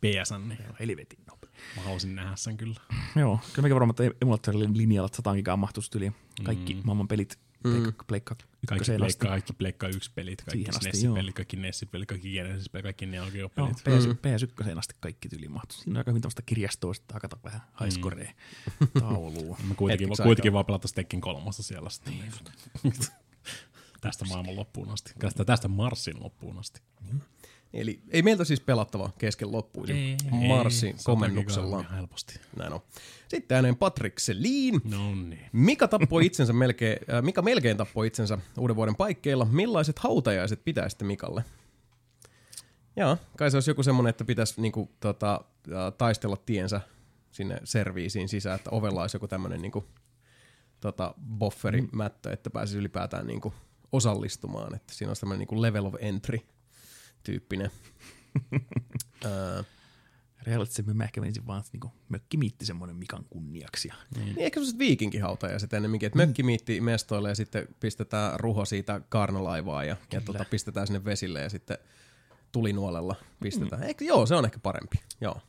[0.00, 1.39] PSN, niin Helvetin nopea.
[1.76, 2.80] Mä haluaisin nähdä sen kyllä.
[3.16, 6.12] Joo, kyllä mekin varmaan, että emulaattorin linjalla 100 gigaa mahtuisi yli
[6.44, 6.80] kaikki mm.
[6.84, 7.38] maailman pelit.
[7.62, 9.18] Pleikka, pleikka Kaikki ykköseen asti.
[9.18, 13.66] pleikka, kaikki pleikka yksi pelit, kaikki SNES-pelit, kaikki NES-pelit, kaikki Genesis-pelit, kaikki Neo Geo Joo,
[13.74, 13.76] pelit.
[13.76, 15.78] PS, PS1 asti kaikki tyyli mahtuu.
[15.78, 18.32] Siinä on aika hyvin tämmöistä kirjastoa, sitten hakata vähän highscorea
[19.00, 19.56] tauluun.
[19.62, 22.14] Mä kuitenkin, Hetkeksi kuitenkin vaan pelata Tekken kolmosta siellä sitten.
[22.14, 22.92] Niin.
[24.00, 25.12] tästä maailman loppuun asti.
[25.18, 26.80] Tästä, tästä Marsin loppuun asti.
[27.74, 31.84] Eli ei meiltä siis pelattava kesken loppuisi Marsin Sata komennuksella.
[31.96, 32.40] helposti.
[32.56, 32.80] Näin on.
[33.28, 34.80] Sitten ääneen Patrick Selin.
[34.84, 35.46] No niin.
[35.52, 39.44] Mika tappoi itsensä melkein, äh, Mika melkein tappoi itsensä uuden vuoden paikkeilla.
[39.44, 41.44] Millaiset hautajaiset pitäisitte Mikalle?
[42.96, 46.80] Joo, kai se olisi joku semmonen, että pitäisi niinku, tota, äh, taistella tiensä
[47.30, 49.84] sinne serviisiin sisään, että ovella olisi joku tämmöinen niinku,
[50.80, 53.54] tota, bufferi mättö, että pääsisi ylipäätään niinku,
[53.92, 54.74] osallistumaan.
[54.74, 56.38] Että siinä olisi tämmöinen niinku level of entry
[57.22, 57.70] tyyppinen.
[59.24, 59.62] Öö,
[60.42, 63.88] Realistisesti mä ehkä menisin vaan niinku mökkimiitti semmoinen Mikan kunniaksi.
[63.88, 69.84] Ja Niin ehkä sellaiset viikinkihautajaiset ennemminkin, että mökkimiitti mestoille ja sitten pistetään ruho siitä kaarnalaivaa
[69.84, 71.78] ja, ja tota, pistetään sinne vesille ja sitten
[72.52, 73.82] tulinuolella pistetään.
[73.82, 73.88] Mm.
[73.88, 74.96] Ehkä, joo, se on ehkä parempi.
[75.20, 75.40] Joo.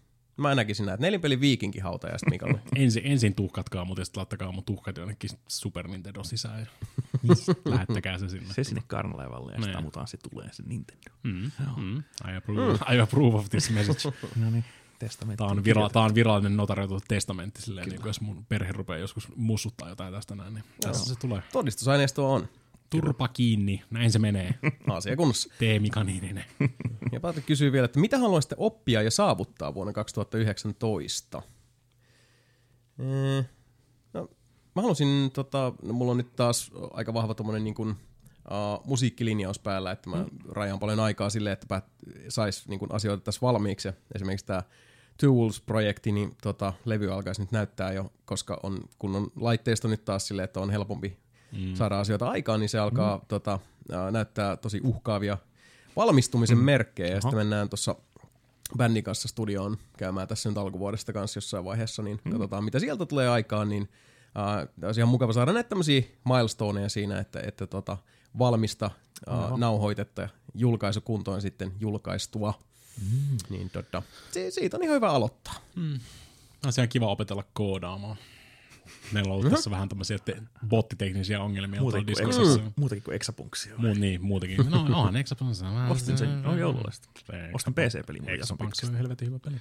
[0.42, 2.60] Mä näkisin näin, että nelinpeli viikinkihautajaiset Mikalle.
[2.76, 6.66] Ensin, ensin tuhkatkaa mut ja sitten laittakaa mun tuhkat jonnekin Super Nintendo sisään ja
[7.66, 8.54] lähettäkää se sinne.
[8.54, 9.64] se sinne karnalaivalle ja Niin.
[9.64, 11.12] sitten ammutaan se tulee se Nintendo.
[11.24, 12.04] Mm, mm,
[12.34, 14.14] I, approve, I approve of this message.
[14.36, 14.66] No niin,
[15.00, 15.38] testamentti.
[15.38, 19.28] Tää on, vira, tää on virallinen notarioitu testamentti silleen, niin jos mun perhe rupeaa joskus
[19.36, 21.44] mussuttaa jotain tästä näin, niin tässä se tulee.
[21.54, 22.48] Todistusaineistoa on.
[22.92, 24.54] Turpa kiinni, näin se menee.
[24.88, 25.50] Asia kunnossa.
[25.60, 26.46] Tee Mika Niininen.
[27.12, 31.42] Ja Patrick kysyy vielä, että mitä haluaisitte oppia ja saavuttaa vuonna 2019?
[33.00, 33.46] Eh,
[34.14, 34.30] No,
[34.76, 39.60] mä halusin, tota, no mulla on nyt taas aika vahva tommonen niin kuin, uh, musiikkilinjaus
[39.60, 41.82] päällä, että mä rajaan paljon aikaa silleen, että
[42.30, 43.88] sais niin asioita tässä valmiiksi.
[43.88, 44.64] Ja esimerkiksi tämä
[45.18, 50.06] Two Wolves-projekti, niin tota, levy alkaisi nyt näyttää jo, koska on, kun on laitteisto nyt
[50.06, 51.18] taas silleen, että on helpompi
[51.52, 51.76] mm.
[51.76, 53.24] saada asioita aikaan, niin se alkaa mm.
[53.28, 53.60] tota,
[54.12, 55.38] näyttää tosi uhkaavia
[55.96, 56.64] valmistumisen mm.
[56.64, 57.16] merkkejä.
[57.16, 57.96] Ja sitten mennään tuossa
[58.78, 62.32] bändin kanssa studioon käymään tässä nyt alkuvuodesta kanssa jossain vaiheessa, niin mm.
[62.32, 67.20] katsotaan mitä sieltä tulee aikaan, niin uh, olisi ihan mukava saada näitä tämmöisiä milestoneja siinä,
[67.20, 67.98] että, että tota,
[68.40, 68.92] valmista
[69.28, 72.54] uh, nauhoitetta ja julkaisu kuntoon sitten julkaistua.
[73.02, 73.38] Mm.
[73.50, 75.54] Niin tota, si- siitä on ihan hyvä aloittaa.
[76.66, 78.18] Asia on kiva opetella koodaamaan.
[79.14, 82.62] Meillä on ollut tässä vähän tämmöisiä te- bottiteknisiä ongelmia tuolla Muutenkin kuin, Discordissa.
[82.62, 83.70] exa, muutenkin kuin Exapunksi.
[83.78, 84.70] Muu, niin, muutenkin.
[84.70, 85.64] No, onhan Exapunks.
[85.90, 87.10] Ostin sen, on joululasta.
[87.54, 89.56] Ostan PC-pelin Exapunks on helvetin hyvä peli.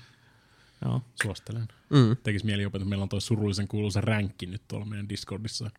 [0.85, 1.03] Joo.
[1.23, 1.69] Suosittelen.
[1.91, 2.17] Mm.
[2.23, 2.89] Tekis mieli opetella.
[2.89, 5.71] Meillä on toi surullisen kuuluisa ränkki nyt tuolla meidän Discordissa.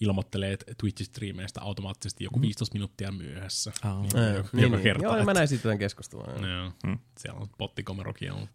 [0.00, 3.72] Ilmoittelee Twitch-striimeistä automaattisesti joku 15 minuuttia myöhässä.
[3.84, 4.82] Joka, Äh, joka niin, niin.
[4.82, 5.02] kerta.
[5.04, 6.24] Joo, ja että- mä näin siitä tämän keskustelun.
[6.50, 6.72] joo.
[6.86, 6.98] Hmm.
[7.18, 8.48] Siellä on bottikomerokin on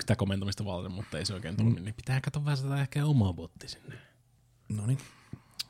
[0.00, 1.80] sitä komentamista varten, mutta ei se oikein toimi.
[1.80, 3.94] Niin pitää katsoa vähän sitä ehkä omaa botti sinne.
[4.68, 4.98] No niin.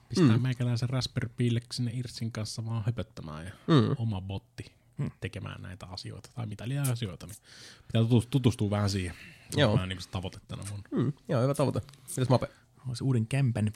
[0.09, 0.42] Pistää mm.
[0.42, 3.94] meikäläisen Raspberry Pille sinne Irsin kanssa vaan höpöttämään ja mm.
[3.99, 5.10] oma botti mm.
[5.20, 7.26] tekemään näitä asioita tai mitä liian asioita.
[7.26, 7.36] Niin
[7.86, 9.15] pitää tutus- tutustua vähän siihen.
[9.50, 9.70] Se Joo.
[9.70, 10.89] on vähän niin kuin se tavoite tänä vuonna.
[10.92, 11.12] Mm.
[11.28, 11.81] Joo, hyvä tavoite.
[12.09, 12.49] Mitäs Mape?
[12.89, 13.73] Olisi uuden kämpän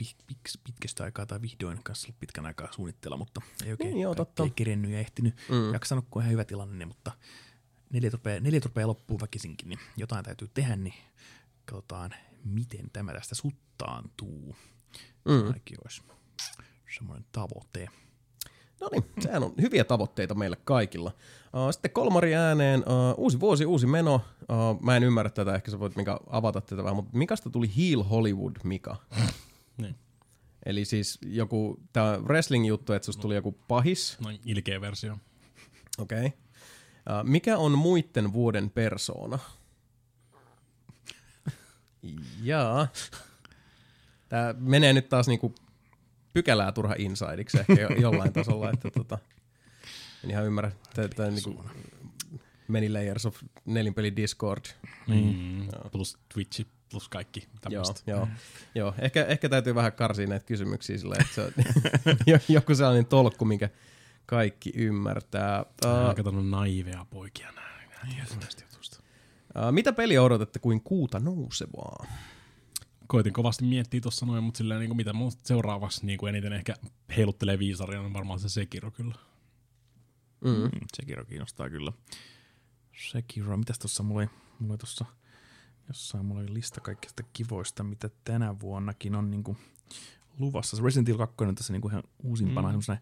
[0.64, 4.48] pitkästä aikaa tai vihdoin kanssa ollut pitkän aikaa suunnitteilla, mutta ei oikein Niin, joo, totta.
[4.56, 5.34] kerennyt ja ehtinyt.
[5.48, 5.72] Mm.
[5.72, 7.12] Jaksanut, kun on ihan hyvä tilanne, mutta
[7.94, 10.94] neljä rupeaa, neljä rupeaa loppuu väkisinkin, niin jotain täytyy tehdä, niin
[11.64, 12.14] katsotaan,
[12.44, 14.56] miten tämä tästä suttaantuu.
[15.24, 15.46] Mm.
[15.46, 16.02] Ainakin olisi
[16.96, 17.88] semmoinen tavoite.
[18.80, 21.12] No niin, sehän on hyviä tavoitteita meille kaikilla.
[21.54, 24.14] Uh, sitten kolmari ääneen, uh, uusi vuosi, uusi meno.
[24.14, 27.70] Uh, mä en ymmärrä tätä, ehkä sä voit Mika avata tätä vähän, mutta Mikasta tuli
[27.76, 28.96] Heel Hollywood Mika.
[29.78, 29.94] Niin.
[30.66, 34.16] Eli siis joku, tää wrestling-juttu, että susta tuli joku pahis.
[34.20, 35.18] Noin ilkeä versio.
[35.98, 36.26] Okei.
[36.26, 36.43] Okay.
[37.22, 39.38] Mikä on muitten vuoden persoona?
[42.42, 42.88] Jaa.
[44.28, 45.54] Tää menee nyt taas niinku
[46.32, 49.18] pykälää turha insideiksi ehkä jo, jollain tasolla, että tota,
[50.24, 50.72] en ihan ymmärrä.
[50.94, 51.64] Tää, tää niinku
[52.68, 54.64] many layers of nelinpeli Discord.
[55.06, 55.68] Mm.
[55.92, 58.10] Plus Twitchi, plus kaikki Joo, tämmöistä.
[58.10, 58.28] joo,
[58.74, 58.94] joo.
[58.98, 61.52] Ehkä, ehkä täytyy vähän karsia näitä kysymyksiä sillä, että se on
[62.26, 63.68] jo- joku sellainen tolkku, minkä
[64.26, 65.64] kaikki ymmärtää.
[65.84, 67.74] Mä Uh, katson naiveja poikia näin.
[69.56, 72.06] Uh, mitä peliä odotatte kuin kuuta nousevaa?
[73.06, 76.52] Koitin kovasti miettiä tuossa noin, mutta silleen, niin kuin mitä mun seuraavaksi niin kuin eniten
[76.52, 76.74] ehkä
[77.16, 79.14] heiluttelee viisaria, on varmaan se Sekiro kyllä.
[80.44, 80.50] Mm.
[80.50, 81.92] Mm, Sekiro kiinnostaa kyllä.
[83.10, 85.04] Sekiro, mitäs tuossa mulla oli, mulla oli tuossa
[85.88, 89.56] jossain mulla oli lista kaikista kivoista, mitä tänä vuonnakin on niinku
[90.38, 90.76] luvassa.
[90.76, 92.72] Se Resident Evil 2 on tässä niinku ihan uusimpana mm.
[92.72, 92.98] semmoisena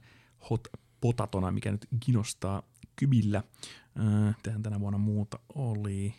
[0.51, 0.69] hot
[1.03, 2.63] potatona, mikä nyt kiinnostaa
[2.97, 3.43] kybillä.
[4.01, 6.15] Äh, Tähän tänä vuonna muuta oli.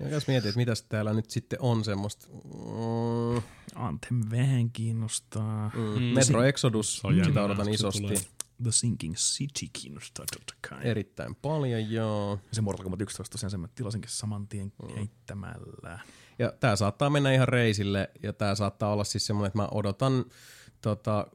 [0.00, 2.26] Ja jos mietit, että mitäs täällä nyt sitten on semmoista...
[2.28, 3.42] Mm,
[3.74, 5.70] Anthem vähän kiinnostaa.
[5.74, 5.80] Mm.
[5.80, 8.00] mm, Metro Exodus, jännä, sitä odotan isosti.
[8.00, 8.16] tulee.
[8.62, 10.88] The Sinking City kiinnostaa totta kai.
[10.88, 12.30] Erittäin paljon, joo.
[12.48, 15.98] Ja se Mortal Kombat 11 tosiaan sen mä tilasinkin saman tien heittämällä.
[16.38, 20.24] Ja tää saattaa mennä ihan reisille, ja tää saattaa olla siis semmoinen, että mä odotan
[20.80, 21.26] tota,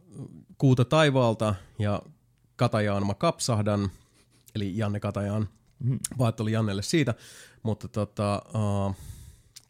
[0.57, 2.01] kuuta taivaalta, ja
[2.56, 3.92] Katajaan mä kapsahdan,
[4.56, 6.00] eli Janne Katajaan, Mm.
[6.17, 7.14] vaat oli Jannelle siitä,
[7.64, 8.42] mutta tota,
[8.88, 8.95] uh,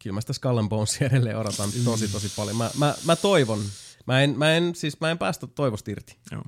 [0.03, 2.57] kyllä mä sitä Skull and Bonesia edelleen odotan tosi tosi paljon.
[2.57, 3.59] Mä, mä, mä toivon,
[4.05, 6.17] mä en, mä, en, siis mä en päästä toivosta irti.
[6.31, 6.43] Joo.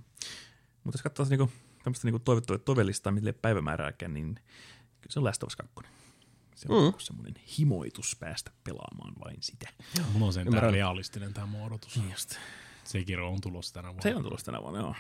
[0.84, 1.52] Mutta jos katsoo niinku,
[1.84, 4.36] tämmöistä niinku toivottua todellistaa, mille päivämäärääkään, niin
[5.02, 5.76] kyllä se on Last of Us 2.
[6.56, 6.88] Se on Mm.
[6.88, 6.94] mm.
[7.00, 9.70] semmoinen himoitus päästä pelaamaan vain sitä.
[10.14, 12.00] Mulla on sen realistinen tämä muodotus.
[12.12, 12.36] Just.
[12.84, 14.04] Sekiro on tulossa tänä vuonna.
[14.04, 14.96] Se on tulossa tänä vuonna, joo.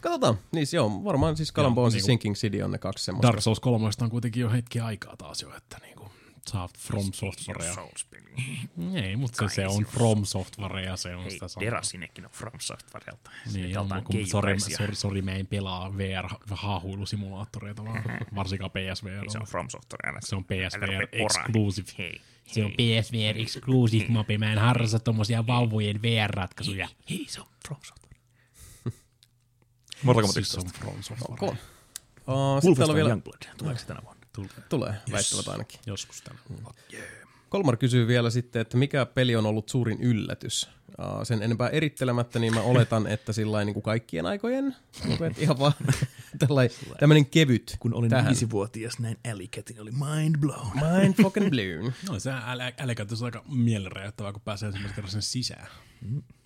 [0.00, 3.26] Katsotaan, niin joo, varmaan siis Joo, Bones ja niinku- Sinking City on ne kaksi semmoista.
[3.28, 6.10] Dark Souls 3 on kuitenkin jo hetki aikaa taas jo, että niinku
[6.48, 7.74] saa From Softwarea.
[8.94, 11.66] Ei, mutta se, se on From Software ja se on Hei, sitä samaa.
[11.66, 13.30] Derasinnekin on From Softwarelta.
[13.52, 18.02] Niin, on, kun sorry, sorry, sorry, mä en pelaa VR-haahuilusimulaattoreita, vaan
[18.34, 19.30] varsinkaan PSVR.
[19.30, 20.18] Se on From Software.
[20.20, 21.88] Se on PSVR exclusive.
[21.98, 24.38] Hei, Se on PSVR Exclusive Mobi.
[24.38, 26.88] Mä en harrasta tommosia vauvojen VR-ratkaisuja.
[27.10, 28.09] hei, se on From Software.
[30.02, 30.86] Mortal Kombat Siis 11.
[30.86, 31.40] on From Software.
[31.40, 31.52] Cool.
[32.56, 33.42] Uh, sitten täällä on vielä, Youngblood.
[33.58, 34.20] Tuleeko se tänä vuonna?
[34.68, 35.80] tulee, väittävät ainakin.
[35.86, 36.70] Joskus tänä vuonna.
[37.48, 40.68] Kolmar kysyy vielä sitten, että mikä peli on ollut suurin yllätys?
[40.98, 45.40] Uh, sen enempää erittelemättä, niin mä oletan, että sillä niin kuin kaikkien aikojen, niin että
[45.42, 45.72] ihan vaan
[47.00, 48.26] tämmöinen kevyt Kun olin tähän.
[48.26, 50.70] viisivuotias, näin Alicatin, oli mind blown.
[50.74, 51.92] Mind fucking blown.
[52.10, 52.30] No se
[52.78, 55.66] älykäytös on aika mielenräjäyttävää, kun pääsee ensimmäisen kerran sen sisään.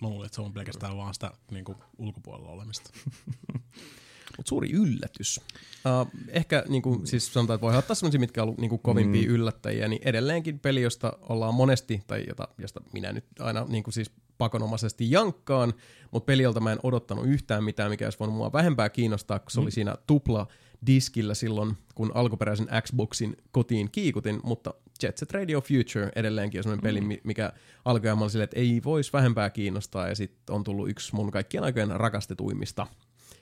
[0.01, 2.89] Mä luulen, että se on pelkästään vaan sitä niin kuin, ulkopuolella olemista.
[4.37, 5.39] Mut suuri yllätys.
[5.39, 8.81] Uh, ehkä niin kuin, siis sanotaan, että voi ottaa sellaisia, mitkä on ollut niin kuin
[8.81, 9.35] kovimpia mm.
[9.35, 13.93] yllättäjiä, niin edelleenkin peli, josta ollaan monesti, tai jota, josta minä nyt aina niin kuin
[13.93, 15.73] siis pakonomaisesti jankkaan,
[16.11, 19.51] mutta peli, jolta mä en odottanut yhtään mitään, mikä olisi voinut mua vähempää kiinnostaa, kun
[19.51, 20.47] se oli siinä tupla
[20.85, 26.83] diskillä silloin, kun alkuperäisen Xboxin kotiin kiikutin, mutta Jet Set Radio Future edelleenkin on sellainen
[26.83, 27.53] peli, mi- mikä
[27.85, 31.63] alkoi mä silleen, että ei voisi vähempää kiinnostaa, ja sitten on tullut yksi mun kaikkien
[31.63, 32.87] aikojen rakastetuimmista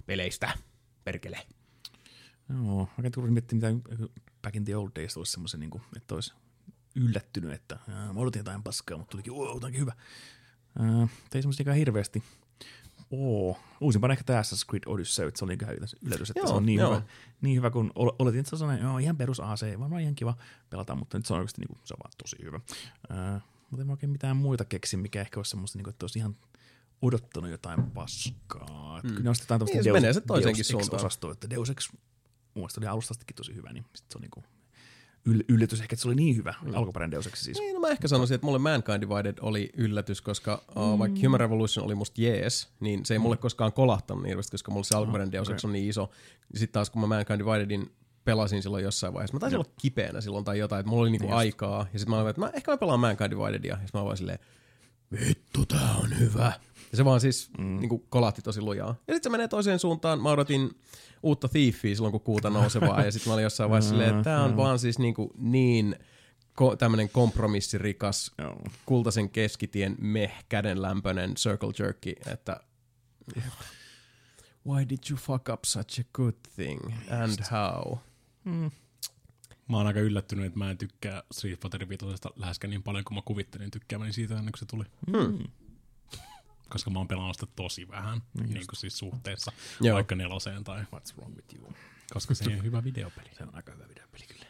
[0.06, 0.52] peleistä.
[1.04, 1.40] Perkele.
[2.50, 4.08] Joo, mä käyn miettimään, mitä
[4.42, 6.34] back in the old days olisi semmoisen, niin kuin, että olisi
[6.96, 9.94] yllättynyt, että ää, mä odotin jotain paskaa, mutta tulikin, wow, jotakin hyvä.
[10.80, 12.24] Ää, Ei semmoista ikään hirveästi.
[13.16, 16.54] Oo, uusimpana ehkä tämä Assassin's Creed Odyssey, että se oli ikään yllätys, että Joo, se
[16.54, 16.90] on niin joo.
[16.96, 17.02] hyvä,
[17.42, 20.16] niin hyvä, kun ol- oletin, että se on sellainen, joo, ihan perus AC, varmaan ihan
[20.16, 20.38] kiva
[20.70, 22.60] pelata, mutta nyt se on oikeasti niin kuin, se on vaan tosi hyvä.
[23.10, 26.04] Ää, mutta en mä oikein mitään muita keksi, mikä ehkä olisi semmoista, niin kuin, että
[26.04, 26.36] olisi ihan
[27.02, 29.02] odottanut jotain paskaa.
[29.04, 29.10] Mm.
[29.10, 30.96] Kyllä ne on sitten jotain Niin, se menee se toiseenkin suuntaan.
[30.96, 32.02] osasto, että Deus Ex mun
[32.56, 34.44] mielestä oli alustastikin tosi hyvä, niin sit se on niinku
[35.30, 36.76] yl- yllätys ehkä, että se oli niin hyvä, mm.
[36.76, 37.60] alkuperäinen Deus Ex siis.
[37.60, 41.40] Niin, no mä ehkä sanoisin, että mulle Mankind Divided oli yllätys, koska uh, vaikka Human
[41.40, 44.96] Revolution oli musta jees, niin se ei mulle koskaan kolahtanut niin hirveästi, koska mulle se
[44.96, 46.10] alkuperäinen Deus Ex on niin iso.
[46.54, 47.92] Sitten taas kun mä Mankind Dividedin
[48.26, 51.32] pelasin silloin jossain vaiheessa, mä taisin olla kipeänä silloin tai jotain, että mulla oli niinku
[51.32, 54.06] aikaa, ja sitten mä olin, että mä, ehkä mä pelaan Mankind Dividedia, ja sitten mä
[54.06, 54.40] olin silleen,
[55.28, 56.54] vittu tää on hyvä.
[56.94, 57.80] Ja se vaan siis mm.
[57.80, 58.88] niinku kolahti tosi lujaa.
[58.88, 60.22] Ja sitten se menee toiseen suuntaan.
[60.22, 60.72] Mä odotin
[61.24, 63.02] uutta Thiefia silloin, kun kuuta nousevaa.
[63.06, 65.96] ja sitten mä olin jossain vaiheessa silleen, että tää on vaan siis niinku niin
[66.62, 68.62] ko- tämmönen kompromissirikas Joo.
[68.86, 72.60] kultaisen keskitien meh kädenlämpöinen circle jerky, että
[74.68, 77.98] why did you fuck up such a good thing and how?
[79.70, 82.06] Mä oon aika yllättynyt, että mä en tykkää Street Fighter 5
[82.36, 84.84] läheskään niin paljon kuin mä kuvittelin tykkäämäni siitä ennen kuin se tuli.
[85.12, 85.44] Hmm.
[86.70, 89.52] Koska mä oon pelannut sitä tosi vähän, niin kuin siis suhteessa
[89.82, 89.96] Joo.
[89.96, 91.74] vaikka neloseen tai What's wrong with you?
[92.14, 93.30] koska se on hyvä videopeli.
[93.38, 94.46] Se on aika hyvä videopeli kyllä.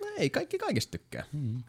[0.00, 1.24] No ei, kaikki kaikista tykkää.
[1.32, 1.62] Mm.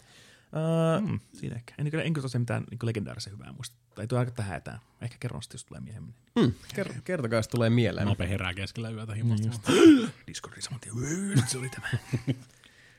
[0.53, 1.73] Ää, Mm, siinä ehkä.
[1.77, 3.75] En kyllä, en kyllä tosiaan mitään niin legendaarisen hyvää muista.
[3.95, 4.79] Tai tuo aika tähän etään.
[5.01, 6.15] Ehkä kerron sitten, jos tulee myöhemmin.
[6.39, 8.07] hmm, ker- kertokaa, jos tulee mieleen.
[8.07, 9.71] Nope herää keskellä yötä himosta.
[10.27, 11.87] Discordin saman tien, "Öö, nyt se oli tämä.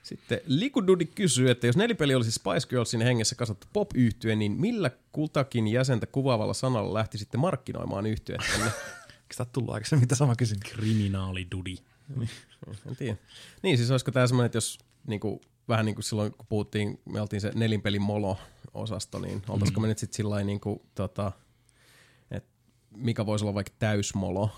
[0.02, 4.90] Sitten Likududi kysyy, että jos nelipeli olisi Spice Girlsin hengessä kasattu pop yhtye niin millä
[5.12, 8.64] kultakin jäsentä kuvaavalla sanalla lähti sitten markkinoimaan yhtyettänne?
[9.30, 10.72] Eikö sitä ole tullut aikaisemmin mitä sama kysymys?
[10.72, 11.76] Kriminaalidudi.
[12.88, 13.16] en tiedä.
[13.62, 17.20] Niin, siis olisiko tämä semmoinen, että jos niinku, vähän niin kuin silloin, kun puhuttiin, me
[17.20, 21.32] oltiin se nelinpeli molo-osasto, niin oltaisiko me nyt sitten sillä niin kuin, tota,
[22.30, 22.50] että
[22.90, 24.50] mikä voisi olla vaikka täysmolo,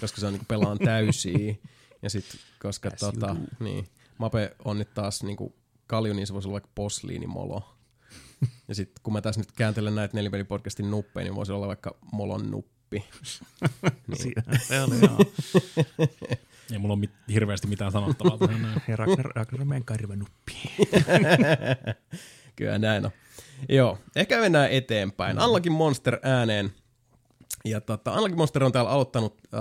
[0.00, 1.54] koska se on niin pelaan täysiä.
[2.04, 5.54] Ja sitten, koska As tota, niin, Mape on nyt taas niin kuin
[5.86, 7.62] kalju, niin se voisi olla vaikka posliinimolo.
[8.68, 12.50] Ja sitten kun mä tässä nyt kääntelen näitä nelipelipodcastin nuppeja, niin voisi olla vaikka molon
[12.50, 13.04] nuppi.
[14.06, 14.22] Niin.
[14.22, 15.18] Siinä se oli, joo.
[16.72, 18.82] Ei mulla ole mit- hirveästi mitään sanottavaa tähän näin.
[18.88, 20.52] Hei, Ragnar, Ragnar meidän karvanuppi.
[22.56, 23.10] Kyllä näin on.
[23.68, 25.42] Joo, ehkä mennään eteenpäin.
[25.42, 26.72] Unlucky Monster ääneen.
[27.64, 29.60] Ja tota, Unlucky Monster on täällä aloittanut äh,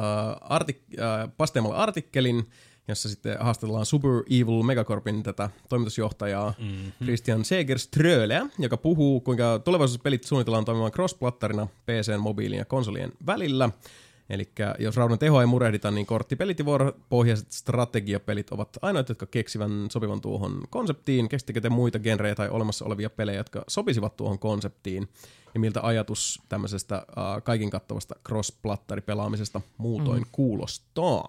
[0.60, 2.50] artik- äh, artikkelin,
[2.92, 6.92] jossa sitten haastatellaan Super Evil Megacorpin tätä toimitusjohtajaa mm-hmm.
[7.04, 13.70] Christian Segerströleä, joka puhuu, kuinka tulevaisuuspelit suunnitellaan toimimaan cross-plattarina PC, mobiilin ja konsolien välillä.
[14.30, 19.88] Eli jos raudan tehoa ei murehdita, niin korttipelit ja vuoropohjaiset strategiapelit ovat ainoat, jotka keksivän
[19.92, 21.30] sopivan tuohon konseptiin.
[21.30, 25.08] Keksittekö te muita genrejä tai olemassa olevia pelejä, jotka sopisivat tuohon konseptiin?
[25.54, 30.30] Ja miltä ajatus tämmöisestä äh, kaiken kattavasta cross-plattaripelaamisesta muutoin mm.
[30.32, 31.28] kuulostaa?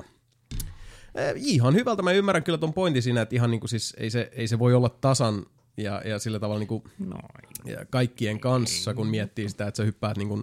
[1.15, 2.03] Eh, ihan hyvältä.
[2.03, 4.75] Mä ymmärrän kyllä ton pointin siinä, että ihan niinku siis ei se, ei se voi
[4.75, 7.23] olla tasan ja, ja sillä tavalla niinku Noin.
[7.65, 10.41] ja kaikkien kanssa, kun miettii sitä, että sä hyppäät niin kuin,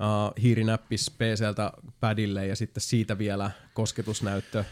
[0.00, 4.64] uh, hiirinäppis PCltä padille ja sitten siitä vielä kosketusnäyttö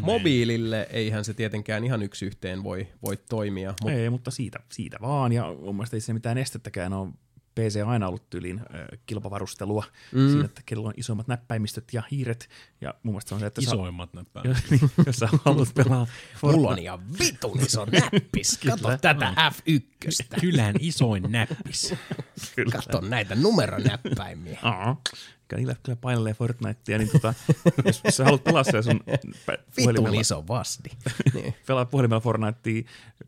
[0.00, 0.88] mobiilille.
[0.90, 3.74] Eihän se tietenkään ihan yksi yhteen voi, voi toimia.
[3.82, 5.32] Mut, Ei, mutta siitä, siitä vaan.
[5.32, 7.08] Ja mun mielestä ei se mitään estettäkään ole.
[7.58, 8.64] PC on aina ollut tyylin äh,
[9.06, 10.28] kilpavarustelua mm.
[10.28, 12.48] siinä, että kello on isommat näppäimistöt ja hiiret.
[12.80, 14.42] Ja mun mielestä se on se, että Isoimmat näppää.
[14.44, 16.06] Jos, niin, jos sä haluat pelaa
[16.42, 18.58] Mulla on ihan vitun iso näppis.
[18.66, 20.40] Kato tätä F1.
[20.40, 21.94] Kylän isoin näppis.
[22.72, 24.58] Kato näitä numeronäppäimiä.
[24.62, 25.02] Aa,
[25.48, 27.34] kyllä niillä kyllä painelee Fortnitea, niin tota,
[27.86, 29.00] jos, jos sä haluat pelaa siellä sun
[29.76, 30.90] puhelimella, iso vasti.
[31.34, 31.54] niin.
[31.66, 32.82] pelaa puhelimella Fortnitea,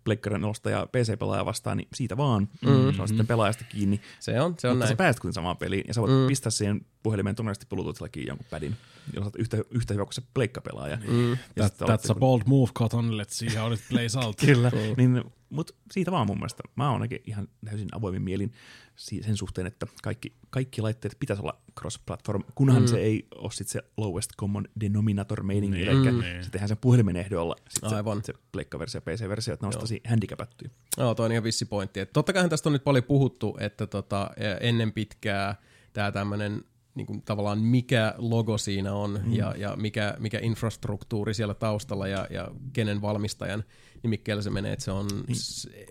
[0.04, 2.48] Pleikkarin ja PC-pelaaja vastaan, niin siitä vaan.
[2.62, 2.94] Mm-hmm.
[2.94, 4.00] Se on sitten pelaajasta kiinni.
[4.20, 4.96] Se on, se on Mutta sä näin.
[4.96, 6.26] pääset kuitenkin samaan peliin, ja sä voit mm.
[6.26, 8.76] pistää siihen puhelimeen tunnisti Bluetooth-lakiin jonkun padin,
[9.14, 10.98] jolla oot yhtä, yhtä hyvä kuin se pleikkapelaaja.
[11.08, 11.30] Mm.
[11.30, 13.10] Ja That, that's a bold move, Cotton.
[13.10, 14.36] Let's see how it plays out.
[14.36, 16.62] Kyllä, niin, mutta siitä vaan mun mielestä.
[16.76, 18.52] Mä oon ainakin ihan täysin avoimin mielin
[18.96, 22.86] sen suhteen, että kaikki, kaikki laitteet pitäisi olla cross-platform, kunhan mm.
[22.86, 26.44] se ei ole sit se lowest common denominator meininki, Niin, eli niin.
[26.44, 28.18] se tehdään sen puhelimen ehdolla sit Aivan.
[28.24, 30.68] se, se pleikkaversio ja PC-versio, että ne on tosi handicapättyä.
[30.98, 32.00] Joo, toi on ihan vissi pointti.
[32.00, 34.30] Et totta kai tästä on nyt paljon puhuttu, että tota,
[34.60, 35.54] ennen pitkää
[35.92, 36.64] tämä tämmöinen
[36.94, 39.32] niin kuin tavallaan mikä logo siinä on mm.
[39.32, 43.64] ja, ja mikä, mikä infrastruktuuri siellä taustalla ja, ja kenen valmistajan
[44.02, 45.38] nimikkeellä se menee, että se on niin.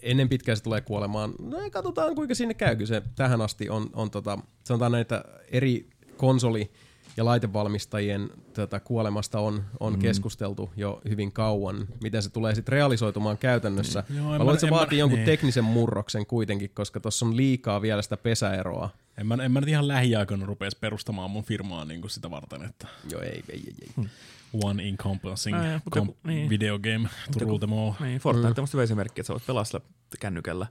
[0.02, 1.34] ennen pitkää se tulee kuolemaan.
[1.42, 6.72] No katsotaan kuinka sinne käy, se tähän asti on, on tota, sanotaan näitä eri konsoli
[7.18, 10.00] ja laitevalmistajien tätä kuolemasta on, on mm.
[10.00, 11.88] keskusteltu jo hyvin kauan.
[12.04, 14.04] Miten se tulee sitten realisoitumaan käytännössä.
[14.10, 15.26] Joo, en Mä mä- luulen, että se en mä- vaatii jonkun niin.
[15.26, 18.90] teknisen murroksen kuitenkin, koska tuossa on liikaa vielä sitä pesäeroa.
[19.18, 22.64] En mä, en mä nyt ihan lähiaikoina rupeisi perustamaan mun firmaa niin kuin sitä varten,
[22.64, 23.74] että Joo, ei, ei, ei.
[23.98, 24.06] ei.
[24.64, 26.50] One encompassing Ää, mutta com- joku- niin.
[26.50, 27.94] video game to rule them all.
[28.00, 29.82] Niin, Fortnite on musta hyvä esimerkki, että sä voit pelaa sillä
[30.20, 30.68] kännykällä,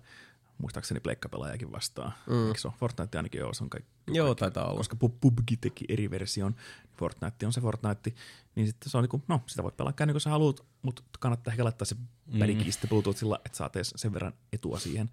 [0.59, 2.13] muistaakseni pleikkapelaajakin vastaan.
[2.27, 2.47] Mm.
[2.49, 2.75] Eikö se ole?
[2.81, 3.91] Fortnite ainakin joo, se on kaikki.
[4.07, 4.77] Joo, taitaa olla.
[4.77, 6.55] koska Pub- PUBG teki eri version,
[6.97, 8.13] Fortnite on se Fortnite,
[8.55, 11.53] niin sitten se on niinku, no sitä voit pelaa kännykällä, kun sä haluat, mutta kannattaa
[11.53, 11.97] ehkä laittaa se
[12.39, 15.11] pädikin sitten Bluetoothilla, että saat edes sen verran etua siihen.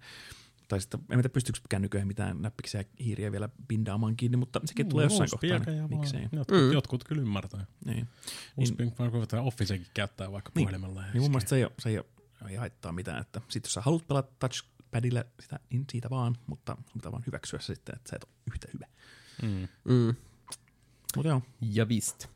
[0.68, 5.04] Tai sitten, en tiedä pystyykö kännyköihin mitään näppiksiä hiiriä vielä pindaamaan kiinni, mutta sekin tulee
[5.04, 5.58] jossain kohtaa.
[5.72, 6.28] niin Miksei.
[6.32, 6.72] Jotkut, mm.
[6.72, 7.66] jotkut kyllä ymmärtää.
[7.84, 8.08] Niin.
[8.56, 10.64] Uspin niin, Officekin käyttää vaikka Niin.
[10.68, 11.02] puhelimella.
[11.02, 12.06] Niin mun se- mielestä se ei, ole, se ei, ole,
[12.50, 16.76] ei haittaa mitään, että sit jos sä haluat pelata touchpadilla sitä, niin siitä vaan, mutta
[16.76, 18.86] sun pitää vaan hyväksyä se sitten, että sä et ole yhtä hyvä.
[19.42, 19.68] Mm.
[19.94, 20.14] Mm.
[21.16, 22.28] Mutta joo, Ja vist.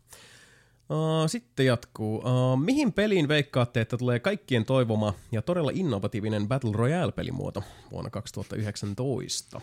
[0.90, 2.16] Uh, sitten jatkuu.
[2.18, 9.60] Uh, mihin peliin veikkaatte, että tulee kaikkien toivoma ja todella innovatiivinen Battle Royale-pelimuoto vuonna 2019?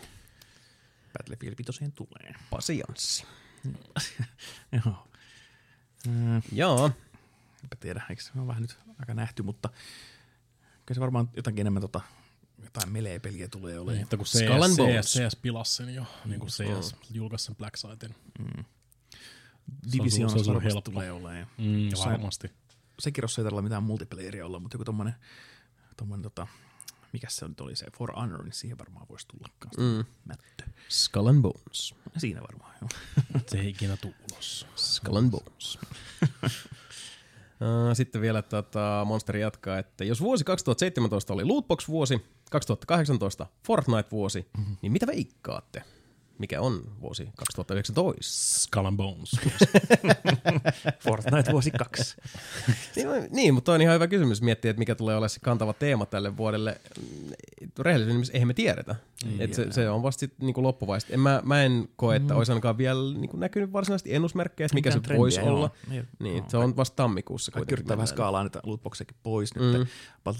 [1.18, 2.34] Battlefield 5 tulee.
[2.50, 3.24] Pasianssi.
[4.84, 5.08] joo.
[6.06, 6.90] Mm, Joo.
[7.62, 9.68] enpä tiedä, eikö se ole vähän nyt aika nähty, mutta
[10.86, 12.00] kyllä se varmaan jotakin enemmän tota,
[12.64, 14.02] jotain melee-peliä tulee olemaan.
[14.02, 14.76] Että kun CS.
[14.76, 18.14] CS, CS pilasi sen jo, niin kuin CS julkaisi sen Black Sitein.
[19.92, 20.90] Division se on varmasti helppo.
[20.90, 21.46] tulee olemaan.
[21.58, 22.50] Mm, Jossain- varmasti.
[22.98, 25.14] Sekirossa ei tarvitse mitään multiplayeria olla, mutta joku tommonen,
[25.96, 26.46] tommonen tota,
[27.12, 30.04] mikä se nyt oli se For Honor, niin siihen varmaan voisi tulla kanssa mm.
[30.24, 30.64] mättö.
[30.88, 31.94] Skull and Bones.
[32.16, 32.88] Siinä varmaan, joo.
[33.46, 34.66] Se ei ikinä tuu ulos.
[34.76, 35.78] Skull and Bones.
[37.62, 44.76] Äh, Sitten vielä tota, Monster jatkaa, että jos vuosi 2017 oli Lootbox-vuosi, 2018 Fortnite-vuosi, mm-hmm.
[44.82, 45.82] niin mitä veikkaatte?
[46.38, 48.22] Mikä on vuosi 2019?
[48.60, 49.30] Skull and Bones.
[51.04, 52.16] Fortnite vuosi kaksi.
[52.96, 56.06] niin, niin, mutta on ihan hyvä kysymys miettiä, että mikä tulee olemaan se kantava teema
[56.06, 56.80] tälle vuodelle.
[57.00, 57.30] Mm,
[57.78, 58.96] Rehellisesti eihän me tiedetä.
[59.38, 61.12] Et se, se, on vasta sitten niinku loppuvaiheesta.
[61.12, 64.90] En, mä, mä en koe, että olisi ainakaan vielä niinku näkynyt varsinaisesti ennusmerkkejä, että mikä
[64.90, 65.58] Mitään se voisi olla.
[65.60, 65.70] joo.
[65.90, 66.44] Niin, Niin, joo.
[66.48, 69.78] se on vasta tammikuussa Kaikki yrittää vähän skaalaa niitä lootboxejakin pois nyt.
[69.78, 69.86] Mm.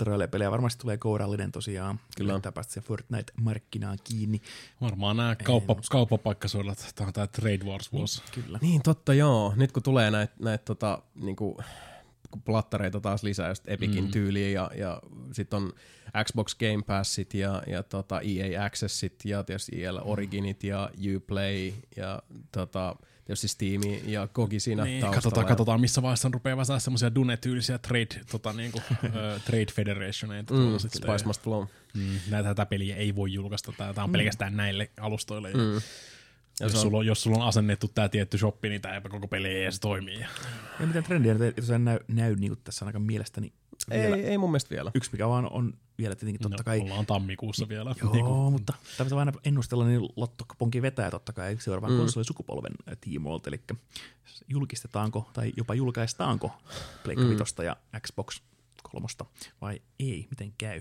[0.01, 2.01] Royale-pelejä varmasti tulee kourallinen tosiaan.
[2.17, 2.33] Kyllä.
[2.33, 4.41] Yrittää päästä se Fortnite-markkinaan kiinni.
[4.81, 8.23] Varmaan nämä kauppa, kauppapaikkasuodat, tämä on tämä Trade Wars vuosi.
[8.35, 8.59] Kyllä.
[8.63, 9.53] Niin, totta joo.
[9.57, 11.57] Nyt kun tulee näitä näit, tota, niinku,
[12.45, 14.11] plattareita taas lisää, just Epicin mm.
[14.11, 15.03] tyyliin ja, ja
[15.33, 15.73] sitten on
[16.25, 22.23] Xbox Game Passit ja, ja tota EA Accessit ja tietysti EL Originit ja Uplay ja
[22.53, 22.97] tota,
[23.29, 25.15] tietysti Steam ja Kogi siinä Niin, taustalla.
[25.15, 28.83] katsotaan, katsotaan, missä vaiheessa on rupeaa vähän semmoisia Dune-tyylisiä trade, tota, niinku,
[29.45, 30.55] trade federationeita.
[30.55, 30.79] Mm.
[30.79, 31.67] Spice Must Flow.
[31.95, 33.73] Mm, näitä tätä peliä ei voi julkaista.
[33.79, 35.51] Tämä, on pelkästään näille alustoille.
[35.55, 35.73] Mm.
[35.73, 35.83] Jos,
[36.59, 39.49] se on- sulla on, jos sulla on asennettu tämä tietty shoppi, niin tämä koko peli
[39.49, 40.21] ei edes toimii.
[40.81, 41.35] Ja miten trendiä
[41.79, 43.53] näy, näy niin kuin tässä ainakaan mielestäni
[43.91, 44.17] vielä.
[44.17, 44.91] Ei, ei mun mielestä vielä.
[44.95, 46.81] Yksi mikä vaan on vielä tietenkin totta no, kai.
[46.81, 47.95] Ollaan tammikuussa vielä.
[48.03, 51.99] Joo, Niinku, mutta tämä pitää aina ennustella, niin Lotto Ponki vetää totta kai seuraavan mm.
[51.99, 53.61] konsolisukupolven äh, tiimoilta, eli
[54.49, 56.53] julkistetaanko tai jopa julkaistaanko
[57.05, 57.65] Pleikka mm.
[57.65, 58.41] Ja Xbox
[58.83, 59.25] kolmosta
[59.61, 60.81] vai ei, miten käy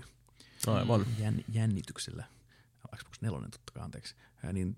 [0.66, 1.06] Aivan.
[1.18, 2.24] Jän, jännityksellä.
[2.96, 4.14] Xbox 4 totta kai, anteeksi.
[4.42, 4.76] Ja niin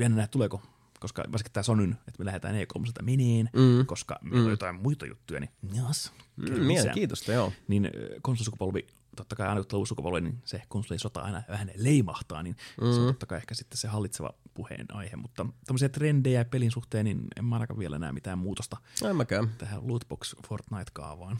[0.00, 0.62] jännä tuleeko,
[1.00, 3.86] koska varsinkin tämä Sonyn, että me lähdetään E3 meneen, mm.
[3.86, 6.12] koska meillä on jotain muita juttuja, niin jas,
[6.48, 7.52] Mm, mielenkiintoista, joo.
[7.68, 7.90] Niin ö,
[8.22, 8.86] konsolisukupolvi,
[9.16, 12.92] totta kai aina kun tulee sukupolvi, niin se konsolisota aina vähän leimahtaa, niin mm.
[12.92, 17.04] se on totta kai ehkä sitten se hallitseva puheen aihe, mutta tämmöisiä trendejä pelin suhteen,
[17.04, 19.48] niin en mä ainakaan vielä näe mitään muutosta En mäkään.
[19.58, 21.38] tähän Lootbox Fortnite-kaavaan.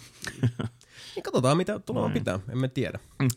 [1.16, 2.40] Niin katsotaan, mitä tulemaan pitää.
[2.48, 2.98] Emme tiedä.
[3.18, 3.28] Mm.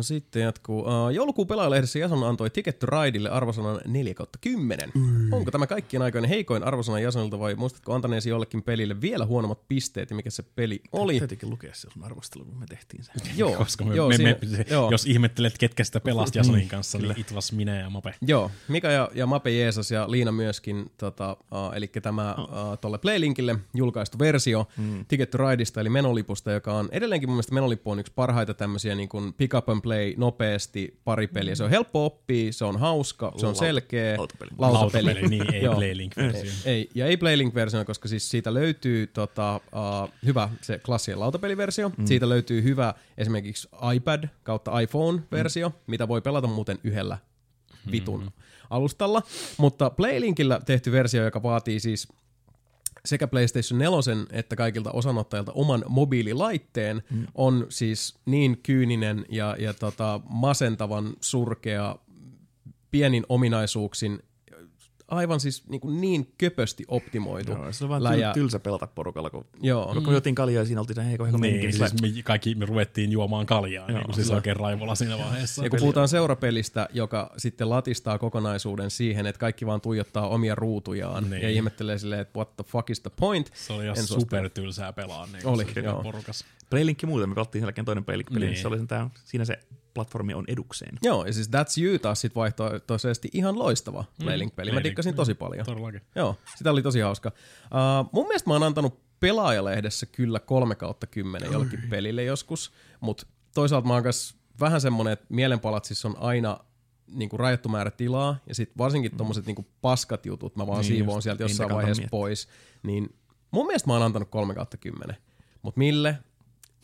[0.00, 0.80] Sitten jatkuu.
[0.80, 4.92] Uh, joulukuun pelaajalehdessä Jason antoi Ticket to Rideille arvosanan 4 10.
[4.94, 5.32] Mm.
[5.32, 10.10] Onko tämä kaikkien aikojen heikoin arvosana Jasonilta vai muistatko antaneesi jollekin pelille vielä huonommat pisteet
[10.10, 11.18] ja mikä se peli oli?
[11.18, 13.12] Täytyykin lukea se sun arvostelu, kun me tehtiin se.
[13.36, 14.90] Joo, koska me, joo, me, siinä, me, joo.
[14.90, 18.14] jos ihmettelet, ketkä sitä pelasi Jasonin kanssa, niin it was minä ja Mape.
[18.22, 22.98] Joo, Mika ja, ja Mape Jeesus ja Liina myöskin, tota, uh, eli tämä uh, tuolle
[22.98, 25.04] Playlinkille julkaistu versio mm.
[25.08, 28.94] Ticket to Rideista, eli menolipusta, joka on edelleenkin mun mielestä menolippu on yksi parhaita tämmöisiä
[28.94, 31.54] niin kuin pick up and play nopeasti pari peliä.
[31.54, 34.16] Se on helppo oppia, se on hauska, se on Lauta- selkeä.
[34.18, 34.50] lautapeli.
[34.58, 35.62] Lautapeli, Lautapeli, niin, ei.
[35.76, 36.52] Playlink-versio.
[36.64, 41.88] Ei, ja ei Playlink-versio, koska siis siitä löytyy tota, uh, hyvä se klassinen lautapeliversio.
[41.88, 42.06] Mm.
[42.06, 45.74] Siitä löytyy hyvä esimerkiksi iPad kautta iPhone-versio, mm.
[45.86, 47.18] mitä voi pelata muuten yhdellä
[47.90, 48.30] vitun mm.
[48.70, 49.22] alustalla.
[49.56, 52.08] Mutta Playlinkillä tehty versio, joka vaatii siis
[53.06, 57.26] sekä PlayStation 4 että kaikilta osanottajilta oman mobiililaitteen, mm.
[57.34, 61.96] on siis niin kyyninen ja, ja tota, masentavan surkea
[62.90, 64.22] pienin ominaisuuksin
[65.08, 68.30] aivan siis niin, kuin niin köpösti optimoitu Joo, se on vaan läjä.
[68.30, 69.86] tyl- tylsä pelata porukalla, kun Joo.
[69.94, 73.12] kun me juotiin kaljaa ja siinä oltiin heikko heikko Niin, siis me kaikki me ruvettiin
[73.12, 75.64] juomaan kaljaa, niin kuin siis oikein raivolla siinä vaiheessa.
[75.64, 81.30] Ja kun puhutaan seurapelistä, joka sitten latistaa kokonaisuuden siihen, että kaikki vaan tuijottaa omia ruutujaan
[81.30, 81.42] Niin.
[81.42, 83.50] ja ihmettelee silleen, että what the fuck is the point.
[83.54, 84.20] Se oli ihan En suostu.
[84.20, 85.26] supertylsää pelaa.
[85.32, 86.02] Niin Oli, se joo.
[86.02, 86.44] porukas.
[86.70, 88.50] Playlinkki muuten, me pelattiin sen jälkeen toinen Playlink-peli, niin.
[88.52, 88.62] Niin.
[88.62, 89.58] se oli sen tää, siinä se
[89.96, 90.98] platformi on edukseen.
[91.02, 94.72] Joo, ja siis That's You taas sit vaihtoehtoisesti ihan loistava Playlink-peli.
[94.72, 95.66] Mä dikkasin tosi paljon.
[95.66, 96.00] Todellakin.
[96.14, 97.32] Joo, sitä oli tosi hauska.
[97.64, 103.26] Uh, mun mielestä mä oon antanut pelaajalehdessä kyllä 3 kautta 10 jollekin pelille joskus, mutta
[103.54, 104.04] toisaalta mä oon
[104.60, 106.58] vähän semmonen, että mielenpalatsissa on aina
[107.12, 110.80] niin kuin rajattu määrä tilaa, ja sitten varsinkin tommoset niin kuin paskat jutut, mä vaan
[110.80, 112.10] Niin siivoon just, sieltä jossain vaiheessa miettiä.
[112.10, 112.48] pois,
[112.82, 113.14] niin
[113.50, 115.16] mun mielestä mä oon antanut 3 kautta 10.
[115.62, 116.18] Mutta mille?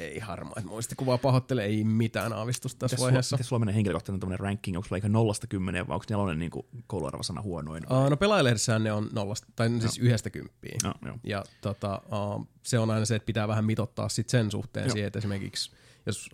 [0.02, 3.36] Ei harmaa, että muistikuvaa pahoittele, ei mitään aavistusta tässä Mitäs vaiheessa.
[3.36, 4.76] Miten sulla henkilökohtainen tämmöinen ranking?
[4.76, 6.50] Onko sulla eikä nollasta kymmeneen vai onko nelonen niin
[6.86, 7.82] kouluarvosana huonoin?
[7.90, 10.76] Uh, no pelaajalehdessähän ne on nollasta, tai siis yhdestä kymppiä.
[10.84, 11.18] No.
[11.24, 14.92] Ja tota, uh, se on aina se, että pitää vähän mitottaa sit sen suhteen Joo.
[14.92, 15.70] siihen, että esimerkiksi
[16.06, 16.30] jos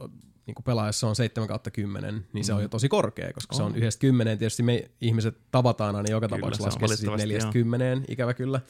[0.48, 3.76] niin pelaajassa on 7 kautta 10, niin se on jo tosi korkea, koska se on
[3.76, 4.38] yhdestä kymmeneen.
[4.38, 7.52] Tietysti me ihmiset tavataan aina joka Kyllä, tapauksessa valitettavasti, neljästä joo.
[7.52, 8.60] kymmeneen, ikävä kyllä.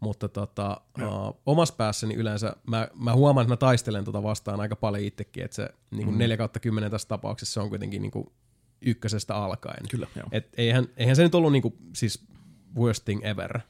[0.00, 4.76] Mutta tota, uh, omassa päässäni yleensä, mä, mä huomaan, että mä taistelen tota vastaan aika
[4.76, 6.18] paljon itsekin, että se niin mm.
[6.18, 8.26] 4 kautta 10 tässä tapauksessa se on kuitenkin niin kuin
[8.80, 9.88] ykkösestä alkaen.
[9.90, 10.26] Kyllä, joo.
[10.32, 12.24] Et eihän, eihän se nyt ollut niinku, siis
[12.76, 13.60] worst thing ever.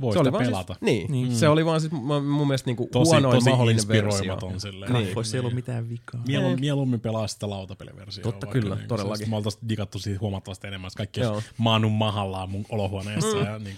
[0.00, 0.74] Voi se oli vaan pelata.
[0.74, 4.06] Siis, niin, niin, se oli vaan siis mun mielestä niinku Tosi, huonoin tosi mahdollinen versio.
[4.06, 4.92] inspiroimaton silleen.
[4.92, 5.04] Niin.
[5.04, 6.22] Graffoissa ei ollut mitään vikaa.
[6.26, 8.32] Mieluummin, mieluummin pelaa sitä lautapeliversiota.
[8.32, 9.18] Totta vaikka kyllä, niin, todellakin.
[9.18, 13.44] Siis, mä oltais digattu siitä huomattavasti enemmän, että kaikki olisi maannut mahallaan mun olohuoneessa mm.
[13.44, 13.76] ja niin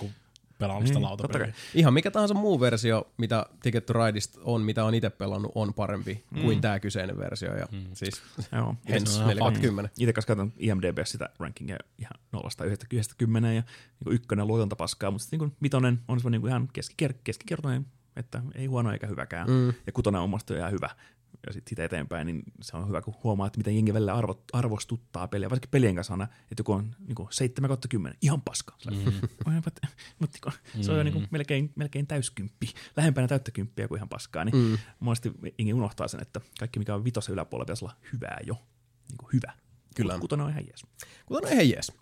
[0.59, 1.53] pelannut sitä Niin, lautapeliä.
[1.75, 5.75] Ihan mikä tahansa muu versio, mitä Ticket to Rideista on, mitä on itse pelannut, on
[5.75, 6.43] parempi mm.
[6.43, 7.57] kuin tämä kyseinen versio.
[7.57, 7.85] Ja mm.
[7.93, 8.75] siis Joo.
[8.89, 9.91] hens 420.
[9.99, 12.41] Itse kanssa katson IMDB sitä rankingia ihan 0-90
[13.35, 13.65] ja niin
[14.11, 17.87] ykkönen luotonta paskaa, mutta sitten niin vitonen on semmoinen niin ihan keskiker- keskikertoinen,
[18.17, 19.51] että ei huono eikä hyväkään.
[19.51, 19.67] Mm.
[19.87, 20.91] Ja kutonen on musta ihan hyvä.
[21.47, 24.43] Ja sitten siitä eteenpäin, niin se on hyvä, kun huomaa, että miten jengi välillä arvo,
[24.53, 25.51] arvostuttaa peliä.
[25.51, 28.77] Varsinkin pelien kanssa aina, että joku on niin 7 kautta 10, ihan paska.
[28.91, 28.97] Mm.
[29.65, 33.99] mutta, mutta niin se on jo niin kuin melkein, melkein täyskymppi, lähempänä täyttä kymppiä kuin
[33.99, 34.45] ihan paskaa.
[34.45, 34.79] Niin mm.
[35.01, 38.55] monesti jengi unohtaa sen, että kaikki mikä on vitosen yläpuolella pitäisi olla hyvää jo.
[39.09, 39.53] Niin kuin hyvä.
[39.97, 40.13] Kyllä.
[40.13, 40.87] Mut Kutonen on ihan jees.
[41.27, 41.93] Kuten ihan jees.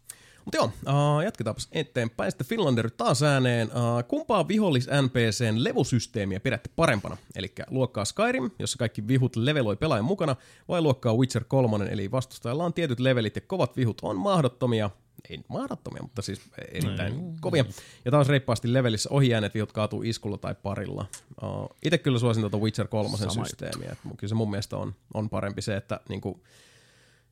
[0.44, 2.30] Mutta joo, uh, jatketaanpa eteenpäin.
[2.30, 3.68] Sitten Finlander taas ääneen.
[3.68, 7.16] Uh, kumpaa vihollis NPCn levusysteemiä pidätte parempana?
[7.36, 10.36] Eli luokkaa Skyrim, jossa kaikki vihut leveloi pelaajan mukana,
[10.68, 14.90] vai luokkaa Witcher 3, eli vastustajalla on tietyt levelit ja kovat vihut on mahdottomia,
[15.30, 16.40] ei mahdottomia, mutta siis
[16.72, 17.64] erittäin kovia.
[18.04, 21.06] Ja taas reippaasti levelissä ohi jääneet vihut kaatuu iskulla tai parilla.
[21.42, 23.96] Uh, Itse kyllä suosin tuota Witcher 3 Sama systeemiä.
[24.16, 26.40] Kyllä se mun mielestä on, on parempi se, että niinku,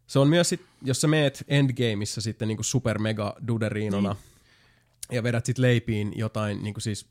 [0.06, 5.16] se on myös, sit, jos sä meet endgameissa sitten niinku super mega duderinona niin.
[5.16, 7.06] ja vedät sit leipiin jotain niinku siis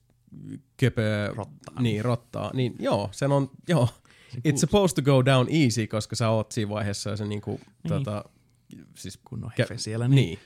[0.78, 1.82] köpöä, Rottaa.
[1.82, 2.52] Niin, rottaa.
[2.54, 3.90] Niin joo, sen on, joo.
[4.48, 7.90] It's supposed to go down easy, koska sä oot siinä vaiheessa ja se niinku, niin.
[7.90, 8.26] tota,
[8.96, 10.40] siis Kun on kä- hefe siellä, niin, niin.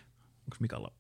[0.43, 0.91] onko Mikalla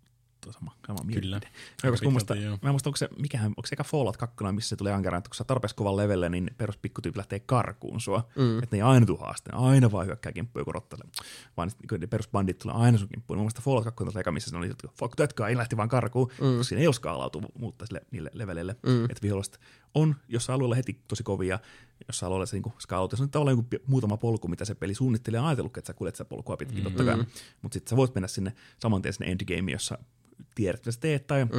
[0.45, 1.41] tuo sama, sama Kyllä.
[1.83, 2.57] Joo, koska mun joo.
[2.61, 5.17] mä en muista, onko se, mikähän, onko se eka Fallout 2, missä se tulee ankaraan,
[5.17, 8.29] että kun sä tarpeeksi kovan levelle, niin peruspikkutyyppi lähtee karkuun sua.
[8.35, 8.63] Mm.
[8.63, 11.05] Että ne ei aina tuu haasteen, aina vaan hyökkää kimppuun joku rottalle.
[11.57, 13.37] Vaan kun ne perusbandit tulee aina sun kimppuun.
[13.37, 15.89] Mun mielestä Fallout 2 on eka, missä se oli, että fuck that guy, lähti vaan
[15.89, 16.57] karkuun, mm.
[16.57, 18.75] koska siinä ei ole skaalautu muuttaa sille, niille leveleille.
[18.85, 19.05] Mm.
[19.05, 19.59] Että viholliset
[19.95, 21.59] on jossain alueella heti tosi kovia,
[22.07, 23.17] jossain alueella se niin skaalautu.
[23.17, 26.15] Se on tavallaan joku muutama polku, mitä se peli suunnittelee ja ajatellut, että sä kuljet
[26.15, 26.83] sitä polkua pitkin, mm.
[26.83, 27.17] totta kai.
[27.61, 29.97] Mutta sitten sä voit mennä sinne saman tien sinne endgameen, jossa
[30.55, 31.51] tiedät, mitä sä teet, tai mm.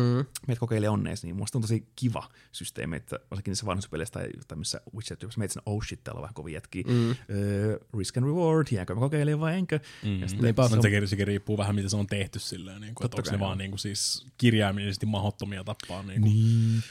[0.46, 4.28] meet kokeile onneesi, niin musta on tosi kiva systeemi, että varsinkin niissä vanhoissa peleissä tai
[4.48, 7.14] tämmöisissä witcher jos meet sinne, oh shit, täällä on vähän kovin jätkiä, mm.
[7.30, 10.20] öö, risk and reward, jäänkö mä kokeilemaan vai enkö, mm.
[10.20, 13.04] ja sitten se on- sekin, sekin riippuu vähän, miten se on tehty silleen, niin kuin,
[13.04, 16.02] että onko ne vaan niin kuin, siis kirjaimellisesti mahdottomia tappaa.
[16.02, 16.82] Niin kuin, Niin.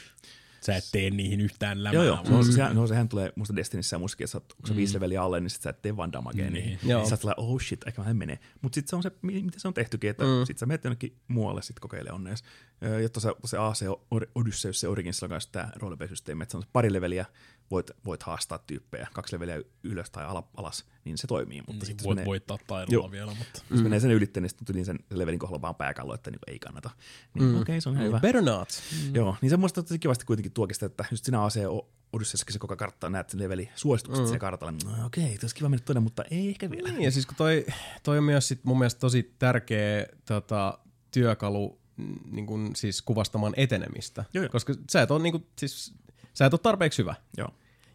[0.65, 1.93] Sä et tee niihin yhtään lämää.
[1.93, 2.15] Joo, joo.
[2.15, 5.23] vaan- No, sehän, no, sehän tulee musta Destinissä ja mustakin, että kun sä viisi leveliä
[5.23, 6.53] alle, niin sit sä et tee vaan damagea Niin.
[6.53, 6.79] niihin.
[6.89, 6.99] Joo.
[6.99, 7.09] Niin.
[7.09, 8.39] Sä oot sellainen, oh shit, ehkä vähän menee.
[8.61, 10.29] Mutta sitten se on se, mi- miten se on tehtykin, että mm.
[10.45, 12.43] sit sä menet jonnekin muualle sit kokeile onnees.
[13.01, 13.81] Ja tuossa se AC
[14.35, 17.25] Odysseus, se Origins on kanssa tämä roleplay-systeemi, että se on se pari leveliä,
[17.71, 21.61] voit, voit haastaa tyyppejä, kaksi leveliä ylös tai ala, alas, niin se toimii.
[21.61, 24.65] Mutta Niin, sitten voit menee, voittaa taidolla vielä, mutta jos menee sen ylitte, niin sitten
[24.65, 26.89] tuli sen levelin kohdalla vaan pääkallo, että niin ei kannata.
[27.33, 27.51] Niin mm.
[27.51, 28.19] okei, okay, se on ihan hyvä.
[28.19, 28.69] Better not.
[29.03, 29.15] Mm.
[29.15, 31.59] Joo, niin se muista tosi kivasti kuitenkin tuokista, että just sinä AC
[32.13, 34.27] Odysseyassakin se koko kartta näet sen leveli suositukset mm.
[34.27, 34.71] siellä kartalla.
[34.71, 36.89] No, okei, okay, olisi kiva mennä tuonne, mutta ei ehkä vielä.
[36.89, 37.65] Niin, ja siis kun toi,
[38.03, 40.79] toi on myös sit mun mielestä tosi tärkeä tota,
[41.11, 44.25] työkalu mm, niin kun, siis kuvastamaan etenemistä.
[44.33, 44.49] Joo, joo.
[44.51, 45.93] Koska sä et ole, niin kun, siis,
[46.37, 47.15] sä et ole tarpeeksi hyvä.
[47.37, 47.49] Joo,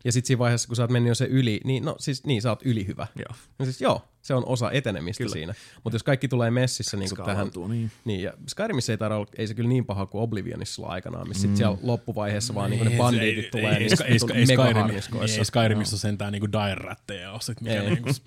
[0.05, 2.43] Ja sitten siinä vaiheessa, kun sä oot mennyt jo se yli, niin no siis niin,
[2.43, 3.07] sä oot yli hyvä.
[3.17, 3.35] joo.
[3.59, 5.33] No siis joo, se on osa etenemistä Kyllä.
[5.33, 5.55] siinä.
[5.85, 7.25] Mutta jos kaikki tulee messissä niin tähän...
[7.27, 7.91] Skaalautuu, niin.
[8.05, 11.51] Niin, ja Skyrimissä ei olla, ei se kyllä niin paha kuin Oblivionissa aikanaan, missä mm.
[11.51, 14.91] sit siellä loppuvaiheessa vaan niin ne bandiitit ei, tulee ei, niistä ei, ei, Skyrim,
[15.39, 17.91] ei Skyrimissa sentään niinku dire-rättejä ole, sit, mikä Ei.
[17.91, 18.23] niinku s-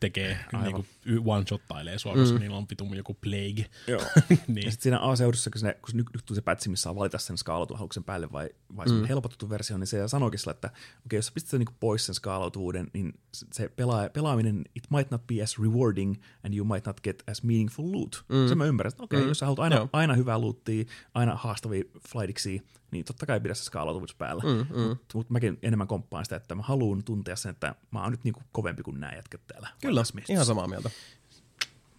[0.00, 0.84] tekee niinku
[1.24, 3.66] one-shottailee sua, koska niillä on vitun joku plague.
[3.86, 4.00] Joo.
[4.46, 4.64] niin.
[4.64, 7.18] Ja sitten siinä AC-Odysseyssa, kun, se, kun nyt, nyt tuli se pätsi, missä saa valita
[7.18, 9.04] sen skaalautuhaluksen päälle vai, vai mm.
[9.04, 10.70] helpotettu versio, niin se sanoikin sillä, että
[11.06, 14.97] okei, jos sä pistät sen niinku pois sen skaalautuvuuden, niin se pelaa, pelaaminen, it might
[15.10, 18.24] not be as rewarding and you might not get as meaningful loot.
[18.28, 18.48] Mm.
[18.48, 19.28] Se mä ymmärrän, että okei, okay, mm.
[19.28, 19.88] jos sä haluat aina, Joo.
[19.92, 24.42] aina hyvää lootia, aina haastavia flightiksi, niin totta kai pidä se skaalautuvuus päällä.
[24.42, 24.88] Mm, mm.
[24.88, 28.24] Mutta mut mäkin enemmän komppaan sitä, että mä haluan tuntea sen, että mä oon nyt
[28.24, 29.68] niinku kovempi kuin nämä jätkät täällä.
[29.80, 30.90] Kyllä, ihan samaa mieltä.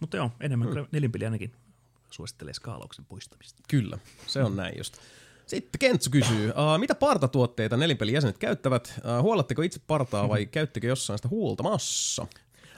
[0.00, 0.86] Mutta joo, enemmän mm.
[0.92, 1.52] nelinpeli ainakin
[2.10, 3.62] suosittelee skaalauksen poistamista.
[3.68, 4.98] Kyllä, se on näin just.
[5.46, 8.94] Sitten Kentsu kysyy, uh, mitä partatuotteita nelinpelin jäsenet käyttävät?
[8.98, 12.26] Uh, huolatteko itse partaa vai käyttekö jossain sitä huoltamassa?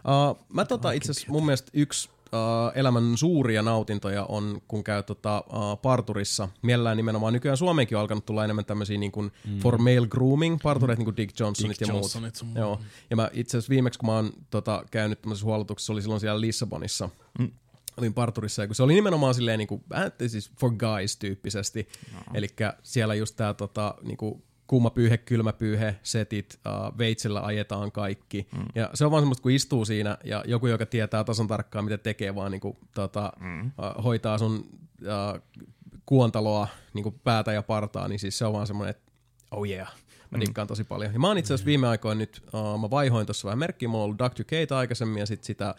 [0.04, 5.02] Uh, mä tota itse asiassa mun mielestä yksi uh, elämän suuria nautintoja on, kun käy
[5.02, 6.48] tota, uh, parturissa.
[6.62, 9.58] Mielellään nimenomaan nykyään Suomeenkin on alkanut tulla enemmän tämmöisiä niin kuin mm.
[9.58, 12.02] for male grooming partureita, niin kuin Dick Johnsonit Dick ja muut.
[12.02, 12.58] Johnsonit sun muut.
[12.58, 12.80] Joo.
[13.10, 16.40] Ja mä itse asiassa viimeksi, kun mä oon tota, käynyt tämmöisessä huollotuksessa, oli silloin siellä
[16.40, 17.08] Lissabonissa.
[17.38, 17.50] Mm
[17.96, 21.88] olin parturissa, ja kun se oli nimenomaan silleen niin kuin, vähän siis for guys tyyppisesti.
[22.12, 22.20] No.
[22.34, 22.48] Eli
[22.82, 24.42] siellä just tää tota, niin kuin,
[24.72, 28.46] kuuma pyyhe, kylmä pyyhe, setit, uh, veitsellä ajetaan kaikki.
[28.56, 28.64] Mm.
[28.74, 31.98] Ja se on vaan semmoista, kun istuu siinä ja joku, joka tietää tasan tarkkaan, mitä
[31.98, 33.66] tekee, vaan niin kuin, tota, mm.
[33.66, 34.54] uh, hoitaa sun
[35.02, 35.60] uh,
[36.06, 39.12] kuontaloa, niin kuin päätä ja partaa, niin siis se on vaan semmoinen, että
[39.50, 39.94] oh yeah,
[40.30, 41.12] mä dikkaan tosi paljon.
[41.12, 44.04] Ja mä oon itse asiassa viime aikoina nyt, uh, mä vaihoin tuossa vähän merkkiä, mulla
[44.04, 44.44] on ollut Dr.
[44.44, 45.74] Kate aikaisemmin ja sitten sitä,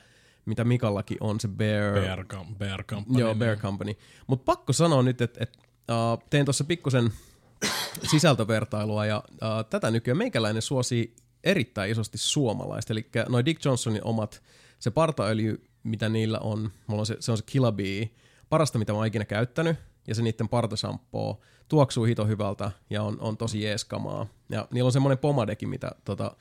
[0.45, 3.19] mitä Mikallakin on, se Bear, Bear, Com- Bear Company.
[3.19, 3.93] Joo, Bear Company.
[4.27, 5.57] Mutta pakko sanoa nyt, että et,
[5.91, 7.11] uh, tein tuossa pikkusen
[8.03, 12.93] sisältövertailua ja uh, tätä nykyään meikäläinen suosii erittäin isosti suomalaista.
[12.93, 14.43] Eli noin Dick Johnsonin omat,
[14.79, 18.09] se partaöljy, mitä niillä on, mulla on se, se on se Killa Bee,
[18.49, 19.77] parasta mitä mä oon ikinä käyttänyt,
[20.07, 24.27] ja se niiden partasampoo tuoksuu hito hyvältä ja on, on tosi jeeskamaa.
[24.49, 26.35] Ja niillä on semmoinen pomadekin, mitä tota,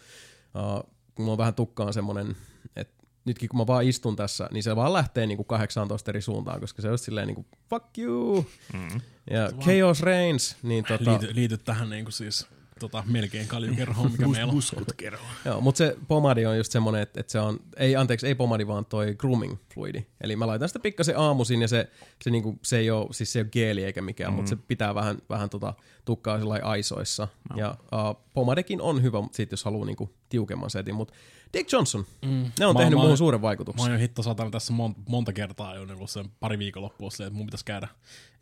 [0.55, 2.37] uh, kun mulla on vähän tukkaan semmoinen,
[2.77, 6.61] että nytkin kun mä vaan istun tässä, niin se vaan lähtee niinku 18 eri suuntaan,
[6.61, 8.47] koska se on silleen niinku fuck you.
[8.73, 9.01] Mm.
[9.31, 12.47] Ja chaos reigns, niin tota, Liity, liity tähän niinku siis
[12.81, 14.55] tota, melkein kaljukerhoon, mikä meillä on.
[14.55, 15.25] Muskut kerho.
[15.45, 18.67] Joo, mutta se pomadi on just semmoinen, että, että se on, ei anteeksi, ei pomadi,
[18.67, 20.07] vaan toi grooming fluidi.
[20.21, 21.89] Eli mä laitan sitä pikkasen aamuisin ja se,
[22.23, 24.37] se, niinku, se ei ole, siis se ei ole geeli eikä mikään, mm.
[24.37, 25.75] mutta se pitää vähän, vähän tota,
[26.05, 27.29] tukkaa sillä aisoissa.
[27.51, 27.57] No.
[27.57, 31.15] Ja uh, pomadekin on hyvä, sit jos haluaa niinku, tiukemman setin, mutta
[31.53, 32.51] Dick Johnson, mm.
[32.59, 33.83] ne on Mä- tehnyt mä- muuhun suuren Mä vaikutuksen.
[33.83, 37.37] oon jo hitto satana tässä mon, monta kertaa jo ollut sen pari viikonloppua silleen, että
[37.37, 37.89] mun pitäisi käydä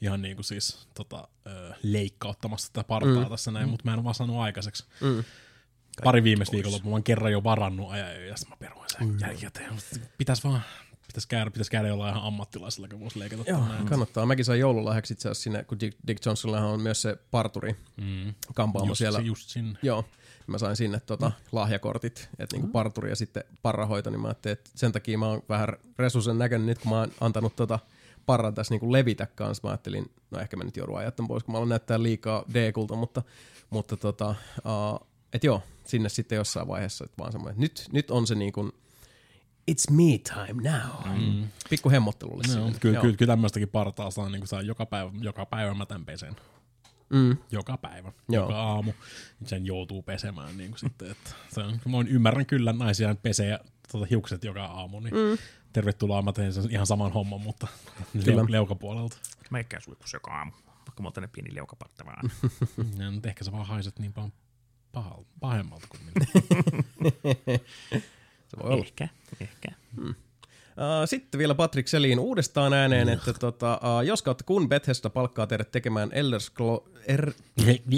[0.00, 3.28] ihan niinku siis tota, ö, leikkauttamassa tätä partaa mm.
[3.30, 4.84] tässä näin, mutta mä en ole vaan saanut aikaiseksi.
[5.00, 5.24] Mm.
[6.04, 9.74] Pari viimeistä viikonloppua mä oon kerran jo varannut ajan ja sitten mä peruin sen jälkikäteen.
[10.18, 10.62] Pitäisi vaan,
[11.10, 13.86] pitäisi käydä, pitäisi käydä jollain ihan ammattilaisella, joka voisi leikata Joo, tämän näin.
[13.86, 14.26] kannattaa.
[14.26, 18.34] Mäkin sain joululahjaksi itse asiassa sinne, kun Dick, Dick Johnsonillahan on myös se parturi Mm.
[18.54, 19.18] kampaamo Just, siellä.
[19.18, 19.78] se just sinne.
[19.82, 20.04] Joo,
[20.46, 24.70] mä sain sinne tota, lahjakortit, että niinku parturi ja sitten parrahoito, niin mä ajattelin, että
[24.74, 27.78] sen takia mä oon vähän resusen näköinen nyt, kun mä oon antanut tota
[28.26, 29.60] parran tässä niinku levitä kanssa.
[29.66, 32.94] Mä ajattelin, no ehkä mä nyt joudun ajattamaan pois, kun mä aloin näyttää liikaa D-kulta,
[32.96, 33.22] mutta,
[33.70, 34.34] mutta tota,
[35.00, 38.34] uh, et joo, sinne sitten jossain vaiheessa, että vaan semmoinen, että nyt, nyt on se
[38.34, 38.72] niin kuin,
[39.70, 41.18] it's me time now.
[41.18, 41.48] Mm.
[41.70, 45.46] Pikku hemmottelulle No, mutta kyllä, kyllä, kyllä tämmöistäkin partaa saa, niin saa joka päivä, joka
[45.46, 46.36] päivä mä tämän pesen.
[47.10, 47.36] Mm.
[47.50, 48.44] Joka päivä, Joo.
[48.44, 48.92] joka aamu.
[49.44, 53.58] Sen joutuu pesemään niin kuin sitten, että se on, mä ymmärrän kyllä naisia pesee
[53.92, 55.38] tota, hiukset joka aamu, niin mm.
[55.72, 57.66] tervetuloa, mä teen sen ihan saman homman, mutta
[58.12, 58.36] Kyllä.
[58.36, 59.16] leu, leukapuolelta.
[59.50, 62.30] Mä en käy suihkussa joka aamu, vaikka mä oon tänne pieni leukapartta vaan.
[62.98, 64.32] Ja nyt ehkä sä vaan haiset niin paljon
[64.92, 66.26] pahalta, pahemmalta kuin minä.
[68.50, 68.84] Se voi olla.
[68.84, 69.08] ehkä,
[69.40, 69.68] ehkä.
[69.98, 70.14] Uh,
[71.04, 75.70] sitten vielä Patrick Selin uudestaan ääneen, että tota, uh, jos kautta kun Bethesda palkkaa teidät
[75.70, 77.32] tekemään Elder, Scro- er,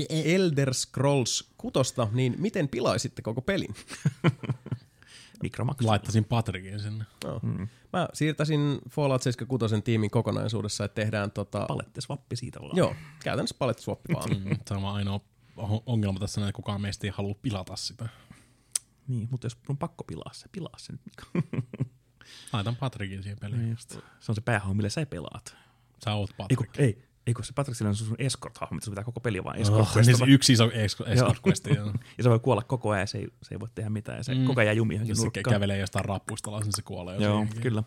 [0.08, 3.74] Elder Scrolls kutosta, niin miten pilaisitte koko pelin?
[5.42, 5.86] Mikromaksu.
[5.86, 7.04] Laittaisin Patrickin sinne.
[7.24, 7.40] No.
[7.42, 7.68] Mm.
[7.92, 11.64] Mä siirtäisin Fallout 76 tiimin kokonaisuudessa, että tehdään tota...
[11.68, 12.76] Palettesvappi siitä ollaan.
[12.76, 14.30] Joo, käytännössä palettu swappi vaan.
[14.30, 15.20] Mm, se on vaan ainoa
[15.86, 18.08] ongelma tässä, että kukaan meistä ei halua pilata sitä.
[19.08, 21.44] Niin, mutta jos on pakko pilaa se, pilaa se nyt.
[22.52, 23.70] Laitan Patrickin siihen peliin.
[23.70, 23.90] Just.
[24.20, 25.56] Se on se päähahmo, millä sä pelaat.
[26.04, 26.72] Sä oot Ei, Patrick.
[26.72, 29.44] kun, ei, ei kun se Patrick Sillä on sun escort-hahmo, mitä sun pitää koko peli
[29.44, 31.74] vaan escort Oh, niin se yksi iso escort questi.
[31.74, 31.86] joo.
[32.18, 34.18] Ja se voi kuolla koko ajan, se ei, se ei voi tehdä mitään.
[34.18, 34.44] Ja se mm.
[34.44, 35.54] koko ajan jää jumi johonkin se nurkkaan.
[35.54, 37.14] kävelee jostain rappuista alas, niin se kuolee.
[37.14, 37.62] jo Joo, siihenkin.
[37.62, 37.82] kyllä.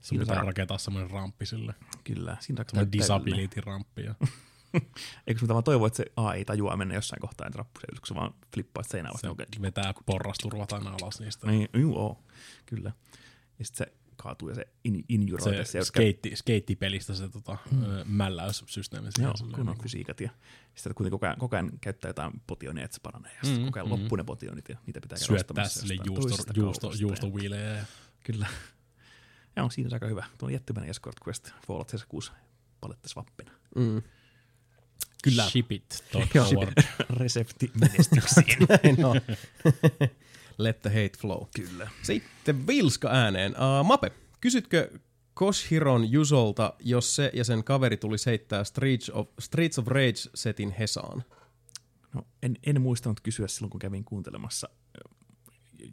[0.00, 1.74] Siinä pitää rakentaa semmoinen ramppi sille.
[2.04, 2.36] kyllä.
[2.40, 4.02] Siinä Semmoinen disability-ramppi.
[5.26, 8.06] Eikö sun vaan toivoa, että se A ei tajua mennä jossain kohtaa, että rappu kun
[8.06, 9.30] se vaan flippaa seinään se vasta.
[9.30, 9.62] Okay.
[9.62, 11.46] vetää porrasturvat aina alas niistä.
[11.46, 12.22] Niin, juu, oo,
[12.66, 12.92] kyllä.
[13.58, 15.84] Ja sitten se kaatuu ja se in, injuroi se tässä.
[15.84, 17.78] skeitti, skeittipelistä se tota, mm.
[18.06, 19.08] mälläyssysteemi.
[19.18, 19.82] Joo, silleen kunnon niinku.
[19.82, 20.20] fysiikat.
[20.20, 20.30] Ja
[20.74, 23.32] sitten kuitenkin koko ajan, koko ajan käyttää jotain potionia, että se paranee.
[23.32, 23.92] Ja sitten Mm, koko ajan mm.
[23.92, 27.76] loppuu ne potionit ja niitä pitää käydä Syöttää ostamassa sille juusto, juusto, juustoviilejä.
[27.76, 27.84] Ja...
[28.24, 28.46] Kyllä.
[29.56, 30.24] Joo, siinä on aika hyvä.
[30.38, 32.32] Tuo on jättimäinen Escort Quest Fallout 76
[32.80, 33.52] palettesvappina.
[33.76, 34.02] Mm.
[35.22, 35.50] Kyllä.
[35.50, 36.04] Ship it.
[37.20, 39.04] Resepti menestyksiin.
[39.06, 39.20] On.
[40.58, 41.46] Let the hate flow.
[41.56, 41.90] kyllä.
[42.02, 43.52] Sitten Vilska ääneen.
[43.52, 44.90] Uh, Mape, kysytkö
[45.34, 51.24] Koshiron Jusolta, jos se ja sen kaveri tuli heittää Streets of, Streets of Rage-setin Hesaan?
[52.14, 54.68] No, en, en muistanut kysyä silloin, kun kävin kuuntelemassa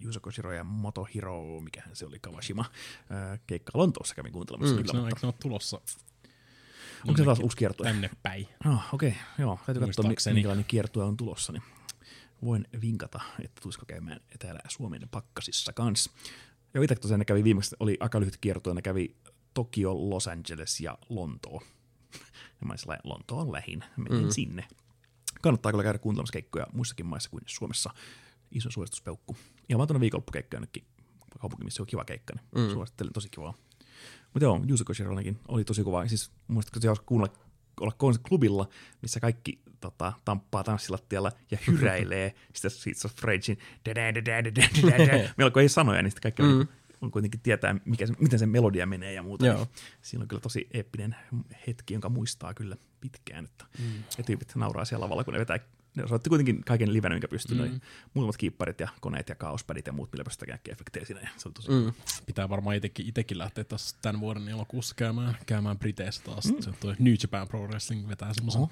[0.01, 2.65] Juuso Koshiro ja Motohiro, mikähän se oli, Kawashima,
[3.09, 4.75] ää, keikkaa Lontoossa kävin kuuntelemassa.
[4.75, 5.81] Mm, kyllä, ne, mutta eikö ne ole tulossa
[7.07, 7.85] onko se taas uusi kiertue?
[7.87, 8.47] tänne päin?
[8.65, 9.59] Ah, okei, okay, joo.
[9.65, 11.63] Täytyy katsoa, minkälainen kiertue on tulossa, niin
[12.45, 16.11] voin vinkata, että tulisiko käymään täällä Suomen pakkasissa kanssa.
[16.73, 19.15] Ja itse tosiaan ne kävi viimeksi, oli aika lyhyt kiertue, ne kävi
[19.53, 21.61] Tokio, Los Angeles ja Lontoo.
[22.61, 24.29] Ja mä olin Lonto on lähin, menen mm.
[24.29, 24.67] sinne.
[25.41, 27.89] Kannattaa kyllä käydä kuuntelemassa keikkoja muissakin maissa kuin Suomessa.
[28.51, 29.37] Iso suosituspeukku.
[29.69, 30.85] Ja mä oon tuonne viikonloppukeikka jonnekin
[31.39, 32.73] kaupunki, missä on kiva keikka, niin mm.
[32.73, 33.53] suosittelen tosi kivaa.
[34.33, 36.07] Mutta joo, Juuso Shirollakin oli tosi kova.
[36.07, 37.35] Siis muistatko se olisi kuunnella
[37.79, 38.69] olla klubilla,
[39.01, 43.59] missä kaikki tota, tamppaa tanssilattialla ja hyräilee sitä Seeds of Ragein.
[45.37, 46.67] Melko ei sanoja, niin sitten kaikki mm.
[47.01, 49.45] on kuitenkin tietää, mikä se, miten se melodia menee ja muuta.
[49.45, 49.57] Joo.
[49.57, 49.67] Niin
[50.01, 51.15] siinä on kyllä tosi eeppinen
[51.67, 53.45] hetki, jonka muistaa kyllä pitkään.
[53.45, 54.03] Että mm.
[54.17, 55.59] Ja tyypit nauraa siellä lavalla, kun ne vetää
[55.95, 57.69] ne osoitti kuitenkin kaiken livenä, minkä pystyy.
[57.69, 57.79] Mm.
[58.13, 61.21] Muutamat kiipparit ja koneet ja kaospadit ja muut, millä pystyy tekemään efektejä siinä.
[61.21, 61.93] Ja se on tosi mm.
[62.25, 66.45] Pitää varmaan itekin, itekin lähteä tässä tämän vuoden elokuussa käymään, käymään Briteissä taas.
[66.53, 66.61] Mm.
[66.61, 68.71] Se toi New Japan Pro Wrestling vetää semmoisen Oho.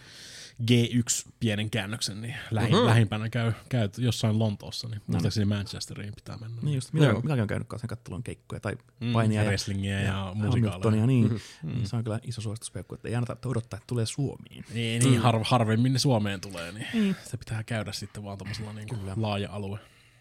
[0.71, 2.85] G1 pienen käännöksen, niin lähin, Mhm.
[2.85, 6.61] lähimpänä käy, käy jossain Lontoossa, niin muistaakseni Manchesteriin pitää mennä.
[6.61, 7.21] Niin just, mitä, Joo.
[7.21, 10.71] mitä on käynyt kanssa kattelun keikkoja tai Mm, painia ja, wrestlingiä ja, musikaaleja.
[10.71, 11.39] Hamiltonia, niin, mm.
[11.73, 11.87] niin.
[11.87, 14.65] se on kyllä iso suosituspeukku, että ei aina tarvitse odottaa, että tulee Suomiin.
[14.73, 17.06] Niin, niin har, harvemmin ne Suomeen tulee, niin mm.
[17.23, 19.79] Se pitää käydä sitten vaan tommosella niin laaja alue.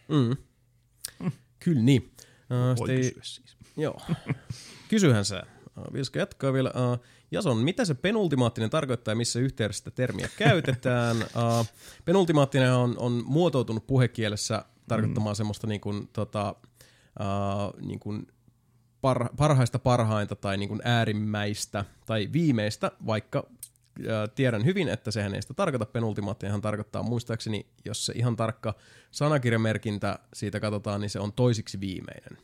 [0.08, 0.36] Mm.
[1.58, 2.12] Kyllä niin.
[2.73, 3.56] Uh, Voi kysyä siis.
[3.76, 4.00] Joo.
[4.89, 5.42] Kysyhän sä.
[5.78, 6.70] Uh, Vilska jatkaa vielä.
[6.70, 11.16] Uh, Jason, mitä se penultimaattinen tarkoittaa ja missä yhteydessä sitä termiä käytetään?
[11.16, 11.66] Uh,
[12.05, 15.36] penultimaattinen on, on muotoutunut puhekielessä tarkoittamaan mm.
[15.36, 16.55] semmoista niin kuin, tota,
[17.20, 18.26] uh, niin kuin
[19.00, 23.47] par, parhaista parhainta tai niin kuin äärimmäistä tai viimeistä, vaikka
[24.34, 25.86] tiedän hyvin, että sehän ei sitä tarkoita.
[25.86, 28.75] Penultimaattinenhan tarkoittaa muistaakseni, jos se ihan tarkka
[29.10, 32.39] sanakirjamerkintä siitä katsotaan, niin se on toisiksi viimeinen.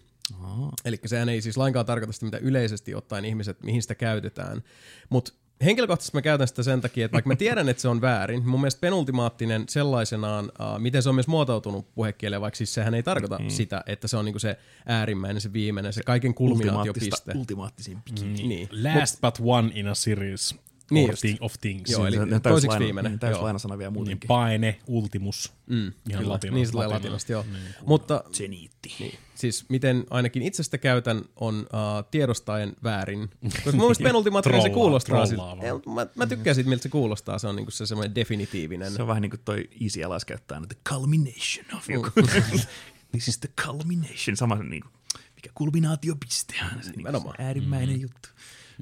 [0.84, 4.62] Eli sehän ei siis lainkaan tarkoita sitä, mitä yleisesti ottaen ihmiset, mihin sitä käytetään.
[5.08, 5.32] Mutta
[5.64, 8.60] henkilökohtaisesti mä käytän sitä sen takia, että vaikka mä tiedän, että se on väärin, mun
[8.60, 13.38] mielestä penultimaattinen sellaisenaan, uh, miten se on myös muotoutunut puhekieleen, vaikka siis sehän ei tarkoita
[13.38, 13.48] mm.
[13.48, 17.32] sitä, että se on niinku se äärimmäinen, se viimeinen, se kaiken kulminaatiopiste.
[17.34, 18.32] ultimaattisin bikini.
[18.32, 18.48] Niin.
[18.48, 18.68] niin.
[18.98, 20.54] Last but one in a series
[20.94, 21.90] Niin of, thing, of things.
[21.90, 23.42] Joo, eli toisiksi laina- viimeinen, Niin, täys joo.
[23.42, 24.28] lainasana vielä niin muutenkin.
[24.28, 25.52] paine, ultimus.
[25.66, 27.44] Mm, Ihan kyllä, latina- niin se tulee latina- latinasta, joo.
[27.86, 28.94] Mutta Zeniitti.
[28.98, 29.18] Niin.
[29.34, 33.30] Siis miten ainakin itse sitä käytän on uh, tiedostaen väärin.
[33.42, 35.26] Koska mun mielestä penultimaattinen se kuulostaa.
[35.26, 35.56] Trollaa
[35.94, 37.38] mä, mä tykkään siitä, miltä se kuulostaa.
[37.38, 38.92] Se on niinku se semmoinen definitiivinen.
[38.92, 42.10] Se on vähän niin kuin toi Easy Alas käyttää the culmination of joku.
[43.12, 44.36] This is the culmination.
[44.36, 44.92] Sama se niin kuin,
[45.36, 46.82] mikä kulminaatiopiste on.
[46.84, 47.06] Se, niin
[47.38, 48.28] äärimmäinen juttu.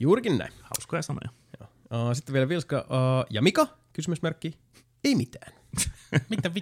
[0.01, 0.53] Juurikin näin.
[0.63, 1.40] Hauskoja sanoja.
[1.95, 2.79] Uh, sitten vielä Vilska.
[2.79, 3.67] Uh, ja Mika?
[3.93, 4.59] Kysymysmerkki.
[5.05, 5.60] Ei mitään.
[6.29, 6.61] Mitä vi...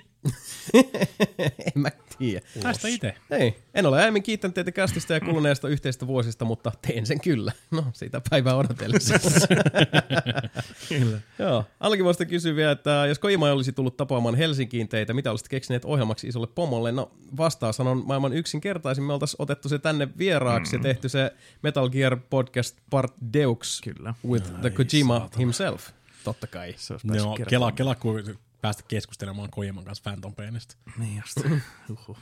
[1.67, 2.47] en mä tiedä.
[2.63, 3.15] Päästä itse.
[3.31, 7.53] Ei, en ole aiemmin kiittänyt teitä kästistä ja kuluneesta yhteistä vuosista, mutta teen sen kyllä.
[7.71, 9.15] No, siitä päivää odotellessa.
[10.89, 11.21] Kyllä.
[11.39, 11.65] Joo.
[11.81, 15.85] Alki voisi kysyä vielä, että jos Kojima olisi tullut tapaamaan Helsinkiin teitä, mitä olisitte keksineet
[15.85, 16.93] ohjelmaksi isolle pomolle?
[16.93, 19.05] No vastaus on maailman yksinkertaisin.
[19.05, 20.81] Me oltaisiin otettu se tänne vieraaksi mm.
[20.81, 21.31] ja tehty se
[21.63, 24.15] Metal Gear Podcast Part Deux Kyllä.
[24.29, 25.89] with the Kojima himself.
[26.25, 26.75] Totta kai.
[26.77, 27.45] Se olisi kertomaan.
[27.49, 30.77] kela, kela, kun päästä keskustelemaan Kojiman kanssa Phantom Painista.
[30.99, 31.37] Niin just.
[31.91, 32.19] Uhuh.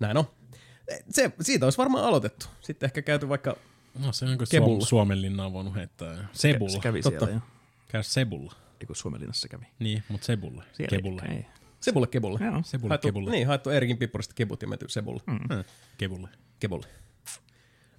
[0.00, 0.24] Näin on.
[1.10, 2.46] Se, siitä olisi varmaan aloitettu.
[2.60, 3.56] Sitten ehkä käyty vaikka
[3.98, 4.78] No se on kuin Kebulla.
[4.84, 6.28] Suom- Suomen linna on voinut heittää.
[6.32, 6.72] Sebulla.
[6.72, 7.18] Se kävi Totta.
[7.18, 7.40] siellä jo.
[7.88, 8.52] Käy Sebulla.
[8.80, 9.64] Ei kun Suomenlinnassa se kävi.
[9.78, 10.64] Niin, mutta Sebulla.
[10.72, 11.22] Siellä Kebulla.
[11.22, 11.46] Ei.
[11.80, 12.38] Sebulle Kebulle.
[12.44, 12.62] Joo.
[12.64, 13.30] Sebulle, Haettu, Kebulle.
[13.30, 15.22] Niin, haettu Erikin Pippurista Kebut ja menty Sebulle.
[15.26, 15.38] Mm.
[15.54, 15.64] Hmm.
[15.98, 16.28] Kebulle.
[16.60, 16.86] Kebulle.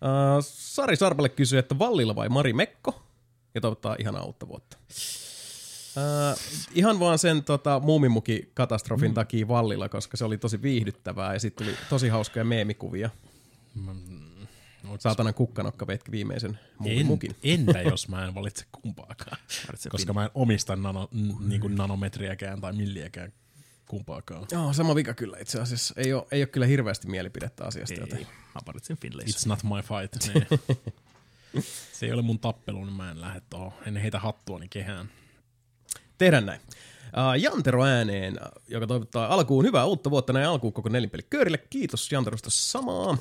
[0.01, 3.03] Uh, Sari Sarpalle kysyy, että Vallilla vai Mari Mekko?
[3.55, 4.77] Ja toivottaa ihanaa uutta vuotta.
[5.97, 6.39] Uh,
[6.73, 9.13] ihan vaan sen tota, muumimuki-katastrofin mm.
[9.13, 13.09] takia Vallilla, koska se oli tosi viihdyttävää ja sitten tuli tosi hauskoja meemikuvia.
[14.99, 17.35] Saatanan kukkanokka vetki viimeisen En, muumimukin.
[17.43, 19.37] entä jos mä en valitse kumpaakaan?
[19.67, 23.33] Valitse Koska mä en omista nano, n- niinku nanometriäkään tai milliäkään
[23.87, 24.45] kumpaakaan.
[24.51, 25.93] Joo, sama vika kyllä itse asiassa.
[25.97, 27.93] Ei ole, ei ole kyllä hirveästi mielipidettä asiasta.
[27.93, 28.19] Ei, Joten.
[28.55, 29.39] Mä valitsin Finlayssa.
[29.39, 30.33] It's not my fight.
[30.33, 30.59] Niin.
[31.93, 33.73] Se ei ole mun tappelu, niin mä en lähde tuohon.
[33.85, 35.09] En heitä hattuani kehään.
[36.19, 36.61] Tehdään näin.
[37.09, 41.57] Uh, Jantero ääneen, joka toivottaa alkuun hyvää uutta vuotta näin alkuun koko nelinpeliköörille.
[41.57, 43.17] Kiitos Janterosta samaa.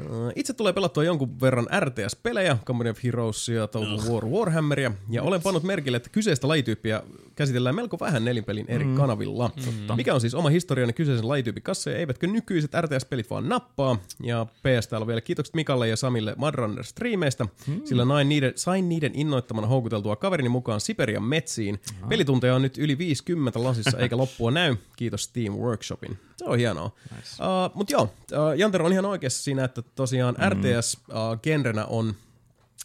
[0.00, 5.42] Uh, itse tulee pelattua jonkun verran RTS-pelejä, Company of Heroesia, Total War Warhammeria, ja olen
[5.42, 7.02] pannut merkille, että kyseistä lajityyppiä
[7.34, 8.94] käsitellään melko vähän nelinpelin eri mm.
[8.96, 9.50] kanavilla.
[9.56, 9.96] Mm.
[9.96, 13.98] Mikä on siis oma historianne kyseisen lajityypin kanssa, ja eivätkö nykyiset RTS-pelit vaan nappaa?
[14.22, 17.80] Ja PS täällä vielä kiitokset Mikalle ja Samille Madrunner striimeistä, mm.
[17.84, 21.80] sillä nain niiden, sain niiden innoittamana houkuteltua kaverini mukaan Siperian metsiin.
[22.08, 24.76] Pelitunteja on nyt yli 50 lasissa, eikä loppua näy.
[24.96, 26.18] Kiitos Steam Workshopin.
[26.36, 26.90] Se on hienoa.
[27.16, 27.28] Nice.
[27.42, 30.48] Uh, Mutta joo, uh, Jantero on ihan oikeassa siinä, että tosiaan mm.
[30.48, 32.14] RTS-genrenä on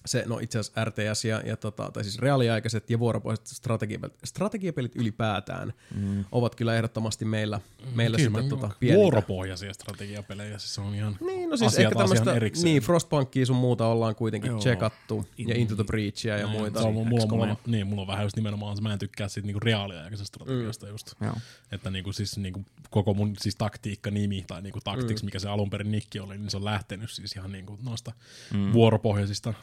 [0.05, 4.95] se, no itse asiassa RTS ja, ja tota, tai siis reaaliaikaiset ja vuoropohjaiset strategiapelit, strategiapelit
[4.95, 6.25] ylipäätään mm.
[6.31, 7.61] ovat kyllä ehdottomasti meillä,
[7.95, 9.01] meillä Kyllä sitten tota, niinku pienintä.
[9.01, 12.65] vuoropohjaisia strategiapelejä, siis se on ihan Niin, no siis ehkä tämmöistä, erikseen.
[12.65, 14.59] niin Frostpunkia sun muuta ollaan kuitenkin Joo.
[14.59, 16.81] checkattu, ja Into the Breachia ja muita.
[16.81, 19.27] Se on, mulla, mulla, mulla, niin, mulla on vähän just nimenomaan, se, mä en tykkää
[19.27, 20.91] siitä niinku reaaliaikaisesta strategiasta mm.
[20.91, 21.13] just.
[21.21, 21.35] Joo.
[21.71, 25.25] Että niinku, siis, niinku, koko mun siis taktiikka-nimi tai niinku, tactics, mm.
[25.25, 28.11] mikä se alun perin nikki oli, niin se on lähtenyt siis ihan niinku, noista
[28.53, 28.73] mm.
[28.73, 29.53] vuoropohjaisista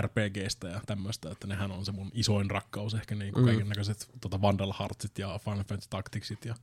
[0.00, 4.08] RPGstä ja tämmöistä, että nehän on se mun isoin rakkaus ehkä niin kuin kaiken näköiset
[4.20, 6.54] tota Vandal Heartsit ja Final Fantasy Tacticsit ja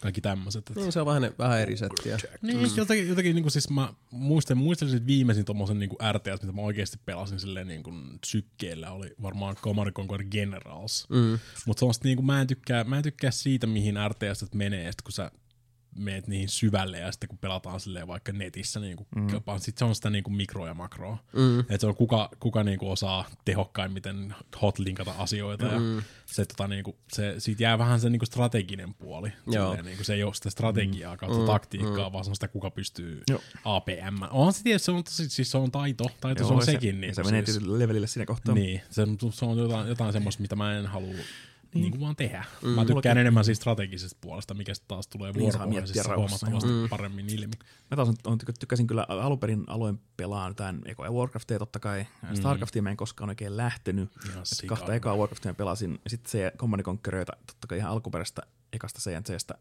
[0.00, 0.72] kaikki tämmöiset.
[0.76, 2.18] Niin se on vähän, vähän eri settiä.
[2.42, 2.76] Niin, mm.
[2.76, 6.62] jotenkin, jotenkin niin kuin siis mä muistan, muistelin, että viimeisin tommosen niin RTS, mitä mä
[6.62, 11.06] oikeasti pelasin silleen niin kuin sykkeellä, oli varmaan Command Conquer Generals.
[11.08, 11.38] Mm.
[11.66, 15.02] Mutta semmoista niin kuin mä en, tykkää, mä en tykkää siitä, mihin RTS menee, sit
[15.02, 15.30] kun sä
[15.96, 19.28] meet niihin syvälle ja sitten kun pelataan silleen vaikka netissä, niin kuin, mm.
[19.58, 21.18] sit se on sitä niin kuin mikro ja makroa.
[21.32, 21.60] Mm.
[21.60, 25.96] Että se on kuka, kuka niin kuin osaa tehokkaimmin hotlinkata asioita mm.
[25.96, 29.32] ja se, tota, niin kuin, se, siitä jää vähän se niin kuin strateginen puoli.
[29.50, 31.46] Silleen, niin kuin, se ei ole sitä strategiaa kautta mm.
[31.46, 32.12] taktiikkaa, mm.
[32.12, 33.40] vaan se on sitä, kuka pystyy Joo.
[33.64, 34.22] APM.
[34.30, 37.00] On se tietysti, se on, siis se on taito, taito Joo, se on se, sekin.
[37.00, 38.54] Niin, se menee siis, levelille siinä kohtaa.
[38.54, 41.14] Niin, se, se on jotain, jotain semmoista, mitä mä en halua
[41.74, 42.44] niin, niin kuin vaan tehdä.
[42.62, 42.68] Mm.
[42.68, 46.88] Mä tykkään enemmän siis strategisesta puolesta, mikä taas tulee Niin, vuoropohjaisessa huomattavasti mm.
[46.90, 47.52] paremmin ilmi.
[47.90, 52.06] Mä taas on, on, tykkäsin kyllä alun perin aloin pelaa jotain ekoja Warcraftia totta kai.
[52.22, 52.34] Mm.
[52.36, 54.10] Starcraftia mä en koskaan oikein lähtenyt.
[54.66, 55.98] Kahta ekaa Warcraftia pelasin.
[56.06, 59.54] Sitten se Command Conquerorita totta kai ihan alkuperäistä ekasta CNCstä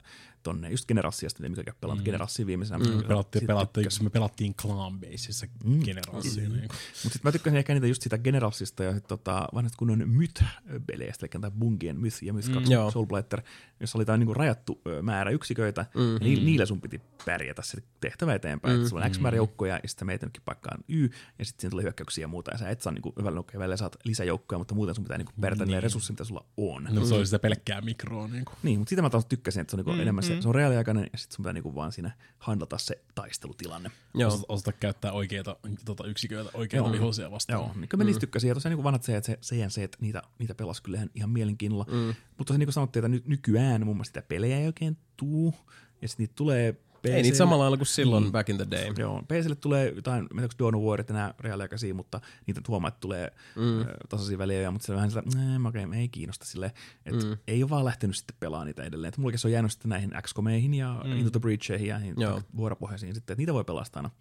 [0.44, 2.06] tonne just Generalsiasta, mikä pelannut mm.
[2.06, 2.86] Generalsia viimeisenä.
[2.86, 3.04] Mm.
[3.08, 5.80] Pelattiin, pelattiin, me pelattiin Clan Baseissa mm.
[5.84, 6.50] Generalsia.
[6.50, 6.56] Mm.
[6.56, 6.62] Niin.
[6.64, 11.26] Mutta sitten mä tykkäsin ehkä niitä just sitä Generalsista ja sit, tota, vanhasta kunnon Myth-peleistä,
[11.26, 12.92] eli tämä Bungien Myth ja Myth 2 mm.
[12.92, 13.42] Soulblighter,
[13.80, 16.14] jossa oli tämä niinku rajattu määrä yksiköitä, mm.
[16.14, 18.80] ja ni- niillä sun piti pärjätä se tehtävä eteenpäin.
[18.80, 18.86] Mm.
[18.86, 22.24] Sulla on X määrä joukkoja, ja sitten meitä paikkaan Y, ja sitten siinä tulee hyökkäyksiä
[22.24, 25.18] ja muuta, ja sä et saa niinku, hyvällä välillä saat lisäjoukkoja, mutta muuten sun pitää
[25.18, 25.84] niinku pärjätä niin.
[25.84, 26.88] resursseja, mitä sulla on.
[26.92, 28.28] No se oli sitä pelkkää mikroa.
[28.28, 28.58] Niin, kuin.
[28.64, 30.56] niin mutta sitä mä taas tykkäsin, että se on niinku mm, enemmän se, se on
[30.56, 33.92] reaaliaikainen, ja sitten sun pitää niinku vaan siinä handlata se taistelutilanne.
[34.14, 34.28] Joo.
[34.28, 35.56] Osata, osata käyttää oikeita
[35.86, 37.60] tota, yksiköitä, oikeita vihollisia vastaan.
[37.60, 40.84] Joo, niin kyllä mä niistä tykkäsin, ja tosiaan niinku vanhat CNC, CNC niitä, niitä pelasi
[40.84, 41.86] kyllä ihan, ihan mielenkiinnolla.
[41.92, 42.14] Mm.
[42.38, 45.54] Mutta se niin kuin sanottiin, että ny, nykyään mun mielestä sitä pelejä ei oikein tuu,
[46.02, 48.32] ja sitten niitä tulee Ei niitä samalla lailla kuin silloin mm.
[48.32, 48.94] back in the day.
[48.98, 52.62] Joo, PClle tulee jotain, mä en tiedä, Dawn of War, että nämä reaaliaikaisia, mutta niitä
[52.68, 53.86] huomaa, että tulee mm.
[54.10, 55.24] tasaisia väliä, mutta se on vähän sillä,
[55.68, 56.72] okei, okay, ei kiinnosta sille,
[57.06, 57.38] että mm.
[57.48, 59.10] ei ole vaan lähtenyt sitten pelaamaan niitä edelleen.
[59.10, 61.12] Että mullakin se on jäänyt sitten näihin XCOMeihin ja mm.
[61.12, 64.12] Into the Breacheihin ja vuoropohjaisiin sitten, että niitä voi pelastaa aina,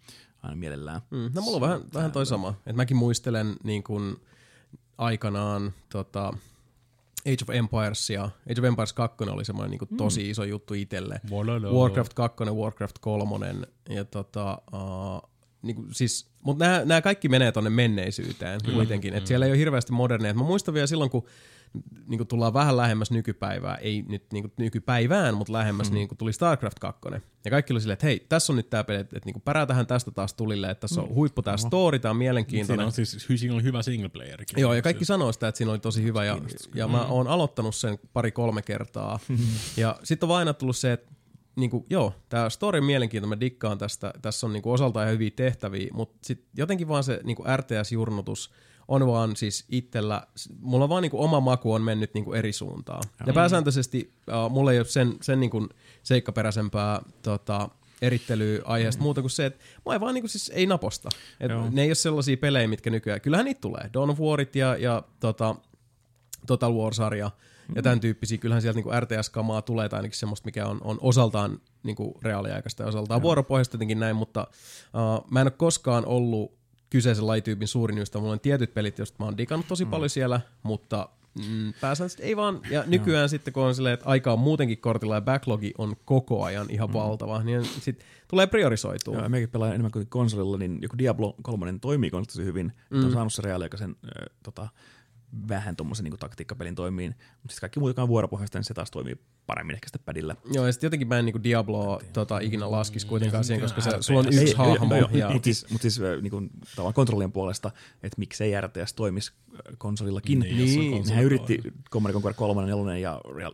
[0.43, 1.01] aina mielellään.
[1.11, 1.31] Mm.
[1.35, 4.15] No mulla on vähän, vähän toi sama, että mäkin muistelen niin kuin
[4.97, 6.33] aikanaan tota,
[7.25, 10.73] Age of Empires ja Age of Empires 2 oli semmoinen niin kuin tosi iso juttu
[10.73, 11.21] itselle.
[11.73, 13.55] Warcraft 2, Warcraft 3
[13.89, 15.29] ja tota, uh,
[15.61, 18.73] niin kuin, siis, mutta nämä, nämä kaikki menee tonne menneisyyteen mm.
[18.73, 19.13] kuitenkin.
[19.13, 20.33] Et siellä ei ole hirveästi moderneja.
[20.33, 21.25] Mä muistan vielä silloin, kun
[22.07, 25.93] niin kuin tullaan vähän lähemmäs nykypäivää, ei nyt niin kuin nykypäivään, mutta lähemmäs mm.
[25.93, 27.01] niin kuin tuli StarCraft 2.
[27.45, 29.41] Ja kaikki oli silleen, että hei, tässä on nyt tämä peli, että, että niin kuin
[29.41, 31.13] pärätähän tästä taas tulille, että tässä on mm.
[31.13, 32.91] huippu tämä story, tämä on mielenkiintoinen.
[32.91, 34.43] Siinä on siis siinä oli hyvä single player.
[34.57, 36.39] Joo, ja kaikki sanoo sitä, että siinä oli tosi hyvä, ja,
[36.75, 39.19] ja mä oon aloittanut sen pari-kolme kertaa.
[39.77, 41.13] ja sitten on vain aina tullut se, että
[41.55, 45.09] niin kuin, joo, tämä story on mielenkiintoinen, mä dikkaan tästä, tässä on niin kuin osaltaan
[45.09, 48.51] hyviä tehtäviä, mutta sitten jotenkin vaan se niin kuin RTS-jurnutus
[48.87, 50.27] on vaan siis itsellä,
[50.59, 53.03] mulla vaan niin kuin oma maku on mennyt niin kuin eri suuntaan.
[53.19, 53.27] Mm.
[53.27, 55.69] Ja pääsääntöisesti uh, mulla ei ole sen, sen niin kuin
[56.03, 57.69] seikkaperäisempää tota,
[58.01, 59.03] erittelyä aiheesta mm.
[59.03, 61.09] muuta kuin se, että mä ei vaan niin kuin siis ei naposta.
[61.39, 63.89] Et ne ei ole sellaisia pelejä, mitkä nykyään, kyllähän niitä tulee.
[63.93, 65.55] Dawn of Warit ja, ja tota,
[66.47, 67.31] Total War-sarja,
[67.75, 68.37] ja tämän tyyppisiä.
[68.37, 72.83] Kyllähän sieltä niin RTS-kamaa tulee, tai ainakin semmoista, mikä on, on osaltaan niin kuin reaaliaikaista
[72.83, 73.23] ja osaltaan Joo.
[73.23, 74.47] vuoropohjaista jotenkin näin, mutta
[74.93, 76.62] uh, mä en ole koskaan ollut
[76.93, 78.21] kyseisen lajityypin suurin ystävä.
[78.21, 79.91] Mulla on tietyt pelit, joista mä oon digannut tosi mm.
[79.91, 82.59] paljon siellä, mutta mm, pääsääntöisesti ei vaan.
[82.69, 86.43] Ja nykyään sitten, kun on silleen, että aika on muutenkin kortilla ja backlogi on koko
[86.43, 86.93] ajan ihan mm.
[86.93, 89.17] valtava, niin sitten tulee priorisoitua.
[89.17, 92.71] Joo, mekin pelaa enemmän kuin konsolilla, niin joku Diablo 3 toimii tosi hyvin.
[92.89, 93.05] Mm.
[93.05, 94.67] On saanut se reaaliaikaisen äh, tota,
[95.47, 98.91] vähän tuommoisen niin taktiikkapelin toimiin, mutta sitten kaikki muut, joka on vuoropohjaista, niin se taas
[98.91, 100.35] toimii paremmin ehkä sitten padilla.
[100.53, 103.91] Joo, ja sitten jotenkin mä en niin Diabloa tota, ikinä laskisi kuitenkaan siihen, koska se,
[103.99, 104.95] sulla on yksi hahmo.
[104.95, 105.29] Ja...
[105.29, 106.49] Mutta siis, mut siis niin kuin,
[106.93, 107.71] kontrollien puolesta,
[108.03, 109.33] että miksei RTS toimisi
[109.77, 110.39] konsolillakin.
[110.39, 113.51] Niin, niin nehän yritti Command Conquer 3, 4 ja Real,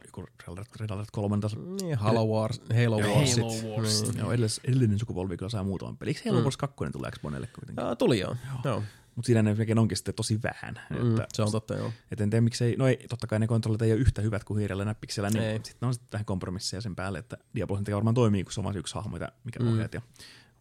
[0.79, 1.55] Red Alert 3 taas.
[1.81, 3.37] Niin, Halo Wars, Halo Wars.
[3.37, 4.03] Halo Wars.
[4.03, 4.17] Niin.
[4.17, 4.31] Joo,
[4.63, 6.09] edellinen sukupolvi kyllä saa muutaman peli.
[6.09, 7.97] Eikö Halo Wars 2 tulee Xboxille kuitenkin?
[7.97, 8.35] Tuli joo.
[8.63, 8.83] joo.
[9.19, 10.81] Mutta siinä ne onkin sitten tosi vähän.
[10.89, 11.91] Mm, että, se on totta, joo.
[12.11, 14.59] Et en tiedä, miksei, no ei, totta kai ne kontrollit ei ole yhtä hyvät kuin
[14.59, 18.53] hiirellä näppiksellä, niin sitten on sitten vähän kompromisseja sen päälle, että Diablo varmaan toimii, kun
[18.53, 19.73] se on vain yksi hahmo, mikä mm.
[19.73, 20.01] ohjaat ja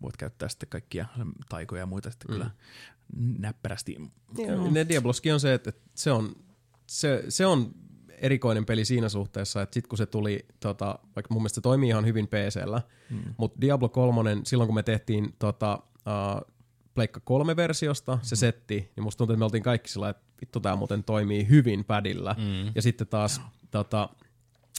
[0.03, 1.07] voit käyttää sitten kaikkia
[1.49, 2.33] taikoja ja muita sitten mm.
[2.33, 2.51] kyllä
[3.39, 3.97] näppärästi.
[4.39, 6.37] Joo, ne Diabloskin on se, että se on,
[6.87, 7.75] se, se on
[8.09, 11.89] erikoinen peli siinä suhteessa, että sitten kun se tuli, tota, vaikka mun mielestä se toimii
[11.89, 13.35] ihan hyvin PCllä, mm.
[13.37, 16.58] mutta Diablo 3, silloin kun me tehtiin tota, uh,
[16.99, 18.39] Pleikka 3-versiosta se mm.
[18.39, 21.85] setti, niin musta tuntuu, että me oltiin kaikki sillä että vittu tää muuten toimii hyvin
[21.85, 22.37] padilla.
[22.39, 22.73] Mm.
[22.75, 24.09] Ja sitten taas, tota,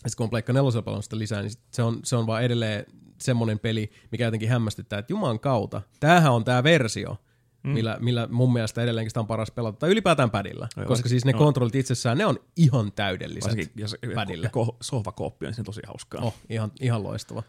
[0.08, 2.86] sit kun on Pleikka 4 pelannut sitä lisää, niin se on, se on vaan edelleen
[3.18, 7.18] semmoinen peli, mikä jotenkin hämmästyttää, että juman kautta, tämähän on tämä versio,
[7.64, 7.70] mm.
[7.70, 11.26] millä, millä mun mielestä edelleenkin sitä on paras pelata, tai ylipäätään padilla, Joo, koska siis
[11.26, 11.40] ne joo.
[11.40, 14.50] kontrollit itsessään, ne on ihan täydelliset Varsinkin, jos padille.
[14.54, 16.22] ja ko- sohvakooppi on siinä tosi hauskaa.
[16.22, 17.44] Oh, ihan, ihan loistava.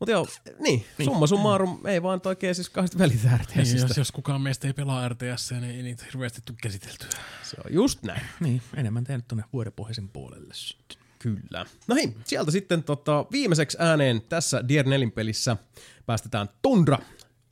[0.00, 0.26] Mutta joo,
[0.58, 4.66] niin, niin, summa summarum, ei vaan oikein siis kahdesta välitä Niin, jos, jos kukaan meistä
[4.66, 7.08] ei pelaa RTS, niin ei niitä hirveästi tule käsiteltyä.
[7.42, 8.20] Se on just näin.
[8.40, 10.98] Niin, enemmän tehnyt tuonne vuodepohjaisen puolelle sitten.
[11.18, 11.66] Kyllä.
[11.86, 15.56] No hei, sieltä sitten tota, viimeiseksi ääneen tässä Dier Nelin-pelissä
[16.06, 16.98] päästetään Tundra.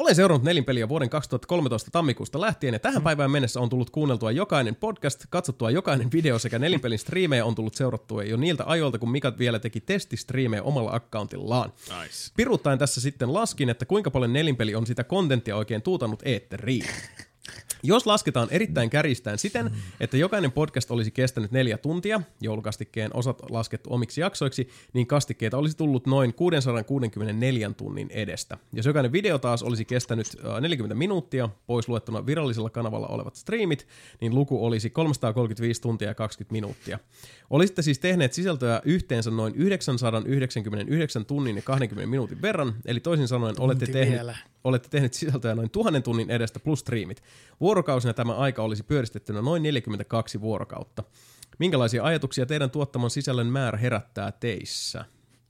[0.02, 4.76] Olen seurannut nelinpeliä vuoden 2013 tammikuusta lähtien ja tähän päivään mennessä on tullut kuunneltua jokainen
[4.76, 9.38] podcast, katsottua jokainen video sekä nelinpelin striimejä on tullut seurattua jo niiltä ajoilta, kun Mika
[9.38, 11.72] vielä teki testistriimejä omalla accountillaan.
[12.00, 12.32] Nice.
[12.36, 16.86] Piruuttaen tässä sitten laskin, että kuinka paljon nelinpeli on sitä kontenttia oikein tuutanut eetteriin.
[17.82, 19.70] Jos lasketaan erittäin kärjistäen siten,
[20.00, 25.76] että jokainen podcast olisi kestänyt neljä tuntia, joulukastikkeen osat laskettu omiksi jaksoiksi, niin kastikkeita olisi
[25.76, 28.58] tullut noin 664 tunnin edestä.
[28.72, 33.86] Jos jokainen video taas olisi kestänyt äh, 40 minuuttia, pois luettuna virallisella kanavalla olevat striimit,
[34.20, 36.98] niin luku olisi 335 tuntia ja 20 minuuttia.
[37.50, 43.54] Olisitte siis tehneet sisältöä yhteensä noin 999 tunnin ja 20 minuutin verran, eli toisin sanoen
[43.58, 44.36] olette tehneet, vielä.
[44.64, 47.22] Olette tehneet sisältöä noin tuhannen tunnin edestä plus striimit.
[47.60, 51.02] Vuorokausina tämä aika olisi pyöristettynä noin 42 vuorokautta.
[51.58, 55.04] Minkälaisia ajatuksia teidän tuottaman sisällön määrä herättää teissä?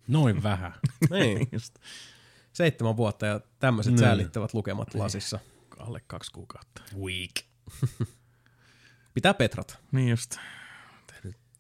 [0.09, 0.73] Noin vähän.
[1.11, 1.75] Niin, Just
[2.53, 5.39] seitsemän vuotta ja tämmöiset säälittävät lukemat lasissa.
[5.79, 6.83] alle kaksi kuukautta.
[7.01, 7.33] Week.
[9.15, 10.37] Pitää petrata, Niin just.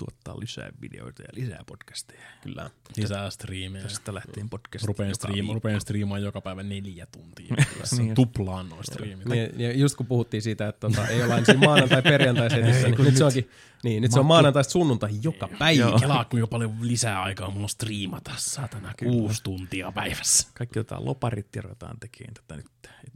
[0.02, 2.20] Tuottaa lisää videoita ja lisää podcasteja.
[2.42, 2.70] kyllä.
[2.96, 3.82] Lisää striimejä.
[3.82, 4.84] Tästä lähtien podcast.
[4.84, 7.54] Rupeen, joka striima, rupeen striimaan joka päivä neljä tuntia.
[7.96, 8.14] Niin just.
[8.14, 9.26] tuplaan noin striimit.
[9.26, 13.04] Niin, ja just kun puhuttiin siitä, että tota, ei olla ensin maanantai perjantai setissä, niin
[13.04, 13.50] nyt, se onkin,
[13.82, 16.00] niin, nyt se on maanantaista sunnuntai joka päivä.
[16.00, 20.48] Kelaa kuinka paljon lisää aikaa mulla on striimata, saatana, kuusi tuntia päivässä.
[20.54, 22.66] Kaikki otetaan loparit ja ruvetaan tekemään tätä nyt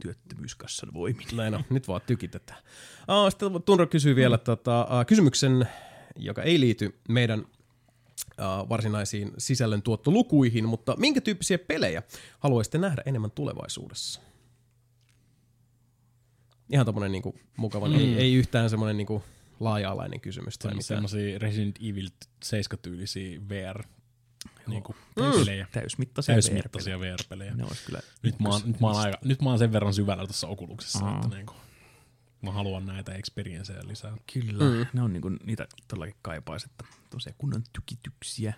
[0.01, 1.27] työttömyyskassan voimin.
[1.33, 2.59] Näin on, nyt vaan tykitetään.
[3.07, 5.67] Oh, sitten Tunro kysyy vielä tota, uh, kysymyksen,
[6.19, 12.03] joka ei liity meidän uh, varsinaisiin sisällöntuottolukuihin, mutta minkä tyyppisiä pelejä
[12.39, 14.21] haluaisitte nähdä enemmän tulevaisuudessa?
[16.71, 17.95] Ihan tommonen niinku mukava, mm.
[17.95, 19.23] ei, ei yhtään semmonen niinku
[19.59, 20.81] laaja-alainen kysymys tai.
[20.81, 22.09] Semmoisia Resident Evil
[22.45, 23.83] 7-tyylisiä VR
[24.67, 25.39] niinku, Mm.
[25.39, 25.67] pelejä.
[25.71, 27.55] Täysmittaisia Täysmittaisia VR-pelejä.
[27.55, 29.93] Ne olisi kyllä Nyt mä, oon, nyt, mä oon aika, nyt mä oon sen verran
[29.93, 31.15] syvällä tuossa okuluksessa, Aa.
[31.15, 31.53] että niinku,
[32.47, 34.17] mä haluan näitä experiencejä lisää.
[34.33, 34.85] Kyllä, mm.
[34.93, 38.53] ne on niinku, niitä todellakin kaipaisi, että tosiaan kunnon tykityksiä.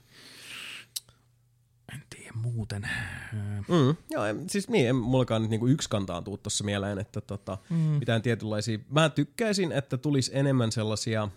[1.93, 2.90] En tiedä muuten.
[3.34, 7.00] Öö, Mm, joo, en, siis niin, en mullakaan nyt niinku yksi kantaan tuu tuossa mieleen,
[7.00, 7.77] että tota, mm.
[7.77, 8.80] mitään tietynlaisia.
[8.90, 11.30] Mä tykkäisin, että tulisi enemmän sellaisia,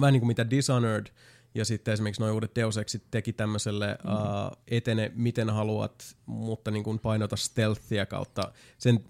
[0.00, 1.06] vähän niin kuin mitä Dishonored
[1.54, 4.12] ja sitten esimerkiksi nuo uudet Deus Exit teki tämmöiselle mm.
[4.12, 9.04] uh, etene miten haluat, mutta niin kuin painota stealthia kautta sen,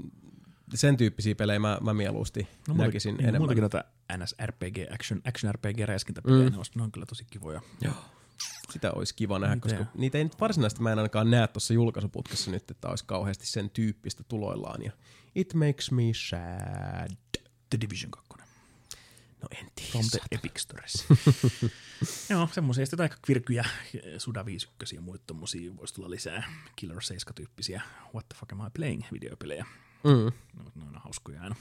[0.75, 3.41] sen tyyppisiä pelejä mä, mä mieluusti no, näkisin niin, enemmän.
[3.41, 3.85] Muutakin noita
[4.17, 6.57] NSRPG, action, action RPG räiskintäpelejä, Mm.
[6.57, 7.61] ne, ne on kyllä tosi kivoja.
[7.81, 7.95] Joo.
[8.71, 9.69] Sitä olisi kiva nähdä, Mitä?
[9.69, 13.47] koska niitä ei nyt varsinaisesti mä en ainakaan näe tuossa julkaisuputkessa nyt, että olisi kauheasti
[13.47, 14.83] sen tyyppistä tuloillaan.
[14.83, 14.93] Ja
[15.35, 17.11] it makes me sad.
[17.71, 18.29] The Division 2.
[19.43, 19.91] No en tiedä.
[19.93, 21.07] From the Epic Stores.
[22.31, 22.87] Joo, semmoisia.
[22.87, 23.65] Sitten aika kvirkyjä,
[24.19, 26.53] Suda 51 ja muita tommosia voisi tulla lisää.
[26.77, 27.81] Killer 7-tyyppisiä
[28.15, 29.67] What the fuck am I playing videopelejä.
[30.05, 30.33] Mm.
[30.75, 31.57] Ne on, hauskoja aina.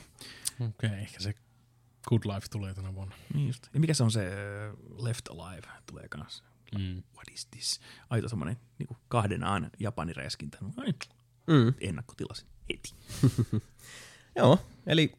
[0.60, 1.34] Okei, okay, ehkä se
[2.10, 3.16] Good Life tulee tänä vuonna.
[3.34, 3.68] Niin just.
[3.74, 6.44] Ja mikä se on se äh, Left Alive tulee kanssa?
[6.78, 7.04] Mm.
[7.16, 7.80] What is this?
[8.10, 10.58] Aito semmoinen niin kahden aan japaniräiskintä.
[10.62, 10.94] No, Ai,
[11.48, 11.74] Mm.
[11.80, 12.94] ennakkotilasin heti.
[14.36, 15.12] Joo, eli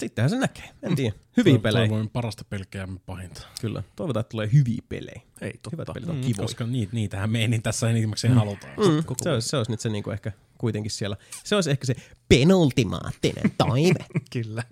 [0.00, 0.70] sittenhän se näkee.
[0.82, 1.16] En tiedä.
[1.36, 1.88] Hyviä Toiv- pelejä.
[1.88, 3.46] Toivoin parasta pelkkää pahinta.
[3.60, 3.82] Kyllä.
[3.96, 5.20] Toivotaan, että tulee hyviä pelejä.
[5.40, 5.70] Ei, totta.
[5.72, 6.42] Hyvät pelit on Mm, kivoja.
[6.46, 8.38] koska niitä, niitähän me niin tässä enimmäkseen mm.
[8.38, 8.72] halutaan.
[8.72, 11.16] Mm, se, olisi, se olisi nyt se niinku ehkä kuitenkin siellä.
[11.44, 11.94] Se olisi ehkä se
[12.28, 14.06] penultimaattinen toive.
[14.32, 14.62] Kyllä.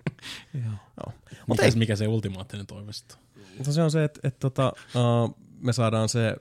[0.53, 0.63] Joo.
[0.63, 1.13] Joo.
[1.47, 3.17] Mutta Mikä, ei, mikä se ultimaattinen toive sitten
[3.59, 3.65] on?
[3.65, 6.35] no se on se, että et, tota, uh, me saadaan se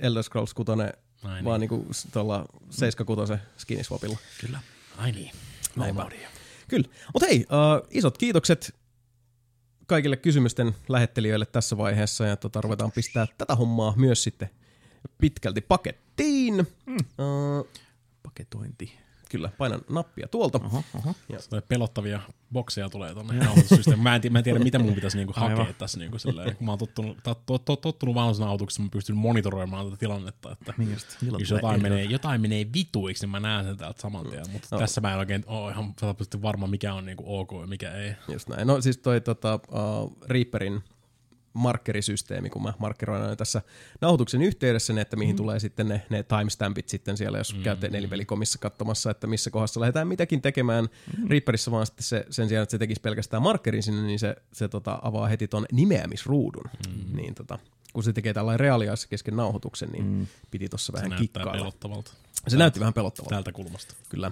[0.00, 1.70] Elder Scrolls 6 Ai vaan niin.
[1.70, 4.18] niinku tuolla 76 skiniswapilla.
[4.40, 4.60] Kyllä.
[4.98, 5.30] Ai niin.
[5.76, 6.12] Näin vaan.
[6.68, 6.88] Kyllä.
[7.14, 8.74] Mutta hei, uh, isot kiitokset
[9.86, 14.50] kaikille kysymysten lähettelijöille tässä vaiheessa ja tota, ruvetaan pistää tätä hommaa myös sitten
[15.18, 16.54] pitkälti pakettiin.
[16.86, 16.96] Mm.
[16.96, 17.68] Uh,
[18.24, 18.92] Paketointi.
[19.30, 20.60] kyllä, painan nappia tuolta.
[20.64, 21.14] Oho, oho.
[21.48, 22.20] Tulee pelottavia
[22.52, 24.02] bokseja tulee tonne nauhoitussysteemiin.
[24.02, 25.56] Mä en, mä en tiedä, mitä mun pitäisi niinku Aivan.
[25.58, 25.98] hakea tässä.
[25.98, 26.56] Niinku silleen.
[26.56, 30.52] Kun mä oon tottunut, tot, tot, tot, tottunut vaan nauhoituksessa, mä pystyn monitoroimaan tätä tilannetta.
[30.52, 31.16] Että Niin just.
[31.38, 34.50] Jos jotain menee, jotain menee vituiksi, niin mä näen sen täältä saman tien.
[34.52, 34.78] Mutta No.
[34.78, 35.94] tässä mä en oikein ole ihan
[36.42, 38.14] varma, mikä on niinku ok ja mikä ei.
[38.32, 38.66] Just näin.
[38.66, 39.54] No siis toi tota,
[40.02, 40.82] uh, Reaperin
[41.54, 43.62] markkerisysteemi, kun mä markkeroin aina tässä
[44.00, 45.36] nauhoituksen yhteydessä ne, että mihin mm.
[45.36, 47.62] tulee sitten ne, ne timestampit sitten siellä, jos mm.
[47.62, 50.88] käytte nelipelikomissa katsomassa, että missä kohdassa lähdetään mitäkin tekemään.
[51.18, 51.28] Mm.
[51.28, 54.68] Reaperissa vaan sitten se, sen sijaan, että se tekisi pelkästään markkerin sinne, niin se, se
[54.68, 56.70] tota, avaa heti ton nimeämisruudun.
[56.88, 57.16] Mm.
[57.16, 57.58] Niin tota,
[57.92, 60.26] kun se tekee tällainen reaaliajassa kesken nauhoituksen, niin mm.
[60.50, 61.52] piti tuossa vähän näyttää kikkailla.
[61.52, 62.12] pelottavalta.
[62.48, 63.34] Se näytti vähän pelottavalta.
[63.34, 63.94] Tältä kulmasta.
[64.08, 64.30] Kyllä.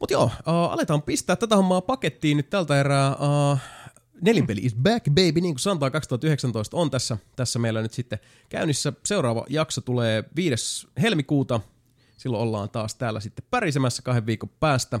[0.00, 3.16] Mutta joo, uh, aletaan pistää tätä hommaa pakettiin nyt tältä erää.
[3.16, 3.58] Uh,
[4.24, 8.92] Nelinpeli is back baby, niin kuin sanotaan 2019 on tässä, tässä meillä nyt sitten käynnissä.
[9.04, 10.88] Seuraava jakso tulee 5.
[11.02, 11.60] helmikuuta.
[12.16, 15.00] Silloin ollaan taas täällä sitten pärisemässä kahden viikon päästä.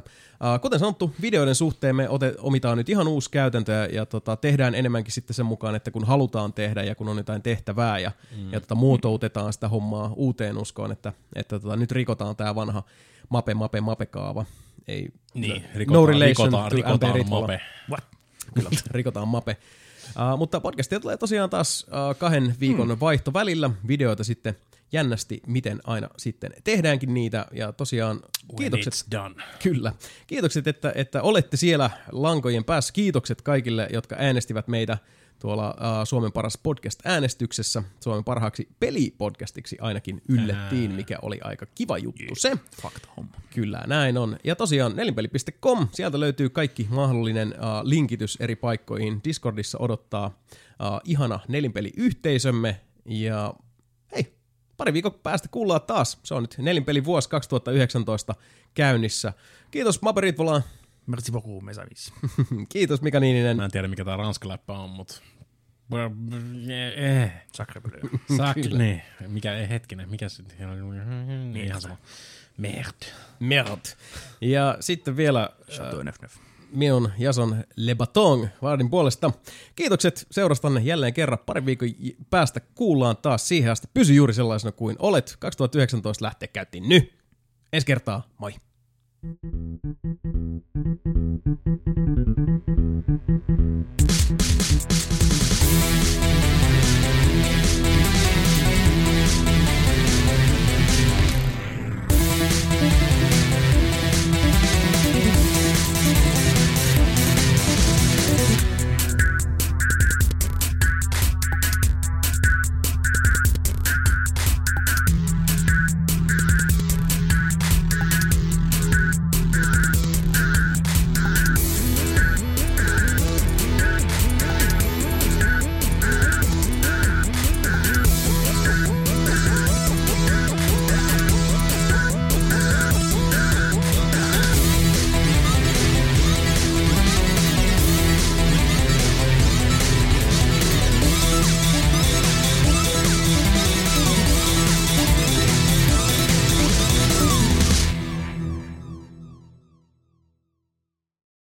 [0.62, 4.74] Kuten sanottu, videoiden suhteen me ote, omitaan nyt ihan uusi käytäntö ja, ja tota, tehdään
[4.74, 8.52] enemmänkin sitten sen mukaan, että kun halutaan tehdä ja kun on jotain tehtävää ja, mm.
[8.52, 12.82] ja tota, muotoutetaan sitä hommaa uuteen uskoon, että, että tota, nyt rikotaan tämä vanha
[13.28, 14.44] mape, mape, mape-kaava.
[14.88, 17.60] Ei, Niin, no rikotaan, relation rikotaan, to rikotaan mape.
[17.90, 18.13] What?
[18.54, 19.56] Kyllä, rikotaan mape.
[20.08, 22.96] Uh, mutta podcastia tulee tosiaan taas uh, kahden viikon mm.
[23.00, 23.70] vaihto välillä.
[23.88, 24.56] Videoita sitten
[24.92, 27.46] jännästi, miten aina sitten tehdäänkin niitä.
[27.52, 28.20] Ja tosiaan
[28.56, 28.94] kiitokset.
[28.94, 29.44] When it's done.
[29.62, 29.92] Kyllä.
[30.26, 32.92] Kiitokset, että, että olette siellä lankojen päässä.
[32.92, 34.98] Kiitokset kaikille, jotka äänestivät meitä
[35.38, 37.82] tuolla uh, Suomen paras podcast-äänestyksessä.
[38.00, 42.52] Suomen parhaaksi pelipodcastiksi ainakin yllettiin, mikä oli aika kiva juttu se.
[42.82, 43.32] Fakta homma.
[43.54, 44.36] Kyllä, näin on.
[44.44, 49.20] Ja tosiaan nelinpeli.com, sieltä löytyy kaikki mahdollinen uh, linkitys eri paikkoihin.
[49.24, 52.80] Discordissa odottaa uh, ihana nelinpeliyhteisömme.
[53.04, 53.54] Ja
[54.14, 54.34] hei,
[54.76, 56.18] pari viikon päästä kuullaan taas.
[56.22, 58.34] Se on nyt nelinpeli vuosi 2019
[58.74, 59.32] käynnissä.
[59.70, 60.62] Kiitos Mape Ritvola.
[61.06, 62.12] Merci beaucoup, mes amis.
[62.68, 63.56] Kiitos Mika Niininen.
[63.56, 65.14] Mä en tiedä, mikä tää ranskaläppä on, mutta...
[66.96, 68.10] Eh, Sacre bleu.
[68.62, 68.78] Kyllä.
[68.78, 69.02] niin.
[69.28, 70.42] Mikä, hetkinen, mikä se...
[71.52, 71.96] Niin, ihan sama.
[72.56, 73.06] Merde.
[73.40, 73.80] Merd.
[74.40, 76.36] Ja sitten vielä Chateau neuf neuf.
[76.72, 79.30] minun Jason Lebatong Vaadin puolesta.
[79.76, 81.38] Kiitokset seurastanne jälleen kerran.
[81.46, 81.88] Pari viikon
[82.30, 83.88] päästä kuullaan taas siihen asti.
[83.94, 85.36] Pysy juuri sellaisena kuin olet.
[85.38, 87.18] 2019 lähtee käyttiin nyt.
[87.72, 88.54] Ensi kertaa, moi.
[89.24, 89.54] Thank